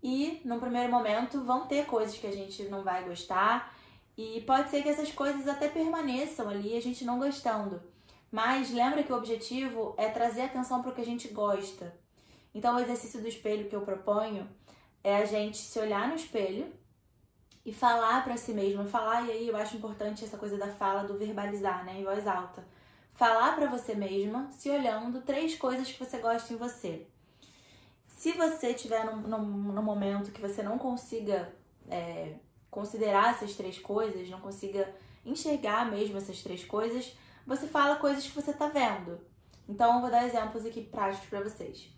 E, 0.03 0.41
num 0.45 0.59
primeiro 0.59 0.91
momento, 0.91 1.43
vão 1.43 1.67
ter 1.67 1.85
coisas 1.85 2.17
que 2.17 2.27
a 2.27 2.33
gente 2.33 2.63
não 2.65 2.83
vai 2.83 3.05
gostar, 3.05 3.75
e 4.17 4.41
pode 4.43 4.71
ser 4.71 4.83
que 4.83 4.89
essas 4.89 5.11
coisas 5.13 5.49
até 5.49 5.69
permaneçam 5.69 6.49
ali, 6.49 6.77
a 6.77 6.83
gente 6.83 7.05
não 7.05 7.19
gostando. 7.19 7.83
Mas 8.31 8.71
lembra 8.71 9.03
que 9.03 9.13
o 9.13 9.17
objetivo 9.17 9.95
é 9.99 10.09
trazer 10.09 10.43
atenção 10.43 10.83
para 10.83 10.91
o 10.91 10.95
que 10.95 11.01
a 11.01 11.05
gente 11.05 11.29
gosta. 11.29 11.95
Então, 12.55 12.77
o 12.77 12.81
exercício 12.81 13.21
do 13.21 13.29
espelho 13.29 13.69
que 13.69 13.75
eu 13.75 13.83
proponho 13.83 14.49
é 15.03 15.17
a 15.17 15.25
gente 15.25 15.59
se 15.59 15.79
olhar 15.79 16.09
no 16.09 16.15
espelho 16.15 16.73
e 17.65 17.73
falar 17.73 18.25
para 18.25 18.37
si 18.37 18.53
mesma, 18.53 18.85
falar, 18.85 19.27
e 19.27 19.33
aí 19.33 19.49
eu 19.49 19.57
acho 19.57 19.77
importante 19.77 20.25
essa 20.25 20.39
coisa 20.39 20.57
da 20.57 20.69
fala, 20.69 21.05
do 21.05 21.19
verbalizar, 21.19 21.85
né, 21.85 22.01
em 22.01 22.05
voz 22.05 22.27
alta. 22.27 22.65
Falar 23.15 23.55
para 23.55 23.67
você 23.67 23.95
mesma, 23.95 24.51
se 24.51 24.71
olhando, 24.71 25.21
três 25.23 25.55
coisas 25.57 25.91
que 25.91 26.03
você 26.03 26.19
gosta 26.19 26.53
em 26.53 26.57
você. 26.57 27.07
Se 28.07 28.33
você 28.33 28.75
tiver 28.75 29.05
num, 29.05 29.17
num, 29.17 29.45
num 29.73 29.83
momento 29.83 30.33
que 30.33 30.41
você 30.41 30.63
não 30.63 30.79
consiga 30.79 31.53
é, 31.89 32.35
considerar 32.71 33.33
essas 33.33 33.55
três 33.55 33.79
coisas, 33.79 34.29
não 34.29 34.41
consiga 34.41 34.89
enxergar 35.25 35.91
mesmo 35.91 36.17
essas 36.17 36.43
três 36.43 36.65
coisas, 36.65 37.17
você 37.47 37.67
fala 37.67 37.97
coisas 37.97 38.27
que 38.27 38.35
você 38.35 38.53
tá 38.53 38.69
vendo. 38.69 39.21
Então, 39.69 39.97
eu 39.97 40.01
vou 40.01 40.11
dar 40.11 40.27
exemplos 40.27 40.65
aqui 40.65 40.83
práticos 40.83 41.29
para 41.29 41.41
vocês. 41.41 41.89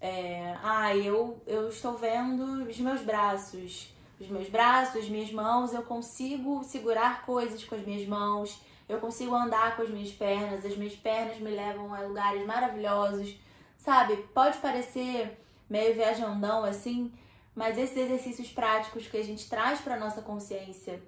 É, 0.00 0.56
ah, 0.62 0.96
eu, 0.96 1.40
eu 1.46 1.68
estou 1.68 1.96
vendo 1.96 2.68
os 2.68 2.78
meus 2.78 3.02
braços. 3.02 3.92
Os 4.20 4.28
meus 4.28 4.48
braços, 4.48 5.02
as 5.02 5.08
minhas 5.08 5.32
mãos, 5.32 5.72
eu 5.72 5.82
consigo 5.82 6.62
segurar 6.62 7.24
coisas 7.24 7.64
com 7.64 7.74
as 7.74 7.82
minhas 7.86 8.06
mãos, 8.06 8.60
eu 8.86 8.98
consigo 8.98 9.34
andar 9.34 9.76
com 9.76 9.82
as 9.82 9.88
minhas 9.88 10.12
pernas, 10.12 10.64
as 10.64 10.76
minhas 10.76 10.94
pernas 10.94 11.38
me 11.38 11.50
levam 11.50 11.94
a 11.94 12.00
lugares 12.00 12.44
maravilhosos, 12.44 13.34
sabe? 13.78 14.16
Pode 14.34 14.58
parecer 14.58 15.40
meio 15.70 15.94
viajandão 15.94 16.64
assim, 16.64 17.10
mas 17.54 17.78
esses 17.78 17.96
exercícios 17.96 18.50
práticos 18.50 19.06
que 19.06 19.16
a 19.16 19.24
gente 19.24 19.48
traz 19.48 19.80
para 19.80 19.98
nossa 19.98 20.22
consciência, 20.22 21.02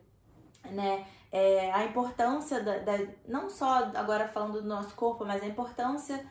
né? 0.64 1.06
É, 1.30 1.72
a 1.72 1.84
importância 1.84 2.62
da, 2.62 2.78
da, 2.78 2.98
não 3.26 3.48
só 3.48 3.90
agora 3.94 4.28
falando 4.28 4.60
do 4.60 4.68
nosso 4.68 4.94
corpo, 4.94 5.24
mas 5.24 5.42
a 5.42 5.46
importância 5.46 6.26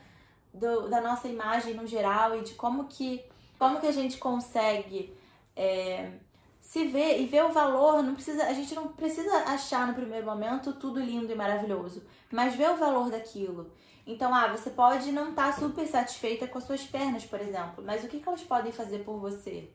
do, 0.53 0.87
da 0.89 1.01
nossa 1.01 1.27
imagem 1.27 1.73
no 1.73 1.87
geral 1.87 2.37
e 2.37 2.43
de 2.43 2.53
como 2.53 2.85
que 2.85 3.23
como 3.57 3.79
que 3.79 3.87
a 3.87 3.91
gente 3.91 4.17
consegue 4.17 5.15
é, 5.55 6.13
se 6.59 6.87
ver 6.87 7.21
e 7.21 7.27
ver 7.27 7.43
o 7.43 7.51
valor, 7.51 8.01
não 8.01 8.15
precisa, 8.15 8.45
a 8.47 8.53
gente 8.53 8.73
não 8.73 8.87
precisa 8.87 9.31
achar 9.45 9.87
no 9.87 9.93
primeiro 9.93 10.25
momento 10.25 10.73
tudo 10.73 10.99
lindo 10.99 11.31
e 11.31 11.35
maravilhoso, 11.35 12.03
mas 12.31 12.55
ver 12.55 12.71
o 12.71 12.77
valor 12.77 13.11
daquilo. 13.11 13.71
Então, 14.05 14.33
ah, 14.33 14.47
você 14.47 14.71
pode 14.71 15.11
não 15.11 15.29
estar 15.29 15.53
tá 15.53 15.59
super 15.59 15.85
satisfeita 15.85 16.47
com 16.47 16.57
as 16.57 16.63
suas 16.63 16.83
pernas, 16.83 17.23
por 17.23 17.39
exemplo, 17.39 17.83
mas 17.85 18.03
o 18.03 18.07
que, 18.07 18.19
que 18.19 18.27
elas 18.27 18.41
podem 18.41 18.71
fazer 18.71 18.99
por 19.03 19.19
você? 19.19 19.69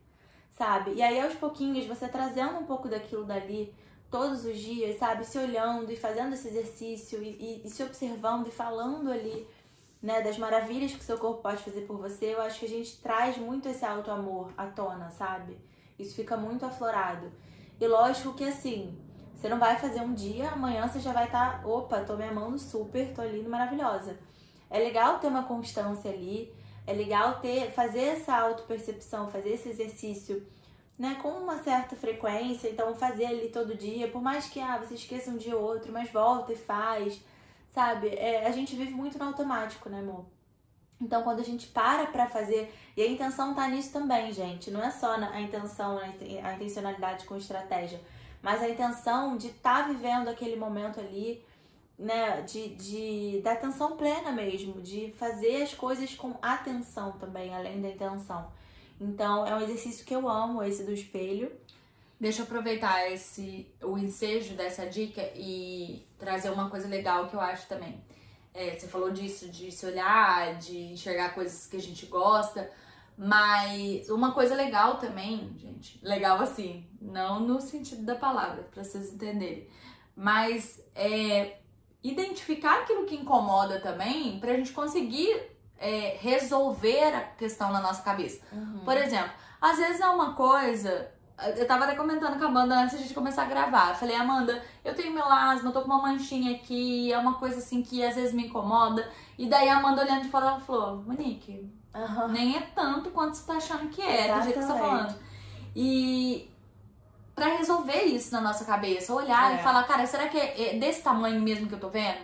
Sabe? 0.57 0.95
E 0.95 1.03
aí, 1.03 1.21
aos 1.21 1.35
pouquinhos, 1.35 1.85
você 1.85 2.09
trazendo 2.09 2.59
um 2.59 2.65
pouco 2.65 2.89
daquilo 2.89 3.25
dali 3.25 3.75
todos 4.11 4.47
os 4.47 4.57
dias, 4.59 4.99
sabe? 4.99 5.23
Se 5.27 5.37
olhando 5.37 5.93
e 5.93 5.97
fazendo 5.97 6.33
esse 6.33 6.49
exercício 6.49 7.23
e, 7.23 7.29
e, 7.29 7.67
e 7.67 7.69
se 7.69 7.83
observando 7.83 8.47
e 8.47 8.51
falando 8.51 9.11
ali, 9.11 9.47
né, 10.03 10.23
das 10.23 10.39
maravilhas 10.39 10.93
que 10.93 11.01
o 11.01 11.03
seu 11.03 11.19
corpo 11.19 11.43
pode 11.43 11.63
fazer 11.63 11.83
por 11.83 11.99
você, 11.99 12.33
eu 12.33 12.41
acho 12.41 12.61
que 12.61 12.65
a 12.65 12.71
gente 12.71 12.97
traz 13.03 13.37
muito 13.37 13.69
esse 13.69 13.85
auto-amor 13.85 14.51
à 14.57 14.67
tona, 14.67 15.11
sabe? 15.11 15.59
Isso 15.99 16.15
fica 16.15 16.39
muito 16.39 16.65
aflorado. 16.65 17.31
E 17.79 17.87
lógico 17.87 18.33
que 18.33 18.45
assim, 18.45 18.99
você 19.35 19.51
não 19.51 19.59
vai 19.59 19.77
fazer 19.77 20.01
um 20.01 20.15
dia, 20.15 20.49
amanhã 20.53 20.89
você 20.89 21.01
já 21.01 21.13
vai 21.13 21.27
estar, 21.27 21.61
tá, 21.61 21.69
opa, 21.69 22.01
tô 22.01 22.17
me 22.17 22.25
amando 22.25 22.59
super, 22.59 23.13
tô 23.13 23.23
lindo, 23.23 23.51
maravilhosa. 23.51 24.17
É 24.71 24.79
legal 24.79 25.19
ter 25.19 25.27
uma 25.27 25.43
constância 25.43 26.11
ali, 26.11 26.51
é 26.87 26.93
legal 26.93 27.41
ter 27.41 27.71
fazer 27.73 28.03
essa 28.03 28.37
auto-percepção, 28.37 29.29
fazer 29.29 29.51
esse 29.51 29.69
exercício, 29.69 30.47
né, 30.99 31.19
com 31.21 31.29
uma 31.29 31.63
certa 31.63 31.95
frequência, 31.97 32.69
então 32.69 32.95
fazer 32.95 33.27
ali 33.27 33.49
todo 33.49 33.75
dia, 33.75 34.09
por 34.09 34.23
mais 34.23 34.49
que 34.49 34.61
ah, 34.61 34.79
você 34.79 34.95
esqueça 34.95 35.31
um 35.31 35.37
dia 35.37 35.57
ou 35.57 35.63
outro, 35.63 35.93
mas 35.93 36.11
volta 36.11 36.53
e 36.53 36.57
faz, 36.57 37.21
sabe? 37.71 38.09
É, 38.09 38.47
a 38.47 38.51
gente 38.51 38.75
vive 38.75 38.93
muito 38.93 39.19
no 39.19 39.27
automático, 39.27 39.89
né, 39.89 39.99
amor? 39.99 40.25
Então, 40.99 41.23
quando 41.23 41.41
a 41.41 41.45
gente 41.45 41.67
para 41.67 42.07
pra 42.07 42.27
fazer, 42.27 42.75
e 42.97 43.03
a 43.03 43.07
intenção 43.07 43.55
tá 43.55 43.69
nisso 43.69 43.93
também, 43.93 44.33
gente, 44.33 44.71
não 44.71 44.83
é 44.83 44.91
só 44.91 45.13
a 45.15 45.41
intenção, 45.41 45.99
a 45.99 46.55
intencionalidade 46.55 47.27
com 47.27 47.37
estratégia, 47.37 48.01
mas 48.41 48.63
a 48.63 48.69
intenção 48.69 49.37
de 49.37 49.49
estar 49.49 49.83
tá 49.83 49.89
vivendo 49.89 50.29
aquele 50.29 50.57
momento 50.57 50.99
ali, 50.99 51.45
né, 51.99 52.43
de, 52.43 52.75
de 52.75 53.41
da 53.43 53.53
atenção 53.53 53.97
plena 53.97 54.31
mesmo, 54.33 54.81
de 54.83 55.13
fazer 55.17 55.63
as 55.63 55.75
coisas 55.75 56.15
com 56.15 56.37
atenção 56.43 57.13
também, 57.13 57.55
além 57.55 57.81
da 57.81 57.89
intenção. 57.89 58.51
Então, 59.01 59.47
é 59.47 59.55
um 59.55 59.61
exercício 59.61 60.05
que 60.05 60.15
eu 60.15 60.29
amo, 60.29 60.63
esse 60.63 60.85
do 60.85 60.93
espelho. 60.93 61.53
Deixa 62.19 62.41
eu 62.41 62.45
aproveitar 62.45 63.11
esse 63.11 63.71
o 63.83 63.99
ensejo 63.99 64.55
dessa 64.55 64.87
dica 64.87 65.23
e 65.35 66.07
trazer 66.19 66.51
uma 66.51 66.71
coisa 66.71 66.89
legal 66.89 67.29
que 67.29 67.35
eu 67.35 67.41
acho 67.41 67.67
também. 67.67 68.03
É, 68.55 68.75
você 68.75 68.89
falou 68.89 69.11
disso, 69.11 69.51
de 69.51 69.71
se 69.71 69.85
olhar, 69.85 70.55
de 70.59 70.93
enxergar 70.93 71.35
coisas 71.35 71.67
que 71.67 71.77
a 71.77 71.81
gente 71.81 72.07
gosta, 72.07 72.71
mas 73.19 74.09
uma 74.09 74.33
coisa 74.33 74.55
legal 74.55 74.97
também, 74.97 75.55
gente, 75.59 75.99
legal 76.03 76.41
assim, 76.41 76.87
não 77.01 77.41
no 77.41 77.61
sentido 77.61 78.03
da 78.03 78.15
palavra, 78.15 78.63
para 78.63 78.83
vocês 78.83 79.13
entenderem, 79.13 79.69
mas 80.17 80.83
é 80.95 81.59
identificar 82.11 82.81
aquilo 82.81 83.05
que 83.05 83.17
incomoda 83.17 83.81
também, 83.81 84.39
pra 84.39 84.55
gente 84.55 84.73
conseguir 84.73 85.41
é, 85.79 86.17
resolver 86.21 87.15
a 87.15 87.21
questão 87.21 87.73
na 87.73 87.81
nossa 87.81 88.03
cabeça. 88.03 88.41
Uhum. 88.53 88.81
Por 88.85 88.97
exemplo, 88.97 89.31
às 89.61 89.79
vezes 89.79 90.01
é 90.01 90.09
uma 90.09 90.35
coisa. 90.35 91.11
Eu 91.57 91.67
tava 91.67 91.85
até 91.85 91.95
comentando 91.95 92.39
com 92.39 92.45
a 92.45 92.49
Amanda 92.49 92.75
antes 92.79 92.93
de 92.93 92.97
a 92.97 93.03
gente 93.03 93.15
começar 93.15 93.43
a 93.43 93.47
gravar. 93.47 93.91
Eu 93.91 93.95
falei, 93.95 94.17
Amanda, 94.17 94.63
eu 94.83 94.95
tenho 94.95 95.13
melasma, 95.13 95.69
eu 95.69 95.73
tô 95.73 95.83
com 95.83 95.89
uma 95.89 96.01
manchinha 96.01 96.57
aqui, 96.57 97.13
é 97.13 97.19
uma 97.19 97.35
coisa 97.35 97.59
assim 97.59 97.83
que 97.83 98.03
às 98.03 98.15
vezes 98.15 98.33
me 98.33 98.47
incomoda. 98.47 99.07
E 99.37 99.47
daí 99.47 99.69
a 99.69 99.77
Amanda 99.77 100.01
olhando 100.03 100.23
de 100.23 100.31
fora, 100.31 100.47
ela 100.47 100.61
falou, 100.61 101.03
Monique, 101.03 101.71
Uhum. 101.95 102.29
nem 102.29 102.57
é 102.57 102.61
tanto 102.75 103.11
quanto 103.11 103.35
você 103.35 103.47
tá 103.47 103.55
achando 103.55 103.89
que 103.89 104.03
é, 104.03 104.35
do 104.35 104.43
jeito 104.45 104.59
que 104.59 104.65
você 104.67 104.73
tá 104.73 104.79
falando. 104.79 105.15
E 105.75 106.51
pra 107.37 107.49
resolver 107.57 108.03
isso 108.05 108.33
na 108.33 108.41
nossa 108.41 108.65
cabeça, 108.65 109.13
olhar 109.15 109.53
É. 109.53 109.57
e 109.57 109.63
falar, 109.63 109.85
cara, 109.85 110.07
será 110.07 110.27
que 110.27 110.39
é 110.39 110.75
é 110.75 110.79
desse 110.79 111.03
tamanho 111.03 111.41
mesmo 111.41 111.69
que 111.69 111.75
eu 111.75 111.79
tô 111.81 111.91
vendo? 111.91 112.21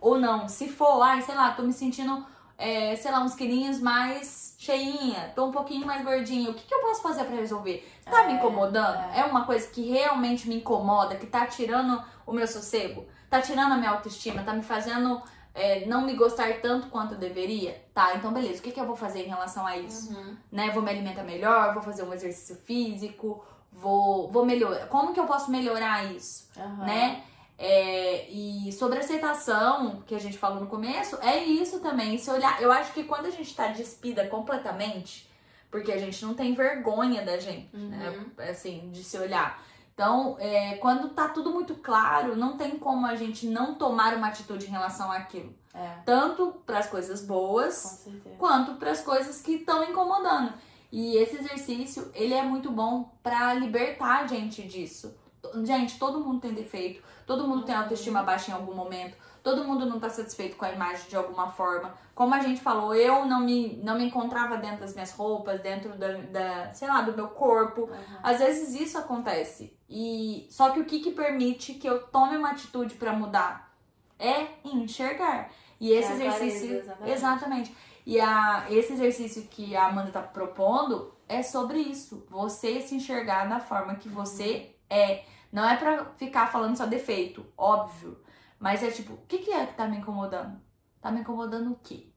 Ou 0.00 0.18
não? 0.18 0.46
Se 0.48 0.68
for, 0.68 1.00
ai, 1.02 1.22
sei 1.22 1.34
lá, 1.34 1.52
tô 1.52 1.62
me 1.62 1.72
sentindo, 1.72 2.24
é, 2.58 2.94
sei 2.96 3.10
lá, 3.10 3.20
uns 3.20 3.34
quilinhos 3.34 3.80
mais 3.80 4.54
cheinha, 4.58 5.32
tô 5.34 5.46
um 5.46 5.50
pouquinho 5.52 5.86
mais 5.86 6.04
gordinha. 6.04 6.50
O 6.50 6.54
que, 6.54 6.64
que 6.66 6.74
eu 6.74 6.80
posso 6.80 7.02
fazer 7.02 7.24
pra 7.24 7.34
resolver? 7.36 7.88
Tá 8.04 8.24
me 8.24 8.32
É, 8.34 8.36
incomodando? 8.36 9.00
é. 9.14 9.20
É 9.20 9.24
uma 9.24 9.44
coisa 9.46 9.66
que 9.68 9.90
realmente 9.90 10.46
me 10.48 10.56
incomoda, 10.56 11.16
que 11.16 11.26
tá 11.26 11.46
tirando 11.46 12.02
o 12.26 12.32
meu 12.32 12.46
sossego? 12.46 13.06
Tá 13.30 13.40
tirando 13.40 13.72
a 13.72 13.76
minha 13.76 13.90
autoestima? 13.90 14.42
Tá 14.42 14.52
me 14.52 14.62
fazendo 14.62 15.22
é, 15.54 15.84
não 15.86 16.02
me 16.02 16.14
gostar 16.14 16.60
tanto 16.60 16.88
quanto 16.88 17.14
eu 17.14 17.18
deveria? 17.18 17.82
Tá, 17.94 18.14
então 18.16 18.32
beleza. 18.32 18.58
O 18.58 18.62
que, 18.62 18.72
que 18.72 18.80
eu 18.80 18.86
vou 18.86 18.96
fazer 18.96 19.22
em 19.24 19.28
relação 19.28 19.66
a 19.66 19.76
isso? 19.76 20.12
Uhum. 20.12 20.36
né? 20.50 20.70
Vou 20.70 20.82
me 20.82 20.90
alimentar 20.90 21.22
melhor, 21.22 21.72
vou 21.74 21.82
fazer 21.82 22.02
um 22.04 22.12
exercício 22.12 22.56
físico, 22.56 23.44
vou, 23.72 24.28
vou 24.30 24.44
melhorar. 24.44 24.86
Como 24.88 25.12
que 25.12 25.20
eu 25.20 25.26
posso 25.26 25.50
melhorar 25.50 26.04
isso, 26.12 26.48
Uhum. 26.56 26.76
né? 26.84 27.22
É, 27.58 28.28
e 28.28 28.72
sobre 28.72 28.98
aceitação, 28.98 30.02
que 30.06 30.14
a 30.14 30.18
gente 30.18 30.36
falou 30.36 30.60
no 30.60 30.66
começo, 30.66 31.16
é 31.20 31.38
isso 31.44 31.80
também. 31.80 32.18
Se 32.18 32.28
olhar, 32.30 32.60
eu 32.60 32.72
acho 32.72 32.92
que 32.92 33.04
quando 33.04 33.26
a 33.26 33.30
gente 33.30 33.54
tá 33.54 33.68
despida 33.68 34.26
completamente, 34.26 35.30
porque 35.70 35.92
a 35.92 35.98
gente 35.98 36.24
não 36.24 36.34
tem 36.34 36.54
vergonha 36.54 37.22
da 37.24 37.38
gente, 37.38 37.74
né? 37.76 38.26
Assim, 38.50 38.90
de 38.90 39.04
se 39.04 39.16
olhar. 39.16 39.62
Então, 39.94 40.36
é, 40.40 40.74
quando 40.76 41.10
tá 41.10 41.28
tudo 41.28 41.50
muito 41.52 41.74
claro, 41.76 42.34
não 42.34 42.56
tem 42.56 42.78
como 42.78 43.06
a 43.06 43.14
gente 43.14 43.46
não 43.46 43.74
tomar 43.74 44.14
uma 44.16 44.28
atitude 44.28 44.66
em 44.66 44.70
relação 44.70 45.12
àquilo. 45.12 45.54
É, 45.74 45.98
Tanto 46.04 46.52
para 46.66 46.78
as 46.78 46.86
coisas 46.88 47.24
boas, 47.24 48.06
quanto 48.38 48.74
para 48.74 48.90
as 48.90 49.02
coisas 49.02 49.40
que 49.40 49.52
estão 49.56 49.84
incomodando. 49.84 50.52
E 50.92 51.16
esse 51.16 51.36
exercício, 51.36 52.10
ele 52.14 52.34
é 52.34 52.42
muito 52.42 52.70
bom 52.70 53.10
para 53.22 53.54
libertar 53.54 54.22
a 54.22 54.26
gente 54.26 54.62
disso. 54.62 55.16
Gente, 55.64 55.98
todo 55.98 56.20
mundo 56.20 56.40
tem 56.40 56.52
defeito, 56.52 57.02
todo 57.26 57.48
mundo 57.48 57.64
tem 57.64 57.74
autoestima 57.74 58.22
baixa 58.22 58.50
em 58.50 58.54
algum 58.54 58.74
momento, 58.74 59.16
todo 59.42 59.64
mundo 59.64 59.86
não 59.86 59.98
tá 59.98 60.10
satisfeito 60.10 60.54
com 60.54 60.66
a 60.66 60.70
imagem 60.70 61.08
de 61.08 61.16
alguma 61.16 61.50
forma. 61.50 61.94
Como 62.14 62.34
a 62.34 62.40
gente 62.40 62.60
falou, 62.60 62.94
eu 62.94 63.24
não 63.24 63.40
me, 63.40 63.80
não 63.82 63.96
me 63.96 64.04
encontrava 64.04 64.58
dentro 64.58 64.80
das 64.80 64.92
minhas 64.92 65.12
roupas, 65.12 65.60
dentro 65.62 65.96
da, 65.96 66.12
da 66.12 66.74
sei 66.74 66.86
lá, 66.86 67.00
do 67.00 67.16
meu 67.16 67.28
corpo. 67.28 67.82
Uhum. 67.82 68.18
Às 68.22 68.38
vezes 68.38 68.78
isso 68.78 68.98
acontece. 68.98 69.74
E 69.88 70.46
só 70.50 70.70
que 70.70 70.80
o 70.80 70.84
que, 70.84 71.00
que 71.00 71.10
permite 71.10 71.74
que 71.74 71.88
eu 71.88 72.02
tome 72.08 72.36
uma 72.36 72.50
atitude 72.50 72.94
para 72.94 73.14
mudar 73.14 73.74
é 74.18 74.46
enxergar. 74.62 75.50
E 75.80 75.90
esse 75.90 76.12
É 76.12 76.14
exercício, 76.14 76.68
clareza, 76.68 76.78
exatamente. 76.78 77.12
exatamente. 77.12 77.76
E 78.04 78.20
a, 78.20 78.66
esse 78.68 78.92
exercício 78.92 79.42
que 79.42 79.76
a 79.76 79.86
Amanda 79.86 80.10
tá 80.10 80.22
propondo 80.22 81.14
é 81.28 81.42
sobre 81.42 81.78
isso. 81.78 82.26
Você 82.28 82.80
se 82.80 82.94
enxergar 82.94 83.48
da 83.48 83.60
forma 83.60 83.94
que 83.94 84.08
você 84.08 84.74
é. 84.90 85.24
Não 85.52 85.68
é 85.68 85.76
pra 85.76 86.06
ficar 86.16 86.46
falando 86.50 86.76
só 86.76 86.86
defeito, 86.86 87.44
óbvio. 87.56 88.18
Mas 88.58 88.82
é 88.82 88.90
tipo, 88.90 89.14
o 89.14 89.26
que, 89.26 89.38
que 89.38 89.52
é 89.52 89.66
que 89.66 89.74
tá 89.74 89.86
me 89.86 89.98
incomodando? 89.98 90.60
Tá 91.00 91.10
me 91.10 91.20
incomodando 91.20 91.72
o 91.72 91.78
quê? 91.82 92.08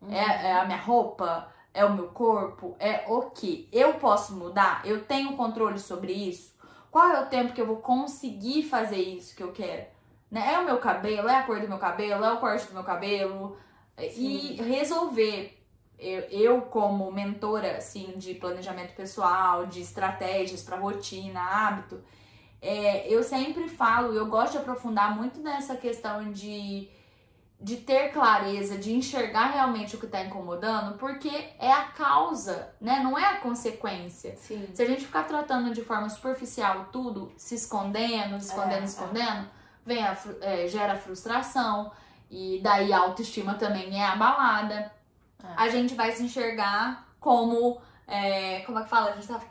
Uhum. 0.00 0.12
É, 0.12 0.50
é 0.50 0.52
a 0.52 0.64
minha 0.64 0.78
roupa? 0.78 1.52
É 1.72 1.84
o 1.84 1.94
meu 1.94 2.08
corpo? 2.08 2.76
É 2.78 3.04
o 3.08 3.30
que? 3.30 3.68
Eu 3.72 3.94
posso 3.94 4.34
mudar? 4.34 4.82
Eu 4.84 5.04
tenho 5.04 5.36
controle 5.36 5.78
sobre 5.78 6.12
isso? 6.12 6.56
Qual 6.90 7.08
é 7.08 7.20
o 7.20 7.26
tempo 7.26 7.52
que 7.52 7.60
eu 7.60 7.66
vou 7.66 7.76
conseguir 7.76 8.62
fazer 8.64 8.98
isso 8.98 9.36
que 9.36 9.42
eu 9.42 9.52
quero? 9.52 9.86
Né? 10.30 10.54
É 10.54 10.58
o 10.58 10.64
meu 10.64 10.78
cabelo? 10.78 11.28
É 11.28 11.36
a 11.36 11.42
cor 11.42 11.60
do 11.60 11.68
meu 11.68 11.78
cabelo? 11.78 12.24
É 12.24 12.32
o 12.32 12.38
corte 12.38 12.66
do 12.66 12.74
meu 12.74 12.84
cabelo? 12.84 13.56
E 14.06 14.56
resolver. 14.62 15.54
Eu, 15.98 16.20
eu, 16.30 16.62
como 16.62 17.10
mentora 17.10 17.76
assim, 17.78 18.14
de 18.16 18.34
planejamento 18.34 18.94
pessoal, 18.94 19.66
de 19.66 19.80
estratégias 19.80 20.62
para 20.62 20.76
rotina, 20.76 21.40
hábito, 21.40 22.00
é, 22.62 23.12
eu 23.12 23.22
sempre 23.24 23.68
falo, 23.68 24.14
eu 24.14 24.26
gosto 24.26 24.52
de 24.52 24.58
aprofundar 24.58 25.16
muito 25.16 25.40
nessa 25.40 25.76
questão 25.76 26.30
de 26.30 26.88
de 27.60 27.76
ter 27.76 28.12
clareza, 28.12 28.78
de 28.78 28.92
enxergar 28.92 29.48
realmente 29.50 29.96
o 29.96 29.98
que 29.98 30.06
tá 30.06 30.22
incomodando, 30.22 30.96
porque 30.96 31.28
é 31.58 31.72
a 31.72 31.86
causa, 31.86 32.72
né? 32.80 33.00
Não 33.02 33.18
é 33.18 33.24
a 33.24 33.40
consequência. 33.40 34.36
Sim. 34.36 34.68
Se 34.72 34.80
a 34.80 34.86
gente 34.86 35.04
ficar 35.04 35.24
tratando 35.24 35.74
de 35.74 35.82
forma 35.82 36.08
superficial 36.08 36.86
tudo, 36.92 37.32
se 37.36 37.56
escondendo, 37.56 38.36
escondendo, 38.36 38.82
É, 38.82 38.84
escondendo, 38.84 39.48
vem 39.84 40.04
a, 40.04 40.16
é, 40.40 40.68
gera 40.68 40.94
frustração 40.96 41.90
e 42.30 42.60
daí 42.62 42.92
a 42.92 42.98
autoestima 43.00 43.54
também 43.54 44.00
é 44.00 44.06
abalada. 44.06 44.92
É. 45.42 45.46
A 45.56 45.68
gente 45.68 45.94
vai 45.94 46.12
se 46.12 46.22
enxergar 46.22 47.06
como, 47.20 47.80
é, 48.06 48.60
como 48.60 48.78
é 48.78 48.82
que 48.82 48.88
fala? 48.88 49.10
A 49.10 49.14
gente 49.14 49.26
tava, 49.28 49.44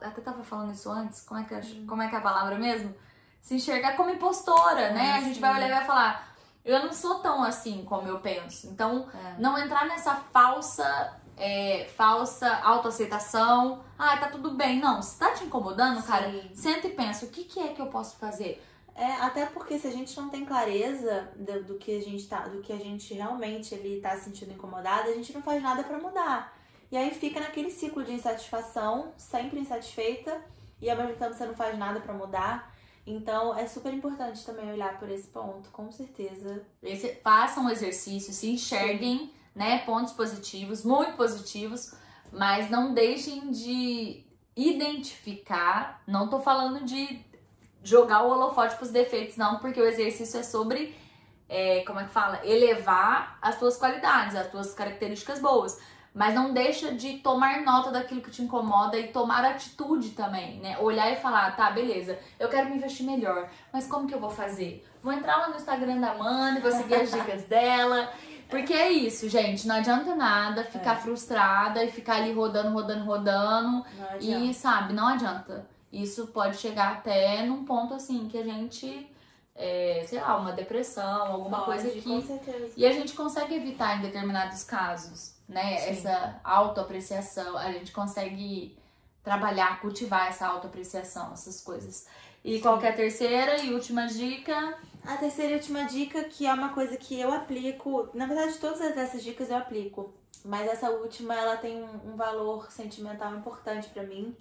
até 0.00 0.20
tava 0.20 0.42
falando 0.44 0.72
isso 0.72 0.90
antes. 0.90 1.22
Como 1.22 1.40
é 1.40 1.44
que, 1.44 1.54
é- 1.54 1.62
como 1.88 2.02
é, 2.02 2.08
que 2.08 2.14
é 2.14 2.18
a 2.18 2.22
palavra 2.22 2.56
mesmo? 2.58 2.94
Se 3.40 3.54
enxergar 3.56 3.96
como 3.96 4.10
impostora, 4.10 4.90
né? 4.92 5.12
Ah, 5.14 5.16
a 5.16 5.20
gente 5.20 5.40
vai 5.40 5.54
olhar 5.56 5.68
e 5.68 5.72
vai 5.72 5.84
falar, 5.84 6.28
eu 6.64 6.80
não 6.84 6.92
sou 6.92 7.16
tão 7.20 7.42
assim 7.42 7.84
como 7.84 8.06
eu 8.06 8.20
penso. 8.20 8.68
Então, 8.68 9.08
É. 9.12 9.34
não 9.40 9.58
entrar 9.58 9.86
nessa 9.86 10.14
falsa 10.32 11.18
é, 11.36 11.88
falsa 11.96 12.46
autoaceitação. 12.62 13.82
Ah, 13.98 14.16
tá 14.18 14.28
tudo 14.28 14.50
bem. 14.52 14.78
Não, 14.78 15.00
se 15.02 15.18
tá 15.18 15.30
te 15.32 15.42
incomodando, 15.44 16.02
cara, 16.04 16.30
Sim. 16.30 16.50
senta 16.54 16.86
e 16.86 16.90
pensa, 16.90 17.24
o 17.24 17.30
que, 17.30 17.44
que 17.44 17.58
é 17.58 17.68
que 17.68 17.80
eu 17.80 17.86
posso 17.86 18.16
fazer? 18.18 18.62
É, 18.94 19.12
até 19.14 19.46
porque 19.46 19.78
se 19.78 19.86
a 19.86 19.90
gente 19.90 20.16
não 20.16 20.28
tem 20.28 20.44
clareza 20.44 21.30
do, 21.34 21.64
do 21.64 21.74
que 21.78 21.96
a 21.96 22.00
gente 22.00 22.28
tá, 22.28 22.46
do 22.46 22.60
que 22.60 22.72
a 22.72 22.78
gente 22.78 23.14
realmente 23.14 23.74
ele 23.74 24.00
tá 24.00 24.16
se 24.16 24.24
sentindo 24.24 24.52
incomodado, 24.52 25.08
a 25.08 25.14
gente 25.14 25.32
não 25.32 25.42
faz 25.42 25.62
nada 25.62 25.82
pra 25.82 25.98
mudar. 25.98 26.56
E 26.90 26.96
aí 26.96 27.10
fica 27.10 27.40
naquele 27.40 27.70
ciclo 27.70 28.04
de 28.04 28.12
insatisfação, 28.12 29.12
sempre 29.16 29.58
insatisfeita, 29.58 30.44
e 30.80 30.90
ao 30.90 30.96
mesmo 30.96 31.14
tempo 31.14 31.32
você 31.32 31.46
não 31.46 31.54
faz 31.54 31.78
nada 31.78 32.00
pra 32.00 32.12
mudar. 32.12 32.70
Então 33.06 33.56
é 33.56 33.66
super 33.66 33.92
importante 33.92 34.44
também 34.44 34.70
olhar 34.70 34.98
por 34.98 35.10
esse 35.10 35.26
ponto, 35.28 35.70
com 35.70 35.90
certeza. 35.90 36.62
Esse, 36.82 37.14
façam 37.22 37.66
o 37.66 37.70
exercício, 37.70 38.32
se 38.32 38.50
enxerguem, 38.50 39.32
né? 39.54 39.78
Pontos 39.86 40.12
positivos, 40.12 40.84
muito 40.84 41.16
positivos, 41.16 41.94
mas 42.30 42.70
não 42.70 42.92
deixem 42.92 43.50
de 43.50 44.24
identificar. 44.54 46.02
Não 46.06 46.28
tô 46.28 46.40
falando 46.40 46.84
de 46.84 47.24
jogar 47.82 48.22
o 48.24 48.30
holofote 48.30 48.76
pros 48.76 48.90
defeitos, 48.90 49.36
não, 49.36 49.58
porque 49.58 49.80
o 49.80 49.86
exercício 49.86 50.38
é 50.38 50.42
sobre, 50.42 50.96
é, 51.48 51.82
como 51.86 52.00
é 52.00 52.04
que 52.04 52.10
fala? 52.10 52.40
Elevar 52.44 53.38
as 53.42 53.58
tuas 53.58 53.76
qualidades, 53.76 54.36
as 54.36 54.48
tuas 54.50 54.72
características 54.74 55.40
boas. 55.40 55.78
Mas 56.14 56.34
não 56.34 56.52
deixa 56.52 56.92
de 56.92 57.14
tomar 57.20 57.62
nota 57.62 57.90
daquilo 57.90 58.20
que 58.20 58.30
te 58.30 58.42
incomoda 58.42 58.98
e 58.98 59.08
tomar 59.08 59.42
atitude 59.46 60.10
também, 60.10 60.60
né? 60.60 60.76
Olhar 60.78 61.10
e 61.10 61.16
falar, 61.16 61.56
tá, 61.56 61.70
beleza, 61.70 62.18
eu 62.38 62.50
quero 62.50 62.68
me 62.68 62.76
investir 62.76 63.06
melhor, 63.06 63.48
mas 63.72 63.86
como 63.86 64.06
que 64.06 64.14
eu 64.14 64.20
vou 64.20 64.28
fazer? 64.28 64.86
Vou 65.02 65.10
entrar 65.10 65.38
lá 65.38 65.48
no 65.48 65.56
Instagram 65.56 65.98
da 66.00 66.10
Amanda, 66.10 66.60
vou 66.60 66.70
seguir 66.70 66.96
as 66.96 67.10
dicas 67.10 67.44
dela. 67.44 68.12
Porque 68.50 68.74
é 68.74 68.90
isso, 68.92 69.26
gente, 69.30 69.66
não 69.66 69.76
adianta 69.76 70.14
nada 70.14 70.62
ficar 70.62 70.96
É. 70.96 71.00
frustrada 71.00 71.82
e 71.82 71.90
ficar 71.90 72.16
ali 72.16 72.32
rodando, 72.34 72.70
rodando, 72.74 73.04
rodando. 73.06 73.82
E, 74.20 74.52
sabe, 74.52 74.92
não 74.92 75.08
adianta. 75.08 75.66
Isso 75.92 76.28
pode 76.28 76.56
chegar 76.56 76.92
até 76.92 77.44
num 77.44 77.64
ponto 77.64 77.92
assim 77.92 78.26
que 78.26 78.38
a 78.38 78.42
gente, 78.42 79.06
é, 79.54 80.02
sei 80.06 80.20
lá, 80.20 80.36
uma 80.36 80.52
depressão, 80.52 81.32
alguma 81.32 81.64
Pode, 81.64 81.82
coisa 81.82 82.02
Com 82.02 82.20
que. 82.20 82.26
certeza. 82.26 82.72
E 82.76 82.86
a 82.86 82.92
gente 82.92 83.12
consegue 83.12 83.54
evitar 83.54 83.98
em 83.98 84.02
determinados 84.02 84.64
casos, 84.64 85.34
né? 85.46 85.76
Sim. 85.76 85.90
Essa 85.90 86.40
autoapreciação. 86.42 87.58
A 87.58 87.70
gente 87.72 87.92
consegue 87.92 88.76
trabalhar, 89.22 89.80
cultivar 89.80 90.28
essa 90.28 90.46
autoapreciação, 90.46 91.32
essas 91.32 91.60
coisas. 91.60 92.06
E 92.44 92.58
qual 92.60 92.78
que 92.78 92.86
é 92.86 92.90
a 92.90 92.96
terceira 92.96 93.62
e 93.62 93.72
última 93.72 94.06
dica? 94.06 94.78
A 95.04 95.16
terceira 95.16 95.52
e 95.52 95.54
última 95.56 95.84
dica, 95.84 96.24
que 96.24 96.46
é 96.46 96.52
uma 96.52 96.70
coisa 96.70 96.96
que 96.96 97.20
eu 97.20 97.32
aplico, 97.32 98.08
na 98.14 98.26
verdade 98.26 98.58
todas 98.58 98.80
essas 98.80 99.22
dicas 99.22 99.50
eu 99.50 99.56
aplico, 99.56 100.12
mas 100.44 100.68
essa 100.68 100.90
última 100.90 101.34
ela 101.34 101.56
tem 101.56 101.82
um, 101.82 102.12
um 102.12 102.16
valor 102.16 102.70
sentimental 102.72 103.34
importante 103.36 103.88
pra 103.90 104.02
mim. 104.02 104.34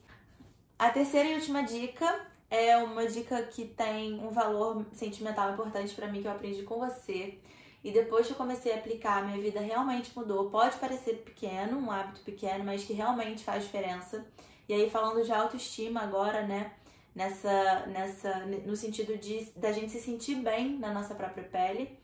A 0.81 0.89
terceira 0.89 1.29
e 1.29 1.35
última 1.35 1.61
dica 1.61 2.25
é 2.49 2.75
uma 2.75 3.05
dica 3.05 3.43
que 3.43 3.65
tem 3.65 4.15
um 4.19 4.31
valor 4.31 4.83
sentimental 4.93 5.53
importante 5.53 5.93
para 5.93 6.07
mim 6.07 6.23
que 6.23 6.27
eu 6.27 6.31
aprendi 6.31 6.63
com 6.63 6.79
você. 6.79 7.37
E 7.83 7.91
depois 7.91 8.25
que 8.25 8.33
eu 8.33 8.35
comecei 8.35 8.73
a 8.73 8.77
aplicar, 8.77 9.23
minha 9.23 9.39
vida 9.39 9.59
realmente 9.59 10.11
mudou. 10.15 10.49
Pode 10.49 10.77
parecer 10.77 11.17
pequeno, 11.17 11.77
um 11.77 11.91
hábito 11.91 12.21
pequeno, 12.21 12.63
mas 12.63 12.83
que 12.83 12.93
realmente 12.93 13.43
faz 13.43 13.63
diferença. 13.63 14.25
E 14.67 14.73
aí 14.73 14.89
falando 14.89 15.23
de 15.23 15.31
autoestima 15.31 16.01
agora, 16.01 16.41
né? 16.47 16.71
Nessa, 17.13 17.85
nessa, 17.85 18.39
no 18.65 18.75
sentido 18.75 19.15
de 19.19 19.51
da 19.55 19.71
gente 19.71 19.91
se 19.91 20.01
sentir 20.01 20.37
bem 20.37 20.79
na 20.79 20.91
nossa 20.91 21.13
própria 21.13 21.43
pele, 21.43 21.95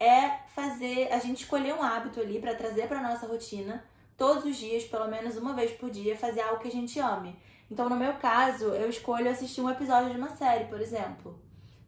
é 0.00 0.40
fazer 0.48 1.12
a 1.12 1.20
gente 1.20 1.44
escolher 1.44 1.74
um 1.74 1.82
hábito 1.82 2.18
ali 2.18 2.40
para 2.40 2.56
trazer 2.56 2.88
para 2.88 3.00
nossa 3.00 3.24
rotina 3.24 3.84
todos 4.16 4.44
os 4.44 4.56
dias, 4.56 4.82
pelo 4.82 5.06
menos 5.06 5.36
uma 5.36 5.54
vez 5.54 5.70
por 5.72 5.90
dia, 5.90 6.16
fazer 6.16 6.40
algo 6.40 6.60
que 6.60 6.66
a 6.66 6.72
gente 6.72 6.98
ame. 6.98 7.36
Então, 7.70 7.88
no 7.88 7.96
meu 7.96 8.14
caso, 8.14 8.66
eu 8.66 8.88
escolho 8.88 9.30
assistir 9.30 9.60
um 9.60 9.70
episódio 9.70 10.10
de 10.10 10.18
uma 10.18 10.30
série, 10.36 10.66
por 10.66 10.80
exemplo, 10.80 11.38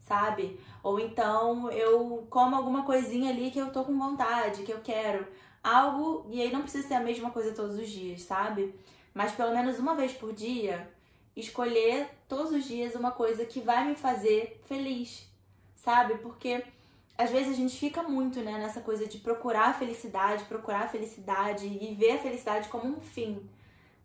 sabe? 0.00 0.58
Ou 0.82 0.98
então 0.98 1.70
eu 1.70 2.26
como 2.30 2.56
alguma 2.56 2.84
coisinha 2.84 3.30
ali 3.30 3.50
que 3.50 3.58
eu 3.58 3.70
tô 3.72 3.84
com 3.84 3.96
vontade, 3.96 4.62
que 4.62 4.72
eu 4.72 4.80
quero. 4.80 5.26
Algo, 5.62 6.26
e 6.30 6.40
aí 6.40 6.52
não 6.52 6.62
precisa 6.62 6.88
ser 6.88 6.94
a 6.94 7.00
mesma 7.00 7.30
coisa 7.30 7.54
todos 7.54 7.78
os 7.78 7.88
dias, 7.88 8.22
sabe? 8.22 8.74
Mas 9.14 9.32
pelo 9.32 9.52
menos 9.52 9.78
uma 9.78 9.94
vez 9.94 10.12
por 10.12 10.32
dia, 10.32 10.88
escolher 11.36 12.08
todos 12.28 12.52
os 12.52 12.64
dias 12.64 12.94
uma 12.94 13.10
coisa 13.10 13.44
que 13.44 13.60
vai 13.60 13.84
me 13.86 13.94
fazer 13.94 14.60
feliz, 14.66 15.28
sabe? 15.76 16.18
Porque 16.18 16.64
às 17.16 17.30
vezes 17.30 17.52
a 17.52 17.56
gente 17.56 17.76
fica 17.76 18.02
muito, 18.02 18.40
né, 18.40 18.58
nessa 18.58 18.80
coisa 18.80 19.06
de 19.06 19.18
procurar 19.18 19.70
a 19.70 19.74
felicidade, 19.74 20.44
procurar 20.44 20.84
a 20.84 20.88
felicidade 20.88 21.66
e 21.66 21.94
ver 21.94 22.12
a 22.12 22.18
felicidade 22.18 22.68
como 22.68 22.86
um 22.86 23.00
fim, 23.00 23.48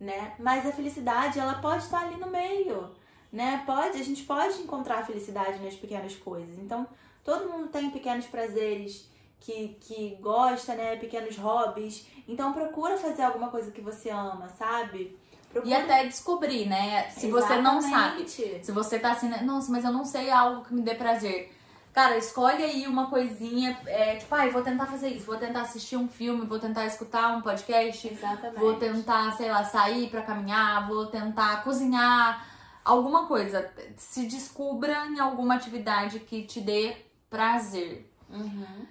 né? 0.03 0.33
Mas 0.37 0.65
a 0.65 0.71
felicidade, 0.71 1.39
ela 1.39 1.55
pode 1.55 1.83
estar 1.83 2.01
ali 2.01 2.17
no 2.17 2.29
meio, 2.29 2.91
né? 3.31 3.63
Pode, 3.65 3.97
a 3.97 4.03
gente 4.03 4.23
pode 4.23 4.61
encontrar 4.61 4.99
a 4.99 5.05
felicidade 5.05 5.63
nas 5.63 5.75
pequenas 5.75 6.15
coisas. 6.15 6.57
Então, 6.59 6.85
todo 7.23 7.49
mundo 7.49 7.69
tem 7.69 7.89
pequenos 7.89 8.25
prazeres 8.25 9.09
que, 9.39 9.77
que 9.79 10.17
gosta, 10.21 10.75
né? 10.75 10.97
Pequenos 10.97 11.37
hobbies. 11.37 12.05
Então, 12.27 12.53
procura 12.53 12.97
fazer 12.97 13.23
alguma 13.23 13.49
coisa 13.49 13.71
que 13.71 13.81
você 13.81 14.09
ama, 14.09 14.49
sabe? 14.49 15.17
Procura... 15.49 15.73
E 15.73 15.73
até 15.73 16.05
descobrir, 16.05 16.67
né? 16.67 17.09
Se 17.09 17.27
Exatamente. 17.27 17.31
você 17.31 17.61
não 17.61 17.81
sabe. 17.81 18.29
Se 18.29 18.71
você 18.71 18.99
tá 18.99 19.11
assim, 19.11 19.29
né? 19.29 19.41
nossa, 19.43 19.71
mas 19.71 19.85
eu 19.85 19.91
não 19.91 20.03
sei 20.03 20.29
algo 20.29 20.65
que 20.65 20.73
me 20.73 20.81
dê 20.81 20.95
prazer. 20.95 21.52
Cara, 21.93 22.17
escolhe 22.17 22.63
aí 22.63 22.87
uma 22.87 23.07
coisinha, 23.07 23.79
é, 23.85 24.15
tipo, 24.15 24.33
ah, 24.33 24.49
vou 24.49 24.63
tentar 24.63 24.87
fazer 24.87 25.09
isso, 25.09 25.27
vou 25.27 25.37
tentar 25.37 25.61
assistir 25.61 25.95
um 25.95 26.07
filme, 26.07 26.43
vou 26.47 26.57
tentar 26.57 26.87
escutar 26.87 27.37
um 27.37 27.41
podcast, 27.41 28.07
Exatamente. 28.07 28.59
vou 28.59 28.75
tentar, 28.77 29.31
sei 29.33 29.51
lá, 29.51 29.63
sair 29.63 30.09
para 30.09 30.23
caminhar, 30.23 30.87
vou 30.87 31.05
tentar 31.05 31.63
cozinhar, 31.63 32.43
alguma 32.83 33.27
coisa. 33.27 33.71
Se 33.95 34.25
descubra 34.25 35.05
em 35.05 35.19
alguma 35.19 35.53
atividade 35.53 36.19
que 36.19 36.43
te 36.43 36.59
dê 36.59 36.97
prazer. 37.29 38.11
Uhum. 38.27 38.87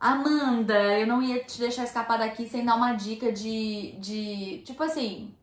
Amanda, 0.00 0.98
eu 0.98 1.06
não 1.06 1.22
ia 1.22 1.44
te 1.44 1.58
deixar 1.58 1.84
escapar 1.84 2.18
daqui 2.18 2.48
sem 2.48 2.64
dar 2.64 2.76
uma 2.76 2.94
dica 2.94 3.30
de, 3.30 3.92
de 3.98 4.62
tipo 4.64 4.82
assim, 4.82 5.34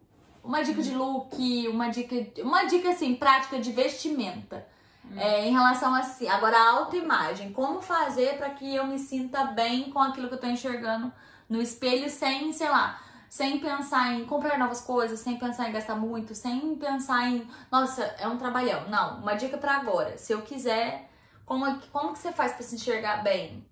uma 0.44 0.64
dica 0.64 0.82
de 0.82 0.96
look, 0.96 1.68
uma 1.68 1.90
dica, 1.90 2.16
uma 2.42 2.64
dica 2.64 2.90
assim, 2.90 3.16
prática 3.16 3.60
de 3.60 3.72
vestimenta. 3.72 4.73
É, 5.16 5.46
em 5.48 5.52
relação 5.52 5.94
a 5.94 6.02
si. 6.02 6.28
Agora, 6.28 6.58
a 6.58 6.72
autoimagem. 6.72 7.52
Como 7.52 7.82
fazer 7.82 8.38
para 8.38 8.50
que 8.52 8.74
eu 8.74 8.88
me 8.88 8.98
sinta 8.98 9.46
bem 9.46 9.92
com 9.92 10.00
aquilo 10.00 10.28
que 10.28 10.34
eu 10.34 10.40
tô 10.40 10.48
enxergando 10.48 11.12
no 11.50 11.62
espelho 11.62 12.10
sem, 12.10 12.52
sei 12.54 12.70
lá, 12.70 13.00
sem 13.30 13.60
pensar 13.60 14.14
em 14.14 14.26
comprar 14.26 14.58
novas 14.58 14.82
coisas, 14.82 15.20
sem 15.20 15.38
pensar 15.38 15.70
em 15.70 15.72
gastar 15.72 15.96
muito, 15.96 16.34
sem 16.34 16.76
pensar 16.76 17.28
em, 17.28 17.48
nossa, 17.72 18.04
é 18.20 18.28
um 18.28 18.38
trabalhão. 18.38 18.90
Não, 18.90 19.20
uma 19.20 19.34
dica 19.34 19.58
para 19.58 19.76
agora. 19.76 20.18
Se 20.18 20.34
eu 20.34 20.42
quiser, 20.42 21.10
como, 21.46 21.66
como 21.92 22.14
que 22.14 22.20
você 22.20 22.32
faz 22.32 22.54
para 22.54 22.64
se 22.64 22.76
enxergar 22.76 23.24
bem? 23.24 23.66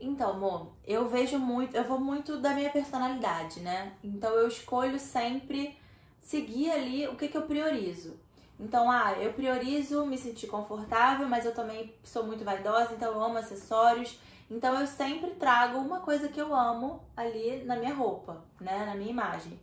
Então, 0.00 0.30
amor, 0.30 0.72
eu 0.86 1.08
vejo 1.08 1.38
muito, 1.38 1.76
eu 1.76 1.84
vou 1.84 1.98
muito 1.98 2.38
da 2.38 2.54
minha 2.54 2.70
personalidade, 2.70 3.60
né? 3.60 3.92
Então 4.02 4.30
eu 4.30 4.46
escolho 4.46 4.98
sempre 4.98 5.76
seguir 6.20 6.70
ali 6.70 7.08
o 7.08 7.16
que, 7.16 7.28
que 7.28 7.36
eu 7.36 7.42
priorizo. 7.42 8.18
Então, 8.58 8.90
ah, 8.90 9.12
eu 9.18 9.32
priorizo 9.32 10.04
me 10.04 10.18
sentir 10.18 10.48
confortável, 10.48 11.28
mas 11.28 11.44
eu 11.44 11.54
também 11.54 11.94
sou 12.02 12.24
muito 12.24 12.44
vaidosa, 12.44 12.92
então 12.92 13.12
eu 13.12 13.22
amo 13.22 13.38
acessórios. 13.38 14.18
Então 14.50 14.78
eu 14.80 14.86
sempre 14.86 15.30
trago 15.32 15.78
uma 15.78 16.00
coisa 16.00 16.28
que 16.28 16.40
eu 16.40 16.54
amo 16.54 17.02
ali 17.16 17.62
na 17.64 17.76
minha 17.76 17.94
roupa, 17.94 18.42
né, 18.60 18.84
na 18.86 18.94
minha 18.94 19.10
imagem. 19.10 19.60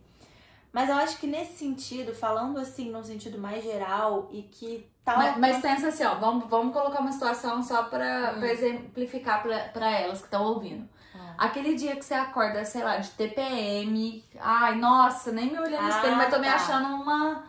Mas 0.72 0.88
eu 0.88 0.96
acho 0.96 1.18
que 1.18 1.26
nesse 1.26 1.54
sentido, 1.54 2.14
falando 2.14 2.58
assim, 2.58 2.90
num 2.90 3.02
sentido 3.02 3.38
mais 3.38 3.64
geral 3.64 4.28
e 4.30 4.42
que 4.42 4.88
tal. 5.04 5.16
Mas, 5.16 5.38
mas 5.38 5.62
pensa 5.62 5.88
assim, 5.88 6.04
ó, 6.04 6.14
vamos, 6.16 6.48
vamos 6.48 6.72
colocar 6.72 7.00
uma 7.00 7.12
situação 7.12 7.62
só 7.62 7.84
pra, 7.84 8.34
hum. 8.34 8.38
pra 8.38 8.48
exemplificar 8.48 9.42
pra, 9.42 9.58
pra 9.68 9.90
elas 9.90 10.18
que 10.18 10.26
estão 10.26 10.44
ouvindo. 10.44 10.86
Hum. 11.14 11.34
Aquele 11.38 11.74
dia 11.74 11.96
que 11.96 12.04
você 12.04 12.14
acorda, 12.14 12.64
sei 12.64 12.84
lá, 12.84 12.98
de 12.98 13.10
TPM, 13.10 14.24
ai, 14.38 14.76
nossa, 14.76 15.32
nem 15.32 15.50
me 15.50 15.58
olhando 15.58 15.82
no 15.82 15.86
ah, 15.86 15.96
espelho, 15.96 16.16
mas 16.16 16.26
tô 16.26 16.36
tá. 16.36 16.42
me 16.42 16.48
achando 16.48 16.94
uma 16.94 17.44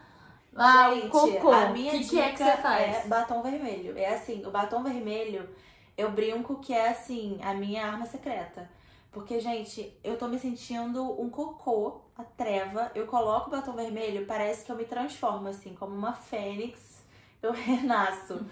ah, 0.57 0.93
Gente, 0.93 1.09
cocô. 1.09 1.51
A 1.51 1.69
minha 1.69 1.91
que 1.91 1.99
dica 1.99 2.09
que 2.09 2.19
é, 2.19 2.31
que 2.31 2.37
você 2.37 2.57
faz? 2.57 3.05
é 3.05 3.07
batom 3.07 3.41
vermelho. 3.41 3.97
É 3.97 4.13
assim, 4.13 4.45
o 4.45 4.49
batom 4.49 4.83
vermelho, 4.83 5.47
eu 5.95 6.11
brinco 6.11 6.59
que 6.59 6.73
é 6.73 6.89
assim, 6.89 7.39
a 7.43 7.53
minha 7.53 7.85
arma 7.85 8.05
secreta. 8.05 8.69
Porque, 9.11 9.39
gente, 9.39 9.97
eu 10.03 10.17
tô 10.17 10.27
me 10.27 10.37
sentindo 10.37 11.19
um 11.19 11.29
cocô, 11.29 12.01
a 12.17 12.23
treva. 12.23 12.91
Eu 12.93 13.07
coloco 13.07 13.47
o 13.47 13.51
batom 13.51 13.73
vermelho, 13.73 14.25
parece 14.25 14.65
que 14.65 14.71
eu 14.71 14.75
me 14.75 14.85
transformo, 14.85 15.47
assim, 15.47 15.73
como 15.73 15.95
uma 15.95 16.13
fênix. 16.13 17.03
Eu 17.41 17.51
renasço. 17.53 18.45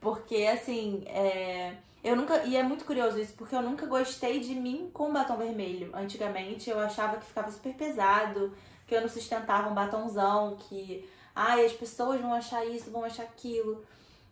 Porque, 0.00 0.44
assim, 0.46 1.04
é... 1.06 1.76
eu 2.02 2.16
nunca. 2.16 2.44
E 2.44 2.56
é 2.56 2.62
muito 2.62 2.84
curioso 2.84 3.18
isso, 3.18 3.34
porque 3.34 3.54
eu 3.54 3.62
nunca 3.62 3.86
gostei 3.86 4.40
de 4.40 4.54
mim 4.54 4.90
com 4.92 5.12
batom 5.12 5.36
vermelho. 5.36 5.90
Antigamente 5.94 6.68
eu 6.68 6.78
achava 6.78 7.16
que 7.16 7.24
ficava 7.24 7.50
super 7.50 7.74
pesado, 7.74 8.52
que 8.86 8.94
eu 8.94 9.00
não 9.00 9.08
sustentava 9.08 9.68
um 9.68 9.74
batomzão, 9.74 10.56
que 10.56 11.08
ai, 11.34 11.64
as 11.64 11.72
pessoas 11.72 12.20
vão 12.20 12.32
achar 12.32 12.64
isso, 12.66 12.90
vão 12.90 13.04
achar 13.04 13.24
aquilo. 13.24 13.84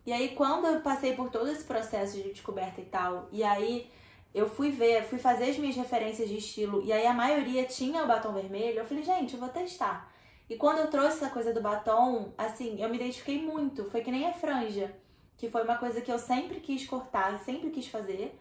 E 0.06 0.12
aí, 0.12 0.31
quando 0.35 0.66
eu 0.66 0.81
passei 0.81 1.14
por 1.14 1.31
todo 1.31 1.48
esse 1.48 1.64
processo 1.64 2.16
de 2.16 2.32
descoberta 2.32 2.81
e 2.81 2.85
tal, 2.85 3.28
e 3.31 3.43
aí 3.43 3.90
eu 4.35 4.48
fui 4.48 4.70
ver, 4.70 5.05
fui 5.05 5.18
fazer 5.18 5.51
as 5.51 5.59
minhas 5.59 5.77
referências 5.77 6.28
de 6.28 6.36
estilo, 6.36 6.82
e 6.85 6.93
aí 6.93 7.06
a 7.06 7.12
maioria 7.12 7.64
tinha 7.64 8.02
o 8.05 8.06
batom 8.06 8.32
vermelho, 8.32 8.78
eu 8.78 8.85
falei, 8.85 9.02
gente, 9.02 9.35
eu 9.35 9.40
vou 9.40 9.48
testar. 9.48 10.10
E 10.48 10.56
quando 10.56 10.78
eu 10.78 10.89
trouxe 10.89 11.18
essa 11.18 11.31
coisa 11.31 11.52
do 11.55 11.60
batom, 11.60 12.32
assim, 12.36 12.82
eu 12.82 12.89
me 12.89 12.97
identifiquei 12.97 13.40
muito. 13.40 13.85
Foi 13.85 14.01
que 14.01 14.10
nem 14.10 14.27
a 14.27 14.32
franja, 14.32 14.93
que 15.36 15.48
foi 15.48 15.62
uma 15.62 15.77
coisa 15.78 16.01
que 16.01 16.10
eu 16.10 16.18
sempre 16.18 16.59
quis 16.59 16.85
cortar, 16.86 17.39
sempre 17.39 17.70
quis 17.70 17.86
fazer. 17.86 18.36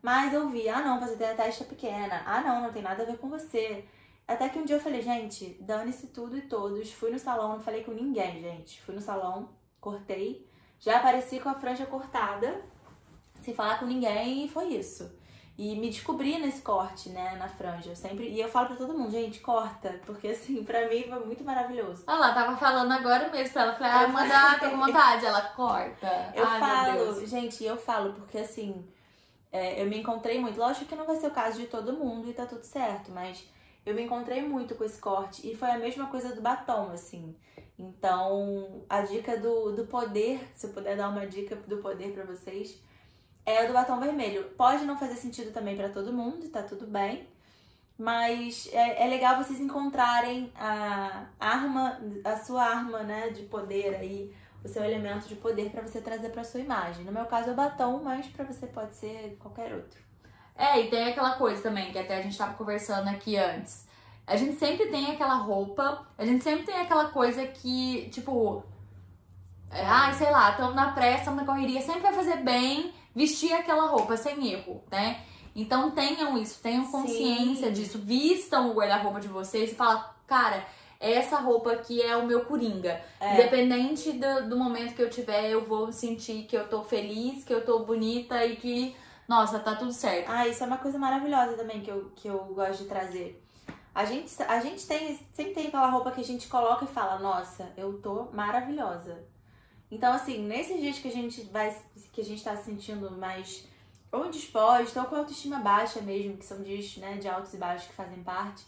Mas 0.00 0.32
eu 0.32 0.48
vi, 0.48 0.70
ah 0.70 0.80
não, 0.80 0.98
você 0.98 1.16
tem 1.16 1.28
a 1.28 1.34
testa 1.34 1.64
pequena. 1.64 2.22
Ah 2.24 2.40
não, 2.40 2.62
não 2.62 2.72
tem 2.72 2.80
nada 2.80 3.02
a 3.02 3.06
ver 3.06 3.18
com 3.18 3.28
você. 3.28 3.84
Até 4.30 4.48
que 4.48 4.60
um 4.60 4.64
dia 4.64 4.76
eu 4.76 4.80
falei, 4.80 5.02
gente, 5.02 5.56
dane-se 5.60 6.06
tudo 6.06 6.36
e 6.36 6.42
todos. 6.42 6.92
Fui 6.92 7.10
no 7.10 7.18
salão, 7.18 7.54
não 7.54 7.60
falei 7.60 7.82
com 7.82 7.90
ninguém, 7.90 8.40
gente. 8.40 8.80
Fui 8.82 8.94
no 8.94 9.00
salão, 9.00 9.48
cortei. 9.80 10.48
Já 10.78 10.98
apareci 10.98 11.40
com 11.40 11.48
a 11.48 11.54
franja 11.54 11.84
cortada, 11.84 12.62
sem 13.42 13.52
falar 13.52 13.80
com 13.80 13.86
ninguém, 13.86 14.44
e 14.44 14.48
foi 14.48 14.68
isso. 14.68 15.18
E 15.58 15.74
me 15.74 15.90
descobri 15.90 16.38
nesse 16.38 16.62
corte, 16.62 17.08
né, 17.08 17.34
na 17.36 17.48
franja. 17.48 17.90
Eu 17.90 17.96
sempre, 17.96 18.28
e 18.28 18.40
eu 18.40 18.48
falo 18.48 18.68
pra 18.68 18.76
todo 18.76 18.96
mundo, 18.96 19.10
gente, 19.10 19.40
corta. 19.40 20.00
Porque 20.06 20.28
assim, 20.28 20.62
pra 20.62 20.88
mim 20.88 21.02
foi 21.02 21.26
muito 21.26 21.42
maravilhoso. 21.42 22.04
Olha 22.06 22.18
lá, 22.18 22.32
tava 22.32 22.56
falando 22.56 22.92
agora 22.92 23.28
mesmo 23.30 23.52
pra 23.52 23.62
ela. 23.62 23.74
Falei, 23.74 23.92
ah, 23.92 24.08
manda, 24.08 24.58
tô 24.60 24.70
com 24.70 24.78
vontade. 24.78 25.26
Ela 25.26 25.42
corta. 25.42 26.32
Eu 26.36 26.46
Ai, 26.46 26.60
falo, 26.60 27.26
gente, 27.26 27.64
eu 27.64 27.76
falo, 27.76 28.12
porque 28.12 28.38
assim, 28.38 28.88
é, 29.50 29.82
eu 29.82 29.86
me 29.86 29.98
encontrei 29.98 30.40
muito. 30.40 30.58
Lógico 30.58 30.86
que 30.86 30.94
não 30.94 31.04
vai 31.04 31.16
ser 31.16 31.26
o 31.26 31.32
caso 31.32 31.58
de 31.58 31.66
todo 31.66 31.92
mundo 31.92 32.30
e 32.30 32.32
tá 32.32 32.46
tudo 32.46 32.62
certo, 32.62 33.10
mas 33.10 33.44
eu 33.84 33.94
me 33.94 34.02
encontrei 34.02 34.42
muito 34.42 34.74
com 34.74 34.84
esse 34.84 35.00
corte 35.00 35.48
e 35.50 35.56
foi 35.56 35.70
a 35.70 35.78
mesma 35.78 36.06
coisa 36.06 36.34
do 36.34 36.40
batom, 36.40 36.90
assim. 36.92 37.34
Então, 37.78 38.84
a 38.88 39.00
dica 39.00 39.38
do, 39.38 39.72
do 39.72 39.86
poder, 39.86 40.46
se 40.54 40.66
eu 40.66 40.72
puder 40.72 40.96
dar 40.96 41.08
uma 41.08 41.26
dica 41.26 41.56
do 41.56 41.78
poder 41.78 42.12
para 42.12 42.24
vocês, 42.24 42.78
é 43.46 43.64
o 43.64 43.68
do 43.68 43.72
batom 43.72 43.98
vermelho. 43.98 44.44
Pode 44.56 44.84
não 44.84 44.98
fazer 44.98 45.16
sentido 45.16 45.50
também 45.50 45.76
para 45.76 45.88
todo 45.88 46.12
mundo, 46.12 46.48
tá 46.50 46.62
tudo 46.62 46.86
bem. 46.86 47.26
Mas 47.96 48.68
é, 48.72 49.04
é, 49.04 49.08
legal 49.08 49.36
vocês 49.36 49.60
encontrarem 49.60 50.52
a 50.54 51.26
arma, 51.38 52.00
a 52.24 52.36
sua 52.36 52.64
arma, 52.64 53.02
né, 53.02 53.30
de 53.30 53.42
poder 53.44 53.94
aí, 53.94 54.34
o 54.64 54.68
seu 54.68 54.84
elemento 54.84 55.28
de 55.28 55.36
poder 55.36 55.70
para 55.70 55.82
você 55.82 56.00
trazer 56.00 56.30
para 56.30 56.44
sua 56.44 56.60
imagem. 56.60 57.04
No 57.04 57.12
meu 57.12 57.26
caso 57.26 57.50
é 57.50 57.52
o 57.52 57.56
batom, 57.56 58.02
mas 58.02 58.26
para 58.28 58.44
você 58.44 58.66
pode 58.66 58.94
ser 58.94 59.36
qualquer 59.38 59.74
outro. 59.74 60.09
É, 60.60 60.78
e 60.78 60.90
tem 60.90 61.08
aquela 61.08 61.36
coisa 61.36 61.62
também, 61.62 61.90
que 61.90 61.98
até 61.98 62.18
a 62.18 62.20
gente 62.22 62.36
tava 62.36 62.52
conversando 62.52 63.08
aqui 63.08 63.34
antes. 63.34 63.88
A 64.26 64.36
gente 64.36 64.56
sempre 64.56 64.88
tem 64.88 65.10
aquela 65.10 65.36
roupa, 65.36 66.06
a 66.18 66.26
gente 66.26 66.44
sempre 66.44 66.66
tem 66.66 66.76
aquela 66.76 67.06
coisa 67.06 67.46
que, 67.46 68.10
tipo, 68.10 68.62
é, 69.70 69.82
ai, 69.82 70.12
sei 70.12 70.30
lá, 70.30 70.50
estamos 70.50 70.74
na 70.74 70.92
pressa, 70.92 71.20
estamos 71.20 71.40
na 71.40 71.46
correria, 71.46 71.80
sempre 71.80 72.02
vai 72.02 72.12
fazer 72.12 72.36
bem 72.42 72.92
vestir 73.14 73.54
aquela 73.54 73.86
roupa 73.86 74.18
sem 74.18 74.52
erro, 74.52 74.84
né? 74.90 75.22
Então 75.56 75.92
tenham 75.92 76.36
isso, 76.36 76.60
tenham 76.62 76.86
consciência 76.92 77.68
Sim. 77.68 77.72
disso, 77.72 77.98
vistam 77.98 78.70
o 78.70 78.74
guarda-roupa 78.74 79.18
de 79.18 79.28
vocês 79.28 79.72
e 79.72 79.74
fala, 79.74 80.14
cara, 80.26 80.64
essa 81.00 81.38
roupa 81.38 81.72
aqui 81.72 82.02
é 82.02 82.14
o 82.14 82.26
meu 82.26 82.44
coringa. 82.44 83.00
É. 83.18 83.32
Independente 83.32 84.12
do, 84.12 84.50
do 84.50 84.56
momento 84.58 84.94
que 84.94 85.02
eu 85.02 85.08
tiver, 85.08 85.48
eu 85.48 85.64
vou 85.64 85.90
sentir 85.90 86.44
que 86.44 86.54
eu 86.54 86.68
tô 86.68 86.82
feliz, 86.82 87.44
que 87.44 87.52
eu 87.54 87.64
tô 87.64 87.80
bonita 87.80 88.44
e 88.44 88.56
que, 88.56 88.94
nossa, 89.30 89.60
tá 89.60 89.76
tudo 89.76 89.92
certo. 89.92 90.28
Ah, 90.28 90.48
isso 90.48 90.64
é 90.64 90.66
uma 90.66 90.78
coisa 90.78 90.98
maravilhosa 90.98 91.56
também 91.56 91.80
que 91.82 91.88
eu, 91.88 92.10
que 92.16 92.26
eu 92.26 92.46
gosto 92.46 92.82
de 92.82 92.88
trazer. 92.88 93.40
A 93.94 94.04
gente, 94.04 94.42
a 94.42 94.58
gente 94.58 94.84
tem, 94.84 95.16
sempre 95.32 95.54
tem 95.54 95.68
aquela 95.68 95.88
roupa 95.88 96.10
que 96.10 96.20
a 96.20 96.24
gente 96.24 96.48
coloca 96.48 96.84
e 96.84 96.88
fala, 96.88 97.16
nossa, 97.20 97.72
eu 97.76 98.00
tô 98.02 98.24
maravilhosa. 98.32 99.24
Então, 99.88 100.12
assim, 100.12 100.42
nesses 100.42 100.80
dias 100.80 100.98
que 100.98 101.06
a 101.06 101.12
gente 101.12 101.42
vai, 101.42 101.72
que 102.12 102.20
a 102.20 102.24
gente 102.24 102.42
tá 102.42 102.56
se 102.56 102.64
sentindo 102.64 103.08
mais 103.12 103.68
ou 104.10 104.26
indisposta, 104.26 105.00
ou 105.00 105.06
com 105.06 105.14
autoestima 105.14 105.60
baixa 105.60 106.00
mesmo, 106.00 106.36
que 106.36 106.44
são 106.44 106.60
dias 106.64 106.96
né, 106.96 107.16
de 107.16 107.28
altos 107.28 107.54
e 107.54 107.56
baixos 107.56 107.86
que 107.86 107.94
fazem 107.94 108.24
parte, 108.24 108.64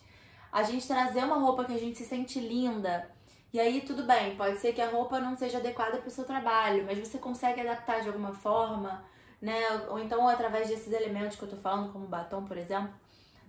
a 0.53 0.63
gente 0.63 0.87
trazer 0.87 1.25
uma 1.25 1.39
roupa 1.39 1.65
que 1.65 1.75
a 1.75 1.79
gente 1.79 1.99
se 1.99 2.05
sente 2.05 2.39
linda. 2.39 3.11
E 3.53 3.59
aí, 3.59 3.81
tudo 3.81 4.05
bem, 4.05 4.37
pode 4.37 4.59
ser 4.59 4.73
que 4.73 4.81
a 4.81 4.91
roupa 4.91 5.19
não 5.19 5.37
seja 5.37 5.59
adequada 5.59 5.99
para 5.99 6.07
o 6.07 6.11
seu 6.11 6.25
trabalho, 6.25 6.85
mas 6.87 7.01
você 7.01 7.19
consegue 7.19 7.61
adaptar 7.61 8.01
de 8.01 8.07
alguma 8.07 8.33
forma, 8.33 9.05
né? 9.43 9.61
Ou 9.91 9.99
então, 9.99 10.27
através 10.29 10.69
desses 10.69 10.93
elementos 10.93 11.37
que 11.37 11.43
eu 11.43 11.49
tô 11.49 11.57
falando, 11.57 11.93
como 11.93 12.07
batom, 12.07 12.45
por 12.45 12.57
exemplo, 12.57 12.95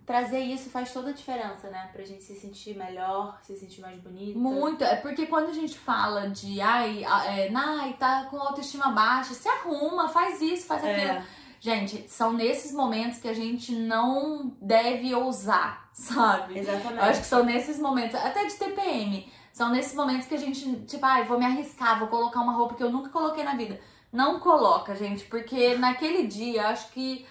trazer 0.05 0.39
isso 0.39 0.71
faz 0.71 0.91
toda 0.91 1.11
a 1.11 1.13
diferença, 1.13 1.69
né? 1.69 1.87
Pra 1.93 2.03
gente 2.03 2.23
se 2.23 2.35
sentir 2.35 2.75
melhor, 2.75 3.39
se 3.43 3.55
sentir 3.55 3.79
mais 3.79 4.01
bonita. 4.01 4.37
Muito, 4.37 4.83
é 4.83 4.95
porque 4.95 5.27
quando 5.27 5.49
a 5.49 5.53
gente 5.53 5.77
fala 5.77 6.31
de 6.31 6.59
ai, 6.59 7.03
é, 7.03 7.51
ai 7.55 7.93
tá 7.93 8.25
com 8.25 8.37
autoestima 8.37 8.91
baixa, 8.91 9.35
se 9.35 9.47
arruma, 9.47 10.09
faz 10.09 10.41
isso, 10.41 10.65
faz 10.65 10.83
aquilo. 10.83 11.11
É. 11.11 11.25
Gente, 11.59 12.09
são 12.09 12.33
nesses 12.33 12.73
momentos 12.73 13.19
que 13.19 13.27
a 13.27 13.33
gente 13.33 13.71
não 13.73 14.51
deve 14.59 15.13
ousar, 15.13 15.89
sabe? 15.93 16.57
Exatamente. 16.57 16.97
Eu 16.97 17.03
acho 17.03 17.21
que 17.21 17.27
são 17.27 17.45
nesses 17.45 17.79
momentos, 17.79 18.15
até 18.15 18.45
de 18.45 18.55
TPM, 18.55 19.31
são 19.53 19.69
nesses 19.69 19.93
momentos 19.93 20.27
que 20.27 20.33
a 20.33 20.39
gente, 20.39 20.81
tipo, 20.81 21.05
ai, 21.05 21.21
ah, 21.21 21.25
vou 21.25 21.37
me 21.39 21.45
arriscar, 21.45 21.99
vou 21.99 22.07
colocar 22.07 22.41
uma 22.41 22.53
roupa 22.53 22.73
que 22.73 22.83
eu 22.83 22.91
nunca 22.91 23.09
coloquei 23.09 23.43
na 23.43 23.55
vida. 23.55 23.79
Não 24.13 24.39
coloca, 24.39 24.95
gente, 24.95 25.25
porque 25.25 25.75
naquele 25.75 26.27
dia, 26.27 26.67
acho 26.67 26.91
que 26.91 27.25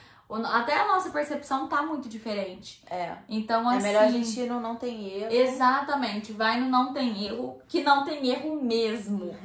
até 0.47 0.81
a 0.81 0.89
nossa 0.89 1.11
percepção 1.11 1.69
tá 1.69 1.81
muito 1.83 2.09
diferente. 2.09 2.83
É. 2.91 3.17
Então, 3.29 3.69
assim. 3.69 3.79
É 3.79 3.83
melhor 3.83 4.03
a 4.03 4.07
assim, 4.07 4.25
gente 4.25 4.41
ir 4.41 4.49
no 4.49 4.61
não 4.61 4.75
tem 4.75 5.09
erro. 5.09 5.33
Exatamente. 5.33 6.33
Vai 6.33 6.59
no 6.59 6.69
não 6.69 6.93
tem 6.93 7.25
erro, 7.25 7.61
que 7.69 7.83
não 7.85 8.05
tem 8.05 8.29
erro 8.29 8.61
mesmo. 8.61 9.37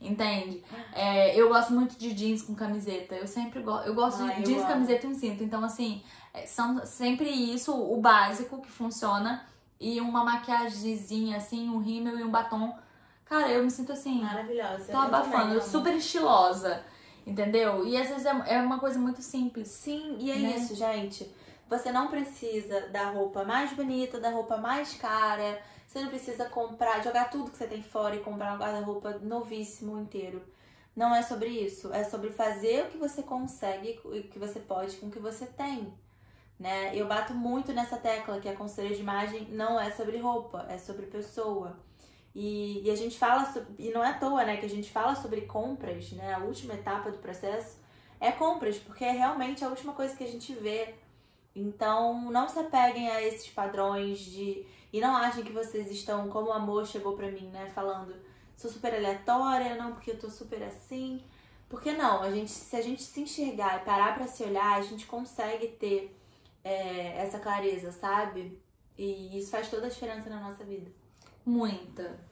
Entende? 0.00 0.62
É, 0.92 1.34
eu 1.34 1.48
gosto 1.48 1.72
muito 1.72 1.98
de 1.98 2.14
jeans 2.14 2.42
com 2.42 2.54
camiseta. 2.54 3.14
Eu 3.14 3.26
sempre 3.26 3.60
go 3.60 3.78
eu 3.80 3.94
gosto 3.94 4.22
Ai, 4.22 4.36
de 4.36 4.42
jeans, 4.44 4.60
amo. 4.60 4.68
camiseta 4.68 5.06
e 5.06 5.10
um 5.10 5.14
cinto. 5.14 5.42
Então, 5.42 5.64
assim, 5.64 6.02
é, 6.32 6.46
são 6.46 6.84
sempre 6.86 7.28
isso, 7.28 7.74
o 7.74 8.00
básico 8.00 8.62
que 8.62 8.70
funciona. 8.70 9.44
E 9.78 10.00
uma 10.00 10.24
maquiagemzinha, 10.24 11.36
assim, 11.36 11.68
um 11.68 11.78
rímel 11.78 12.18
e 12.18 12.24
um 12.24 12.30
batom. 12.30 12.74
Cara, 13.26 13.50
eu 13.50 13.62
me 13.62 13.70
sinto 13.70 13.92
assim. 13.92 14.22
Maravilhosa. 14.22 14.90
Tô 14.90 14.98
abafando, 14.98 15.60
super 15.60 15.94
estilosa. 15.94 16.82
Entendeu? 17.26 17.84
E 17.84 17.96
às 17.96 18.08
vezes 18.08 18.24
é, 18.24 18.54
é 18.54 18.60
uma 18.60 18.78
coisa 18.78 18.98
muito 18.98 19.20
simples. 19.20 19.68
Sim, 19.68 20.16
e 20.18 20.30
é 20.30 20.36
né? 20.36 20.56
isso, 20.56 20.74
gente. 20.76 21.28
Você 21.68 21.90
não 21.90 22.06
precisa 22.06 22.88
da 22.88 23.10
roupa 23.10 23.44
mais 23.44 23.72
bonita, 23.72 24.20
da 24.20 24.30
roupa 24.30 24.56
mais 24.56 24.94
cara. 24.94 25.60
Você 25.86 26.00
não 26.00 26.08
precisa 26.08 26.44
comprar, 26.44 27.02
jogar 27.02 27.28
tudo 27.28 27.50
que 27.50 27.56
você 27.56 27.66
tem 27.66 27.82
fora 27.82 28.14
e 28.14 28.20
comprar 28.20 28.54
um 28.54 28.58
guarda-roupa 28.58 29.18
novíssimo 29.20 29.98
inteiro. 29.98 30.40
Não 30.94 31.14
é 31.14 31.20
sobre 31.20 31.48
isso. 31.48 31.92
É 31.92 32.04
sobre 32.04 32.30
fazer 32.30 32.84
o 32.84 32.90
que 32.90 32.96
você 32.96 33.22
consegue 33.22 34.00
e 34.04 34.20
o 34.20 34.22
que 34.28 34.38
você 34.38 34.60
pode 34.60 34.96
com 34.96 35.08
o 35.08 35.10
que 35.10 35.18
você 35.18 35.46
tem. 35.46 35.92
Né? 36.58 36.96
Eu 36.96 37.08
bato 37.08 37.34
muito 37.34 37.72
nessa 37.72 37.96
tecla 37.96 38.40
que 38.40 38.48
a 38.48 38.56
consultoria 38.56 38.94
de 38.94 39.02
imagem 39.02 39.48
não 39.50 39.78
é 39.78 39.90
sobre 39.90 40.18
roupa, 40.18 40.64
é 40.68 40.78
sobre 40.78 41.06
pessoa. 41.06 41.76
E, 42.38 42.82
e 42.84 42.90
a 42.90 42.94
gente 42.94 43.18
fala, 43.18 43.50
sobre, 43.50 43.74
e 43.78 43.90
não 43.90 44.04
é 44.04 44.10
à 44.10 44.12
toa, 44.12 44.44
né, 44.44 44.58
que 44.58 44.66
a 44.66 44.68
gente 44.68 44.90
fala 44.90 45.14
sobre 45.14 45.40
compras, 45.46 46.12
né? 46.12 46.34
A 46.34 46.40
última 46.40 46.74
etapa 46.74 47.10
do 47.10 47.16
processo 47.16 47.78
é 48.20 48.30
compras, 48.30 48.76
porque 48.76 49.06
é 49.06 49.10
realmente 49.10 49.64
a 49.64 49.68
última 49.70 49.94
coisa 49.94 50.14
que 50.14 50.22
a 50.22 50.26
gente 50.26 50.52
vê. 50.52 50.94
Então, 51.54 52.30
não 52.30 52.46
se 52.46 52.58
apeguem 52.58 53.08
a 53.08 53.22
esses 53.22 53.48
padrões 53.48 54.18
de. 54.18 54.66
E 54.92 55.00
não 55.00 55.16
achem 55.16 55.44
que 55.44 55.52
vocês 55.52 55.90
estão, 55.90 56.28
como 56.28 56.48
o 56.48 56.52
amor 56.52 56.86
chegou 56.86 57.16
pra 57.16 57.30
mim, 57.30 57.48
né? 57.48 57.70
Falando, 57.74 58.14
sou 58.54 58.70
super 58.70 58.94
aleatória, 58.94 59.74
não, 59.74 59.92
porque 59.92 60.10
eu 60.10 60.18
tô 60.18 60.28
super 60.28 60.62
assim. 60.62 61.24
Porque 61.70 61.92
não, 61.92 62.22
a 62.22 62.30
gente, 62.30 62.50
se 62.50 62.76
a 62.76 62.82
gente 62.82 63.02
se 63.02 63.22
enxergar 63.22 63.80
e 63.80 63.84
parar 63.86 64.14
para 64.14 64.26
se 64.26 64.42
olhar, 64.44 64.76
a 64.76 64.82
gente 64.82 65.06
consegue 65.06 65.68
ter 65.68 66.14
é, 66.62 67.16
essa 67.16 67.38
clareza, 67.38 67.90
sabe? 67.92 68.60
E 68.98 69.38
isso 69.38 69.50
faz 69.50 69.70
toda 69.70 69.86
a 69.86 69.90
diferença 69.90 70.28
na 70.28 70.40
nossa 70.40 70.62
vida. 70.64 70.90
Muita. 71.46 72.25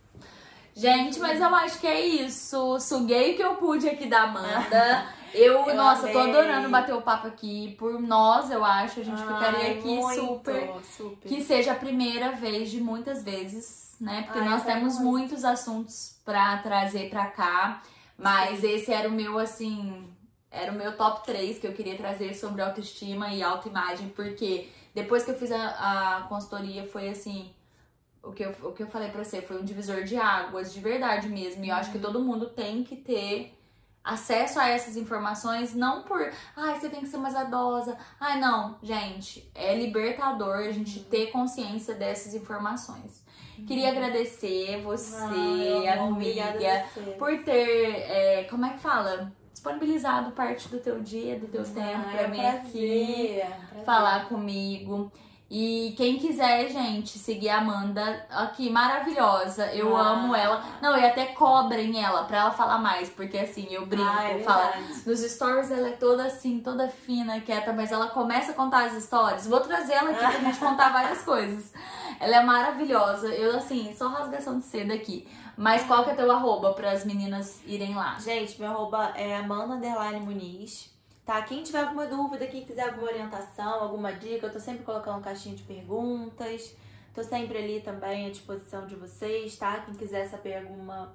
Gente, 0.74 1.20
mas 1.20 1.40
eu 1.40 1.54
acho 1.54 1.78
que 1.78 1.86
é 1.86 2.04
isso. 2.04 2.80
Suguei 2.80 3.32
o 3.32 3.36
que 3.36 3.42
eu 3.42 3.54
pude 3.56 3.88
aqui 3.88 4.06
da 4.06 4.22
Amanda. 4.22 5.06
Eu, 5.34 5.66
eu 5.66 5.74
nossa, 5.74 6.02
amei. 6.02 6.12
tô 6.12 6.20
adorando 6.20 6.68
bater 6.68 6.94
o 6.94 7.02
papo 7.02 7.26
aqui. 7.26 7.74
Por 7.76 8.00
nós, 8.00 8.52
eu 8.52 8.64
acho, 8.64 9.00
a 9.00 9.02
gente 9.02 9.20
Ai, 9.20 9.26
ficaria 9.26 9.72
aqui 9.72 9.96
muito, 9.96 10.20
super, 10.20 10.74
super. 10.96 11.28
Que 11.28 11.42
seja 11.42 11.72
a 11.72 11.74
primeira 11.74 12.30
vez 12.30 12.70
de 12.70 12.80
muitas 12.80 13.24
vezes, 13.24 13.96
né? 14.00 14.22
Porque 14.22 14.38
Ai, 14.38 14.48
nós 14.48 14.62
temos 14.62 14.94
muito. 14.94 15.10
muitos 15.10 15.44
assuntos 15.44 16.20
pra 16.24 16.58
trazer 16.58 17.10
pra 17.10 17.26
cá. 17.26 17.82
Mas 18.16 18.60
Sim. 18.60 18.70
esse 18.70 18.92
era 18.92 19.08
o 19.08 19.10
meu, 19.10 19.36
assim, 19.36 20.08
era 20.52 20.70
o 20.70 20.74
meu 20.76 20.96
top 20.96 21.26
3 21.26 21.58
que 21.58 21.66
eu 21.66 21.72
queria 21.72 21.96
trazer 21.96 22.32
sobre 22.34 22.62
autoestima 22.62 23.34
e 23.34 23.42
autoimagem. 23.42 24.10
Porque 24.10 24.68
depois 24.94 25.24
que 25.24 25.32
eu 25.32 25.36
fiz 25.36 25.50
a, 25.50 26.18
a 26.18 26.22
consultoria, 26.28 26.86
foi 26.86 27.08
assim 27.08 27.50
o 28.24 28.32
que, 28.32 28.44
eu, 28.44 28.54
o 28.62 28.72
que 28.72 28.82
eu 28.82 28.86
falei 28.86 29.10
pra 29.10 29.22
você 29.22 29.42
foi 29.42 29.60
um 29.60 29.64
divisor 29.64 30.02
de 30.04 30.16
águas, 30.16 30.72
de 30.72 30.80
verdade 30.80 31.28
mesmo. 31.28 31.64
E 31.64 31.68
eu 31.68 31.74
acho 31.74 31.90
que 31.90 31.98
uhum. 31.98 32.02
todo 32.02 32.20
mundo 32.20 32.46
tem 32.50 32.82
que 32.82 32.96
ter 32.96 33.54
acesso 34.02 34.60
a 34.60 34.68
essas 34.68 34.96
informações, 34.96 35.74
não 35.74 36.02
por, 36.02 36.30
ai, 36.54 36.78
você 36.78 36.90
tem 36.90 37.00
que 37.00 37.06
ser 37.06 37.16
mais 37.16 37.34
adosa. 37.34 37.96
Ai, 38.20 38.38
não, 38.38 38.76
gente, 38.82 39.50
é 39.54 39.74
libertador 39.74 40.56
a 40.56 40.72
gente 40.72 40.98
uhum. 40.98 41.04
ter 41.04 41.26
consciência 41.30 41.94
dessas 41.94 42.34
informações. 42.34 43.24
Uhum. 43.58 43.64
Queria 43.64 43.90
agradecer 43.90 44.82
você, 44.82 45.16
ai, 45.16 45.88
amiga, 45.88 46.86
por 47.18 47.42
ter, 47.44 47.96
é, 48.10 48.44
como 48.44 48.66
é 48.66 48.70
que 48.74 48.80
fala? 48.80 49.32
Disponibilizado 49.52 50.32
parte 50.32 50.68
do 50.68 50.78
teu 50.78 51.00
dia, 51.00 51.38
do 51.38 51.46
teu 51.46 51.62
ah, 51.62 51.64
tempo 51.64 52.10
pra 52.10 52.22
é 52.22 52.28
mim 52.28 52.36
prazer, 52.36 52.58
aqui, 52.58 53.40
é 53.40 53.84
falar 53.84 54.28
comigo. 54.28 55.10
E 55.56 55.94
quem 55.96 56.18
quiser, 56.18 56.68
gente, 56.68 57.16
seguir 57.16 57.48
a 57.48 57.58
Amanda 57.58 58.26
aqui, 58.28 58.68
maravilhosa. 58.68 59.66
Eu 59.66 59.96
ah. 59.96 60.08
amo 60.08 60.34
ela. 60.34 60.60
Não, 60.82 60.98
e 60.98 61.06
até 61.06 61.26
cobrem 61.26 62.04
ela 62.04 62.24
pra 62.24 62.38
ela 62.38 62.50
falar 62.50 62.78
mais, 62.78 63.08
porque 63.08 63.38
assim, 63.38 63.68
eu 63.70 63.86
brinco, 63.86 64.02
ah, 64.04 64.30
é 64.30 64.40
falo. 64.40 64.72
Nos 65.06 65.20
stories 65.20 65.70
ela 65.70 65.90
é 65.90 65.92
toda 65.92 66.24
assim, 66.24 66.58
toda 66.58 66.88
fina, 66.88 67.40
quieta, 67.40 67.72
mas 67.72 67.92
ela 67.92 68.08
começa 68.08 68.50
a 68.50 68.54
contar 68.56 68.86
as 68.86 68.94
histórias. 68.94 69.46
Vou 69.46 69.60
trazer 69.60 69.92
ela 69.92 70.10
aqui 70.10 70.18
pra 70.18 70.40
gente 70.40 70.58
contar 70.58 70.88
várias 70.92 71.22
coisas. 71.22 71.72
Ela 72.18 72.38
é 72.38 72.42
maravilhosa. 72.42 73.28
Eu, 73.28 73.56
assim, 73.56 73.94
só 73.96 74.08
rasgação 74.08 74.58
de 74.58 74.64
seda 74.64 74.92
aqui. 74.92 75.24
Mas 75.56 75.84
qual 75.84 76.02
que 76.02 76.10
é 76.10 76.14
teu 76.16 76.32
arroba 76.32 76.72
para 76.72 76.90
as 76.90 77.04
meninas 77.04 77.62
irem 77.64 77.94
lá? 77.94 78.18
Gente, 78.18 78.60
meu 78.60 78.70
arroba 78.72 79.12
é 79.14 79.36
Amanda 79.36 79.76
Muniz. 80.18 80.92
Tá? 81.24 81.40
Quem 81.42 81.62
tiver 81.62 81.80
alguma 81.80 82.06
dúvida, 82.06 82.46
quem 82.46 82.64
quiser 82.64 82.90
alguma 82.90 83.08
orientação, 83.08 83.82
alguma 83.82 84.12
dica, 84.12 84.46
eu 84.46 84.52
tô 84.52 84.60
sempre 84.60 84.84
colocando 84.84 85.18
um 85.18 85.22
caixinha 85.22 85.56
de 85.56 85.62
perguntas. 85.62 86.76
Tô 87.14 87.22
sempre 87.22 87.56
ali 87.56 87.80
também 87.80 88.26
à 88.26 88.30
disposição 88.30 88.86
de 88.86 88.94
vocês, 88.94 89.56
tá? 89.56 89.78
Quem 89.78 89.94
quiser 89.94 90.26
saber 90.26 90.56
alguma 90.56 91.14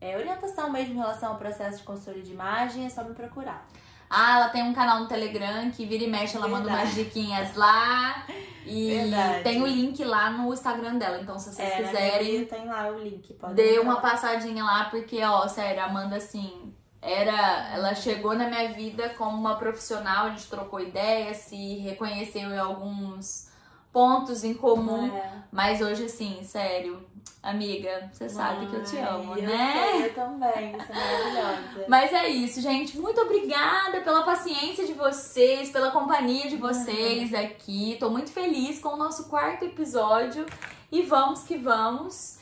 é, 0.00 0.16
orientação 0.16 0.70
mesmo 0.70 0.94
em 0.94 0.96
relação 0.96 1.32
ao 1.32 1.38
processo 1.38 1.78
de 1.78 1.84
consultoria 1.84 2.22
de 2.22 2.32
imagem, 2.32 2.86
é 2.86 2.88
só 2.88 3.04
me 3.04 3.14
procurar. 3.14 3.66
Ah, 4.08 4.36
ela 4.36 4.48
tem 4.48 4.62
um 4.62 4.72
canal 4.72 5.00
no 5.00 5.08
Telegram 5.08 5.70
que 5.70 5.86
vira 5.86 6.04
e 6.04 6.10
mexe, 6.10 6.36
ela 6.36 6.46
Verdade. 6.46 6.68
manda 6.68 6.82
umas 6.82 6.94
diquinhas 6.94 7.54
lá. 7.54 8.26
E 8.66 8.94
Verdade. 8.94 9.42
tem 9.42 9.62
o 9.62 9.66
link 9.66 10.02
lá 10.04 10.30
no 10.30 10.52
Instagram 10.52 10.96
dela. 10.96 11.20
Então, 11.20 11.38
se 11.38 11.52
vocês 11.52 11.68
é, 11.68 11.82
quiserem. 11.82 12.44
Tem 12.44 12.66
lá 12.66 12.88
o 12.88 12.98
link. 12.98 13.32
Pode 13.34 13.54
dê 13.54 13.78
uma 13.78 14.00
passadinha 14.00 14.62
lá, 14.62 14.84
porque, 14.84 15.22
ó, 15.22 15.46
sério, 15.48 15.82
Amanda, 15.82 16.16
assim, 16.16 16.72
era 17.04 17.74
ela 17.74 17.94
chegou 17.94 18.34
na 18.34 18.48
minha 18.48 18.72
vida 18.72 19.10
como 19.10 19.36
uma 19.36 19.56
profissional, 19.56 20.26
a 20.26 20.30
gente 20.30 20.48
trocou 20.48 20.80
ideias, 20.80 21.36
se 21.36 21.76
reconheceu 21.76 22.48
em 22.48 22.58
alguns 22.58 23.52
pontos 23.92 24.42
em 24.42 24.54
comum, 24.54 25.14
é. 25.14 25.44
mas 25.52 25.80
hoje 25.80 26.06
assim, 26.06 26.42
sério, 26.42 27.06
amiga, 27.42 28.10
você 28.10 28.28
sabe 28.28 28.66
que 28.66 28.74
eu 28.74 28.82
te 28.82 28.96
amo, 28.96 29.36
eu 29.36 29.42
né? 29.42 29.72
Sei, 29.72 30.06
eu 30.06 30.14
também, 30.14 30.72
você 30.72 30.92
é 30.92 30.94
maravilhosa. 30.94 31.84
Mas 31.86 32.12
é 32.12 32.28
isso, 32.28 32.60
gente, 32.60 32.98
muito 32.98 33.20
obrigada 33.20 34.00
pela 34.00 34.22
paciência 34.22 34.86
de 34.86 34.94
vocês, 34.94 35.70
pela 35.70 35.90
companhia 35.90 36.48
de 36.48 36.56
vocês 36.56 37.32
uhum. 37.32 37.38
aqui. 37.38 37.96
Tô 38.00 38.08
muito 38.08 38.32
feliz 38.32 38.80
com 38.80 38.88
o 38.88 38.96
nosso 38.96 39.28
quarto 39.28 39.64
episódio 39.64 40.46
e 40.90 41.02
vamos 41.02 41.42
que 41.42 41.56
vamos. 41.56 42.38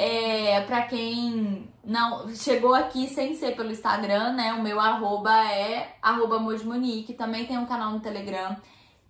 É, 0.00 0.62
para 0.62 0.80
quem 0.84 1.70
não 1.84 2.34
chegou 2.34 2.72
aqui 2.72 3.06
sem 3.06 3.34
ser 3.34 3.54
pelo 3.54 3.70
Instagram, 3.70 4.32
né? 4.32 4.54
O 4.54 4.62
meu 4.62 4.80
arroba 4.80 5.30
é 5.44 5.94
arroba 6.00 6.38
Monique. 6.38 7.12
Também 7.12 7.44
tem 7.44 7.58
um 7.58 7.66
canal 7.66 7.90
no 7.90 8.00
Telegram 8.00 8.56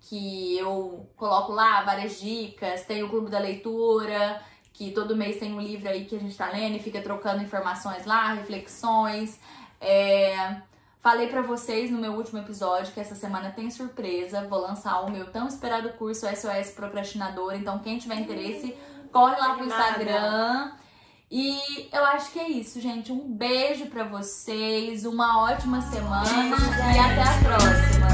que 0.00 0.58
eu 0.58 1.08
coloco 1.16 1.52
lá 1.52 1.82
várias 1.82 2.18
dicas. 2.18 2.84
Tem 2.86 3.04
o 3.04 3.08
Clube 3.08 3.30
da 3.30 3.38
Leitura, 3.38 4.42
que 4.72 4.90
todo 4.90 5.14
mês 5.14 5.38
tem 5.38 5.54
um 5.54 5.60
livro 5.60 5.88
aí 5.88 6.06
que 6.06 6.16
a 6.16 6.18
gente 6.18 6.36
tá 6.36 6.50
lendo 6.50 6.74
e 6.74 6.80
fica 6.80 7.00
trocando 7.00 7.40
informações 7.40 8.04
lá, 8.04 8.32
reflexões. 8.32 9.38
É... 9.80 10.56
Falei 10.98 11.28
para 11.28 11.40
vocês 11.40 11.88
no 11.88 11.98
meu 11.98 12.14
último 12.14 12.40
episódio 12.40 12.92
que 12.92 12.98
essa 12.98 13.14
semana 13.14 13.50
tem 13.50 13.70
surpresa. 13.70 14.44
Vou 14.48 14.58
lançar 14.58 15.02
o 15.02 15.10
meu 15.10 15.30
tão 15.30 15.46
esperado 15.46 15.90
curso 15.90 16.26
SOS 16.26 16.72
Procrastinador. 16.74 17.54
Então, 17.54 17.78
quem 17.78 17.96
tiver 17.96 18.16
interesse, 18.16 18.76
corre 19.12 19.36
lá 19.38 19.54
pro 19.54 19.66
Instagram. 19.66 20.79
E 21.32 21.88
eu 21.92 22.04
acho 22.06 22.32
que 22.32 22.40
é 22.40 22.48
isso, 22.48 22.80
gente. 22.80 23.12
Um 23.12 23.32
beijo 23.32 23.86
para 23.86 24.02
vocês, 24.02 25.04
uma 25.04 25.44
ótima 25.44 25.80
semana 25.80 26.56
e 26.92 26.98
até 26.98 27.22
a 27.22 27.38
próxima. 27.44 28.10